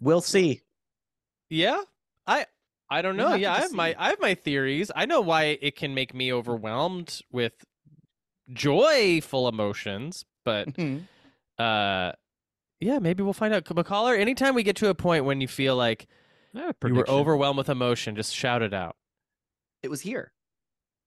we'll 0.00 0.20
see. 0.20 0.60
Yeah, 1.48 1.82
I 2.26 2.46
I 2.90 3.02
don't 3.02 3.16
We'll 3.16 3.30
know. 3.30 3.34
Yeah, 3.34 3.54
I 3.54 3.60
just 3.60 3.70
have 3.70 3.76
my. 3.76 3.94
I 3.98 4.10
have 4.10 4.20
my 4.20 4.34
theories. 4.34 4.90
I 4.94 5.06
know 5.06 5.20
why 5.20 5.58
it 5.60 5.76
can 5.76 5.94
make 5.94 6.14
me 6.14 6.32
overwhelmed 6.32 7.20
with 7.32 7.64
joyful 8.52 9.48
emotions, 9.48 10.24
but 10.44 10.68
Mhm. 10.68 11.06
uh, 11.58 12.12
yeah, 12.80 12.98
maybe 12.98 13.22
we'll 13.22 13.32
find 13.32 13.54
out. 13.54 13.64
McCollar, 13.64 14.18
anytime 14.18 14.54
we 14.54 14.62
get 14.62 14.76
to 14.76 14.88
a 14.88 14.94
point 14.94 15.24
when 15.24 15.40
you 15.40 15.48
feel 15.48 15.76
like 15.76 16.06
you 16.54 16.94
were 16.94 17.08
overwhelmed 17.08 17.58
with 17.58 17.68
emotion, 17.68 18.16
just 18.16 18.34
shout 18.34 18.62
it 18.62 18.72
out. 18.74 18.96
it 19.82 19.88
was 19.88 20.00
here. 20.00 20.32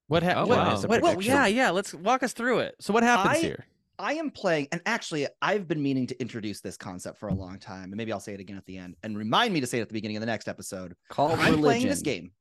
What 0.08 0.24
Oh, 0.24 0.26
happened? 0.26 0.50
wow. 0.50 0.82
what, 0.82 1.02
what- 1.02 1.22
yeah, 1.24 1.46
yeah. 1.48 1.70
Let's 1.70 1.94
walk 1.94 2.24
us 2.24 2.34
through 2.34 2.60
it. 2.60 2.76
So 2.80 2.94
what 2.94 3.04
happens 3.04 3.38
I- 3.38 3.41
here? 3.41 3.66
I 4.02 4.14
am 4.14 4.32
playing, 4.32 4.70
and 4.72 4.82
actually, 4.86 5.28
I've 5.41 5.68
been 5.68 5.84
meaning 5.84 6.08
to 6.08 6.18
introduce 6.22 6.62
this 6.62 6.78
concept 6.78 7.18
for 7.20 7.28
a 7.28 7.34
long 7.34 7.60
time, 7.60 7.84
and 7.86 7.96
maybe 7.96 8.14
I'll 8.14 8.22
say 8.22 8.34
it 8.34 8.40
again 8.40 8.56
at 8.56 8.66
the 8.66 8.78
end, 8.78 8.96
and 9.04 9.18
remind 9.18 9.54
me 9.54 9.60
to 9.60 9.68
say 9.68 9.80
it 9.80 9.82
at 9.82 9.90
the 9.90 9.94
beginning 9.94 10.16
of 10.16 10.22
the 10.22 10.26
next 10.28 10.48
episode. 10.48 10.96
Call 11.10 11.32
I'm 11.34 11.38
religion. 11.40 11.62
playing 11.62 11.88
this 11.90 12.02
game. 12.02 12.32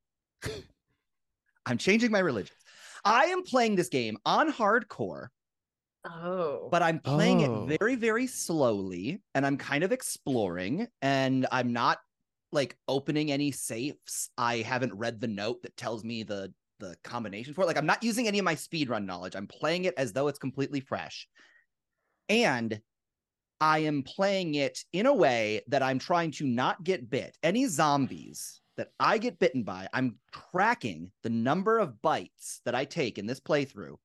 I'm 1.66 1.78
changing 1.78 2.10
my 2.12 2.20
religion. 2.20 2.55
I 3.05 3.24
am 3.26 3.42
playing 3.42 3.74
this 3.76 3.88
game 3.88 4.16
on 4.24 4.52
hardcore, 4.52 5.28
Oh. 6.04 6.68
but 6.70 6.82
I'm 6.82 7.00
playing 7.00 7.44
Oh. 7.44 7.64
it 7.68 7.78
very, 7.78 7.96
very 7.96 8.26
slowly, 8.26 9.20
and 9.34 9.44
I'm 9.44 9.56
kind 9.56 9.84
of 9.84 9.92
exploring, 9.92 10.86
and 11.02 11.46
I'm 11.52 11.72
not 11.72 11.98
like 12.52 12.76
opening 12.86 13.30
any 13.30 13.50
safes. 13.52 14.30
I 14.38 14.58
haven't 14.58 14.94
read 14.94 15.20
the 15.20 15.26
note 15.28 15.62
that 15.62 15.76
tells 15.76 16.04
me 16.04 16.22
the 16.22 16.52
the 16.80 16.96
combination 17.02 17.54
for 17.54 17.62
it. 17.62 17.66
Like 17.66 17.76
I'm 17.76 17.86
not 17.86 18.04
using 18.04 18.28
any 18.28 18.38
of 18.38 18.44
my 18.44 18.54
speedrun 18.54 19.04
knowledge. 19.04 19.34
I'm 19.34 19.48
playing 19.48 19.84
it 19.84 19.94
as 19.98 20.12
though 20.12 20.28
it's 20.28 20.38
completely 20.38 20.78
fresh. 20.80 21.28
And 22.28 22.80
I 23.60 23.80
am 23.80 24.04
playing 24.04 24.54
it 24.54 24.84
in 24.92 25.06
a 25.06 25.12
way 25.14 25.62
that 25.66 25.82
I'm 25.82 25.98
trying 25.98 26.30
to 26.32 26.46
not 26.46 26.84
get 26.84 27.10
bit. 27.10 27.36
Any 27.42 27.66
zombies 27.66 28.60
that 28.76 28.92
I 29.00 29.18
get 29.18 29.40
bitten 29.40 29.64
by, 29.64 29.88
I'm 29.92 30.18
tracking 30.52 31.10
the 31.24 31.30
number 31.30 31.78
of 31.80 32.00
bites 32.00 32.60
that 32.64 32.76
I 32.76 32.84
take 32.84 33.18
in 33.18 33.26
this 33.26 33.40
playthrough. 33.40 33.96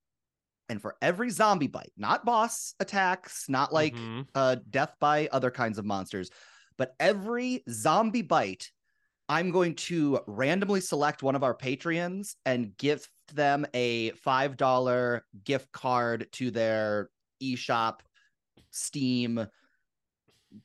And 0.74 0.82
for 0.82 0.96
every 1.04 1.30
zombie 1.30 1.68
bite, 1.68 1.92
not 1.98 2.26
boss 2.26 2.74
attacks, 2.80 3.48
not 3.48 3.72
like 3.72 3.94
Mhm. 3.94 4.28
uh, 4.34 4.56
death 4.72 4.96
by 5.00 5.28
other 5.32 5.52
kinds 5.52 5.78
of 5.78 5.86
monsters, 5.86 6.32
but 6.78 6.96
every 7.00 7.64
zombie 7.70 8.24
bite, 8.24 8.72
I'm 9.30 9.52
going 9.52 9.76
to 9.76 10.22
randomly 10.26 10.82
select 10.82 11.22
one 11.22 11.36
of 11.36 11.44
our 11.44 11.56
Patreons 11.56 12.38
and 12.48 12.76
gift 12.76 13.12
them 13.28 13.68
a 13.76 14.14
$5 14.14 15.22
gift 15.44 15.72
card 15.72 16.28
to 16.32 16.50
their 16.50 17.12
eShop, 17.40 18.00
Steam, 18.72 19.46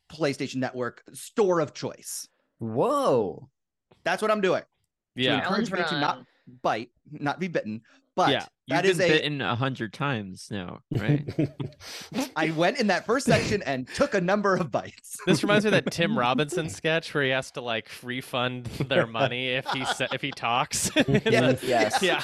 PlayStation 0.08 0.56
Network 0.56 1.02
store 1.12 1.60
of 1.60 1.74
choice. 1.74 2.26
Whoa. 2.60 3.50
That's 4.04 4.22
what 4.22 4.30
I'm 4.30 4.40
doing. 4.40 4.62
Yeah. 5.14 5.34
encourage 5.34 5.68
Challenge 5.68 5.92
me 5.92 5.96
to 5.96 6.00
not 6.00 6.24
bite, 6.62 6.92
not 7.10 7.38
be 7.38 7.48
bitten. 7.48 7.82
But 8.14 8.30
Yeah, 8.30 8.46
that 8.68 8.84
You've 8.84 8.92
is 8.92 8.98
been 8.98 9.10
a 9.10 9.12
bitten 9.14 9.40
a 9.40 9.54
hundred 9.56 9.92
times 9.92 10.48
now, 10.50 10.80
right? 10.92 11.24
I 12.36 12.50
went 12.50 12.78
in 12.78 12.86
that 12.88 13.06
first 13.06 13.26
section 13.26 13.62
and 13.62 13.88
took 13.88 14.14
a 14.14 14.20
number 14.20 14.56
of 14.56 14.70
bites. 14.70 15.16
This 15.26 15.42
reminds 15.42 15.64
me 15.64 15.68
of 15.76 15.84
that 15.84 15.90
Tim 15.92 16.16
Robinson 16.18 16.68
sketch 16.68 17.12
where 17.14 17.24
he 17.24 17.30
has 17.30 17.50
to 17.52 17.60
like 17.60 17.88
refund 18.02 18.66
their 18.66 19.06
money 19.06 19.48
if 19.50 19.66
he 19.68 19.84
sa- 19.84 20.08
if 20.12 20.20
he 20.22 20.30
talks. 20.30 20.90
in 20.96 21.22
Yeah. 21.26 21.52
the- 21.52 21.58
Yes. 21.66 22.02
yeah. 22.02 22.22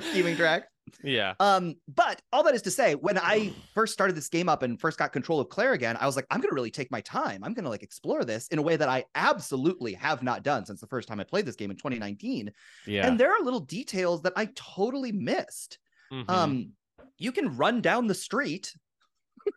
keeping 0.12 0.36
track. 0.36 0.68
Yeah. 1.02 1.34
Um, 1.40 1.76
but 1.88 2.22
all 2.32 2.42
that 2.44 2.54
is 2.54 2.62
to 2.62 2.70
say, 2.70 2.94
when 2.94 3.18
I 3.18 3.52
first 3.74 3.92
started 3.92 4.16
this 4.16 4.28
game 4.28 4.48
up 4.48 4.62
and 4.62 4.80
first 4.80 4.98
got 4.98 5.12
control 5.12 5.40
of 5.40 5.48
Claire 5.48 5.72
again, 5.72 5.96
I 6.00 6.06
was 6.06 6.16
like, 6.16 6.26
I'm 6.30 6.40
gonna 6.40 6.54
really 6.54 6.70
take 6.70 6.90
my 6.90 7.00
time. 7.00 7.42
I'm 7.44 7.54
gonna 7.54 7.68
like 7.68 7.82
explore 7.82 8.24
this 8.24 8.48
in 8.48 8.58
a 8.58 8.62
way 8.62 8.76
that 8.76 8.88
I 8.88 9.04
absolutely 9.14 9.94
have 9.94 10.22
not 10.22 10.42
done 10.42 10.66
since 10.66 10.80
the 10.80 10.86
first 10.86 11.08
time 11.08 11.20
I 11.20 11.24
played 11.24 11.46
this 11.46 11.56
game 11.56 11.70
in 11.70 11.76
2019. 11.76 12.52
Yeah. 12.86 13.06
And 13.06 13.18
there 13.18 13.32
are 13.32 13.42
little 13.42 13.60
details 13.60 14.22
that 14.22 14.32
I 14.36 14.46
totally 14.54 15.12
missed. 15.12 15.78
Mhm. 16.12 16.30
Um, 16.30 16.72
you 17.18 17.32
can 17.32 17.56
run 17.56 17.80
down 17.80 18.06
the 18.06 18.14
street 18.14 18.74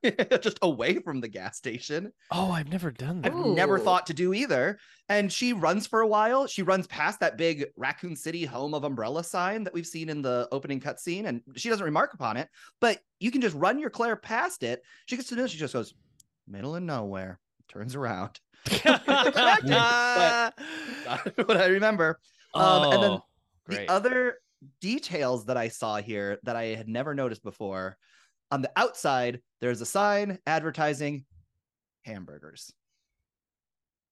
just 0.42 0.60
away 0.62 1.00
from 1.00 1.22
the 1.22 1.28
gas 1.28 1.58
station. 1.58 2.12
oh, 2.32 2.52
I've 2.52 2.70
never 2.70 2.92
done 2.92 3.22
that. 3.22 3.34
I've 3.34 3.46
never 3.46 3.80
thought 3.80 4.06
to 4.08 4.14
do 4.14 4.34
either. 4.34 4.78
And 5.10 5.32
she 5.32 5.54
runs 5.54 5.88
for 5.88 6.02
a 6.02 6.08
while. 6.08 6.48
She 6.48 6.62
runs 6.64 6.88
past 6.88 7.20
that 7.20 7.38
big 7.38 7.66
Raccoon 7.78 8.16
City 8.16 8.46
home 8.46 8.74
of 8.74 8.84
umbrella 8.84 9.24
sign 9.24 9.64
that 9.66 9.74
we've 9.74 9.88
seen 9.88 10.10
in 10.10 10.22
the 10.22 10.48
opening 10.52 10.80
cutscene, 10.80 11.26
and 11.28 11.42
she 11.56 11.70
doesn't 11.70 11.86
remark 11.86 12.14
upon 12.14 12.38
it. 12.38 12.50
But 12.80 13.00
you 13.20 13.32
can 13.32 13.42
just 13.42 13.56
run 13.56 13.80
your 13.80 13.90
Claire 13.90 14.16
past 14.16 14.64
it. 14.64 14.82
She 15.06 15.16
gets 15.16 15.30
to 15.30 15.36
know. 15.36 15.48
She 15.48 15.58
just 15.58 15.74
goes 15.74 15.94
middle 16.48 16.76
of 16.76 16.84
nowhere, 16.84 17.40
turns 17.70 17.96
around. 17.96 18.40
That's 18.84 19.08
what 21.38 21.58
I 21.58 21.68
remember. 21.68 22.20
Um, 22.54 22.84
and 22.94 23.04
then 23.04 23.12
Oh, 23.12 23.24
great. 23.66 23.88
the 23.88 23.94
other 23.94 24.36
details 24.80 25.46
that 25.46 25.58
I 25.58 25.68
saw 25.68 25.98
here 25.98 26.40
that 26.44 26.56
I 26.56 26.76
had 26.76 26.88
never 26.88 27.14
noticed 27.14 27.44
before 27.44 27.98
on 28.54 28.62
the 28.62 28.72
outside, 28.76 29.42
there's 29.62 29.82
a 29.82 29.86
sign 29.86 30.38
advertising 30.46 31.26
hamburgers. 32.06 32.72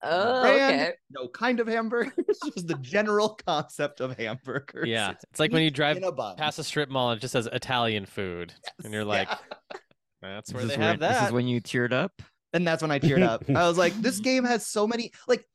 Oh, 0.03 0.41
brand, 0.41 0.81
okay. 0.81 0.93
no 1.11 1.27
kind 1.27 1.59
of 1.59 1.67
hamburgers, 1.67 2.13
just 2.55 2.67
the 2.67 2.73
general 2.81 3.37
concept 3.45 4.01
of 4.01 4.17
hamburgers. 4.17 4.87
yeah. 4.87 5.13
It's 5.29 5.39
like 5.39 5.51
when 5.51 5.61
you 5.61 5.69
drive 5.69 5.97
in 5.97 6.03
a 6.03 6.11
bun. 6.11 6.37
past 6.37 6.57
a 6.57 6.63
strip 6.63 6.89
mall 6.89 7.11
and 7.11 7.19
it 7.19 7.21
just 7.21 7.33
says 7.33 7.47
Italian 7.51 8.07
food. 8.07 8.51
And 8.83 8.91
you're 8.91 9.05
like, 9.05 9.29
Yeah. 9.29 9.77
that's 10.23 10.51
where 10.51 10.63
this, 10.65 10.75
they 10.75 10.81
is 10.81 10.87
have 10.87 10.99
when, 10.99 11.09
this 11.11 11.21
is 11.27 11.31
when 11.31 11.47
you 11.47 11.61
teared 11.61 11.93
up. 11.93 12.19
and 12.53 12.65
that's 12.65 12.81
when 12.81 12.89
I 12.89 12.97
teared 12.97 13.21
up. 13.21 13.43
I 13.47 13.67
was 13.67 13.77
like, 13.77 13.93
this 14.01 14.19
game 14.21 14.43
has 14.43 14.65
so 14.65 14.87
many 14.87 15.11
like 15.27 15.45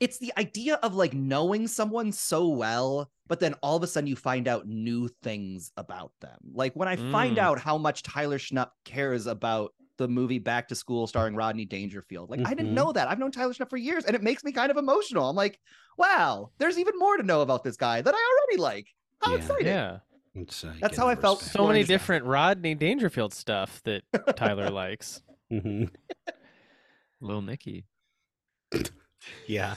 it's 0.00 0.18
the 0.18 0.32
idea 0.38 0.74
of 0.76 0.94
like 0.94 1.12
knowing 1.14 1.66
someone 1.68 2.10
so 2.10 2.48
well, 2.48 3.10
but 3.28 3.38
then 3.38 3.54
all 3.62 3.76
of 3.76 3.82
a 3.82 3.86
sudden 3.86 4.06
you 4.08 4.16
find 4.16 4.48
out 4.48 4.66
new 4.66 5.08
things 5.22 5.70
about 5.76 6.12
them. 6.20 6.38
Like 6.54 6.74
when 6.74 6.88
I 6.88 6.96
find 6.96 7.36
Mm. 7.36 7.40
out 7.40 7.58
how 7.60 7.76
much 7.78 8.02
Tyler 8.02 8.38
Schnupp 8.38 8.70
cares 8.84 9.26
about 9.26 9.74
the 9.98 10.08
movie 10.08 10.38
Back 10.38 10.66
to 10.68 10.74
School 10.74 11.06
starring 11.06 11.34
Rodney 11.36 11.66
Dangerfield. 11.66 12.30
Like 12.30 12.40
I 12.46 12.54
didn't 12.54 12.70
Mhm. 12.72 12.74
know 12.76 12.92
that. 12.92 13.08
I've 13.08 13.18
known 13.18 13.30
Tyler 13.30 13.52
Schnupp 13.52 13.68
for 13.68 13.76
years 13.76 14.06
and 14.06 14.16
it 14.16 14.22
makes 14.22 14.42
me 14.42 14.50
kind 14.50 14.70
of 14.70 14.78
emotional. 14.78 15.28
I'm 15.28 15.36
like, 15.36 15.60
wow, 15.98 16.50
there's 16.58 16.78
even 16.78 16.98
more 16.98 17.18
to 17.18 17.22
know 17.22 17.42
about 17.42 17.62
this 17.64 17.76
guy 17.76 18.00
that 18.00 18.14
I 18.14 18.18
already 18.40 18.56
like. 18.62 18.88
How 19.20 19.32
Yeah. 19.32 19.36
exciting. 19.38 19.66
yeah. 19.66 19.98
It's, 20.34 20.64
uh, 20.64 20.72
That's 20.80 20.96
how 20.96 21.08
I 21.08 21.16
felt 21.16 21.40
respect. 21.40 21.52
So 21.54 21.66
many 21.66 21.80
Exploring 21.80 21.82
this 21.82 21.88
guy. 21.88 21.94
different 21.94 22.24
Rodney 22.24 22.74
Dangerfield 22.74 23.34
stuff 23.34 23.82
that 23.82 24.04
Tyler 24.36 24.70
likes. 24.70 25.20
Mhm. 25.52 25.90
Little 27.20 27.42
Nicky. 27.42 27.84
Yeah. 29.46 29.76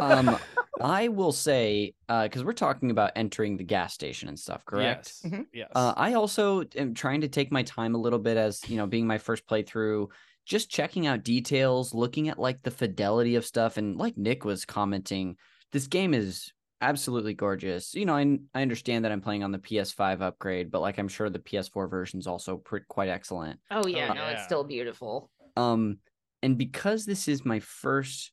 um, 0.00 0.36
I 0.80 1.08
will 1.08 1.32
say, 1.32 1.94
because 2.06 2.44
we're 2.44 2.52
talking 2.52 2.90
about 2.90 3.12
entering 3.16 3.56
the 3.56 3.64
gas 3.64 3.94
station 3.94 4.28
and 4.28 4.38
stuff, 4.38 4.64
correct? 4.64 5.12
Yes. 5.22 5.32
Mhm. 5.32 5.46
Yes. 5.52 5.70
Uh, 5.74 5.92
I 5.96 6.14
also 6.14 6.64
am 6.76 6.94
trying 6.94 7.22
to 7.22 7.28
take 7.28 7.50
my 7.50 7.62
time 7.64 7.94
a 7.94 7.98
little 7.98 8.18
bit 8.18 8.36
as 8.36 8.68
you 8.68 8.76
know, 8.76 8.86
being 8.86 9.06
my 9.06 9.18
first 9.18 9.46
playthrough, 9.46 10.08
just 10.46 10.70
checking 10.70 11.06
out 11.06 11.24
details, 11.24 11.92
looking 11.92 12.28
at 12.28 12.38
like 12.38 12.62
the 12.62 12.70
fidelity 12.70 13.34
of 13.34 13.44
stuff, 13.44 13.76
and 13.76 13.96
like 13.96 14.16
Nick 14.16 14.44
was 14.44 14.64
commenting, 14.64 15.36
this 15.72 15.86
game 15.88 16.14
is 16.14 16.52
absolutely 16.80 17.34
gorgeous. 17.34 17.92
You 17.94 18.06
know, 18.06 18.14
I 18.14 18.38
I 18.54 18.62
understand 18.62 19.04
that 19.04 19.12
I'm 19.12 19.20
playing 19.20 19.42
on 19.42 19.50
the 19.52 19.58
PS5 19.58 20.22
upgrade, 20.22 20.70
but 20.70 20.80
like 20.80 20.98
I'm 20.98 21.08
sure 21.08 21.28
the 21.28 21.40
PS4 21.40 21.90
version 21.90 22.20
is 22.20 22.26
also 22.28 22.56
pretty 22.56 22.86
quite 22.88 23.08
excellent. 23.08 23.58
Oh 23.70 23.86
yeah, 23.86 24.10
Oh, 24.10 24.14
no, 24.14 24.26
it's 24.28 24.44
still 24.44 24.64
beautiful. 24.64 25.30
Um, 25.56 25.98
and 26.40 26.56
because 26.56 27.04
this 27.04 27.26
is 27.26 27.44
my 27.44 27.58
first 27.58 28.30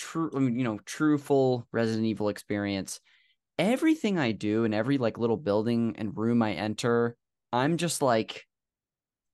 true, 0.00 0.30
I 0.34 0.38
mean, 0.38 0.56
you 0.56 0.64
know, 0.64 0.78
true 0.86 1.18
full 1.18 1.66
Resident 1.72 2.06
Evil 2.06 2.28
experience, 2.28 3.00
everything 3.58 4.18
I 4.18 4.32
do 4.32 4.64
and 4.64 4.74
every 4.74 4.98
like 4.98 5.18
little 5.18 5.36
building 5.36 5.94
and 5.98 6.16
room 6.16 6.42
I 6.42 6.54
enter, 6.54 7.16
I'm 7.52 7.76
just 7.76 8.02
like, 8.02 8.46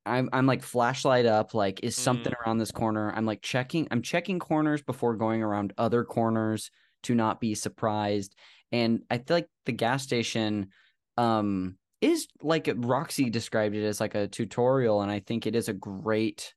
I'm 0.04 0.28
I'm 0.32 0.46
like 0.46 0.62
flashlight 0.62 1.26
up, 1.26 1.54
like 1.54 1.80
is 1.82 1.96
something 1.96 2.32
around 2.44 2.58
this 2.58 2.72
corner. 2.72 3.12
I'm 3.14 3.26
like 3.26 3.42
checking, 3.42 3.88
I'm 3.90 4.02
checking 4.02 4.38
corners 4.38 4.82
before 4.82 5.16
going 5.16 5.42
around 5.42 5.72
other 5.78 6.04
corners 6.04 6.70
to 7.04 7.14
not 7.14 7.40
be 7.40 7.54
surprised. 7.54 8.34
And 8.72 9.02
I 9.10 9.18
feel 9.18 9.36
like 9.36 9.48
the 9.64 9.72
gas 9.72 10.02
station, 10.02 10.70
um, 11.16 11.78
is 12.00 12.28
like 12.42 12.68
Roxy 12.76 13.30
described 13.30 13.74
it 13.74 13.84
as 13.84 14.00
like 14.00 14.14
a 14.14 14.28
tutorial, 14.28 15.00
and 15.02 15.10
I 15.10 15.20
think 15.20 15.46
it 15.46 15.56
is 15.56 15.68
a 15.68 15.72
great 15.72 16.54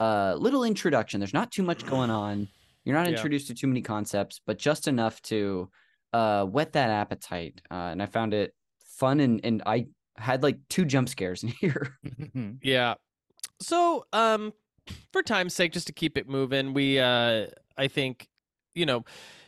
uh 0.00 0.36
little 0.38 0.64
introduction. 0.64 1.20
There's 1.20 1.34
not 1.34 1.52
too 1.52 1.62
much 1.62 1.84
going 1.86 2.10
on. 2.10 2.48
You're 2.84 2.96
not 2.96 3.06
Yeah. 3.06 3.12
introduced 3.12 3.48
to 3.48 3.54
too 3.54 3.66
many 3.66 3.82
concepts, 3.82 4.40
but 4.46 4.58
just 4.58 4.88
enough 4.88 5.20
to 5.22 5.70
uh, 6.12 6.44
whet 6.44 6.72
that 6.72 6.90
appetite. 6.90 7.60
Uh, 7.70 7.74
and 7.92 8.02
I 8.02 8.06
found 8.06 8.32
it 8.34 8.54
fun, 8.82 9.20
and 9.20 9.40
and 9.44 9.62
I 9.66 9.86
had 10.16 10.42
like 10.42 10.58
two 10.68 10.84
jump 10.84 11.08
scares 11.08 11.42
in 11.44 11.48
here. 11.60 11.98
Yeah. 12.62 12.94
So, 13.60 14.06
um, 14.12 14.52
for 15.12 15.22
time's 15.22 15.54
sake, 15.54 15.72
just 15.72 15.86
to 15.88 15.92
keep 15.92 16.16
it 16.16 16.28
moving, 16.28 16.72
we, 16.74 16.98
uh, 17.00 17.46
I 17.76 17.88
think, 17.88 18.28
you 18.74 18.86
know, 18.86 19.04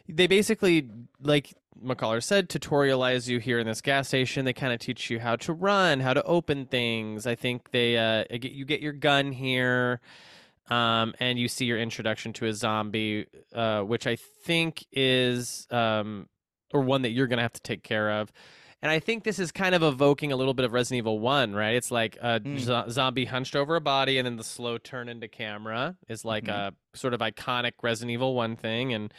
they 0.08 0.26
basically, 0.26 0.90
like 1.20 1.54
McCullough 1.82 2.22
said, 2.22 2.48
tutorialize 2.48 3.28
you 3.28 3.38
here 3.38 3.58
in 3.60 3.66
this 3.66 3.80
gas 3.80 4.08
station. 4.08 4.44
They 4.44 4.52
kind 4.52 4.72
of 4.72 4.80
teach 4.80 5.10
you 5.10 5.20
how 5.20 5.36
to 5.36 5.52
run, 5.52 6.00
how 6.00 6.12
to 6.12 6.22
open 6.24 6.66
things. 6.66 7.26
I 7.26 7.36
think 7.36 7.70
they, 7.70 7.96
uh, 7.96 8.24
get, 8.30 8.50
you 8.52 8.64
get 8.64 8.80
your 8.80 8.92
gun 8.92 9.30
here. 9.32 10.00
Um, 10.70 11.14
and 11.20 11.38
you 11.38 11.48
see 11.48 11.64
your 11.64 11.78
introduction 11.78 12.32
to 12.34 12.46
a 12.46 12.52
zombie, 12.52 13.26
uh, 13.54 13.82
which 13.82 14.06
I 14.06 14.16
think 14.16 14.86
is, 14.92 15.66
um, 15.70 16.28
or 16.72 16.80
one 16.82 17.02
that 17.02 17.10
you're 17.10 17.26
gonna 17.26 17.42
have 17.42 17.52
to 17.54 17.60
take 17.62 17.82
care 17.82 18.10
of. 18.12 18.30
And 18.82 18.90
I 18.90 18.98
think 18.98 19.24
this 19.24 19.38
is 19.38 19.52
kind 19.52 19.74
of 19.74 19.82
evoking 19.82 20.32
a 20.32 20.36
little 20.36 20.54
bit 20.54 20.64
of 20.64 20.72
Resident 20.72 20.98
Evil 20.98 21.18
1, 21.18 21.52
right? 21.54 21.74
It's 21.74 21.90
like 21.90 22.16
a 22.22 22.40
Mm. 22.40 22.58
zo- 22.60 22.88
zombie 22.88 23.26
hunched 23.26 23.54
over 23.54 23.76
a 23.76 23.80
body 23.80 24.16
and 24.16 24.24
then 24.24 24.36
the 24.36 24.44
slow 24.44 24.78
turn 24.78 25.08
into 25.08 25.28
camera 25.28 25.96
is 26.08 26.24
like 26.24 26.44
Mhm. 26.44 26.54
a 26.68 26.74
sort 26.96 27.12
of 27.12 27.20
iconic 27.20 27.72
Resident 27.82 28.12
Evil 28.12 28.34
1 28.34 28.56
thing 28.56 28.92
and 28.94 29.12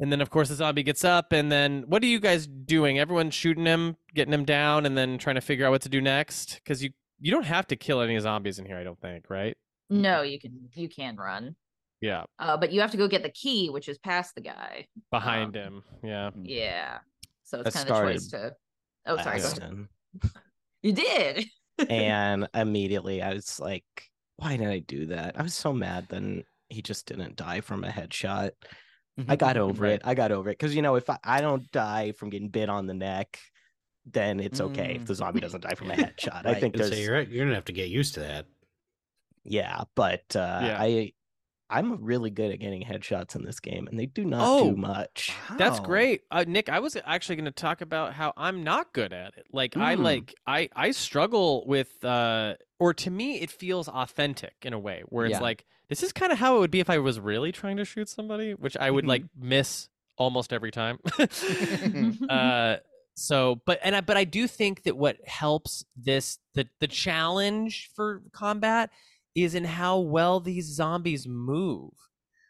and 0.00 0.10
then 0.10 0.20
of 0.20 0.30
course 0.30 0.48
the 0.48 0.54
zombie 0.54 0.82
gets 0.82 1.04
up 1.04 1.32
and 1.32 1.52
then 1.52 1.82
what 1.86 2.02
are 2.02 2.06
you 2.06 2.18
guys 2.18 2.46
doing? 2.46 2.98
Everyone 2.98 3.30
shooting 3.30 3.66
him, 3.66 3.96
getting 4.14 4.32
him 4.32 4.44
down 4.44 4.86
and 4.86 4.96
then 4.96 5.18
trying 5.18 5.36
to 5.36 5.40
figure 5.42 5.66
out 5.66 5.70
what 5.70 5.82
to 5.82 5.88
do 5.90 6.00
next 6.00 6.60
cuz 6.64 6.82
you 6.82 6.90
you 7.20 7.30
don't 7.30 7.44
have 7.44 7.66
to 7.68 7.76
kill 7.76 8.00
any 8.00 8.18
zombies 8.18 8.58
in 8.58 8.64
here, 8.66 8.76
I 8.78 8.82
don't 8.82 9.00
think, 9.00 9.28
right? 9.30 9.56
No, 9.92 10.22
you 10.22 10.40
can 10.40 10.68
you 10.74 10.88
can 10.88 11.16
run. 11.16 11.54
Yeah, 12.00 12.24
Uh, 12.40 12.56
but 12.56 12.72
you 12.72 12.80
have 12.80 12.90
to 12.90 12.96
go 12.96 13.06
get 13.06 13.22
the 13.22 13.30
key, 13.30 13.70
which 13.70 13.88
is 13.88 13.96
past 13.98 14.34
the 14.34 14.40
guy. 14.40 14.88
behind 15.12 15.56
Um, 15.56 15.62
him. 15.62 15.82
Yeah. 16.02 16.30
Yeah. 16.42 16.98
So 17.44 17.60
it's 17.60 17.76
kind 17.76 17.88
of 17.88 17.96
the 17.96 18.02
choice 18.12 18.26
to. 18.28 18.56
Oh, 19.06 19.16
sorry. 19.18 19.40
Go 19.40 19.46
ahead. 19.48 19.86
You 20.82 20.92
did. 20.92 21.46
and 21.90 22.48
immediately 22.54 23.22
I 23.22 23.34
was 23.34 23.60
like, 23.60 23.84
why 24.36 24.56
did 24.56 24.66
I 24.66 24.80
do 24.80 25.06
that? 25.06 25.38
I 25.38 25.42
was 25.44 25.54
so 25.54 25.72
mad 25.72 26.06
then 26.08 26.42
he 26.70 26.82
just 26.82 27.06
didn't 27.06 27.36
die 27.36 27.60
from 27.60 27.84
a 27.84 27.88
headshot. 27.88 28.50
I 29.28 29.36
got 29.36 29.56
over 29.56 29.84
Right. 29.84 29.92
it. 29.92 30.02
I 30.04 30.14
got 30.14 30.32
over 30.32 30.50
it. 30.50 30.58
Because 30.58 30.74
you 30.74 30.82
know, 30.82 30.96
if 30.96 31.08
I, 31.08 31.18
I 31.22 31.40
don't 31.40 31.70
die 31.70 32.10
from 32.12 32.30
getting 32.30 32.48
bit 32.48 32.68
on 32.68 32.86
the 32.86 32.94
neck, 32.94 33.38
then 34.10 34.40
it's 34.40 34.60
okay 34.60 34.94
if 34.96 35.04
the 35.06 35.14
zombie 35.14 35.38
doesn't 35.40 35.60
die 35.62 35.74
from 35.76 35.90
a 35.92 35.94
headshot. 35.96 36.44
I 36.46 36.52
Right. 36.52 36.60
think 36.60 36.74
I'd 36.76 36.84
say 36.84 36.90
there's 36.90 37.06
you're, 37.06 37.20
you're 37.20 37.44
gonna 37.44 37.54
have 37.54 37.66
to 37.66 37.72
get 37.72 37.90
used 37.90 38.14
to 38.14 38.20
that. 38.20 38.46
Yeah, 39.44 39.84
but 39.94 40.34
uh 40.36 40.58
Yeah. 40.66 40.76
I 40.78 41.12
I'm 41.70 42.04
really 42.04 42.28
good 42.30 42.52
at 42.52 42.60
getting 42.60 42.82
headshots 42.84 43.34
in 43.34 43.44
this 43.44 43.58
game 43.58 43.86
and 43.88 43.98
they 43.98 44.04
do 44.04 44.24
not 44.26 44.44
Oh, 44.46 44.72
do 44.72 44.76
much. 44.76 45.32
That's 45.56 45.80
great, 45.80 46.20
uh, 46.30 46.44
Nick. 46.46 46.68
I 46.68 46.80
was 46.80 46.98
actually 47.06 47.36
going 47.36 47.46
to 47.46 47.50
talk 47.50 47.80
about 47.80 48.12
how 48.12 48.34
I'm 48.36 48.62
not 48.62 48.92
good 48.92 49.14
at 49.14 49.38
it. 49.38 49.46
Like 49.52 49.74
I 49.76 49.94
Mm. 49.94 50.02
like 50.02 50.34
I 50.46 50.68
I 50.76 50.90
struggle 50.90 51.64
with, 51.66 52.04
uh, 52.04 52.54
or 52.78 52.92
to 52.94 53.10
me 53.10 53.40
it 53.40 53.50
feels 53.50 53.88
authentic 53.88 54.54
in 54.62 54.74
a 54.74 54.78
way 54.78 55.02
where 55.08 55.24
it's 55.26 55.32
Yeah. 55.32 55.40
like 55.40 55.64
this 55.88 56.02
is 56.02 56.12
kind 56.12 56.30
of 56.32 56.38
how 56.38 56.56
it 56.56 56.60
would 56.60 56.70
be 56.70 56.80
if 56.80 56.90
I 56.90 56.98
was 56.98 57.18
really 57.20 57.52
trying 57.52 57.78
to 57.78 57.84
shoot 57.84 58.08
somebody, 58.08 58.52
which 58.52 58.76
I 58.76 58.90
would 58.90 59.06
like 59.06 59.24
miss 59.38 59.88
almost 60.18 60.52
every 60.52 60.70
time. 60.70 60.98
uh, 62.28 62.76
so, 63.14 63.60
but 63.66 63.78
and 63.82 63.96
I 63.96 64.00
but 64.00 64.16
I 64.16 64.24
do 64.24 64.46
think 64.46 64.82
that 64.84 64.96
what 64.96 65.16
helps 65.26 65.84
this 65.96 66.38
the 66.54 66.66
the 66.80 66.86
challenge 66.88 67.90
for 67.94 68.22
combat 68.32 68.90
is 69.34 69.54
in 69.54 69.64
how 69.64 69.98
well 70.00 70.40
these 70.40 70.66
zombies 70.66 71.26
move. 71.26 71.92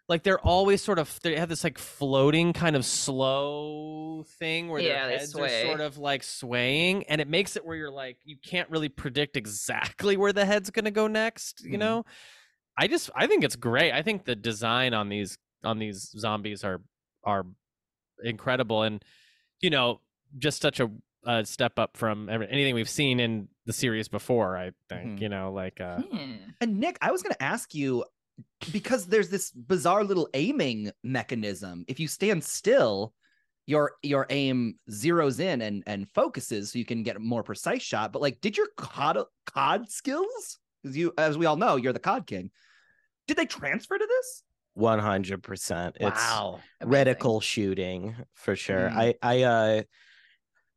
Like 0.09 0.25
they're 0.25 0.41
always 0.41 0.83
sort 0.83 0.99
of 0.99 1.19
they 1.23 1.37
have 1.37 1.49
this 1.49 1.65
like 1.65 1.79
floating 1.79 2.53
kind 2.53 2.77
of 2.77 2.85
slow 2.85 4.25
thing 4.39 4.69
where 4.69 4.83
Yeah, 4.83 5.09
their 5.09 5.19
heads 5.19 5.39
are 5.39 5.49
sort 5.49 5.81
of 5.81 5.99
like 5.99 6.23
swaying, 6.23 7.05
and 7.05 7.21
it 7.21 7.29
makes 7.29 7.57
it 7.57 7.65
where 7.65 7.77
you're 7.77 7.91
like 7.91 8.19
you 8.25 8.37
can't 8.45 8.69
really 8.71 8.89
predict 8.89 9.37
exactly 9.37 10.17
where 10.17 10.33
the 10.33 10.45
head's 10.45 10.71
gonna 10.71 10.91
go 10.91 11.07
next. 11.07 11.65
You 11.65 11.77
Mhm. 11.77 11.79
know, 11.79 12.05
I 12.79 12.89
just 12.89 13.11
I 13.15 13.27
think 13.27 13.45
it's 13.45 13.57
great. 13.57 13.93
I 13.93 14.03
think 14.03 14.25
the 14.25 14.37
design 14.37 14.95
on 14.95 15.09
these 15.09 15.39
on 15.65 15.79
these 15.79 16.11
zombies 16.19 16.65
are 16.65 16.83
are 17.25 17.47
incredible, 18.25 18.83
and 18.83 19.05
you 19.63 19.71
know 19.71 20.01
just 20.39 20.63
such 20.63 20.81
a, 20.81 20.91
a 21.25 21.45
step 21.45 21.79
up 21.79 21.97
from 21.97 22.29
every- 22.29 22.49
anything 22.49 22.75
we've 22.75 22.89
seen 22.89 23.21
in 23.21 23.49
the 23.67 23.73
series 23.73 24.09
before. 24.09 24.57
I 24.57 24.73
think 24.89 25.19
Mhm. 25.19 25.21
you 25.21 25.29
know 25.29 25.53
like 25.53 25.81
uh, 25.81 25.99
Hmm. 26.03 26.35
And 26.61 26.79
Nick, 26.81 26.99
I 27.01 27.11
was 27.13 27.23
going 27.23 27.35
to 27.35 27.43
ask 27.43 27.75
you 27.75 28.05
because 28.73 29.07
there's 29.07 29.29
this 29.31 29.51
bizarre 29.53 30.05
little 30.05 30.29
aiming 30.35 30.91
mechanism. 31.05 31.85
If 31.89 32.01
you 32.01 32.09
stand 32.09 32.43
still, 32.45 33.15
your 33.67 33.93
your 34.03 34.27
aim 34.31 34.79
zeroes 34.91 35.39
in 35.39 35.63
and 35.63 35.85
and 35.87 36.11
focuses 36.11 36.73
so 36.73 36.79
you 36.79 36.85
can 36.85 37.03
get 37.05 37.15
a 37.17 37.21
more 37.21 37.43
precise 37.45 37.83
shot. 37.83 38.13
But 38.13 38.23
like, 38.23 38.41
did 38.41 38.57
your 38.57 38.69
COD 38.77 39.25
COD 39.47 39.89
skills? 39.91 40.59
Because 40.83 40.97
you, 40.97 41.13
as 41.17 41.39
we 41.39 41.47
all 41.47 41.57
know, 41.57 41.77
you're 41.77 41.93
the 41.93 42.01
COD 42.01 42.27
king. 42.27 42.51
Did 43.29 43.37
they 43.37 43.47
transfer 43.47 43.97
to 43.97 44.05
this? 44.07 44.43
100%. 44.77 45.93
It's 46.01 46.03
wow. 46.19 46.61
Amazing. 46.81 47.15
reticle 47.15 47.43
shooting 47.43 48.17
for 48.35 48.57
sure. 48.57 48.91
Mm. 48.91 48.97
I 48.97 49.15
I 49.23 49.43
uh 49.43 49.83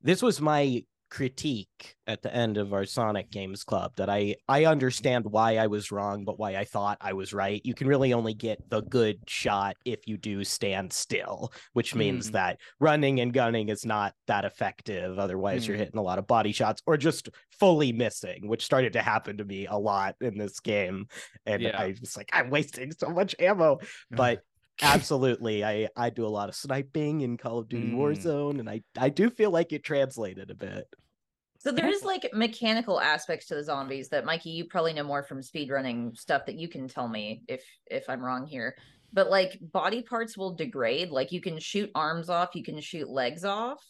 this 0.05 0.21
was 0.21 0.39
my 0.39 0.83
critique 1.11 1.95
at 2.07 2.21
the 2.23 2.35
end 2.35 2.57
of 2.57 2.73
our 2.73 2.83
Sonic 2.83 3.31
Games 3.31 3.63
Club 3.63 3.93
that 3.95 4.09
I 4.09 4.35
I 4.49 4.65
understand 4.65 5.23
why 5.25 5.57
I 5.57 5.67
was 5.67 5.91
wrong 5.91 6.25
but 6.25 6.39
why 6.39 6.55
I 6.55 6.65
thought 6.65 6.97
I 6.99 7.13
was 7.13 7.31
right. 7.33 7.61
You 7.63 7.73
can 7.73 7.87
really 7.87 8.11
only 8.11 8.33
get 8.33 8.59
the 8.69 8.81
good 8.81 9.17
shot 9.27 9.77
if 9.85 10.07
you 10.07 10.17
do 10.17 10.43
stand 10.43 10.91
still, 10.91 11.53
which 11.73 11.95
means 11.95 12.29
Mm. 12.29 12.33
that 12.33 12.59
running 12.79 13.19
and 13.19 13.31
gunning 13.31 13.69
is 13.69 13.85
not 13.85 14.13
that 14.27 14.45
effective 14.45 15.17
otherwise 15.19 15.67
you're 15.67 15.77
Mm. 15.77 15.81
hitting 15.81 15.99
a 15.99 16.03
lot 16.03 16.19
of 16.19 16.27
body 16.27 16.51
shots 16.51 16.81
or 16.85 16.97
just 16.97 17.29
fully 17.59 17.91
missing, 17.93 18.47
which 18.47 18.65
started 18.65 18.93
to 18.93 19.01
happen 19.01 19.37
to 19.37 19.45
me 19.45 19.67
a 19.67 19.77
lot 19.77 20.15
in 20.21 20.37
this 20.37 20.59
game 20.59 21.07
and 21.45 21.61
Yeah. 21.61 21.79
I 21.79 21.95
was 22.01 22.17
like 22.17 22.29
I'm 22.33 22.49
wasting 22.49 22.91
so 22.91 23.09
much 23.09 23.35
ammo 23.39 23.79
but 24.11 24.41
absolutely 24.81 25.63
i 25.63 25.87
i 25.95 26.09
do 26.09 26.25
a 26.25 26.27
lot 26.27 26.49
of 26.49 26.55
sniping 26.55 27.21
in 27.21 27.37
call 27.37 27.59
of 27.59 27.69
duty 27.69 27.87
Mm. 27.87 27.95
warzone 27.95 28.59
and 28.59 28.69
i 28.69 28.81
i 28.97 29.09
do 29.09 29.29
feel 29.29 29.51
like 29.51 29.71
it 29.73 29.83
translated 29.83 30.51
a 30.51 30.55
bit 30.55 30.87
So 31.59 31.71
there's 31.71 32.03
like 32.03 32.29
mechanical 32.33 32.99
aspects 32.99 33.47
to 33.47 33.55
the 33.55 33.63
zombies 33.63 34.09
that 34.09 34.25
Mikey, 34.25 34.51
you 34.51 34.65
probably 34.65 34.93
know 34.93 35.03
more 35.03 35.23
from 35.23 35.41
speedrunning 35.41 36.15
stuff 36.15 36.45
that 36.45 36.55
you 36.59 36.67
can 36.67 36.87
tell 36.87 37.07
me 37.07 37.41
if 37.47 37.63
if 37.89 38.07
I'm 38.09 38.21
wrong 38.23 38.45
here. 38.45 38.75
But 39.13 39.29
like 39.31 39.57
body 39.61 40.03
parts 40.03 40.37
will 40.37 40.53
degrade. 40.55 41.09
Like 41.09 41.31
you 41.31 41.41
can 41.41 41.57
shoot 41.59 41.89
arms 41.95 42.29
off, 42.29 42.53
you 42.53 42.63
can 42.63 42.79
shoot 42.81 43.09
legs 43.09 43.43
off 43.45 43.81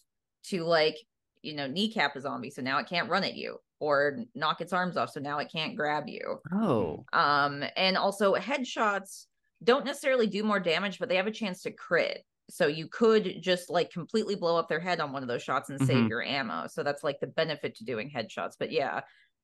to 0.46 0.64
like, 0.64 0.96
you 1.42 1.56
know, 1.56 1.68
kneecap 1.68 2.16
a 2.16 2.22
zombie. 2.22 2.52
So 2.52 2.62
now 2.62 2.78
it 2.78 2.88
can't 2.88 3.10
run 3.10 3.24
at 3.26 3.36
you 3.36 3.58
or 3.80 4.20
knock 4.36 4.62
its 4.62 4.72
arms 4.72 4.96
off. 4.96 5.10
So 5.10 5.20
now 5.20 5.40
it 5.40 5.52
can't 5.52 5.76
grab 5.76 6.06
you. 6.08 6.38
Oh, 6.54 7.04
Um, 7.12 7.64
and 7.76 7.98
also 7.98 8.36
headshots 8.36 9.26
don't 9.66 9.86
necessarily 9.86 10.28
do 10.28 10.44
more 10.44 10.60
damage, 10.62 11.00
but 11.00 11.10
they 11.10 11.18
have 11.18 11.28
a 11.28 11.32
chance 11.32 11.64
to 11.64 11.72
crit. 11.72 12.24
So 12.50 12.68
you 12.68 12.88
could 12.88 13.42
just 13.42 13.70
like 13.70 13.92
completely 13.92 14.36
blow 14.36 14.56
up 14.58 14.70
their 14.70 14.80
head 14.80 15.00
on 15.00 15.12
one 15.12 15.24
of 15.24 15.28
those 15.28 15.42
shots 15.44 15.70
and 15.70 15.80
save 15.80 16.06
Mhm. 16.06 16.10
your 16.10 16.24
ammo. 16.24 16.68
So 16.68 16.84
that's 16.84 17.04
like 17.04 17.20
the 17.20 17.28
benefit 17.28 17.76
to 17.78 17.84
doing 17.84 18.10
headshots. 18.16 18.54
But 18.60 18.72
yeah, 18.72 19.02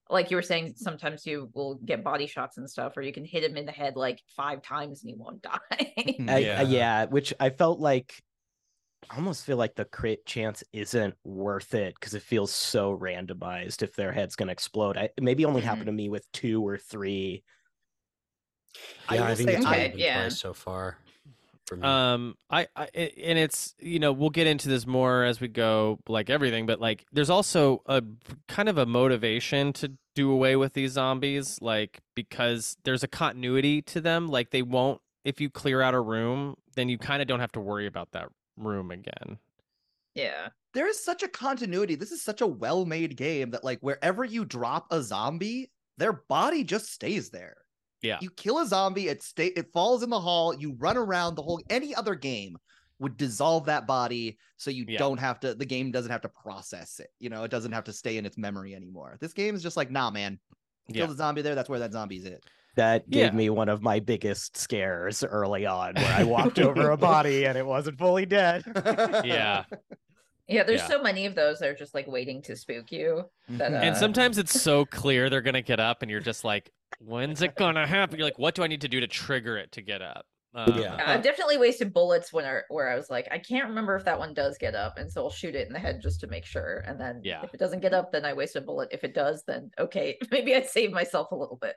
like 0.10 0.30
you 0.30 0.38
were 0.38 0.44
saying, 0.44 0.74
sometimes 0.78 1.26
you 1.26 1.50
will 1.56 1.76
get 1.84 2.04
body 2.04 2.28
shots 2.28 2.58
and 2.58 2.70
stuff, 2.70 2.96
or 2.98 3.02
you 3.02 3.12
can 3.12 3.26
hit 3.26 3.44
him 3.44 3.58
in 3.58 3.66
the 3.66 3.72
head 3.72 3.96
like 3.96 4.20
five 4.38 4.62
times 4.62 5.04
and 5.04 5.10
he 5.10 5.16
won't 5.16 5.42
die. 5.52 5.60
I, 5.98 6.16
Yeah. 6.20 6.38
yeah. 6.38 6.62
yeah 6.62 7.06
which 7.06 7.34
i 7.40 7.50
felt 7.50 7.80
like 7.80 8.14
I 9.10 9.16
almost 9.16 9.46
feel 9.46 9.58
like 9.58 9.74
the 9.74 9.86
crit 9.86 10.28
chance 10.28 10.64
isn't 10.72 11.16
worth 11.24 11.74
it 11.74 11.96
because 11.96 12.14
it 12.14 12.22
feels 12.22 12.52
so 12.54 12.96
randomized 12.96 13.82
if 13.82 13.96
their 13.96 14.12
head's 14.12 14.36
gonna 14.36 14.52
explode 14.52 14.96
I, 14.96 15.10
maybe 15.20 15.44
only 15.44 15.62
happened 15.62 15.88
to 15.88 15.92
me 15.92 16.08
with 16.08 16.32
two 16.34 16.62
or 16.66 16.78
three 16.78 17.44
Yeah, 19.12 19.24
I, 19.26 19.30
will 19.30 19.36
think 19.36 19.50
say 19.50 19.56
it's 19.58 19.66
I- 19.66 19.76
happened 19.78 20.00
yeah. 20.00 20.30
so 20.30 20.54
far. 20.54 20.98
For 21.68 21.78
me. 21.78 21.84
Um, 21.88 22.36
I, 22.50 22.68
I 22.76 22.90
a- 22.94 23.20
and 23.30 23.40
it's 23.40 23.76
you 23.80 24.00
know 24.00 24.12
we'll 24.12 24.30
get 24.30 24.46
into 24.48 24.68
this 24.68 24.86
more 24.86 25.24
as 25.24 25.40
we 25.40 25.48
go, 25.48 26.00
like 26.08 26.30
everything, 26.30 26.66
but 26.66 26.82
like 26.82 27.06
there's 27.14 27.30
also 27.30 27.82
a 27.86 28.04
kind 28.48 28.68
of 28.68 28.78
a 28.78 28.86
motivation 28.86 29.72
to 29.74 29.94
do 30.14 30.32
away 30.32 30.58
with 30.58 30.74
these 30.74 30.92
zombies, 30.92 31.60
like 31.62 32.00
because 32.16 32.76
there's 32.84 33.04
a 33.04 33.08
continuity 33.08 33.82
to 33.84 34.02
them. 34.02 34.28
Like 34.28 34.50
they 34.50 34.62
won't 34.64 35.00
if 35.24 35.40
you 35.40 35.50
clear 35.50 35.82
out 35.82 35.94
a 35.94 36.02
room, 36.02 36.56
then 36.76 36.90
you 36.90 36.98
kind 36.98 37.22
of 37.22 37.28
don't 37.28 37.40
have 37.40 37.52
to 37.54 37.62
worry 37.62 37.86
about 37.88 38.12
that 38.12 38.28
room 38.58 38.92
again. 38.92 39.38
yeah. 40.16 40.50
there 40.74 40.88
is 40.88 41.02
such 41.04 41.22
a 41.24 41.28
continuity. 41.28 41.96
This 41.96 42.12
is 42.12 42.22
such 42.22 42.42
a 42.42 42.48
well-made 42.48 43.16
game 43.18 43.52
that 43.52 43.64
like 43.64 43.80
wherever 43.82 44.24
you 44.26 44.44
drop 44.46 44.88
a 44.92 45.02
zombie, 45.02 45.70
their 45.98 46.14
body 46.14 46.64
just 46.64 46.92
stays 46.92 47.30
there. 47.30 47.58
Yeah. 48.02 48.18
You 48.22 48.30
kill 48.32 48.60
a 48.60 48.66
zombie, 48.66 49.08
it 49.10 49.22
stay 49.24 49.48
it 49.48 49.72
falls 49.74 50.04
in 50.04 50.10
the 50.10 50.20
hall, 50.20 50.54
you 50.56 50.74
run 50.80 50.98
around 50.98 51.36
the 51.36 51.42
whole 51.42 51.62
any 51.70 51.94
other 51.96 52.16
game 52.16 52.58
would 53.00 53.18
dissolve 53.18 53.66
that 53.66 53.88
body 53.88 54.38
so 54.58 54.70
you 54.70 54.86
Yeah. 54.88 55.00
don't 55.00 55.20
have 55.20 55.40
to 55.42 55.54
the 55.56 55.66
game 55.66 55.92
doesn't 55.92 56.12
have 56.12 56.22
to 56.22 56.30
process 56.30 57.00
it. 57.00 57.10
You 57.20 57.30
know, 57.30 57.44
it 57.44 57.52
doesn't 57.52 57.72
have 57.72 57.84
to 57.86 57.94
stay 57.94 58.18
in 58.18 58.26
its 58.26 58.38
memory 58.38 58.76
anymore. 58.76 59.18
This 59.20 59.34
game 59.34 59.56
is 59.56 59.64
just 59.64 59.78
like, 59.78 59.90
nah, 59.92 60.12
man. 60.12 60.40
Kill 60.92 61.02
Yeah. 61.02 61.06
the 61.08 61.16
zombie 61.16 61.42
there, 61.42 61.56
that's 61.56 61.70
where 61.70 61.80
that 61.80 61.94
zombie's 61.94 62.26
it. 62.26 62.44
That 62.76 63.10
gave 63.10 63.26
Yeah. 63.26 63.32
me 63.32 63.50
one 63.50 63.70
of 63.70 63.82
my 63.82 64.00
biggest 64.00 64.56
scares 64.58 65.24
early 65.24 65.66
on, 65.66 65.94
where 65.96 66.14
I 66.14 66.24
walked 66.24 66.58
over 66.60 66.92
a 66.92 66.98
body 66.98 67.46
and 67.46 67.58
it 67.58 67.66
wasn't 67.66 67.98
fully 67.98 68.26
dead. 68.26 68.64
Yeah. 69.26 69.66
Yeah, 70.48 70.64
there's 70.64 70.82
Yeah. 70.82 70.88
so 70.88 71.02
many 71.02 71.26
of 71.26 71.34
those 71.36 71.60
that 71.60 71.70
are 71.70 71.76
just 71.76 71.94
like 71.94 72.08
waiting 72.08 72.42
to 72.44 72.56
spook 72.58 72.92
you. 72.92 73.24
That, 73.50 73.74
uh, 73.74 73.78
And 73.78 73.96
sometimes 73.96 74.38
it's 74.38 74.60
so 74.62 74.86
clear 74.86 75.30
they're 75.30 75.42
gonna 75.42 75.62
get 75.62 75.80
up, 75.80 76.02
and 76.02 76.12
you're 76.12 76.20
just 76.20 76.44
like, 76.44 76.72
"When's 77.06 77.42
it 77.42 77.56
gonna 77.56 77.88
happen?" 77.88 78.18
You're 78.18 78.28
like, 78.28 78.40
"What 78.40 78.56
do 78.56 78.64
I 78.64 78.68
need 78.68 78.82
to 78.82 78.88
do 78.88 79.00
to 79.00 79.08
trigger 79.08 79.58
it 79.58 79.72
to 79.74 79.82
get 79.82 80.02
up?" 80.02 80.26
Um, 80.54 80.78
Yeah. 80.78 80.98
Yeah, 80.98 81.10
I've 81.12 81.24
definitely 81.24 81.58
wasted 81.58 81.94
bullets 81.94 82.34
when 82.34 82.46
I, 82.46 82.62
where 82.70 82.90
I 82.90 82.96
was 82.96 83.10
like, 83.10 83.28
I 83.32 83.40
can't 83.40 83.70
remember 83.70 83.96
if 83.96 84.04
that 84.04 84.20
one 84.20 84.34
does 84.34 84.58
get 84.58 84.76
up, 84.76 84.98
and 84.98 85.10
so 85.12 85.24
I'll 85.24 85.30
shoot 85.30 85.56
it 85.56 85.66
in 85.68 85.74
the 85.74 85.80
head 85.80 86.02
just 86.02 86.20
to 86.22 86.28
make 86.28 86.46
sure. 86.46 86.80
And 86.86 87.00
then 87.00 87.22
Yeah. 87.24 87.42
if 87.44 87.54
it 87.54 87.58
doesn't 87.58 87.80
get 87.80 87.94
up, 87.94 88.12
then 88.12 88.26
I 88.26 88.34
waste 88.34 88.56
a 88.58 88.62
bullet. 88.62 88.90
If 88.92 89.04
it 89.06 89.14
does, 89.14 89.44
then 89.48 89.72
okay, 89.80 90.18
maybe 90.32 90.54
I'd 90.56 90.70
save 90.70 90.92
myself 90.92 91.32
a 91.32 91.36
little 91.36 91.56
bit. 91.58 91.76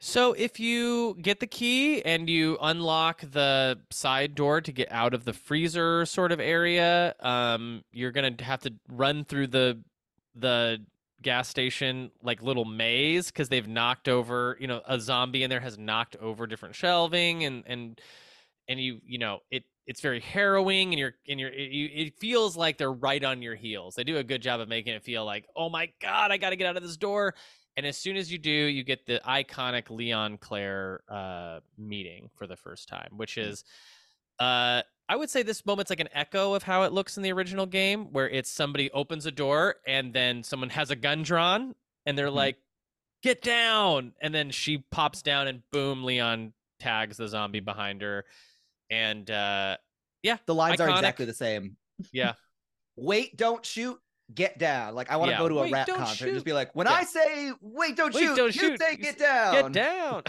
So 0.00 0.32
if 0.34 0.60
you 0.60 1.16
get 1.22 1.40
the 1.40 1.46
key 1.46 2.02
and 2.04 2.28
you 2.28 2.58
unlock 2.60 3.22
the 3.22 3.80
side 3.90 4.34
door 4.34 4.60
to 4.60 4.72
get 4.72 4.90
out 4.92 5.14
of 5.14 5.24
the 5.24 5.32
freezer 5.32 6.04
sort 6.04 6.30
of 6.32 6.40
area, 6.40 7.14
um, 7.20 7.84
you're 7.92 8.12
gonna 8.12 8.34
have 8.40 8.60
to 8.62 8.74
run 8.88 9.24
through 9.24 9.46
the 9.48 9.82
the 10.34 10.84
gas 11.24 11.48
station 11.48 12.12
like 12.22 12.42
little 12.42 12.64
maze 12.64 13.26
because 13.26 13.48
they've 13.48 13.66
knocked 13.66 14.08
over, 14.08 14.56
you 14.60 14.68
know, 14.68 14.80
a 14.86 15.00
zombie 15.00 15.42
in 15.42 15.50
there 15.50 15.60
has 15.60 15.76
knocked 15.76 16.16
over 16.16 16.46
different 16.46 16.74
shelving 16.76 17.44
and 17.44 17.64
and 17.66 18.00
and 18.68 18.80
you 18.80 19.00
you 19.04 19.18
know 19.18 19.40
it 19.50 19.64
it's 19.86 20.00
very 20.00 20.20
harrowing 20.20 20.92
and 20.92 20.98
you're 20.98 21.14
and 21.28 21.38
you're 21.40 21.50
it, 21.50 21.70
you, 21.70 21.90
it 21.92 22.18
feels 22.18 22.56
like 22.56 22.78
they're 22.78 22.92
right 22.92 23.22
on 23.22 23.42
your 23.42 23.54
heels. 23.54 23.94
They 23.94 24.04
do 24.04 24.16
a 24.18 24.24
good 24.24 24.40
job 24.42 24.60
of 24.60 24.68
making 24.68 24.94
it 24.94 25.02
feel 25.02 25.24
like, 25.24 25.46
oh 25.56 25.68
my 25.68 25.90
god, 26.00 26.30
I 26.30 26.36
got 26.36 26.50
to 26.50 26.56
get 26.56 26.66
out 26.66 26.76
of 26.76 26.82
this 26.82 26.96
door. 26.96 27.34
And 27.76 27.84
as 27.84 27.96
soon 27.96 28.16
as 28.16 28.30
you 28.30 28.38
do, 28.38 28.50
you 28.50 28.84
get 28.84 29.04
the 29.04 29.20
iconic 29.26 29.90
Leon 29.90 30.38
Claire 30.38 31.00
uh, 31.08 31.58
meeting 31.76 32.30
for 32.36 32.46
the 32.46 32.56
first 32.56 32.88
time, 32.88 33.08
which 33.16 33.36
is, 33.36 33.64
uh, 34.38 34.82
I 35.08 35.16
would 35.16 35.28
say 35.30 35.42
this 35.42 35.64
moment's 35.66 35.90
like 35.90 36.00
an 36.00 36.08
echo 36.14 36.54
of 36.54 36.62
how 36.62 36.82
it 36.84 36.92
looks 36.92 37.16
in 37.16 37.22
the 37.22 37.32
original 37.32 37.66
game, 37.66 38.06
where 38.12 38.28
it's 38.28 38.50
somebody 38.50 38.90
opens 38.92 39.26
a 39.26 39.30
door 39.30 39.76
and 39.86 40.12
then 40.14 40.42
someone 40.42 40.70
has 40.70 40.90
a 40.90 40.96
gun 40.96 41.22
drawn 41.22 41.74
and 42.06 42.16
they're 42.16 42.30
like, 42.30 42.56
get 43.22 43.42
down. 43.42 44.12
And 44.22 44.34
then 44.34 44.50
she 44.50 44.78
pops 44.90 45.20
down 45.22 45.46
and 45.46 45.62
boom, 45.72 46.04
Leon 46.04 46.52
tags 46.80 47.16
the 47.18 47.28
zombie 47.28 47.60
behind 47.60 48.00
her. 48.02 48.24
And 48.90 49.30
uh, 49.30 49.76
yeah, 50.22 50.38
The 50.46 50.54
lines 50.54 50.80
are 50.80 50.88
exactly 50.88 51.26
the 51.26 51.34
same. 51.34 51.76
yeah. 52.12 52.32
Wait, 52.96 53.36
don't 53.36 53.64
shoot, 53.66 53.98
get 54.34 54.56
down. 54.58 54.94
Like 54.94 55.10
I 55.10 55.16
want 55.16 55.28
to 55.28 55.32
Yeah. 55.32 55.38
go 55.38 55.48
to 55.48 55.58
a 55.58 55.62
Wait, 55.62 55.72
rap 55.72 55.86
concert 55.88 56.26
and 56.28 56.34
just 56.36 56.46
be 56.46 56.52
like, 56.54 56.74
when 56.74 56.86
Yeah. 56.86 56.94
I 56.94 57.04
say 57.04 57.52
wait, 57.60 57.96
don't 57.96 58.14
Wait, 58.14 58.22
shoot, 58.22 58.36
don't 58.36 58.54
you 58.54 58.60
shoot. 58.60 58.80
say 58.80 58.96
get 58.96 59.18
down. 59.18 59.72
Get 59.72 59.72
down. 59.72 60.22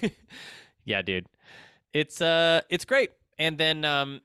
yeah, 0.84 1.02
dude. 1.02 1.26
It's 1.92 2.22
uh 2.22 2.62
it's 2.70 2.84
great. 2.86 3.10
And 3.42 3.58
then 3.58 3.84
um 3.84 4.20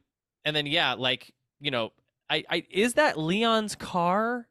and 0.46 0.56
then 0.56 0.66
yeah, 0.68 0.94
like, 0.94 1.34
you 1.60 1.72
know, 1.72 1.90
I 2.30 2.44
I 2.50 2.64
is 2.70 2.94
that 2.94 3.18
Leon's 3.18 3.76
car 3.76 4.48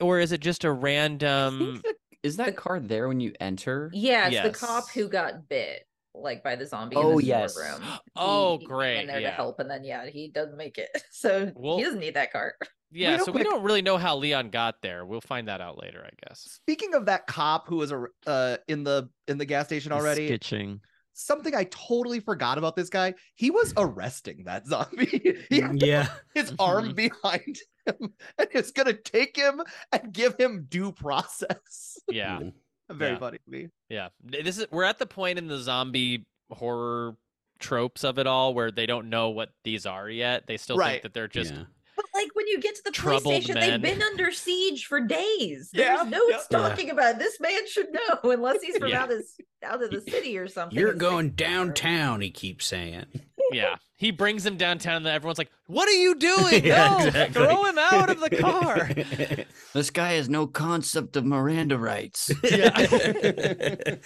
or 0.00 0.18
is 0.18 0.32
it 0.32 0.40
just 0.40 0.64
a 0.64 0.72
random 0.72 1.58
think 1.58 1.82
that, 1.84 1.94
is 2.22 2.36
that 2.38 2.56
car 2.56 2.80
there 2.80 3.06
when 3.08 3.20
you 3.20 3.32
enter? 3.40 3.90
Yeah, 3.94 4.28
it's 4.28 4.42
the 4.60 4.66
cop 4.66 4.90
who 4.90 5.08
got 5.08 5.48
bit, 5.48 5.86
like 6.14 6.42
by 6.42 6.56
the 6.56 6.66
zombie 6.66 6.96
Oh, 6.96 7.12
in 7.12 7.16
the 7.18 7.24
yes. 7.24 7.56
room. 7.56 7.82
Oh, 8.16 8.52
he, 8.52 8.58
he 8.58 8.58
came 8.66 8.68
great, 8.68 9.00
In 9.02 9.06
there 9.06 9.20
yeah. 9.20 9.30
to 9.30 9.36
help, 9.36 9.60
and 9.60 9.70
then 9.70 9.84
yeah, 9.84 10.06
he 10.06 10.28
doesn't 10.28 10.56
make 10.56 10.78
it, 10.78 10.88
so 11.12 11.52
Well- 11.54 11.76
he 11.78 11.84
doesn't 11.84 12.00
need 12.00 12.14
that 12.14 12.32
cart. 12.32 12.54
Yeah, 12.92 13.10
Real 13.14 13.24
so 13.26 13.30
quick- 13.30 13.44
we 13.44 13.48
don't 13.48 13.62
really 13.62 13.82
know 13.82 13.98
how 13.98 14.16
Leon 14.16 14.50
got 14.50 14.82
there. 14.82 15.06
We'll 15.06 15.20
find 15.20 15.46
that 15.46 15.60
out 15.60 15.80
later, 15.80 16.04
I 16.04 16.10
guess. 16.26 16.40
Speaking 16.40 16.94
of 16.94 17.06
that 17.06 17.28
cop 17.28 17.68
who 17.68 17.76
was 17.76 17.92
a 17.92 18.06
uh 18.26 18.56
in 18.66 18.82
the 18.82 19.08
in 19.28 19.38
the 19.38 19.44
gas 19.44 19.66
station 19.66 19.92
He's 19.92 20.00
already, 20.02 20.26
Sketching. 20.26 20.80
Something 21.20 21.54
I 21.54 21.64
totally 21.64 22.20
forgot 22.20 22.58
about 22.58 22.76
this 22.76 22.88
guy. 22.88 23.14
He 23.34 23.50
was 23.50 23.72
arresting 23.76 24.44
that 24.44 24.66
zombie. 24.66 25.06
he 25.48 25.60
had 25.60 25.72
mm, 25.72 25.86
yeah. 25.86 26.08
his 26.34 26.52
mm-hmm. 26.52 26.60
arm 26.60 26.94
behind 26.94 27.58
him 27.86 28.12
and 28.38 28.48
it's 28.52 28.70
gonna 28.70 28.92
take 28.92 29.36
him 29.36 29.62
and 29.92 30.12
give 30.12 30.36
him 30.38 30.66
due 30.68 30.92
process. 30.92 31.98
Yeah. 32.10 32.40
Mm. 32.40 32.52
Very 32.90 33.12
Yeah. 33.12 33.18
funny 33.18 33.38
to 33.38 33.50
me. 33.50 33.68
Yeah. 33.88 34.08
This 34.22 34.58
is 34.58 34.66
we're 34.70 34.84
at 34.84 34.98
the 34.98 35.06
point 35.06 35.38
in 35.38 35.46
the 35.46 35.58
zombie 35.58 36.26
horror 36.50 37.16
tropes 37.60 38.02
of 38.02 38.18
it 38.18 38.26
all 38.26 38.52
where 38.52 38.72
they 38.72 38.86
don't 38.86 39.10
know 39.10 39.30
what 39.30 39.50
these 39.62 39.86
are 39.86 40.08
yet. 40.08 40.46
They 40.46 40.56
still 40.56 40.76
Right. 40.76 40.92
think 40.92 41.02
that 41.04 41.14
they're 41.14 41.28
just 41.28 41.54
Yeah. 41.54 41.64
But 42.12 42.18
like 42.22 42.34
when 42.34 42.46
you 42.48 42.60
get 42.60 42.74
to 42.76 42.82
the 42.84 42.92
police 42.92 43.22
Troubled 43.22 43.34
station, 43.42 43.54
men. 43.54 43.70
they've 43.70 43.82
been 43.94 44.02
under 44.02 44.30
siege 44.32 44.86
for 44.86 45.00
days. 45.00 45.70
Yeah, 45.72 45.96
There's 45.96 46.08
notes 46.10 46.46
yeah. 46.50 46.58
talking 46.58 46.90
about 46.90 47.16
it. 47.16 47.18
this 47.18 47.38
man 47.40 47.66
should 47.68 47.92
know 47.92 48.18
unless 48.30 48.62
he's 48.62 48.76
from 48.78 48.88
Yeah. 48.90 49.02
out 49.02 49.12
of 49.12 49.22
out 49.62 49.82
of 49.82 49.90
the 49.90 50.00
city 50.00 50.38
or 50.38 50.48
something. 50.48 50.78
You're 50.78 50.94
going 50.94 51.26
sick 51.26 51.32
or- 51.32 51.36
downtown, 51.36 52.20
he 52.20 52.30
keeps 52.30 52.66
saying. 52.66 53.04
Yeah. 53.52 53.76
He 53.96 54.12
brings 54.12 54.46
him 54.46 54.56
downtown 54.56 54.98
and 54.98 55.06
everyone's 55.08 55.36
like, 55.38 55.50
What 55.66 55.88
are 55.88 55.92
you 55.92 56.14
doing? 56.16 56.64
Yeah, 56.64 56.88
no, 57.00 57.06
exactly. 57.06 57.44
throw 57.44 57.64
him 57.64 57.78
out 57.78 58.10
of 58.10 58.20
the 58.20 58.30
car. 58.30 58.90
This 59.72 59.90
guy 59.90 60.14
has 60.14 60.28
no 60.28 60.48
concept 60.48 61.14
of 61.16 61.24
Miranda 61.24 61.78
rights. 61.78 62.28
Yeah. 62.42 63.96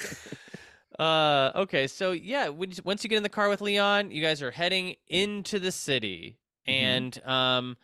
uh 0.99 1.51
okay, 1.57 1.87
so 1.87 2.13
yeah, 2.13 2.49
when, 2.49 2.71
you- 2.71 2.77
once 2.85 3.03
you 3.03 3.11
get 3.11 3.17
in 3.17 3.23
the 3.23 3.29
car 3.29 3.49
with 3.49 3.61
Leon, 3.61 4.11
you 4.11 4.23
guys 4.23 4.43
are 4.43 4.51
heading 4.51 4.95
into 5.09 5.59
the 5.59 5.73
city. 5.73 6.39
And 6.67 7.19
um 7.27 7.77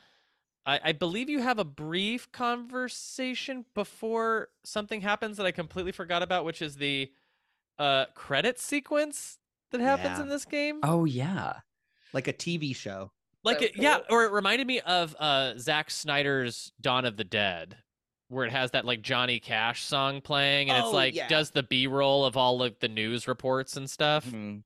I, 0.66 0.80
I 0.84 0.92
believe 0.92 1.28
you 1.30 1.40
have 1.40 1.58
a 1.58 1.64
brief 1.64 2.30
conversation 2.32 3.64
before 3.74 4.48
something 4.64 5.00
happens 5.00 5.36
that 5.38 5.46
I 5.46 5.50
completely 5.52 5.92
forgot 5.92 6.22
about, 6.22 6.44
which 6.44 6.62
is 6.62 6.76
the 6.76 7.10
uh 7.78 8.06
credit 8.14 8.58
sequence 8.58 9.38
that 9.70 9.80
happens 9.80 10.18
Yeah. 10.18 10.22
in 10.22 10.28
this 10.28 10.44
game. 10.44 10.80
oh 10.82 11.04
yeah. 11.04 11.60
Like 12.12 12.28
a 12.28 12.32
TV 12.32 12.74
show. 12.76 13.12
like 13.42 13.60
That's 13.60 13.72
it, 13.76 13.80
yeah, 13.82 13.98
or 14.10 14.24
it 14.24 14.32
reminded 14.32 14.66
me 14.66 14.80
of 14.80 15.16
uh 15.18 15.56
Zack 15.58 15.90
Snyder's 15.90 16.72
Dawn 16.80 17.04
of 17.06 17.16
the 17.16 17.24
Dead, 17.24 17.76
where 18.28 18.44
it 18.44 18.52
has 18.52 18.72
that 18.72 18.84
like 18.84 19.00
Johnny 19.02 19.40
Cash 19.40 19.82
song 19.84 20.20
playing, 20.20 20.68
and 20.68 20.78
it's 20.78 20.88
Oh, 20.88 20.92
like 20.92 21.14
yeah. 21.14 21.28
does 21.28 21.50
the 21.52 21.62
B 21.62 21.86
roll 21.86 22.24
of 22.26 22.36
all 22.36 22.62
of 22.62 22.78
the 22.80 22.88
news 22.88 23.26
reports 23.26 23.76
and 23.76 23.88
stuff. 23.88 24.26
Mhm. 24.26 24.62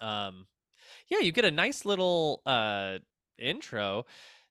Um, 0.00 0.46
yeah, 1.08 1.20
you 1.20 1.32
get 1.32 1.44
a 1.46 1.50
nice 1.50 1.84
little 1.86 2.42
uh 2.44 2.98
intro. 3.38 4.04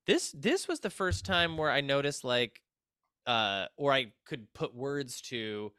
This 0.08 0.32
this 0.32 0.68
was 0.68 0.80
the 0.82 0.90
first 0.90 1.26
time 1.26 1.58
where 1.58 1.72
I 1.72 1.82
noticed 1.82 2.24
like 2.24 2.62
uh 3.26 3.68
or 3.78 3.94
I 3.94 4.14
could 4.26 4.54
put 4.54 4.76
words 4.76 5.22
to 5.24 5.72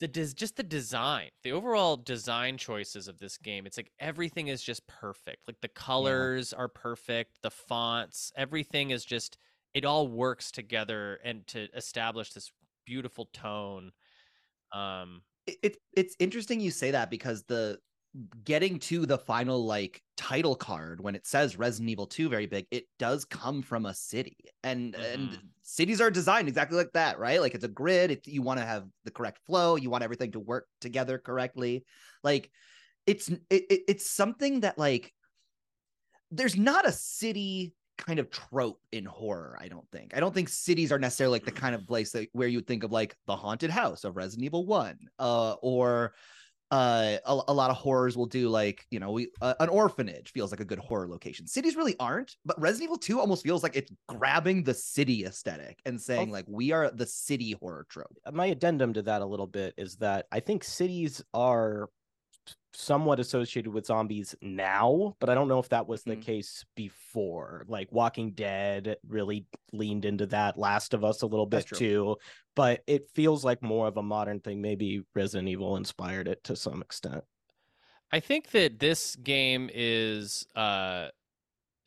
the 0.00 0.08
des- 0.08 0.34
just 0.34 0.56
the 0.56 0.62
design, 0.62 1.30
the 1.42 1.52
overall 1.52 1.96
design 1.96 2.56
choices 2.58 3.08
of 3.08 3.18
this 3.18 3.38
game. 3.38 3.66
It's 3.66 3.76
like 3.76 3.92
everything 3.98 4.48
is 4.48 4.62
just 4.62 4.86
perfect. 4.86 5.38
Like 5.48 5.60
the 5.60 5.68
colors 5.68 6.52
are 6.52 6.68
perfect, 6.68 7.42
the 7.42 7.50
fonts, 7.50 8.32
everything 8.36 8.90
is 8.90 9.04
just 9.04 9.38
it 9.74 9.84
all 9.84 10.08
works 10.08 10.50
together 10.52 11.16
and 11.24 11.46
to 11.48 11.68
establish 11.76 12.32
this 12.32 12.52
beautiful 12.86 13.26
tone. 13.26 13.92
Um 14.72 15.22
It, 15.46 15.58
it 15.62 15.76
it's 15.94 16.16
interesting 16.18 16.60
you 16.60 16.70
say 16.70 16.92
that 16.92 17.10
because 17.10 17.44
the 17.44 17.80
getting 18.44 18.78
to 18.80 19.06
the 19.06 19.18
final 19.18 19.64
like 19.64 20.02
title 20.16 20.56
card 20.56 21.00
when 21.00 21.14
it 21.14 21.26
says 21.26 21.56
Resident 21.58 21.90
Evil 21.90 22.06
2 22.06 22.28
very 22.28 22.46
big, 22.46 22.66
it 22.70 22.86
does 22.98 23.24
come 23.24 23.62
from 23.62 23.86
a 23.86 23.94
city. 23.94 24.36
And 24.64 24.94
and 24.96 25.32
Mhm. 25.32 25.48
cities 25.62 26.00
are 26.00 26.10
designed 26.10 26.48
exactly 26.48 26.76
like 26.76 26.92
that, 26.92 27.18
right? 27.18 27.40
Like 27.40 27.54
it's 27.54 27.64
a 27.64 27.68
grid, 27.68 28.10
it, 28.10 28.26
you 28.26 28.42
want 28.42 28.60
to 28.60 28.66
have 28.66 28.88
the 29.04 29.10
correct 29.10 29.38
flow, 29.46 29.76
you 29.76 29.90
want 29.90 30.04
everything 30.04 30.32
to 30.32 30.40
work 30.40 30.68
together 30.80 31.18
correctly. 31.18 31.84
Like 32.24 32.50
it's 33.06 33.28
it, 33.28 33.42
it- 33.50 33.84
it's 33.88 34.10
something 34.10 34.60
that 34.60 34.78
like 34.78 35.14
there's 36.30 36.56
not 36.56 36.86
a 36.86 36.92
city 36.92 37.74
kind 37.96 38.20
of 38.20 38.30
trope 38.30 38.80
in 38.92 39.04
horror 39.04 39.58
i 39.60 39.66
don't 39.66 39.90
think 39.90 40.16
i 40.16 40.20
don't 40.20 40.32
think 40.32 40.48
cities 40.48 40.92
are 40.92 41.00
necessarily 41.00 41.32
like 41.32 41.44
the 41.44 41.50
kind 41.50 41.74
of 41.74 41.84
place 41.84 42.12
that 42.12 42.28
where 42.32 42.46
you 42.46 42.58
would 42.58 42.66
think 42.66 42.84
of 42.84 42.92
like 42.92 43.16
the 43.26 43.34
haunted 43.34 43.70
house 43.70 44.04
of 44.04 44.16
resident 44.16 44.44
evil 44.44 44.64
1 44.64 44.96
uh 45.18 45.54
or 45.62 46.14
uh 46.70 47.16
a, 47.24 47.40
a 47.48 47.52
lot 47.54 47.70
of 47.70 47.76
horrors 47.76 48.16
will 48.16 48.26
do 48.26 48.48
like 48.50 48.86
you 48.90 49.00
know 49.00 49.10
we 49.12 49.30
uh, 49.40 49.54
an 49.60 49.70
orphanage 49.70 50.32
feels 50.32 50.50
like 50.50 50.60
a 50.60 50.64
good 50.64 50.78
horror 50.78 51.08
location 51.08 51.46
cities 51.46 51.76
really 51.76 51.96
aren't 51.98 52.36
but 52.44 52.60
resident 52.60 52.84
evil 52.84 52.98
2 52.98 53.18
almost 53.18 53.42
feels 53.42 53.62
like 53.62 53.74
it's 53.74 53.90
grabbing 54.06 54.62
the 54.62 54.74
city 54.74 55.24
aesthetic 55.24 55.80
and 55.86 55.98
saying 56.00 56.28
Oh. 56.28 56.32
like 56.32 56.44
we 56.46 56.72
are 56.72 56.90
the 56.90 57.06
city 57.06 57.52
horror 57.60 57.86
trope 57.88 58.18
my 58.32 58.46
addendum 58.46 58.92
to 58.92 59.02
that 59.02 59.22
a 59.22 59.26
little 59.26 59.46
bit 59.46 59.72
is 59.78 59.96
that 59.96 60.26
I 60.30 60.40
think 60.40 60.62
cities 60.62 61.22
are 61.32 61.88
somewhat 62.72 63.18
associated 63.20 63.72
with 63.72 63.86
zombies 63.86 64.34
now, 64.42 65.16
but 65.20 65.28
I 65.30 65.34
don't 65.34 65.48
know 65.48 65.58
if 65.58 65.68
that 65.70 65.86
was 65.88 66.04
the 66.04 66.16
Mhm. 66.16 66.22
case 66.22 66.64
before. 66.76 67.64
Like 67.68 67.90
Walking 67.92 68.32
Dead 68.32 68.96
really 69.06 69.46
leaned 69.72 70.04
into 70.04 70.26
that, 70.26 70.58
Last 70.58 70.94
of 70.94 71.04
Us 71.04 71.22
a 71.22 71.26
little 71.26 71.46
bit 71.46 71.66
too, 71.66 72.16
but 72.54 72.82
it 72.86 73.10
feels 73.14 73.44
like 73.44 73.62
more 73.62 73.86
of 73.88 73.96
a 73.96 74.02
modern 74.02 74.40
thing. 74.40 74.60
Maybe 74.60 75.02
Resident 75.14 75.48
Evil 75.48 75.76
inspired 75.76 76.28
it 76.28 76.44
to 76.44 76.56
some 76.56 76.82
extent. 76.82 77.24
I 78.12 78.20
think 78.20 78.50
that 78.52 78.78
this 78.78 79.16
game 79.16 79.70
is 79.72 80.46
uh 80.54 81.08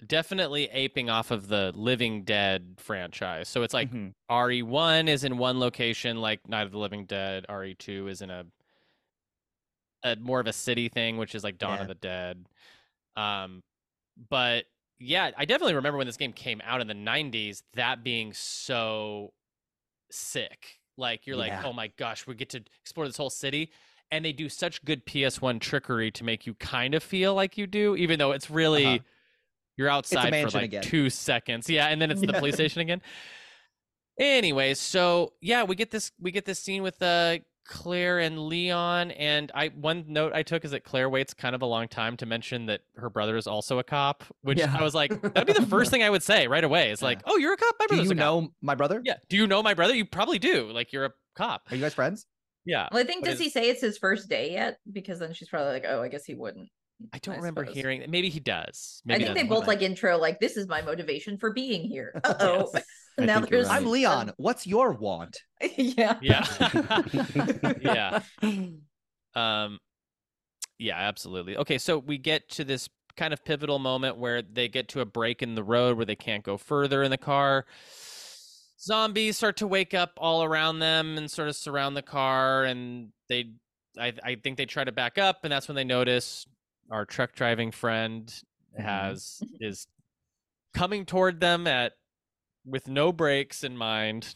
definitely 0.07 0.67
aping 0.71 1.09
off 1.09 1.31
of 1.31 1.47
the 1.47 1.71
Living 1.75 2.23
Dead 2.23 2.75
franchise. 2.79 3.47
So 3.49 3.63
it's 3.63 3.73
like 3.73 3.89
Mhm. 3.91 4.13
RE1 4.29 5.07
is 5.07 5.23
in 5.23 5.37
one 5.37 5.59
location 5.59 6.21
like 6.21 6.47
Night 6.49 6.65
of 6.65 6.71
the 6.71 6.79
Living 6.79 7.05
Dead, 7.05 7.45
RE2 7.49 8.07
is 8.07 8.21
in 8.21 8.29
a 8.29 8.45
a 10.03 10.15
more 10.15 10.39
of 10.39 10.47
a 10.47 10.53
city 10.53 10.89
thing, 10.89 11.17
which 11.17 11.35
is 11.35 11.43
like 11.43 11.57
Dawn 11.57 11.77
Yeah. 11.77 11.81
of 11.83 11.87
the 11.87 11.95
Dead. 11.95 12.45
Um, 13.15 13.61
but 14.29 14.65
yeah, 14.99 15.31
I 15.37 15.45
definitely 15.45 15.75
remember 15.75 15.97
when 15.97 16.07
this 16.07 16.17
game 16.17 16.33
came 16.33 16.61
out 16.63 16.81
in 16.81 16.87
the 16.87 16.93
'90s, 16.93 17.63
that 17.73 18.03
being 18.03 18.33
so 18.33 19.33
sick. 20.11 20.79
Like 20.97 21.25
you're 21.25 21.37
like, 21.37 21.53
oh 21.65 21.73
my 21.73 21.87
gosh, 21.97 22.27
we 22.27 22.35
get 22.35 22.49
to 22.49 22.63
explore 22.81 23.07
this 23.07 23.17
whole 23.17 23.29
city. 23.29 23.71
And 24.11 24.25
they 24.25 24.33
do 24.33 24.49
such 24.49 24.83
good 24.83 25.05
PS1 25.05 25.59
trickery 25.61 26.11
to 26.11 26.23
make 26.25 26.45
you 26.45 26.53
kind 26.55 26.93
of 26.93 27.01
feel 27.01 27.33
like 27.33 27.57
you 27.57 27.65
do, 27.65 27.95
even 27.95 28.19
though 28.19 28.31
it's 28.33 28.49
really 28.49 28.85
Uh-huh. 28.85 28.99
you're 29.77 29.87
outside 29.89 30.35
for 30.35 30.49
like 30.49 30.65
again. 30.65 30.83
two 30.83 31.09
seconds. 31.09 31.69
Yeah, 31.69 31.87
and 31.87 32.01
then 32.01 32.11
it's 32.11 32.19
the 32.21 32.33
police 32.33 32.55
station 32.55 32.81
again. 32.81 33.01
Anyways, 34.19 34.79
so 34.79 35.33
yeah, 35.41 35.63
we 35.63 35.75
get 35.75 35.89
this 35.91 36.11
we 36.19 36.31
get 36.31 36.43
this 36.45 36.59
scene 36.59 36.83
with 36.83 37.01
uh 37.01 37.37
Claire 37.71 38.19
and 38.19 38.37
Leon, 38.37 39.11
and 39.11 39.49
I 39.55 39.69
one 39.69 40.03
note 40.07 40.33
I 40.33 40.43
took 40.43 40.65
is 40.65 40.71
that 40.71 40.83
Claire 40.83 41.09
waits 41.09 41.33
kind 41.33 41.55
of 41.55 41.61
a 41.61 41.65
long 41.65 41.87
time 41.87 42.17
to 42.17 42.25
mention 42.25 42.65
that 42.65 42.81
her 42.97 43.09
brother 43.09 43.37
is 43.37 43.47
also 43.47 43.79
a 43.79 43.83
cop, 43.83 44.25
which 44.41 44.59
Yeah. 44.59 44.75
I 44.77 44.83
was 44.83 44.93
like, 44.93 45.19
that'd 45.21 45.47
be 45.47 45.53
the 45.53 45.65
first 45.69 45.89
thing 45.89 46.03
I 46.03 46.09
would 46.09 46.21
say 46.21 46.47
right 46.47 46.63
away. 46.63 46.91
It's 46.91 47.01
like, 47.01 47.19
Yeah. 47.25 47.31
oh, 47.33 47.37
you're 47.37 47.53
a 47.53 47.57
cop. 47.57 47.75
My 47.79 47.87
Do 47.87 47.95
you 47.95 48.01
a 48.01 48.05
cop. 48.07 48.17
know 48.17 48.49
my 48.61 48.75
brother? 48.75 49.01
Yeah. 49.05 49.15
Do 49.29 49.37
you 49.37 49.47
know 49.47 49.63
my 49.63 49.73
brother? 49.73 49.95
You 49.95 50.03
probably 50.05 50.37
do. 50.37 50.69
Like 50.71 50.91
you're 50.91 51.05
a 51.05 51.11
cop. 51.35 51.63
Are 51.71 51.75
you 51.75 51.81
guys 51.81 51.93
friends? 51.93 52.25
Yeah. 52.65 52.89
Well, 52.91 53.01
I 53.01 53.05
think 53.05 53.21
What 53.21 53.29
does 53.31 53.39
is- 53.39 53.45
he 53.45 53.49
say 53.49 53.69
it's 53.69 53.81
his 53.81 53.97
first 53.97 54.29
day 54.29 54.51
yet? 54.51 54.77
Because 54.91 55.19
then 55.19 55.33
she's 55.33 55.47
probably 55.47 55.71
like, 55.71 55.85
oh, 55.87 56.01
I 56.03 56.09
guess 56.09 56.25
he 56.25 56.35
wouldn't. 56.35 56.67
I 57.13 57.17
don't 57.17 57.33
I 57.33 57.37
remember 57.37 57.63
suppose. 57.63 57.75
hearing. 57.75 58.03
Maybe 58.09 58.29
he 58.29 58.39
does. 58.39 59.01
I 59.09 59.17
think 59.17 59.33
they 59.33 59.41
both 59.43 59.65
like 59.65 59.81
intro 59.81 60.17
like 60.19 60.39
this 60.39 60.55
is 60.57 60.67
my 60.67 60.83
motivation 60.83 61.37
for 61.39 61.51
being 61.51 61.81
here. 61.89 62.11
Uh 62.23 62.33
oh. 62.39 62.69
Yes. 62.73 62.83
I 63.19 63.25
now 63.25 63.39
think 63.39 63.51
you're 63.51 63.59
there's 63.59 63.69
right. 63.69 63.81
I'm 63.81 63.89
Leon. 63.89 64.33
What's 64.37 64.65
your 64.65 64.93
want? 64.93 65.41
yeah. 65.77 66.17
Yeah. 66.21 66.45
yeah. 67.81 68.19
Um, 69.35 69.79
yeah, 70.79 70.97
absolutely. 70.97 71.57
Okay, 71.57 71.77
so 71.77 71.97
we 71.97 72.17
get 72.17 72.49
to 72.49 72.63
this 72.63 72.89
kind 73.15 73.33
of 73.33 73.43
pivotal 73.43 73.79
moment 73.79 74.17
where 74.17 74.41
they 74.41 74.67
get 74.67 74.87
to 74.89 75.01
a 75.01 75.05
break 75.05 75.41
in 75.41 75.55
the 75.55 75.63
road 75.63 75.97
where 75.97 76.05
they 76.05 76.15
can't 76.15 76.43
go 76.43 76.57
further 76.57 77.03
in 77.03 77.11
the 77.11 77.17
car. 77.17 77.65
Zombies 78.79 79.37
start 79.37 79.57
to 79.57 79.67
wake 79.67 79.93
up 79.93 80.13
all 80.17 80.43
around 80.43 80.79
them 80.79 81.17
and 81.17 81.29
sort 81.29 81.47
of 81.47 81.55
surround 81.55 81.95
the 81.95 82.01
car, 82.01 82.63
and 82.63 83.09
they, 83.29 83.51
I, 83.99 84.13
I 84.23 84.35
think 84.35 84.57
they 84.57 84.65
try 84.65 84.83
to 84.83 84.91
back 84.91 85.19
up, 85.19 85.41
and 85.43 85.51
that's 85.51 85.67
when 85.67 85.75
they 85.75 85.83
notice 85.83 86.47
our 86.89 87.05
truck 87.05 87.35
driving 87.35 87.71
friend 87.71 88.33
has 88.77 89.41
is 89.59 89.87
coming 90.73 91.05
toward 91.05 91.39
them 91.39 91.67
at 91.67 91.93
with 92.65 92.87
no 92.87 93.11
breaks 93.11 93.63
in 93.63 93.77
mind. 93.77 94.35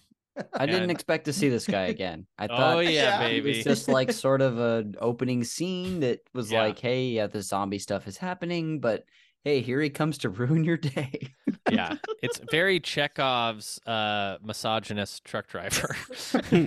I 0.54 0.66
didn't 0.66 0.84
And- 0.84 0.92
expect 0.92 1.26
to 1.26 1.34
see 1.34 1.48
this 1.50 1.66
guy 1.66 1.84
again. 1.88 2.28
I 2.38 2.48
thought 2.48 2.78
Oh 2.78 2.80
yeah, 2.80 3.22
Yeah. 3.22 3.28
it 3.28 3.44
was 3.44 3.64
just 3.64 3.88
like 3.88 4.12
sort 4.28 4.42
of 4.42 4.58
an 4.60 4.96
opening 5.00 5.44
scene 5.44 6.02
that 6.02 6.20
was 6.34 6.52
Yeah. 6.52 6.64
like, 6.64 6.80
hey, 6.80 7.06
yeah, 7.08 7.28
the 7.28 7.42
zombie 7.42 7.80
stuff 7.80 8.08
is 8.08 8.18
happening, 8.18 8.80
but 8.80 9.06
hey, 9.46 9.62
here 9.62 9.80
he 9.80 9.90
comes 9.90 10.18
to 10.20 10.30
ruin 10.42 10.64
your 10.64 10.76
day. 10.78 11.30
yeah, 11.72 11.96
it's 12.22 12.40
very 12.52 12.80
Chekhov's 12.82 13.80
uh, 13.88 14.38
misogynist 14.44 15.24
truck 15.24 15.48
driver. 15.48 15.96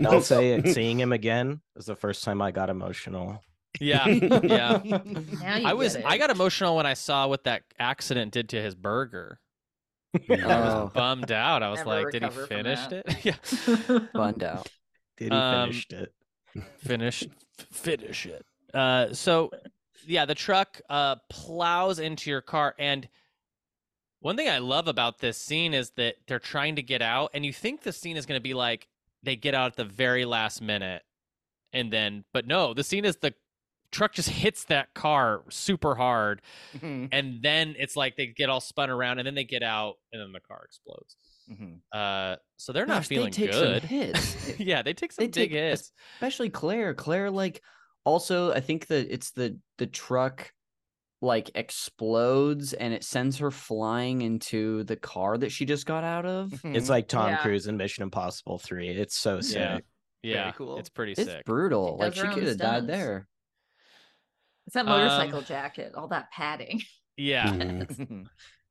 I'll 0.07 0.21
say 0.23 0.53
it. 0.53 0.73
Seeing 0.75 0.99
him 0.99 1.13
again 1.13 1.61
was 1.77 1.87
the 1.87 1.97
first 1.97 2.25
time 2.25 2.41
I 2.41 2.51
got 2.53 2.71
emotional. 2.71 3.43
yeah, 3.81 4.07
yeah. 4.09 4.81
Now 4.85 5.57
you 5.57 5.67
I 5.69 5.75
was 5.75 5.95
get 5.97 6.07
I 6.07 6.17
got 6.19 6.31
emotional 6.31 6.75
when 6.77 6.87
I 6.87 6.95
saw 6.95 7.27
what 7.29 7.45
that 7.45 7.65
accident 7.79 8.33
did 8.33 8.49
to 8.51 8.63
his 8.63 8.75
burger. 8.75 9.41
I 10.15 10.21
Oh. 10.43 10.85
was 10.85 10.93
bummed 10.93 11.33
out. 11.33 11.63
I 11.63 11.69
was 11.71 11.79
Never 11.79 11.91
like, 11.91 12.11
did 12.13 12.23
he 12.23 12.29
recover 12.29 12.47
from 12.47 12.57
finish 12.57 12.87
that. 12.87 13.05
it? 13.07 13.25
yeah, 13.91 13.99
Bunned 14.15 14.43
out. 14.43 14.69
Did 15.17 15.33
he 15.33 15.39
Um, 15.39 15.69
finished 15.69 15.93
it? 15.93 16.13
finish 16.79 17.25
finish 17.71 18.27
it. 18.27 18.45
Uh, 18.75 19.13
so 19.13 19.51
yeah, 20.07 20.25
the 20.25 20.35
truck 20.35 20.81
uh 20.89 21.17
plows 21.31 21.99
into 21.99 22.31
your 22.31 22.41
car 22.41 22.75
and. 22.79 23.09
One 24.21 24.37
thing 24.37 24.49
I 24.49 24.59
love 24.59 24.89
about 24.89 25.19
this 25.21 25.39
scene 25.39 25.73
is 25.73 25.91
that 25.91 26.17
they're 26.27 26.41
trying 26.41 26.75
to 26.75 26.83
get 26.83 27.03
out, 27.03 27.31
and 27.35 27.47
you 27.47 27.53
think 27.53 27.83
the 27.83 27.93
scene 27.93 28.17
is 28.17 28.27
going 28.27 28.37
to 28.37 28.43
be 28.43 28.53
like 28.53 28.89
they 29.23 29.37
get 29.37 29.55
out 29.55 29.71
at 29.71 29.77
the 29.77 29.85
very 29.85 30.25
last 30.25 30.61
minute, 30.61 31.05
and 31.73 31.93
then, 31.93 32.25
but 32.35 32.45
no, 32.45 32.75
the 32.75 32.83
scene 32.83 33.05
is 33.05 33.15
the 33.19 33.33
truck 33.91 34.13
just 34.13 34.29
hits 34.29 34.65
that 34.65 34.93
car 34.95 35.43
super 35.51 35.95
hard, 35.95 36.43
Mhm, 36.77 37.09
and 37.13 37.43
then 37.43 37.75
it's 37.79 37.97
like 37.97 38.17
they 38.17 38.27
get 38.27 38.51
all 38.51 38.61
spun 38.61 38.91
around, 38.91 39.19
and 39.19 39.27
then 39.27 39.35
they 39.35 39.45
get 39.45 39.63
out, 39.63 39.95
and 40.13 40.21
then 40.23 40.33
the 40.33 40.41
car 40.41 40.63
explodes. 40.65 41.17
mhm. 41.51 41.81
Uh, 41.93 42.37
so 42.59 42.73
they're 42.73 42.85
not 42.87 43.07
feeling 43.07 43.31
they 43.31 43.47
take 43.47 43.53
good. 43.53 43.81
some 43.83 43.89
hits. 43.89 44.59
yeah, 44.61 44.83
they 44.83 44.93
take 44.93 45.13
some 45.13 45.23
They 45.25 45.29
big 45.29 45.51
take- 45.51 45.53
hits. 45.53 45.93
especially 46.17 46.51
Claire. 46.51 46.93
Claire, 46.95 47.31
like, 47.31 47.63
also, 48.05 48.53
I 48.53 48.61
think 48.61 48.87
that 48.89 49.13
it's 49.13 49.31
the 49.33 49.59
the 49.79 49.87
truck 49.87 50.53
like 51.21 51.51
explodes 51.55 52.73
and 52.75 52.95
it 52.95 53.03
sends 53.03 53.39
her 53.39 53.51
flying 53.51 54.21
into 54.23 54.85
the 54.85 54.95
car 54.97 55.37
that 55.39 55.51
she 55.51 55.65
just 55.65 55.85
got 55.87 56.05
out 56.05 56.25
of. 56.27 56.53
It's 56.65 56.87
Mhm. 56.87 56.89
like 56.91 57.09
Tom 57.09 57.31
Yeah. 57.31 57.39
Cruise 57.39 57.67
in 57.67 57.77
Mission 57.77 58.03
Impossible 58.05 58.59
3. 58.59 58.89
It's 58.91 59.17
so 59.17 59.41
sick. 59.41 59.57
Yeah. 59.59 59.79
Yeah, 60.23 60.53
cool. 60.53 60.79
it's 60.79 60.89
pretty 60.89 61.13
It's 61.13 61.43
brutal. 61.45 61.97
She 61.99 62.05
Like 62.05 62.15
she 62.15 62.23
could 62.23 62.43
have 62.45 62.59
died 62.59 62.87
there. 62.87 63.27
It's 64.69 64.75
that 64.75 64.87
Um, 64.87 65.01
motorcycle 65.01 65.41
jacket, 65.41 65.95
all 65.95 66.09
that 66.09 66.31
padding. 66.31 66.83
yeah, 67.17 67.47
Mhm. 67.49 68.27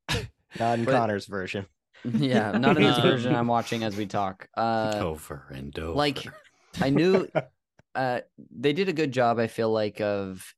Not 0.59 0.77
in 0.77 0.85
But- 0.85 0.91
Conner's 0.91 1.25
version. 1.25 1.65
yeah, 2.05 2.51
not 2.51 2.77
in 2.77 2.83
this 2.83 2.97
Um, 2.97 3.01
version 3.01 3.33
I'm 3.33 3.47
watching 3.57 3.83
as 3.83 3.97
we 3.97 4.05
talk. 4.05 4.47
Uh 4.55 4.93
over 5.01 5.47
and 5.49 5.77
over. 5.79 5.95
like 5.97 6.19
I 6.79 6.91
knew 6.91 7.27
uh 7.95 8.21
they 8.51 8.73
did 8.73 8.89
a 8.89 8.93
good 8.93 9.11
job, 9.11 9.39
I 9.39 9.47
feel 9.47 9.71
like, 9.71 9.99
of 9.99 10.53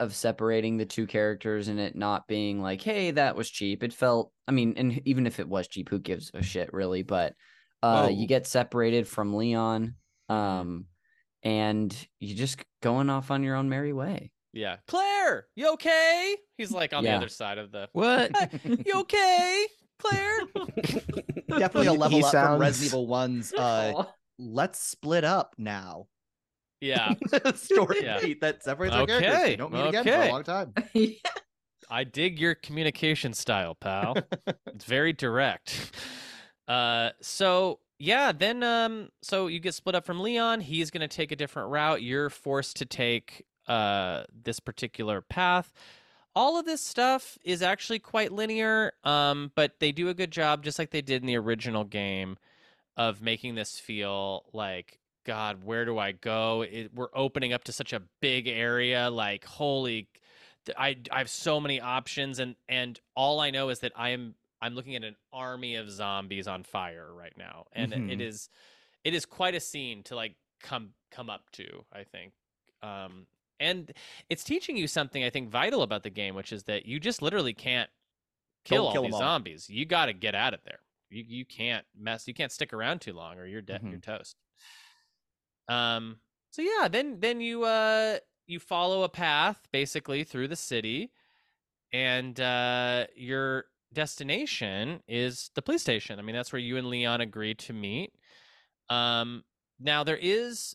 of 0.00 0.12
separating 0.12 0.76
the 0.76 0.86
two 0.86 1.06
characters 1.06 1.68
and 1.68 1.78
it 1.78 1.94
not 1.94 2.26
being 2.26 2.60
like, 2.60 2.82
hey, 2.82 3.12
that 3.12 3.36
was 3.36 3.48
cheap. 3.48 3.84
It 3.84 3.92
felt 3.92 4.32
I 4.48 4.50
mean, 4.50 4.74
and 4.76 5.00
even 5.06 5.24
if 5.28 5.38
it 5.38 5.48
was 5.48 5.68
cheap, 5.68 5.88
who 5.88 6.00
gives 6.00 6.32
a 6.34 6.42
shit 6.42 6.72
really? 6.72 7.04
But 7.04 7.34
uh 7.80 8.06
Oh. 8.06 8.08
you 8.08 8.26
get 8.26 8.44
separated 8.48 9.06
from 9.06 9.34
Leon, 9.34 9.94
um, 10.28 10.86
and 11.44 11.94
you're 12.18 12.36
just 12.36 12.60
going 12.82 13.08
off 13.08 13.30
on 13.30 13.44
your 13.44 13.54
own 13.54 13.68
merry 13.68 13.92
way. 13.92 14.32
Yeah. 14.52 14.76
Claire, 14.86 15.46
you 15.56 15.72
okay? 15.74 16.36
He's 16.56 16.70
like 16.70 16.92
on 16.92 17.04
the 17.04 17.10
other 17.10 17.28
side 17.28 17.58
of 17.58 17.70
the. 17.72 17.88
What? 17.92 18.30
You 18.64 18.94
okay, 19.00 19.66
Claire? 19.98 20.40
Definitely 21.48 21.86
a 21.88 21.92
level 21.92 22.18
he 22.18 22.24
up 22.24 22.32
from 22.32 22.60
Resident 22.60 22.86
Evil 22.92 23.06
One's. 23.06 23.52
Uh, 23.52 24.04
let's 24.38 24.80
split 24.80 25.24
up 25.24 25.54
now. 25.58 26.06
yeah, 26.80 27.14
Story 27.54 28.02
Yeah. 28.02 28.20
beat 28.20 28.40
that 28.40 28.62
separates 28.62 28.94
our 28.94 29.06
characters. 29.06 29.32
Okay, 29.34 29.44
They 29.50 29.56
don't 29.56 29.72
meet 29.72 29.86
again 29.86 30.04
for 30.04 30.10
a 30.12 30.28
long 30.28 30.44
time. 30.44 30.74
I 31.90 32.04
dig 32.04 32.38
your 32.38 32.54
communication 32.54 33.32
style, 33.32 33.74
pal. 33.74 34.16
it's 34.66 34.84
very 34.84 35.12
direct. 35.12 35.92
Uh, 36.68 37.10
so 37.22 37.80
yeah, 37.98 38.30
then 38.32 38.62
um, 38.62 39.08
so 39.22 39.46
you 39.46 39.58
get 39.58 39.74
split 39.74 39.94
up 39.94 40.04
from 40.04 40.20
Leon. 40.20 40.60
He's 40.60 40.90
gonna 40.90 41.08
take 41.08 41.32
a 41.32 41.36
different 41.36 41.70
route. 41.70 42.02
You're 42.02 42.30
forced 42.30 42.76
to 42.76 42.84
take 42.84 43.44
uh 43.68 44.24
this 44.44 44.60
particular 44.60 45.20
path. 45.20 45.72
All 46.34 46.58
of 46.58 46.66
this 46.66 46.80
stuff 46.80 47.36
is 47.42 47.62
actually 47.62 47.98
quite 47.98 48.30
linear, 48.32 48.92
um, 49.02 49.50
but 49.56 49.80
they 49.80 49.90
do 49.92 50.08
a 50.08 50.14
good 50.14 50.30
job, 50.30 50.62
just 50.62 50.78
like 50.78 50.90
they 50.90 51.02
did 51.02 51.22
in 51.22 51.26
the 51.26 51.36
original 51.36 51.82
game, 51.84 52.36
of 52.96 53.20
making 53.20 53.54
this 53.56 53.78
feel 53.78 54.44
like 54.52 54.98
God, 55.24 55.64
where 55.64 55.84
do 55.84 55.98
I 55.98 56.12
go? 56.12 56.62
It, 56.62 56.94
we're 56.94 57.08
opening 57.12 57.52
up 57.52 57.64
to 57.64 57.72
such 57.72 57.92
a 57.92 58.02
big 58.20 58.46
area. 58.48 59.10
Like, 59.10 59.44
holy, 59.44 60.08
I 60.76 60.96
I 61.10 61.18
have 61.18 61.28
so 61.30 61.60
many 61.60 61.80
options, 61.80 62.38
and 62.38 62.54
and 62.68 62.98
all 63.14 63.40
I 63.40 63.50
know 63.50 63.68
is 63.70 63.80
that 63.80 63.92
I 63.96 64.10
am 64.10 64.34
I'm 64.60 64.74
looking 64.74 64.96
at 64.96 65.04
an 65.04 65.16
army 65.32 65.74
of 65.76 65.90
zombies 65.90 66.46
on 66.48 66.62
fire 66.62 67.12
right 67.12 67.36
now, 67.36 67.66
and 67.72 67.92
it- 67.92 67.98
it 68.12 68.20
is 68.20 68.48
it 69.04 69.14
is 69.14 69.26
quite 69.26 69.54
a 69.54 69.60
scene 69.60 70.02
to 70.04 70.14
like 70.16 70.34
come 70.60 70.90
come 71.10 71.30
up 71.30 71.50
to. 71.52 71.84
I 71.92 72.04
think. 72.04 72.32
Um, 72.82 73.26
and 73.60 73.92
it's 74.28 74.44
teaching 74.44 74.76
you 74.76 74.86
something 74.86 75.24
I 75.24 75.30
think 75.30 75.50
vital 75.50 75.82
about 75.82 76.02
the 76.02 76.10
game, 76.10 76.34
which 76.34 76.52
is 76.52 76.64
that 76.64 76.86
you 76.86 77.00
just 77.00 77.22
literally 77.22 77.54
can't 77.54 77.90
kill 78.64 78.78
Don't 78.78 78.86
all 78.86 78.92
kill 78.92 79.02
these 79.02 79.14
all. 79.14 79.20
zombies. 79.20 79.68
You 79.68 79.84
got 79.84 80.06
to 80.06 80.12
get 80.12 80.34
out 80.34 80.54
of 80.54 80.60
there. 80.64 80.80
You 81.10 81.24
you 81.26 81.44
can't 81.44 81.84
mess. 81.98 82.28
You 82.28 82.34
can't 82.34 82.52
stick 82.52 82.72
around 82.72 83.00
too 83.00 83.12
long, 83.14 83.38
or 83.38 83.46
you're 83.46 83.62
dead. 83.62 83.80
Mm-hmm. 83.80 83.90
You're 83.90 84.00
toast. 84.00 84.36
Um. 85.68 86.18
So 86.50 86.62
yeah, 86.62 86.88
then 86.88 87.20
then 87.20 87.40
you 87.40 87.64
uh 87.64 88.18
you 88.46 88.58
follow 88.58 89.02
a 89.02 89.08
path 89.08 89.66
basically 89.72 90.24
through 90.24 90.48
the 90.48 90.56
city, 90.56 91.12
and 91.92 92.38
uh 92.40 93.06
your 93.16 93.64
destination 93.92 95.02
is 95.08 95.50
the 95.54 95.62
police 95.62 95.82
station. 95.82 96.18
I 96.18 96.22
mean, 96.22 96.36
that's 96.36 96.52
where 96.52 96.60
you 96.60 96.76
and 96.76 96.88
Leon 96.88 97.20
agreed 97.20 97.58
to 97.60 97.72
meet. 97.72 98.12
Um. 98.90 99.44
Now 99.80 100.04
there 100.04 100.18
is 100.20 100.74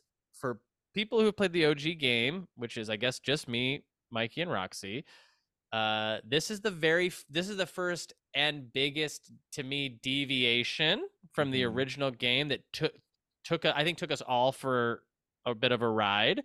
people 0.93 1.19
who 1.19 1.25
have 1.25 1.37
played 1.37 1.53
the 1.53 1.65
OG 1.65 1.97
game, 1.99 2.47
which 2.55 2.77
is 2.77 2.89
I 2.89 2.95
guess 2.95 3.19
just 3.19 3.47
me, 3.47 3.83
Mikey, 4.11 4.41
and 4.41 4.51
Roxy. 4.51 5.03
Uh, 5.71 6.19
this 6.23 6.51
is 6.51 6.61
the 6.61 6.69
very 6.71 7.11
this 7.29 7.49
is 7.49 7.57
the 7.57 7.65
first 7.65 8.13
and 8.35 8.71
biggest 8.73 9.31
to 9.53 9.63
me 9.63 9.89
deviation 9.89 11.07
from 11.33 11.51
the 11.51 11.61
Mhm. 11.63 11.73
original 11.75 12.11
game 12.11 12.47
that 12.49 12.61
took 12.73 12.93
took 13.43 13.65
a- 13.65 13.75
I 13.77 13.83
think 13.83 13.97
took 13.97 14.11
us 14.11 14.21
all 14.21 14.51
for 14.51 15.03
a 15.45 15.53
bit 15.55 15.71
of 15.71 15.81
a 15.81 15.89
ride. 15.89 16.43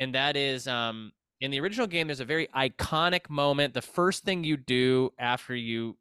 and 0.00 0.12
that 0.14 0.36
is 0.36 0.66
um 0.66 1.12
in 1.40 1.50
the 1.52 1.60
original 1.60 1.86
game. 1.86 2.08
There's 2.08 2.20
a 2.20 2.24
very 2.24 2.46
iconic 2.48 3.28
moment. 3.30 3.74
The 3.74 3.82
first 3.82 4.24
thing 4.24 4.42
you 4.44 4.56
do 4.56 5.12
after 5.18 5.54
you 5.54 5.96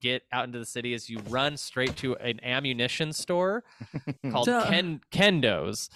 get 0.00 0.22
out 0.32 0.44
into 0.44 0.58
the 0.58 0.66
city 0.66 0.92
is 0.92 1.08
you 1.08 1.18
run 1.28 1.56
straight 1.56 1.96
to 1.98 2.16
an 2.16 2.42
ammunition 2.44 3.12
store 3.12 3.64
called 4.30 4.46
Duh. 4.46 4.66
Ken 4.68 5.00
Kendo's. 5.12 5.88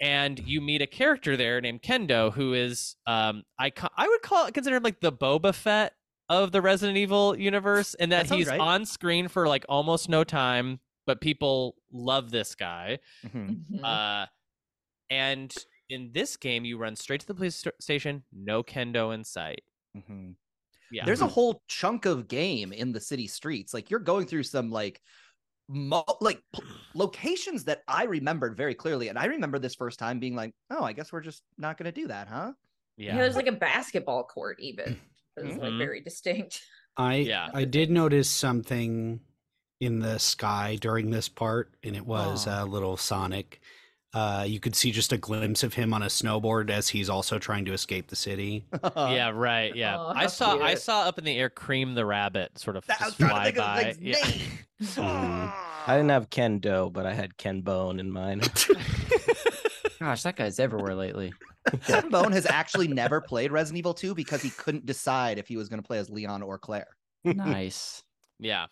And 0.00 0.38
you 0.48 0.60
meet 0.62 0.80
a 0.80 0.86
character 0.86 1.36
there 1.36 1.60
named 1.60 1.82
Kendo, 1.82 2.32
who 2.32 2.54
is 2.54 2.96
um 3.06 3.42
I 3.58 3.70
I 3.96 4.08
would 4.08 4.22
call 4.22 4.50
consider 4.50 4.76
him 4.76 4.82
like 4.82 5.00
the 5.00 5.12
Boba 5.12 5.54
Fett 5.54 5.94
of 6.28 6.52
the 6.52 6.62
Resident 6.62 6.96
Evil 6.96 7.36
universe, 7.38 7.94
and 7.94 8.12
that, 8.12 8.28
That 8.28 8.34
he's 8.36 8.46
right. 8.46 8.60
on 8.60 8.86
screen 8.86 9.28
for 9.28 9.46
like 9.48 9.64
almost 9.68 10.08
no 10.08 10.22
time, 10.24 10.78
but 11.06 11.20
people 11.20 11.74
love 11.92 12.30
this 12.30 12.54
guy. 12.54 12.98
Mhm. 13.26 13.64
Mhm. 13.72 13.84
Uh, 13.84 14.26
and 15.10 15.52
in 15.88 16.12
this 16.12 16.36
game, 16.36 16.64
you 16.64 16.78
run 16.78 16.94
straight 16.94 17.20
to 17.20 17.26
the 17.26 17.34
police 17.34 17.56
st- 17.56 17.74
station, 17.82 18.22
no 18.32 18.62
Kendo 18.62 19.12
in 19.12 19.24
sight. 19.24 19.62
Mhm. 19.96 20.36
Yeah, 20.92 21.04
There's 21.04 21.20
a 21.20 21.26
whole 21.26 21.62
chunk 21.68 22.04
of 22.06 22.26
game 22.28 22.72
in 22.72 22.92
the 22.92 23.00
city 23.00 23.26
streets. 23.26 23.74
Like 23.74 23.90
you're 23.90 24.00
going 24.00 24.26
through 24.26 24.42
some 24.44 24.70
like 24.70 25.00
mo- 25.00 25.29
like 26.20 26.42
p- 26.54 26.62
locations 26.94 27.64
that 27.64 27.82
I 27.86 28.04
remembered 28.04 28.56
very 28.56 28.74
clearly, 28.74 29.08
and 29.08 29.18
I 29.18 29.26
remember 29.26 29.58
this 29.58 29.74
first 29.74 29.98
time 29.98 30.18
being 30.18 30.34
like, 30.34 30.52
"Oh, 30.70 30.82
I 30.82 30.92
guess 30.92 31.12
we're 31.12 31.20
just 31.20 31.42
not 31.58 31.78
going 31.78 31.92
to 31.92 32.00
do 32.00 32.08
that, 32.08 32.28
huh?" 32.28 32.52
yeah. 32.96 33.14
yeah. 33.14 33.20
there's 33.22 33.36
like 33.36 33.46
a 33.46 33.52
basketball 33.52 34.24
court 34.24 34.58
even. 34.60 35.00
It's 35.36 35.56
like 35.58 35.72
Mhm. 35.72 35.78
very 35.78 36.00
distinct. 36.02 36.60
I 36.98 37.14
Yeah. 37.16 37.48
I 37.54 37.64
did 37.64 37.90
notice 37.90 38.28
something 38.28 39.20
in 39.80 40.00
the 40.00 40.18
sky 40.18 40.76
during 40.78 41.10
this 41.10 41.28
part, 41.30 41.72
and 41.82 41.96
it 41.96 42.04
was 42.04 42.46
Aw. 42.46 42.62
uh, 42.62 42.64
little 42.66 42.96
Sonic. 42.98 43.60
Uh, 44.12 44.44
you 44.46 44.58
could 44.58 44.74
see 44.74 44.90
just 44.90 45.12
a 45.12 45.16
glimpse 45.16 45.62
of 45.62 45.74
him 45.74 45.94
on 45.94 46.02
a 46.02 46.06
snowboard 46.06 46.68
as 46.68 46.88
he's 46.88 47.08
also 47.08 47.38
trying 47.38 47.64
to 47.64 47.72
escape 47.72 48.08
the 48.08 48.16
city. 48.16 48.64
yeah, 48.96 49.30
right. 49.32 49.74
Yeah, 49.76 49.98
Oh, 49.98 50.08
I 50.08 50.22
how 50.22 50.26
saw 50.26 50.58
I 50.58 50.74
saw 50.74 51.02
up 51.02 51.16
in 51.18 51.24
the 51.24 51.36
air 51.38 51.48
Cream 51.48 51.94
the 51.94 52.04
rabbit 52.04 52.58
sort 52.58 52.76
of 52.76 52.84
That- 52.86 53.00
I 53.00 53.04
was 53.06 53.14
just 53.16 53.30
trying 53.30 53.52
to 53.54 53.60
fly 53.60 53.82
think 53.84 53.98
of 53.98 53.98
by. 53.98 54.04
Yeah. 54.04 54.28
name. 54.28 54.48
Mhm. 54.82 55.52
I 55.86 55.96
didn't 55.96 56.08
have 56.10 56.30
Kendo, 56.30 56.90
but 56.92 57.04
I 57.06 57.12
had 57.12 57.36
Ken 57.36 57.60
Bone 57.60 58.00
in 58.00 58.10
mine. 58.10 58.40
Gosh, 60.00 60.22
that 60.22 60.36
guy's 60.36 60.58
everywhere 60.58 60.94
lately. 60.94 61.32
Ken 61.86 62.08
Bone 62.08 62.32
has 62.32 62.46
actually 62.46 62.88
never 62.88 63.20
played 63.20 63.52
Resident 63.52 63.78
Evil 63.78 63.92
2 63.92 64.14
because 64.14 64.40
he 64.40 64.48
couldn't 64.50 64.86
decide 64.86 65.38
if 65.38 65.46
he 65.46 65.56
was 65.58 65.68
going 65.68 65.82
to 65.82 65.86
play 65.86 65.98
as 65.98 66.08
Leon 66.08 66.42
or 66.42 66.58
Claire. 66.58 66.88
Nice. 67.24 68.02
Yeah. 68.38 68.66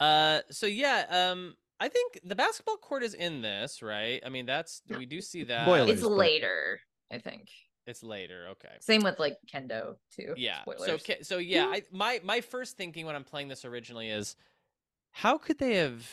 Uh 0.00 0.40
so 0.50 0.64
yeah, 0.66 1.04
um 1.10 1.54
I 1.80 1.88
think 1.88 2.20
the 2.24 2.34
basketball 2.36 2.76
court 2.76 3.02
is 3.02 3.14
in 3.14 3.40
this, 3.42 3.82
right? 3.82 4.20
I 4.24 4.28
mean, 4.28 4.44
that's 4.46 4.82
we 4.96 5.06
do 5.06 5.20
see 5.20 5.44
that. 5.44 5.64
Spoilers. 5.66 5.90
It's 5.90 6.02
but- 6.02 6.10
later, 6.12 6.80
I 7.10 7.18
think. 7.18 7.48
It's 7.86 8.02
later, 8.04 8.46
okay. 8.50 8.68
Same 8.80 9.02
with 9.02 9.18
like 9.18 9.38
Kendo 9.52 9.96
too. 10.14 10.34
Yeah. 10.36 10.62
So 10.66 10.72
Spoilers. 10.76 11.02
ca- 11.02 11.22
so 11.22 11.38
yeah, 11.38 11.66
I 11.66 11.82
my 11.90 12.20
my 12.22 12.40
first 12.42 12.76
thinking 12.76 13.06
when 13.06 13.16
I'm 13.16 13.24
playing 13.24 13.48
this 13.48 13.64
originally 13.64 14.10
is 14.10 14.36
how 15.12 15.38
could 15.38 15.58
they 15.58 15.76
have 15.76 16.06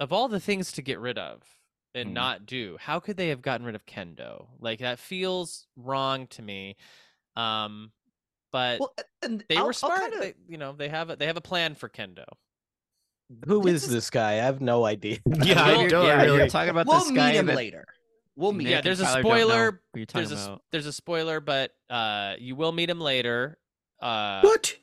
of 0.00 0.12
all 0.12 0.28
the 0.28 0.40
things 0.40 0.72
to 0.72 0.82
get 0.82 0.98
rid 0.98 1.16
of 1.16 1.42
and 1.94 2.08
Hmm. 2.08 2.14
not 2.14 2.46
do, 2.46 2.76
how 2.80 3.00
could 3.00 3.16
they 3.16 3.28
have 3.28 3.40
gotten 3.40 3.64
rid 3.64 3.74
of 3.76 3.86
Kendo? 3.86 4.48
Like 4.60 4.80
that 4.80 4.98
feels 4.98 5.66
wrong 5.76 6.26
to 6.28 6.42
me. 6.42 6.76
Um 7.36 7.92
but 8.52 8.80
Well, 8.80 8.92
and 9.22 9.44
they 9.48 9.56
I'll- 9.56 9.66
were 9.66 9.72
smart. 9.72 10.00
kinda- 10.00 10.18
They, 10.20 10.34
you 10.48 10.58
know, 10.58 10.72
they 10.72 10.88
have 10.88 11.08
a 11.10 11.16
they 11.16 11.26
have 11.26 11.36
a 11.38 11.40
plan 11.42 11.74
for 11.74 11.88
Kendo. 11.88 12.24
Who 13.46 13.62
This 13.62 13.74
is 13.74 13.84
is- 13.84 13.90
this 13.92 14.10
guy? 14.10 14.32
I 14.32 14.34
have 14.36 14.60
no 14.60 14.84
idea. 14.84 15.18
Yeah, 15.42 15.62
I 15.62 15.72
Well, 15.76 15.88
don't 15.88 16.06
yeah, 16.06 16.22
really. 16.22 16.38
you're 16.38 16.48
talking 16.48 16.70
about 16.70 16.86
we'll 16.86 16.98
this 17.00 17.10
meet 17.10 17.16
guy 17.16 17.32
him 17.32 17.46
that 17.46 17.56
later. 17.56 17.84
We'll 18.36 18.52
meet 18.52 18.64
Nick 18.64 18.70
Yeah, 18.70 18.76
him. 18.76 18.78
and 18.78 18.86
there's 18.86 19.00
a 19.00 19.04
Tyler 19.04 19.22
don't 19.22 19.24
know 19.24 19.38
spoiler. 19.38 19.82
you're 19.94 20.06
There's 20.06 20.32
a 20.32 20.34
s- 20.36 20.46
about. 20.46 20.62
there's 20.72 20.86
a 20.86 20.92
spoiler, 20.92 21.40
but 21.40 21.72
uh 21.90 22.34
you 22.38 22.56
will 22.56 22.72
meet 22.72 22.88
him 22.88 23.00
later. 23.00 23.58
Uh 24.00 24.40
What? 24.42 24.74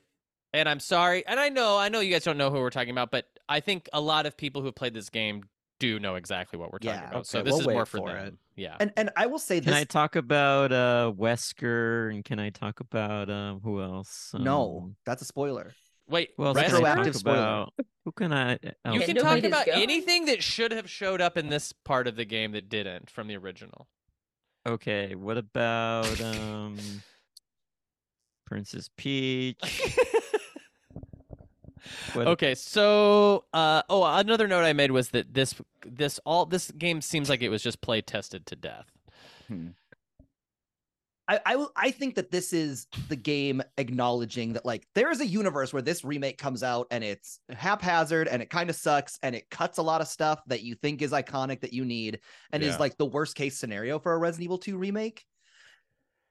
and 0.54 0.70
I'm 0.70 0.80
sorry, 0.80 1.26
and 1.26 1.40
I 1.40 1.50
know, 1.50 1.78
I 1.78 1.90
know 1.90 2.00
you 2.02 2.12
guys 2.14 2.24
don't 2.24 2.38
know 2.38 2.50
who 2.50 2.60
we're 2.60 2.70
talking 2.70 2.92
about, 2.92 3.12
but 3.12 3.26
I 3.50 3.60
think 3.62 3.90
a 3.94 4.02
lot 4.02 4.26
of 4.26 4.38
people 4.38 4.62
who 4.62 4.68
have 4.68 4.76
played 4.76 4.94
this 4.94 5.10
game 5.10 5.44
do 5.80 6.00
know 6.00 6.16
exactly 6.16 6.58
what 6.60 6.72
we're 6.72 6.80
talking 6.80 7.02
Yeah, 7.02 7.10
about. 7.10 7.28
So 7.28 7.42
this 7.44 7.52
we'll 7.52 7.62
is 7.62 7.68
more 7.68 7.86
for, 7.86 7.98
for 7.98 8.14
them. 8.14 8.28
it. 8.28 8.34
Yeah. 8.58 8.76
And 8.80 8.94
and 8.96 9.10
I 9.18 9.26
will 9.26 9.40
say 9.40 9.60
this. 9.60 9.66
Can. 9.66 9.74
I 9.74 9.84
talk 9.86 10.16
about 10.16 10.72
uh 10.72 11.12
Wesker 11.18 12.12
and 12.14 12.24
can 12.24 12.40
I 12.40 12.50
talk 12.52 12.80
about 12.80 13.30
um 13.30 13.60
who 13.62 13.82
else? 13.82 14.32
no, 14.38 14.82
Um, 14.84 14.96
that's 15.06 15.22
a 15.22 15.26
spoiler. 15.26 15.74
Wait, 16.08 16.32
who 16.38 16.46
else 16.46 16.56
Rest- 16.58 16.68
can 16.68 16.76
Retroactive 16.84 17.16
spoiler. 17.16 17.38
about? 17.38 17.74
Who 18.06 18.12
can 18.12 18.32
I? 18.32 18.60
you 18.92 19.00
can 19.02 19.16
talk 19.16 19.34
made 19.36 19.46
about 19.46 19.66
gun? 19.66 19.82
anything 19.82 20.26
that 20.26 20.44
should 20.44 20.72
have 20.72 20.88
showed 20.90 21.22
up 21.22 21.38
in 21.38 21.50
this 21.50 21.74
part 21.74 22.08
of 22.08 22.16
the 22.16 22.24
game 22.26 22.52
that 22.52 22.70
didn't 22.70 23.10
from 23.10 23.28
the 23.28 23.36
original. 23.36 23.88
Okay, 24.68 25.16
what 25.16 25.38
about 25.38 26.22
um 26.22 26.78
Princess 28.46 28.90
Peach? 28.96 29.60
What- 32.14 32.28
okay, 32.28 32.56
so 32.56 33.46
uh 33.54 33.84
oh, 33.90 34.04
another 34.04 34.48
note 34.48 34.64
I 34.64 34.74
made 34.74 34.92
was 34.92 35.10
that 35.10 35.34
this 35.34 35.54
this 35.86 36.20
all 36.26 36.46
this 36.46 36.72
game 36.72 37.02
seems 37.02 37.30
like 37.30 37.42
it 37.42 37.50
was 37.50 37.62
just 37.62 37.82
play 37.82 38.02
tested 38.02 38.46
to 38.48 38.56
death. 38.56 38.92
I, 41.28 41.40
I 41.46 41.56
will- 41.56 41.72
I 41.76 41.92
think 41.92 42.16
that 42.16 42.30
this 42.32 42.54
is 42.54 42.86
the 43.10 43.16
game 43.16 43.62
acknowledging 43.78 44.54
that 44.54 44.66
like 44.66 44.88
there 44.94 45.10
is 45.12 45.22
a 45.22 45.26
universe 45.26 45.74
where 45.74 45.82
this 45.82 46.04
remake 46.04 46.38
comes 46.38 46.62
out 46.62 46.88
and 46.92 47.04
it's 47.04 47.40
haphazard 47.50 48.28
and 48.28 48.42
it 48.42 48.50
kind 48.50 48.70
of 48.70 48.76
sucks 48.76 49.18
and 49.24 49.34
it 49.36 49.50
cuts 49.50 49.80
a 49.80 49.82
lot 49.82 50.02
of 50.02 50.08
stuff 50.08 50.40
that 50.48 50.62
you 50.62 50.76
think 50.76 51.02
is 51.02 51.12
iconic 51.12 51.62
that 51.62 51.74
you 51.74 51.84
need 51.84 52.20
and 52.52 52.62
Yeah. 52.62 52.70
is 52.70 52.80
like 52.80 52.98
the 52.98 53.06
worst 53.08 53.36
case 53.36 53.58
scenario 53.58 53.98
for 53.98 54.14
a 54.14 54.18
Resident 54.18 54.44
Evil 54.46 54.58
2 54.60 54.78
remake, 54.78 55.26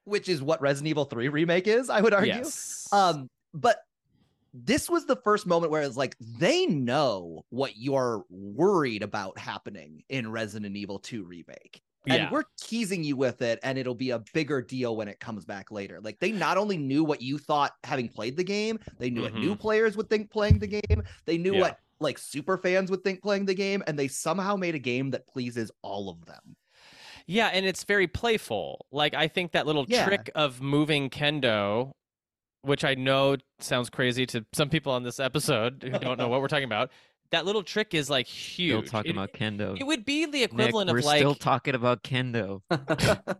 which 0.04 0.28
is 0.28 0.40
what 0.42 0.60
Resident 0.60 0.88
Evil 0.90 1.04
3 1.06 1.28
remake 1.28 1.66
is, 1.66 1.90
I 1.90 2.00
would 2.00 2.14
argue. 2.14 2.34
Yes. 2.34 2.86
Um, 2.92 3.28
but 3.52 3.78
this 4.52 4.88
was 4.88 5.06
the 5.06 5.16
first 5.16 5.46
moment 5.46 5.72
where 5.72 5.82
it's 5.82 5.96
like 5.96 6.14
they 6.20 6.66
know 6.66 7.44
what 7.50 7.72
you're 7.76 8.24
worried 8.30 9.02
about 9.02 9.36
happening 9.38 10.04
in 10.08 10.30
Resident 10.30 10.76
Evil 10.76 11.00
2 11.00 11.24
remake. 11.24 11.80
And 12.06 12.22
Yeah. 12.22 12.31
we're 12.31 12.44
teasing 12.59 13.02
you 13.02 13.16
with 13.16 13.40
it, 13.43 13.59
and 13.62 13.78
it'll 13.78 13.94
be 13.94 14.10
a 14.10 14.22
bigger 14.35 14.60
deal 14.60 14.97
when 14.97 15.09
it 15.09 15.20
comes 15.20 15.44
back 15.44 15.70
later. 15.70 16.01
Like 16.01 16.18
they 16.20 16.32
not 16.32 16.59
only 16.59 16.76
knew 16.76 17.02
what 17.02 17.22
you 17.22 17.39
thought 17.39 17.72
having 17.85 18.09
played 18.09 18.36
the 18.36 18.44
game, 18.44 18.78
they 18.98 19.10
knew 19.10 19.22
what 19.22 19.35
new 19.35 19.52
mm-hmm. 19.52 19.60
players 19.60 19.97
would 19.97 20.10
think 20.10 20.31
playing 20.31 20.59
the 20.59 20.66
game, 20.66 21.02
they 21.24 21.39
knew 21.39 21.55
Yeah. 21.55 21.60
what 21.60 21.78
like 22.01 22.18
super 22.18 22.59
fans 22.59 22.90
would 22.90 23.02
think 23.05 23.22
playing 23.22 23.47
the 23.47 23.55
game, 23.55 23.82
and 23.86 23.98
they 23.98 24.09
somehow 24.09 24.56
made 24.56 24.74
a 24.74 24.78
game 24.78 25.10
that 25.12 25.26
pleases 25.26 25.70
all 25.82 26.10
of 26.10 26.24
them. 26.26 26.56
Yeah, 27.26 27.47
and 27.48 27.64
it's 27.64 27.85
very 27.85 28.06
playful. 28.06 28.85
Like 28.93 29.14
I 29.14 29.28
think 29.28 29.52
that 29.52 29.66
little 29.66 29.86
Yeah. 29.89 30.05
trick 30.05 30.31
of 30.35 30.60
moving 30.60 31.09
kendo, 31.09 31.93
which 32.62 32.85
I 32.85 32.94
know 32.94 33.36
sounds 33.60 33.89
crazy 33.89 34.26
to 34.26 34.44
some 34.52 34.68
people 34.68 34.93
on 34.93 35.02
this 35.05 35.18
episode 35.20 35.82
who 35.82 35.98
don't 35.98 36.18
know 36.18 36.28
what 36.28 36.40
we're 36.40 36.48
talking 36.48 36.64
about. 36.64 36.90
That 37.30 37.44
little 37.44 37.62
trick 37.62 37.94
is 37.94 38.09
like 38.09 38.26
huge. 38.26 38.86
Still 38.86 38.90
talking 38.90 39.10
it, 39.10 39.14
about 39.14 39.32
Kendo. 39.32 39.78
it 39.78 39.84
would 39.84 40.05
be 40.05 40.24
the 40.26 40.40
Nick, 40.40 40.52
equivalent 40.52 40.90
we're 40.90 40.98
of 40.98 41.05
like 41.05 41.18
still 41.18 41.34
talking 41.34 41.74
about 41.74 42.02
Kendo. 42.02 42.62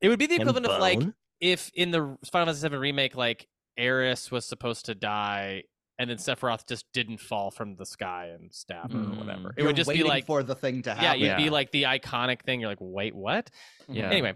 it 0.00 0.08
would 0.08 0.18
be 0.18 0.26
the 0.26 0.36
equivalent 0.36 0.66
of 0.66 0.80
like 0.80 1.00
if 1.40 1.70
in 1.74 1.90
the 1.90 2.16
Final 2.30 2.46
Fantasy 2.46 2.68
VII 2.68 2.76
remake, 2.76 3.16
like 3.16 3.46
Aeris 3.78 4.30
was 4.30 4.46
supposed 4.46 4.86
to 4.86 4.94
die, 4.94 5.64
and 5.98 6.08
then 6.08 6.16
Sephiroth 6.16 6.66
just 6.66 6.86
didn't 6.92 7.20
fall 7.20 7.50
from 7.50 7.76
the 7.76 7.86
sky 7.86 8.30
and 8.34 8.52
stab 8.52 8.92
her 8.92 8.98
or 8.98 9.16
whatever. 9.16 9.48
Mm. 9.48 9.54
It 9.56 9.62
would 9.62 9.76
You're 9.76 9.84
just 9.84 9.90
be 9.90 10.02
like 10.02 10.26
for 10.26 10.42
the 10.42 10.54
thing 10.54 10.82
to 10.82 10.90
happen. 10.90 11.04
yeah, 11.04 11.28
happen. 11.28 11.42
you'd 11.42 11.46
be 11.46 11.50
like 11.50 11.70
the 11.72 11.84
iconic 11.84 12.42
thing. 12.42 12.60
You're 12.60 12.70
like, 12.70 12.78
wait, 12.80 13.14
what? 13.14 13.50
Yeah. 13.88 14.08
Anyway, 14.08 14.34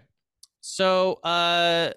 so 0.61 1.13
uh 1.23 1.91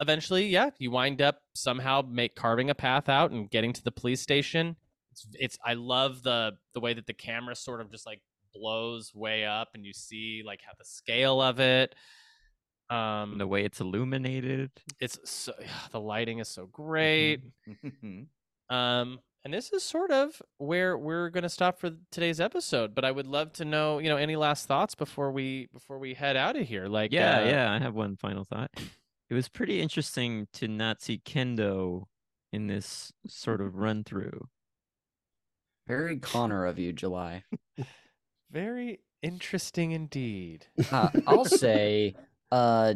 eventually, 0.00 0.46
yeah, 0.46 0.70
you 0.78 0.90
wind 0.90 1.22
up 1.22 1.38
somehow 1.54 2.02
make 2.02 2.34
carving 2.34 2.70
a 2.70 2.74
path 2.74 3.08
out 3.08 3.30
and 3.30 3.50
getting 3.50 3.72
to 3.72 3.82
the 3.82 3.92
police 3.92 4.20
station. 4.20 4.76
It's, 5.14 5.26
it's 5.38 5.58
I 5.64 5.74
love 5.74 6.22
the 6.24 6.56
the 6.74 6.80
way 6.80 6.92
that 6.94 7.06
the 7.06 7.14
camera 7.14 7.54
sort 7.54 7.80
of 7.80 7.90
just 7.90 8.04
like 8.04 8.20
blows 8.52 9.14
way 9.14 9.44
up 9.44 9.68
and 9.74 9.84
you 9.86 9.92
see 9.92 10.42
like 10.44 10.60
how 10.66 10.72
the 10.78 10.84
scale 10.84 11.40
of 11.40 11.60
it. 11.60 11.94
Um 12.90 13.38
the 13.38 13.46
way 13.46 13.64
it's 13.64 13.80
illuminated. 13.80 14.70
it's 15.00 15.18
so 15.24 15.52
the 15.92 16.00
lighting 16.00 16.38
is 16.40 16.48
so 16.48 16.66
great. 16.66 17.42
Mhm. 17.68 18.26
Um, 18.70 19.20
and 19.44 19.52
this 19.52 19.72
is 19.72 19.82
sort 19.82 20.10
of 20.10 20.40
where 20.56 20.96
we're 20.96 21.28
going 21.28 21.42
to 21.42 21.50
stop 21.50 21.78
for 21.78 21.90
today's 22.10 22.40
episode. 22.40 22.94
But 22.94 23.04
I 23.04 23.10
would 23.10 23.26
love 23.26 23.52
to 23.54 23.64
know, 23.66 23.98
you 23.98 24.08
know, 24.08 24.16
any 24.16 24.36
last 24.36 24.66
thoughts 24.66 24.94
before 24.94 25.30
we 25.32 25.68
before 25.72 25.98
we 25.98 26.14
head 26.14 26.34
out 26.36 26.56
of 26.56 26.66
here. 26.66 26.86
Like, 26.86 27.12
Yeah, 27.12 27.40
uh, 27.40 27.44
yeah. 27.44 27.72
I 27.72 27.78
have 27.78 27.94
one 27.94 28.16
final 28.16 28.44
thought. 28.44 28.70
It 29.28 29.34
was 29.34 29.48
pretty 29.50 29.80
interesting 29.82 30.48
to 30.54 30.66
not 30.68 31.02
see 31.02 31.18
Kendo 31.18 32.04
in 32.52 32.68
this 32.68 33.12
sort 33.26 33.60
of 33.60 33.74
run 33.76 34.02
through. 34.04 34.48
Very 35.86 36.18
Conner 36.18 36.66
of 36.66 36.78
you, 36.78 36.92
July. 36.92 37.44
very 38.50 39.00
interesting 39.22 39.92
indeed. 39.92 40.66
Uh, 40.90 41.10
I'll 41.26 41.44
say 41.44 42.14
uh, 42.50 42.94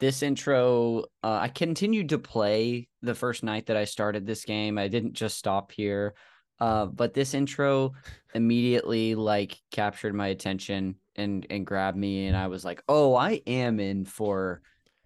this 0.00 0.22
intro, 0.22 1.04
uh, 1.22 1.38
I 1.42 1.48
continued 1.48 2.10
to 2.10 2.18
play 2.18 2.88
the 3.02 3.14
first 3.14 3.42
night 3.42 3.66
that 3.66 3.76
I 3.76 3.84
started 3.84 4.26
this 4.26 4.44
game. 4.44 4.78
I 4.78 4.88
didn't 4.88 5.12
just 5.14 5.38
stop 5.38 5.72
here. 5.72 6.14
Uh, 6.60 6.86
but 6.86 7.14
this 7.14 7.32
intro 7.32 7.92
immediately 8.34 9.14
like 9.14 9.58
captured 9.70 10.14
my 10.14 10.28
attention 10.28 10.96
and 11.16 11.46
and 11.48 11.66
grabbed 11.66 11.96
me, 11.96 12.26
and 12.26 12.36
I 12.36 12.48
was 12.48 12.64
like, 12.64 12.82
oh, 12.88 13.14
I 13.14 13.40
am 13.46 13.80
in 13.80 14.04
for 14.04 14.60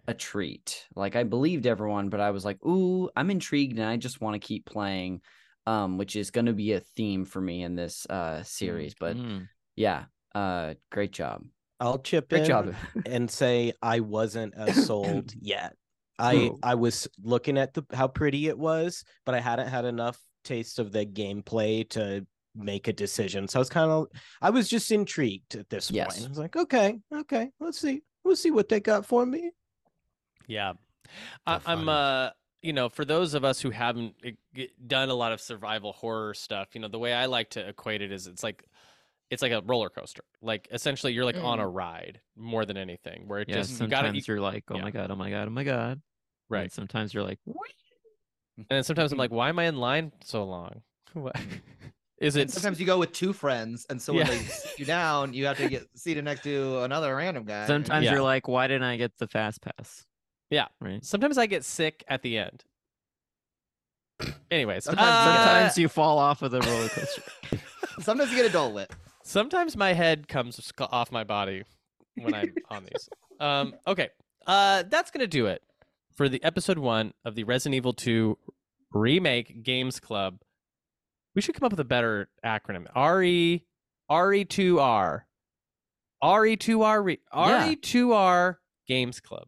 a 0.07 0.13
treat. 0.13 0.85
Like 0.95 1.15
I 1.15 1.23
believed 1.23 1.65
everyone, 1.65 2.09
but 2.09 2.19
I 2.19 2.31
was 2.31 2.43
like, 2.43 2.63
ooh, 2.65 3.09
I'm 3.15 3.31
intrigued, 3.31 3.79
and 3.79 3.87
I 3.87 3.95
just 3.95 4.19
want 4.19 4.33
to 4.33 4.45
keep 4.45 4.65
playing. 4.65 5.21
Um, 5.67 5.97
which 5.97 6.15
is 6.15 6.29
going 6.29 6.45
to 6.45 6.53
be 6.53 6.73
a 6.73 6.79
theme 6.79 7.25
for 7.25 7.41
me 7.41 7.63
in 7.63 7.75
this 7.75 8.05
uh 8.09 8.43
series. 8.43 8.93
But 8.93 9.17
Mm. 9.17 9.47
yeah, 9.75 10.05
uh, 10.35 10.75
great 10.91 11.11
job, 11.11 11.43
I'll 11.79 11.99
chip 11.99 12.29
great 12.29 12.41
in 12.41 12.47
job. 12.47 12.75
and 13.05 13.29
say 13.31 13.73
I 13.81 13.99
wasn't 14.01 14.53
as 14.55 14.77
sold 14.77 15.33
yet. 15.41 15.75
I 16.19 16.35
Ooh. 16.35 16.59
I 16.61 16.75
was 16.75 17.07
looking 17.23 17.57
at 17.57 17.73
the 17.73 17.83
how 17.93 18.07
pretty 18.07 18.47
it 18.47 18.57
was, 18.57 19.03
but 19.25 19.33
I 19.35 19.39
hadn't 19.39 19.67
had 19.67 19.85
enough 19.85 20.19
taste 20.43 20.77
of 20.79 20.91
the 20.91 21.05
gameplay 21.05 21.89
to 21.89 22.25
make 22.55 22.87
a 22.87 22.93
decision. 22.93 23.47
So 23.47 23.59
I 23.59 23.61
was 23.61 23.69
kind 23.69 23.89
of 23.91 24.07
I 24.41 24.49
was 24.51 24.69
just 24.69 24.91
intrigued 24.91 25.55
at 25.55 25.69
this 25.69 25.89
Yes. 25.89 26.15
point. 26.15 26.25
I 26.25 26.29
was 26.29 26.37
like, 26.37 26.55
okay, 26.55 26.99
okay, 27.13 27.49
let's 27.59 27.79
see. 27.81 28.03
We'll 28.23 28.35
see 28.35 28.51
what 28.51 28.69
they 28.69 28.79
got 28.79 29.05
for 29.05 29.25
me. 29.25 29.51
Yeah. 30.47 30.73
I, 31.45 31.59
I'm 31.65 31.85
fun. 31.85 31.89
uh 31.89 32.29
you 32.65 32.73
know, 32.73 32.89
for 32.89 33.05
those 33.05 33.35
of 33.35 33.45
us 33.45 33.61
who 33.61 33.69
haven't 33.69 34.15
uh, 34.25 34.63
done 34.87 35.09
a 35.09 35.13
lot 35.13 35.31
of 35.31 35.39
survival 35.39 35.93
horror 35.93 36.33
stuff, 36.33 36.69
you 36.73 36.81
know, 36.81 36.87
the 36.87 36.97
way 36.97 37.13
I 37.13 37.27
like 37.27 37.51
to 37.51 37.69
equate 37.69 38.01
it 38.01 38.11
is 38.11 38.25
it's 38.25 38.41
like 38.41 38.63
it's 39.29 39.43
like 39.43 39.51
a 39.51 39.61
roller 39.65 39.89
coaster. 39.89 40.23
Like 40.41 40.67
essentially 40.71 41.13
you're 41.13 41.25
like 41.25 41.37
on 41.37 41.59
a 41.59 41.63
mm. 41.63 41.73
ride 41.73 42.21
more 42.35 42.65
than 42.65 42.75
anything 42.75 43.27
where 43.27 43.39
it 43.39 43.49
Yeah, 43.49 43.57
just 43.57 43.71
you 43.71 43.77
sometimes 43.77 44.01
gotta 44.01 44.17
you, 44.17 44.23
you're 44.27 44.41
like, 44.41 44.63
oh 44.71 44.77
yeah. 44.77 44.81
my 44.81 44.89
god, 44.91 45.11
oh 45.11 45.15
my 45.15 45.29
god, 45.29 45.47
oh 45.47 45.51
my 45.51 45.63
god. 45.63 46.01
right. 46.49 46.63
And 46.63 46.71
sometimes 46.71 47.13
you're 47.13 47.23
like, 47.23 47.39
mm-hmm. 47.47 48.61
And 48.61 48.65
then 48.69 48.83
sometimes 48.83 49.11
I'm 49.11 49.19
like, 49.19 49.29
mm-hmm. 49.29 49.37
why 49.37 49.49
am 49.49 49.59
I 49.59 49.65
in 49.65 49.77
line 49.77 50.11
so 50.23 50.43
long? 50.43 50.81
What 51.13 51.39
is 52.17 52.35
And 52.35 52.49
it 52.49 52.51
sometimes 52.51 52.79
you 52.79 52.85
go 52.85 52.97
with 52.97 53.13
two 53.13 53.31
friends, 53.31 53.85
and 53.89 54.01
so 54.01 54.11
when 54.11 54.25
Yeah. 54.25 54.33
they 54.33 54.39
sit 54.39 54.79
you 54.79 54.85
down, 54.85 55.33
you 55.33 55.45
have 55.45 55.57
to 55.57 55.69
get 55.69 55.87
seated 55.95 56.25
next 56.25 56.43
to 56.43 56.79
another 56.79 57.15
random 57.15 57.45
guy. 57.45 57.67
sometimes 57.67 58.05
Yeah. 58.05 58.13
you're 58.13 58.21
like, 58.21 58.47
why 58.47 58.67
didn't 58.67 58.83
I 58.83 58.97
get 58.97 59.17
the 59.17 59.27
fast 59.27 59.61
pass? 59.61 60.05
Yeah. 60.55 60.67
Right. 60.79 61.03
sometimes 61.03 61.37
I 61.37 61.47
get 61.47 61.65
sick 61.65 62.05
at 62.07 62.21
the 62.21 62.37
end. 62.37 62.63
Anyways, 64.49 64.85
Sometimes 64.85 65.05
you 65.05 65.13
uh, 65.13 65.35
Sometimes 65.35 65.77
you 65.79 65.89
fall 65.89 66.17
off 66.17 66.41
of 66.43 66.51
the 66.51 66.61
roller 66.61 66.87
coaster. 66.87 67.23
Sometimes 67.99 68.31
you 68.31 68.37
get 68.37 68.45
a 68.45 68.53
Dole 68.53 68.71
Whip. 68.71 68.93
Sometimes 69.21 69.75
my 69.75 69.91
head 69.91 70.29
comes 70.29 70.71
off 70.79 71.11
my 71.11 71.25
body 71.25 71.63
when 72.15 72.33
I'm 72.33 72.53
on 72.69 72.83
these. 72.85 73.09
Um, 73.37 73.75
okay, 73.85 74.11
uh, 74.47 74.83
that's 74.87 75.11
gonna 75.11 75.27
do 75.27 75.47
it 75.47 75.61
for 76.15 76.29
the 76.29 76.41
episode 76.41 76.79
one 76.79 77.13
of 77.25 77.35
the 77.35 77.43
Resident 77.43 77.75
Evil 77.75 77.91
2 77.91 78.37
remake 78.93 79.61
Games 79.61 79.99
Club. 79.99 80.39
We 81.35 81.41
should 81.41 81.53
come 81.55 81.65
up 81.65 81.73
with 81.73 81.81
a 81.81 81.85
better 81.85 82.29
acronym. 82.45 82.87
RE 82.95 83.61
RE2R 84.09 85.21
RE2R 86.23 87.03
Re 87.03 87.19
Re 87.35 87.75
Two 87.75 88.13
R 88.13 88.59
Games 88.87 89.19
Club. 89.19 89.47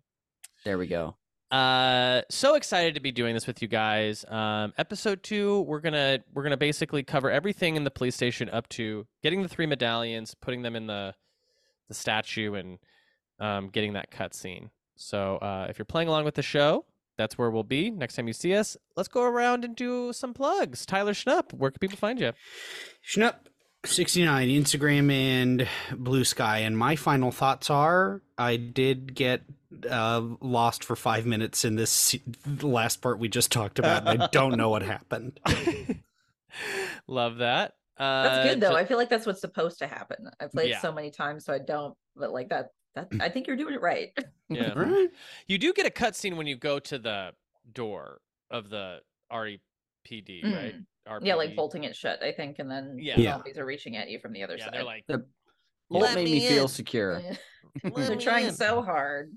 There 0.68 0.78
we 0.78 0.88
go. 0.88 1.16
Uh, 1.50 2.24
so 2.30 2.56
excited 2.56 2.96
to 2.96 3.00
be 3.00 3.14
doing 3.14 3.34
this 3.34 3.48
with 3.48 3.62
you 3.62 3.70
guys. 3.70 4.26
Um, 4.28 4.74
episode 4.78 5.24
two, 5.24 5.62
we're 5.62 5.80
gonna 5.80 6.20
we're 6.34 6.44
gonna 6.44 6.58
basically 6.58 7.04
cover 7.04 7.32
everything 7.32 7.78
in 7.78 7.86
the 7.86 7.90
police 7.90 8.16
station 8.16 8.50
up 8.50 8.68
to 8.72 9.08
getting 9.24 9.44
the 9.44 9.48
three 9.48 9.66
medallions, 9.66 10.36
putting 10.36 10.64
them 10.64 10.76
in 10.76 10.88
the 10.88 11.16
the 11.88 11.94
statue, 11.94 12.56
and 12.56 12.80
um, 13.40 13.70
getting 13.70 13.94
that 13.94 14.12
cutscene. 14.12 14.72
So 14.98 15.38
uh, 15.38 15.68
if 15.70 15.80
you're 15.80 15.86
playing 15.86 16.10
along 16.10 16.26
with 16.26 16.36
the 16.36 16.42
show, 16.42 16.84
that's 17.16 17.38
where 17.38 17.50
we'll 17.50 17.64
be 17.64 17.90
next 17.90 18.16
time 18.18 18.28
you 18.28 18.34
see 18.34 18.54
us. 18.54 18.76
Let's 18.98 19.08
go 19.08 19.24
around 19.24 19.64
and 19.64 19.74
do 19.74 20.12
some 20.12 20.34
plugs. 20.34 20.86
Tyler 20.86 21.14
Schnupp, 21.14 21.54
where 21.54 21.72
can 21.72 21.80
people 21.80 21.98
find 21.98 22.20
you? 22.20 22.34
Schnupp. 23.10 23.36
69 23.86 24.50
Instagram 24.50 25.10
and 25.12 25.68
Blue 25.96 26.26
Sky. 26.26 26.58
And 26.58 26.78
my 26.78 26.98
final 26.98 27.32
thoughts 27.32 27.70
are 27.70 28.22
I 28.38 28.58
did 28.58 29.16
get 29.16 29.44
uh, 29.90 30.22
lost 30.42 30.84
for 30.84 30.96
five 30.96 31.26
minutes 31.26 31.66
in 31.66 31.76
this 31.76 31.90
se- 31.92 32.22
last 32.62 33.02
part 33.02 33.20
we 33.20 33.28
just 33.30 33.52
talked 33.52 33.80
about. 33.80 34.08
and 34.08 34.22
I 34.24 34.28
don't 34.32 34.58
know 34.58 34.70
what 34.70 34.82
happened. 34.82 35.40
Love 37.08 37.38
that. 37.38 37.74
Uh, 37.98 38.24
That's 38.24 38.50
good 38.50 38.62
though. 38.62 38.72
Ju- 38.72 38.76
I 38.78 38.86
feel 38.86 38.98
like 38.98 39.10
that's 39.10 39.26
what's 39.26 39.42
supposed 39.42 39.80
to 39.80 39.88
happen. 39.88 40.30
I've 40.40 40.52
played 40.52 40.70
Yeah. 40.70 40.82
so 40.82 40.92
many 40.92 41.10
times, 41.12 41.46
so 41.46 41.54
I 41.54 41.60
don't. 41.60 41.96
But 42.16 42.32
like 42.32 42.50
that, 42.50 42.68
that 42.96 43.08
I 43.20 43.30
think 43.30 43.48
you're 43.48 43.56
doing 43.56 43.74
it 43.74 43.82
right. 43.82 44.10
yeah. 44.50 44.74
All 44.74 44.84
right. 44.84 45.10
You 45.48 45.58
do 45.58 45.74
get 45.74 45.86
a 45.86 45.90
cutscene 45.90 46.38
when 46.38 46.48
you 46.48 46.56
go 46.56 46.80
to 46.80 47.00
the 47.00 47.32
door 47.74 48.22
of 48.52 48.70
the 48.70 49.00
REPD, 49.32 50.44
right? 50.44 50.76
yeah, 51.22 51.36
like 51.36 51.56
bolting 51.56 51.86
it 51.86 51.96
shut. 51.96 52.22
I 52.22 52.32
think, 52.34 52.60
and 52.60 52.70
then 52.70 52.98
Yeah. 53.00 53.16
the 53.16 53.22
Yeah. 53.24 53.34
zombies 53.34 53.58
are 53.58 53.66
reaching 53.66 53.98
at 53.98 54.10
you 54.10 54.20
from 54.20 54.32
the 54.34 54.44
other 54.44 54.58
Yeah, 54.58 54.66
side. 54.66 54.74
they're 54.74 54.84
like, 54.84 55.06
The 55.08 55.26
Let 55.90 56.02
bolt 56.02 56.16
made 56.16 56.26
me, 56.26 56.34
me 56.40 56.48
feel 56.48 56.64
in. 56.64 56.68
secure. 56.70 57.22
Yeah. 57.84 57.90
"Let 57.94 58.08
they're 58.08 58.16
me 58.18 58.24
trying 58.24 58.52
so 58.52 58.82
hard. 58.82 59.32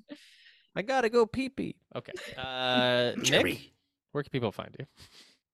I 0.77 0.83
gotta 0.83 1.09
go 1.09 1.27
pee 1.27 1.49
pee. 1.49 1.77
Okay. 1.95 2.13
Uh, 2.39 3.13
Nick, 3.17 3.25
Jeremy. 3.25 3.73
where 4.13 4.23
can 4.23 4.31
people 4.31 4.53
find 4.53 4.75
you? 4.79 4.87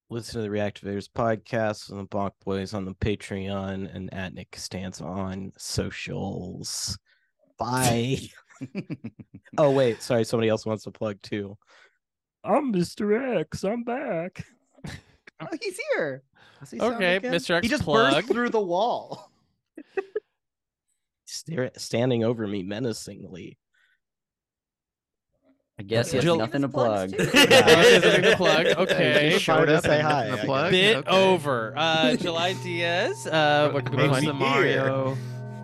Listen 0.08 0.40
to 0.42 0.48
the 0.48 0.54
Reactivators 0.54 1.08
podcast 1.10 1.90
and 1.90 1.98
the 2.00 2.04
Bonk 2.06 2.30
Boys 2.44 2.74
on 2.74 2.84
the 2.84 2.94
Patreon 2.94 3.92
and 3.94 4.12
at 4.14 4.34
Nick 4.34 4.50
Costanza 4.52 5.04
on 5.04 5.52
socials. 5.58 6.96
Bye. 7.58 8.18
oh 9.58 9.70
wait, 9.72 10.02
sorry, 10.02 10.24
somebody 10.24 10.48
else 10.48 10.64
wants 10.66 10.84
to 10.84 10.90
plug 10.92 11.20
too. 11.22 11.56
I'm 12.44 12.72
Mr. 12.72 13.40
X. 13.40 13.64
I'm 13.64 13.82
back. 13.82 14.44
Oh, 15.40 15.46
he's 15.60 15.78
here. 15.92 16.22
Does 16.60 16.70
he 16.70 16.78
sound 16.78 16.94
Okay, 16.94 17.16
again? 17.16 17.32
Mr. 17.34 17.56
X 17.56 17.64
He 17.64 17.68
just 17.68 17.82
plug. 17.82 18.14
burst 18.14 18.28
through 18.28 18.50
the 18.50 18.60
wall. 18.60 19.30
Stare, 21.36 21.70
standing 21.76 22.24
over 22.24 22.46
me 22.46 22.62
menacingly. 22.62 23.58
I 25.78 25.82
guess 25.82 26.10
he 26.10 26.16
has 26.16 26.24
Jill- 26.24 26.38
nothing 26.38 26.62
to 26.62 26.68
plug. 26.68 27.12
Plugs, 27.14 27.32
too. 27.32 27.38
Is 27.38 27.44
there 27.48 27.68
anything 27.68 28.22
to 28.30 28.36
plug? 28.36 28.66
Okay. 28.78 29.28
just 29.30 29.44
showed 29.44 29.68
up 29.68 29.84
say 29.84 30.00
hi, 30.00 30.28
nothing 30.28 30.36
to 30.40 30.44
plug. 30.46 30.70
Bit 30.70 30.96
Okay. 30.96 31.10
over. 31.10 31.74
Uh, 31.76 32.16
July 32.16 32.54
Diaz. 32.54 33.26
Uh, 33.26 33.70
what 33.72 33.84
can 33.84 33.92
people 33.92 34.06
Roast 34.08 34.14
find 34.24 34.28
of? 34.30 34.36
Mario, 34.36 35.16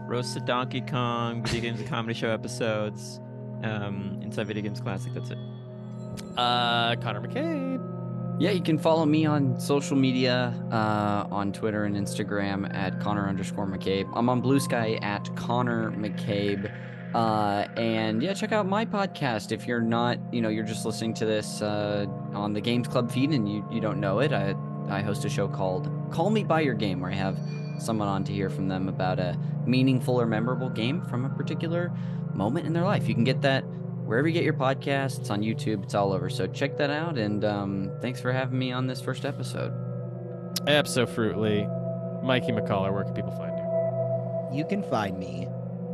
Roast 0.07 0.37
of 0.37 0.45
Donkey 0.45 0.83
Kong, 0.83 1.43
Video 1.45 1.63
Games 1.63 1.81
and 1.81 1.89
Comedy 1.89 2.13
Show 2.13 2.29
episodes, 2.29 3.21
um, 3.65 4.19
Inside 4.23 4.47
Video 4.49 4.63
Games 4.63 4.81
Classic. 4.83 5.15
That's 5.15 5.31
it. 5.31 5.39
Uh, 6.37 6.95
Conner 6.97 7.23
McCabe. 7.27 7.81
Yeah, 8.39 8.51
you 8.51 8.63
can 8.63 8.79
follow 8.79 9.05
me 9.07 9.25
on 9.25 9.61
social 9.61 9.97
media 9.97 10.55
uh, 10.73 11.27
on 11.31 11.53
Twitter 11.53 11.85
and 11.85 11.95
Instagram 11.95 12.75
at 12.75 12.99
Conner 12.99 13.29
underscore 13.29 13.67
McCabe. 13.67 14.11
I'm 14.15 14.29
on 14.29 14.41
Blue 14.41 14.59
Sky 14.59 14.99
at 15.03 15.35
Conner 15.37 15.93
McCabe. 15.93 16.73
Uh, 17.15 17.69
and 17.77 18.23
yeah, 18.23 18.33
check 18.33 18.53
out 18.53 18.67
my 18.67 18.87
podcast 18.87 19.53
if 19.53 19.67
you're 19.67 19.83
not, 19.83 20.19
you 20.33 20.41
know, 20.41 20.49
you're 20.49 20.65
just 20.65 20.85
listening 20.85 21.13
to 21.15 21.27
this 21.27 21.61
uh, 21.61 22.07
on 22.33 22.53
the 22.53 22.61
Games 22.61 22.89
Club 22.89 23.13
feed 23.13 23.31
and 23.31 23.49
you, 23.49 23.65
you 23.71 23.81
don't 23.81 24.01
know 24.01 24.19
it. 24.21 24.33
I, 24.33 24.55
I 24.89 25.03
host 25.03 25.25
a 25.25 25.29
show 25.29 25.47
called 25.47 25.91
Call 26.11 26.31
Me 26.31 26.43
By 26.43 26.63
Your 26.63 26.75
Game 26.75 27.01
where 27.01 27.11
I 27.11 27.15
have 27.15 27.39
someone 27.79 28.09
on 28.09 28.25
to 28.25 28.33
hear 28.33 28.49
from 28.49 28.67
them 28.67 28.89
about 28.89 29.19
a 29.19 29.39
meaningful 29.67 30.21
or 30.21 30.27
memorable 30.27 30.71
game 30.71 31.03
from 31.03 31.25
a 31.25 31.29
particular 31.29 31.93
moment 32.35 32.67
in 32.67 32.73
their 32.73 32.85
life. 32.85 33.07
You 33.09 33.15
can 33.15 33.25
get 33.25 33.43
that 33.43 33.65
wherever 34.05 34.29
you 34.29 34.35
get 34.35 34.45
your 34.45 34.55
podcasts. 34.55 35.21
It's 35.21 35.31
on 35.31 35.43
YouTube. 35.43 35.83
It's 35.85 35.95
all 35.95 36.13
over. 36.13 36.29
So 36.29 36.47
check 36.47 36.77
that 36.79 36.91
out. 36.91 37.19
And 37.19 37.45
um, 37.45 37.91
thanks 38.01 38.21
for 38.21 38.33
having 38.33 38.59
me 38.59 38.73
on 38.73 38.87
this 38.87 39.01
first 39.01 39.25
episode. 39.25 39.73
Absolutely. 40.67 41.67
Mikey 42.23 42.53
McCullough, 42.53 42.93
where 42.93 43.05
can 43.05 43.15
people 43.15 43.33
find 43.33 43.57
you? 43.57 44.59
You 44.59 44.65
can 44.65 44.83
find 44.83 45.19
me 45.19 45.49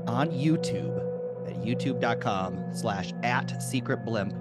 on 0.06 0.30
YouTube 0.30 0.96
at 1.46 1.54
youtube.com 1.62 2.74
slash 2.74 3.12
at 3.22 3.62
secret 3.62 4.04
blimp. 4.04 4.34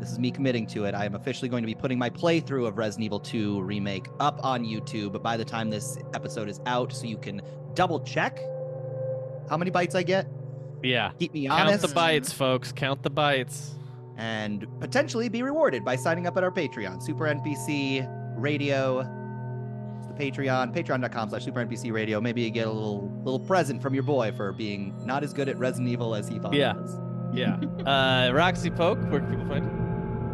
This 0.00 0.10
is 0.10 0.18
me 0.18 0.32
committing 0.32 0.66
to 0.68 0.84
it. 0.86 0.96
I 0.96 1.04
am 1.04 1.14
officially 1.14 1.48
going 1.48 1.62
to 1.62 1.66
be 1.66 1.76
putting 1.76 1.96
my 1.96 2.10
playthrough 2.10 2.66
of 2.66 2.76
Resident 2.76 3.04
Evil 3.04 3.20
2 3.20 3.62
Remake 3.62 4.06
up 4.18 4.40
on 4.42 4.64
YouTube 4.64 5.22
by 5.22 5.36
the 5.36 5.44
time 5.44 5.70
this 5.70 5.96
episode 6.12 6.48
is 6.48 6.60
out, 6.66 6.92
so 6.92 7.06
you 7.06 7.18
can 7.18 7.40
double 7.74 8.00
check 8.00 8.40
how 9.48 9.56
many 9.56 9.70
bites 9.70 9.94
I 9.94 10.02
get. 10.02 10.26
Yeah. 10.82 11.12
Keep 11.18 11.34
me 11.34 11.46
Count 11.48 11.80
the 11.80 11.88
bites, 11.88 12.32
folks. 12.32 12.72
Count 12.72 13.02
the 13.02 13.10
bites. 13.10 13.74
and 14.16 14.66
potentially 14.80 15.28
be 15.28 15.42
rewarded 15.42 15.84
by 15.84 15.96
signing 15.96 16.26
up 16.26 16.36
at 16.36 16.44
our 16.44 16.50
Patreon, 16.50 17.02
Super 17.02 17.24
NPC 17.24 18.06
Radio. 18.36 19.00
It's 19.98 20.06
the 20.08 20.14
Patreon, 20.14 20.74
patreon.com 20.74 21.30
slash 21.30 21.44
Super 21.44 21.64
NPC 21.64 21.92
Radio. 21.92 22.20
Maybe 22.20 22.42
you 22.42 22.50
get 22.50 22.66
a 22.66 22.70
little 22.72 23.10
little 23.24 23.40
present 23.40 23.80
from 23.80 23.94
your 23.94 24.02
boy 24.02 24.32
for 24.32 24.52
being 24.52 24.94
not 25.06 25.22
as 25.24 25.32
good 25.32 25.48
at 25.48 25.56
Resident 25.58 25.88
Evil 25.90 26.14
as 26.14 26.28
he 26.28 26.38
thought 26.38 26.52
Yeah. 26.54 26.72
he 26.74 26.78
was. 26.80 26.98
Yeah. 27.34 27.56
uh, 27.86 28.32
Roxy 28.32 28.70
Poke, 28.70 28.98
where 29.10 29.20
can 29.20 29.30
people 29.30 29.46
find 29.46 29.64
you? 29.64 29.91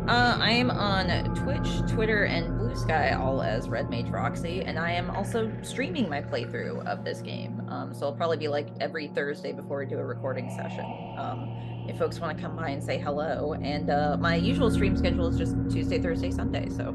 Uh, 0.08 0.38
I 0.40 0.52
am 0.52 0.70
on 0.70 1.34
Twitch, 1.34 1.92
Twitter, 1.92 2.24
and 2.24 2.56
Blue 2.56 2.74
Sky, 2.74 3.12
all 3.12 3.42
as 3.42 3.68
Red 3.68 3.90
Mage 3.90 4.08
Roxy, 4.08 4.62
and 4.62 4.78
I 4.78 4.92
am 4.92 5.10
also 5.10 5.52
streaming 5.60 6.08
my 6.08 6.22
playthrough 6.22 6.86
of 6.86 7.04
this 7.04 7.20
game. 7.20 7.62
Um, 7.68 7.92
so 7.92 8.06
it'll 8.06 8.16
probably 8.16 8.38
be 8.38 8.48
like 8.48 8.68
every 8.80 9.08
Thursday 9.08 9.52
before 9.52 9.80
we 9.80 9.84
do 9.84 9.98
a 9.98 10.02
recording 10.02 10.48
session. 10.48 10.86
Um, 11.18 11.84
if 11.90 11.98
folks 11.98 12.20
want 12.20 12.38
to 12.38 12.42
come 12.42 12.56
by 12.56 12.70
and 12.70 12.82
say 12.82 12.98
hello, 12.98 13.52
and 13.52 13.90
uh, 13.90 14.16
my 14.18 14.34
usual 14.34 14.70
stream 14.70 14.96
schedule 14.96 15.26
is 15.26 15.36
just 15.36 15.54
Tuesday, 15.70 16.00
Thursday, 16.00 16.30
Sunday. 16.30 16.70
So 16.70 16.94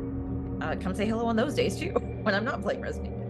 uh, 0.62 0.76
come 0.78 0.96
say 0.96 1.06
hello 1.06 1.28
on 1.28 1.36
those 1.36 1.54
days 1.54 1.78
too. 1.78 1.92
when 2.24 2.34
I'm 2.34 2.44
not 2.44 2.64
playing 2.64 2.82
Resident 2.82 3.14
Evil. 3.14 3.23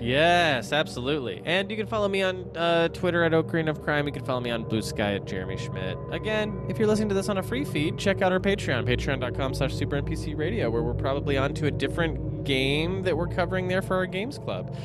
Yes, 0.00 0.72
absolutely. 0.72 1.42
And 1.44 1.70
you 1.70 1.76
can 1.76 1.86
follow 1.86 2.08
me 2.08 2.22
on 2.22 2.56
uh, 2.56 2.88
Twitter 2.88 3.24
at 3.24 3.32
Ocarina 3.32 3.70
of 3.70 3.82
Crime. 3.82 4.06
You 4.06 4.12
can 4.12 4.24
follow 4.24 4.40
me 4.40 4.50
on 4.50 4.64
Blue 4.64 4.82
Sky 4.82 5.14
at 5.14 5.26
Jeremy 5.26 5.56
Schmidt. 5.56 5.98
Again, 6.12 6.64
if 6.68 6.78
you're 6.78 6.88
listening 6.88 7.08
to 7.08 7.14
this 7.14 7.28
on 7.28 7.38
a 7.38 7.42
free 7.42 7.64
feed, 7.64 7.98
check 7.98 8.22
out 8.22 8.32
our 8.32 8.40
Patreon, 8.40 8.86
patreon.com 8.86 9.54
slash 9.54 9.74
super 9.74 10.00
NPC 10.00 10.36
where 10.38 10.82
we're 10.82 10.94
probably 10.94 11.36
on 11.36 11.54
to 11.54 11.66
a 11.66 11.70
different 11.70 12.44
game 12.44 13.02
that 13.02 13.16
we're 13.16 13.26
covering 13.26 13.68
there 13.68 13.82
for 13.82 13.96
our 13.96 14.06
games 14.06 14.38
club. 14.38 14.76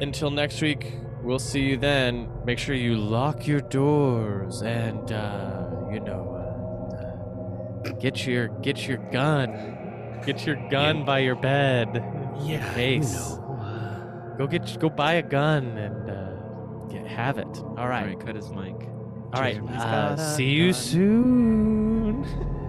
Until 0.00 0.30
next 0.30 0.60
week, 0.60 0.94
we'll 1.22 1.38
see 1.38 1.60
you 1.60 1.76
then. 1.76 2.28
Make 2.44 2.58
sure 2.58 2.74
you 2.74 2.96
lock 2.96 3.46
your 3.46 3.60
doors 3.60 4.62
and, 4.62 5.12
uh, 5.12 5.68
you 5.92 6.00
know, 6.00 7.82
uh, 7.84 7.92
get 8.00 8.26
your 8.26 8.48
get 8.48 8.86
your 8.86 8.98
gun. 8.98 10.20
Get 10.24 10.46
your 10.46 10.56
gun 10.70 11.04
by 11.04 11.18
your 11.18 11.34
bed. 11.34 12.04
Yeah, 12.42 12.78
you 12.78 13.00
know. 13.00 13.41
Go 14.38 14.46
get 14.46 14.76
go 14.80 14.88
buy 14.88 15.14
a 15.14 15.22
gun 15.22 15.78
and 15.78 16.10
uh, 16.10 16.30
get, 16.88 17.06
have 17.06 17.38
it. 17.38 17.46
All 17.46 17.88
right. 17.88 18.02
All 18.02 18.08
right, 18.08 18.20
cut 18.20 18.36
his 18.36 18.50
mic. 18.50 18.74
All 19.34 19.40
right. 19.40 19.60
Uh, 19.62 20.16
see 20.16 20.50
you 20.50 20.72
gun. 20.72 20.74
soon. 20.74 22.58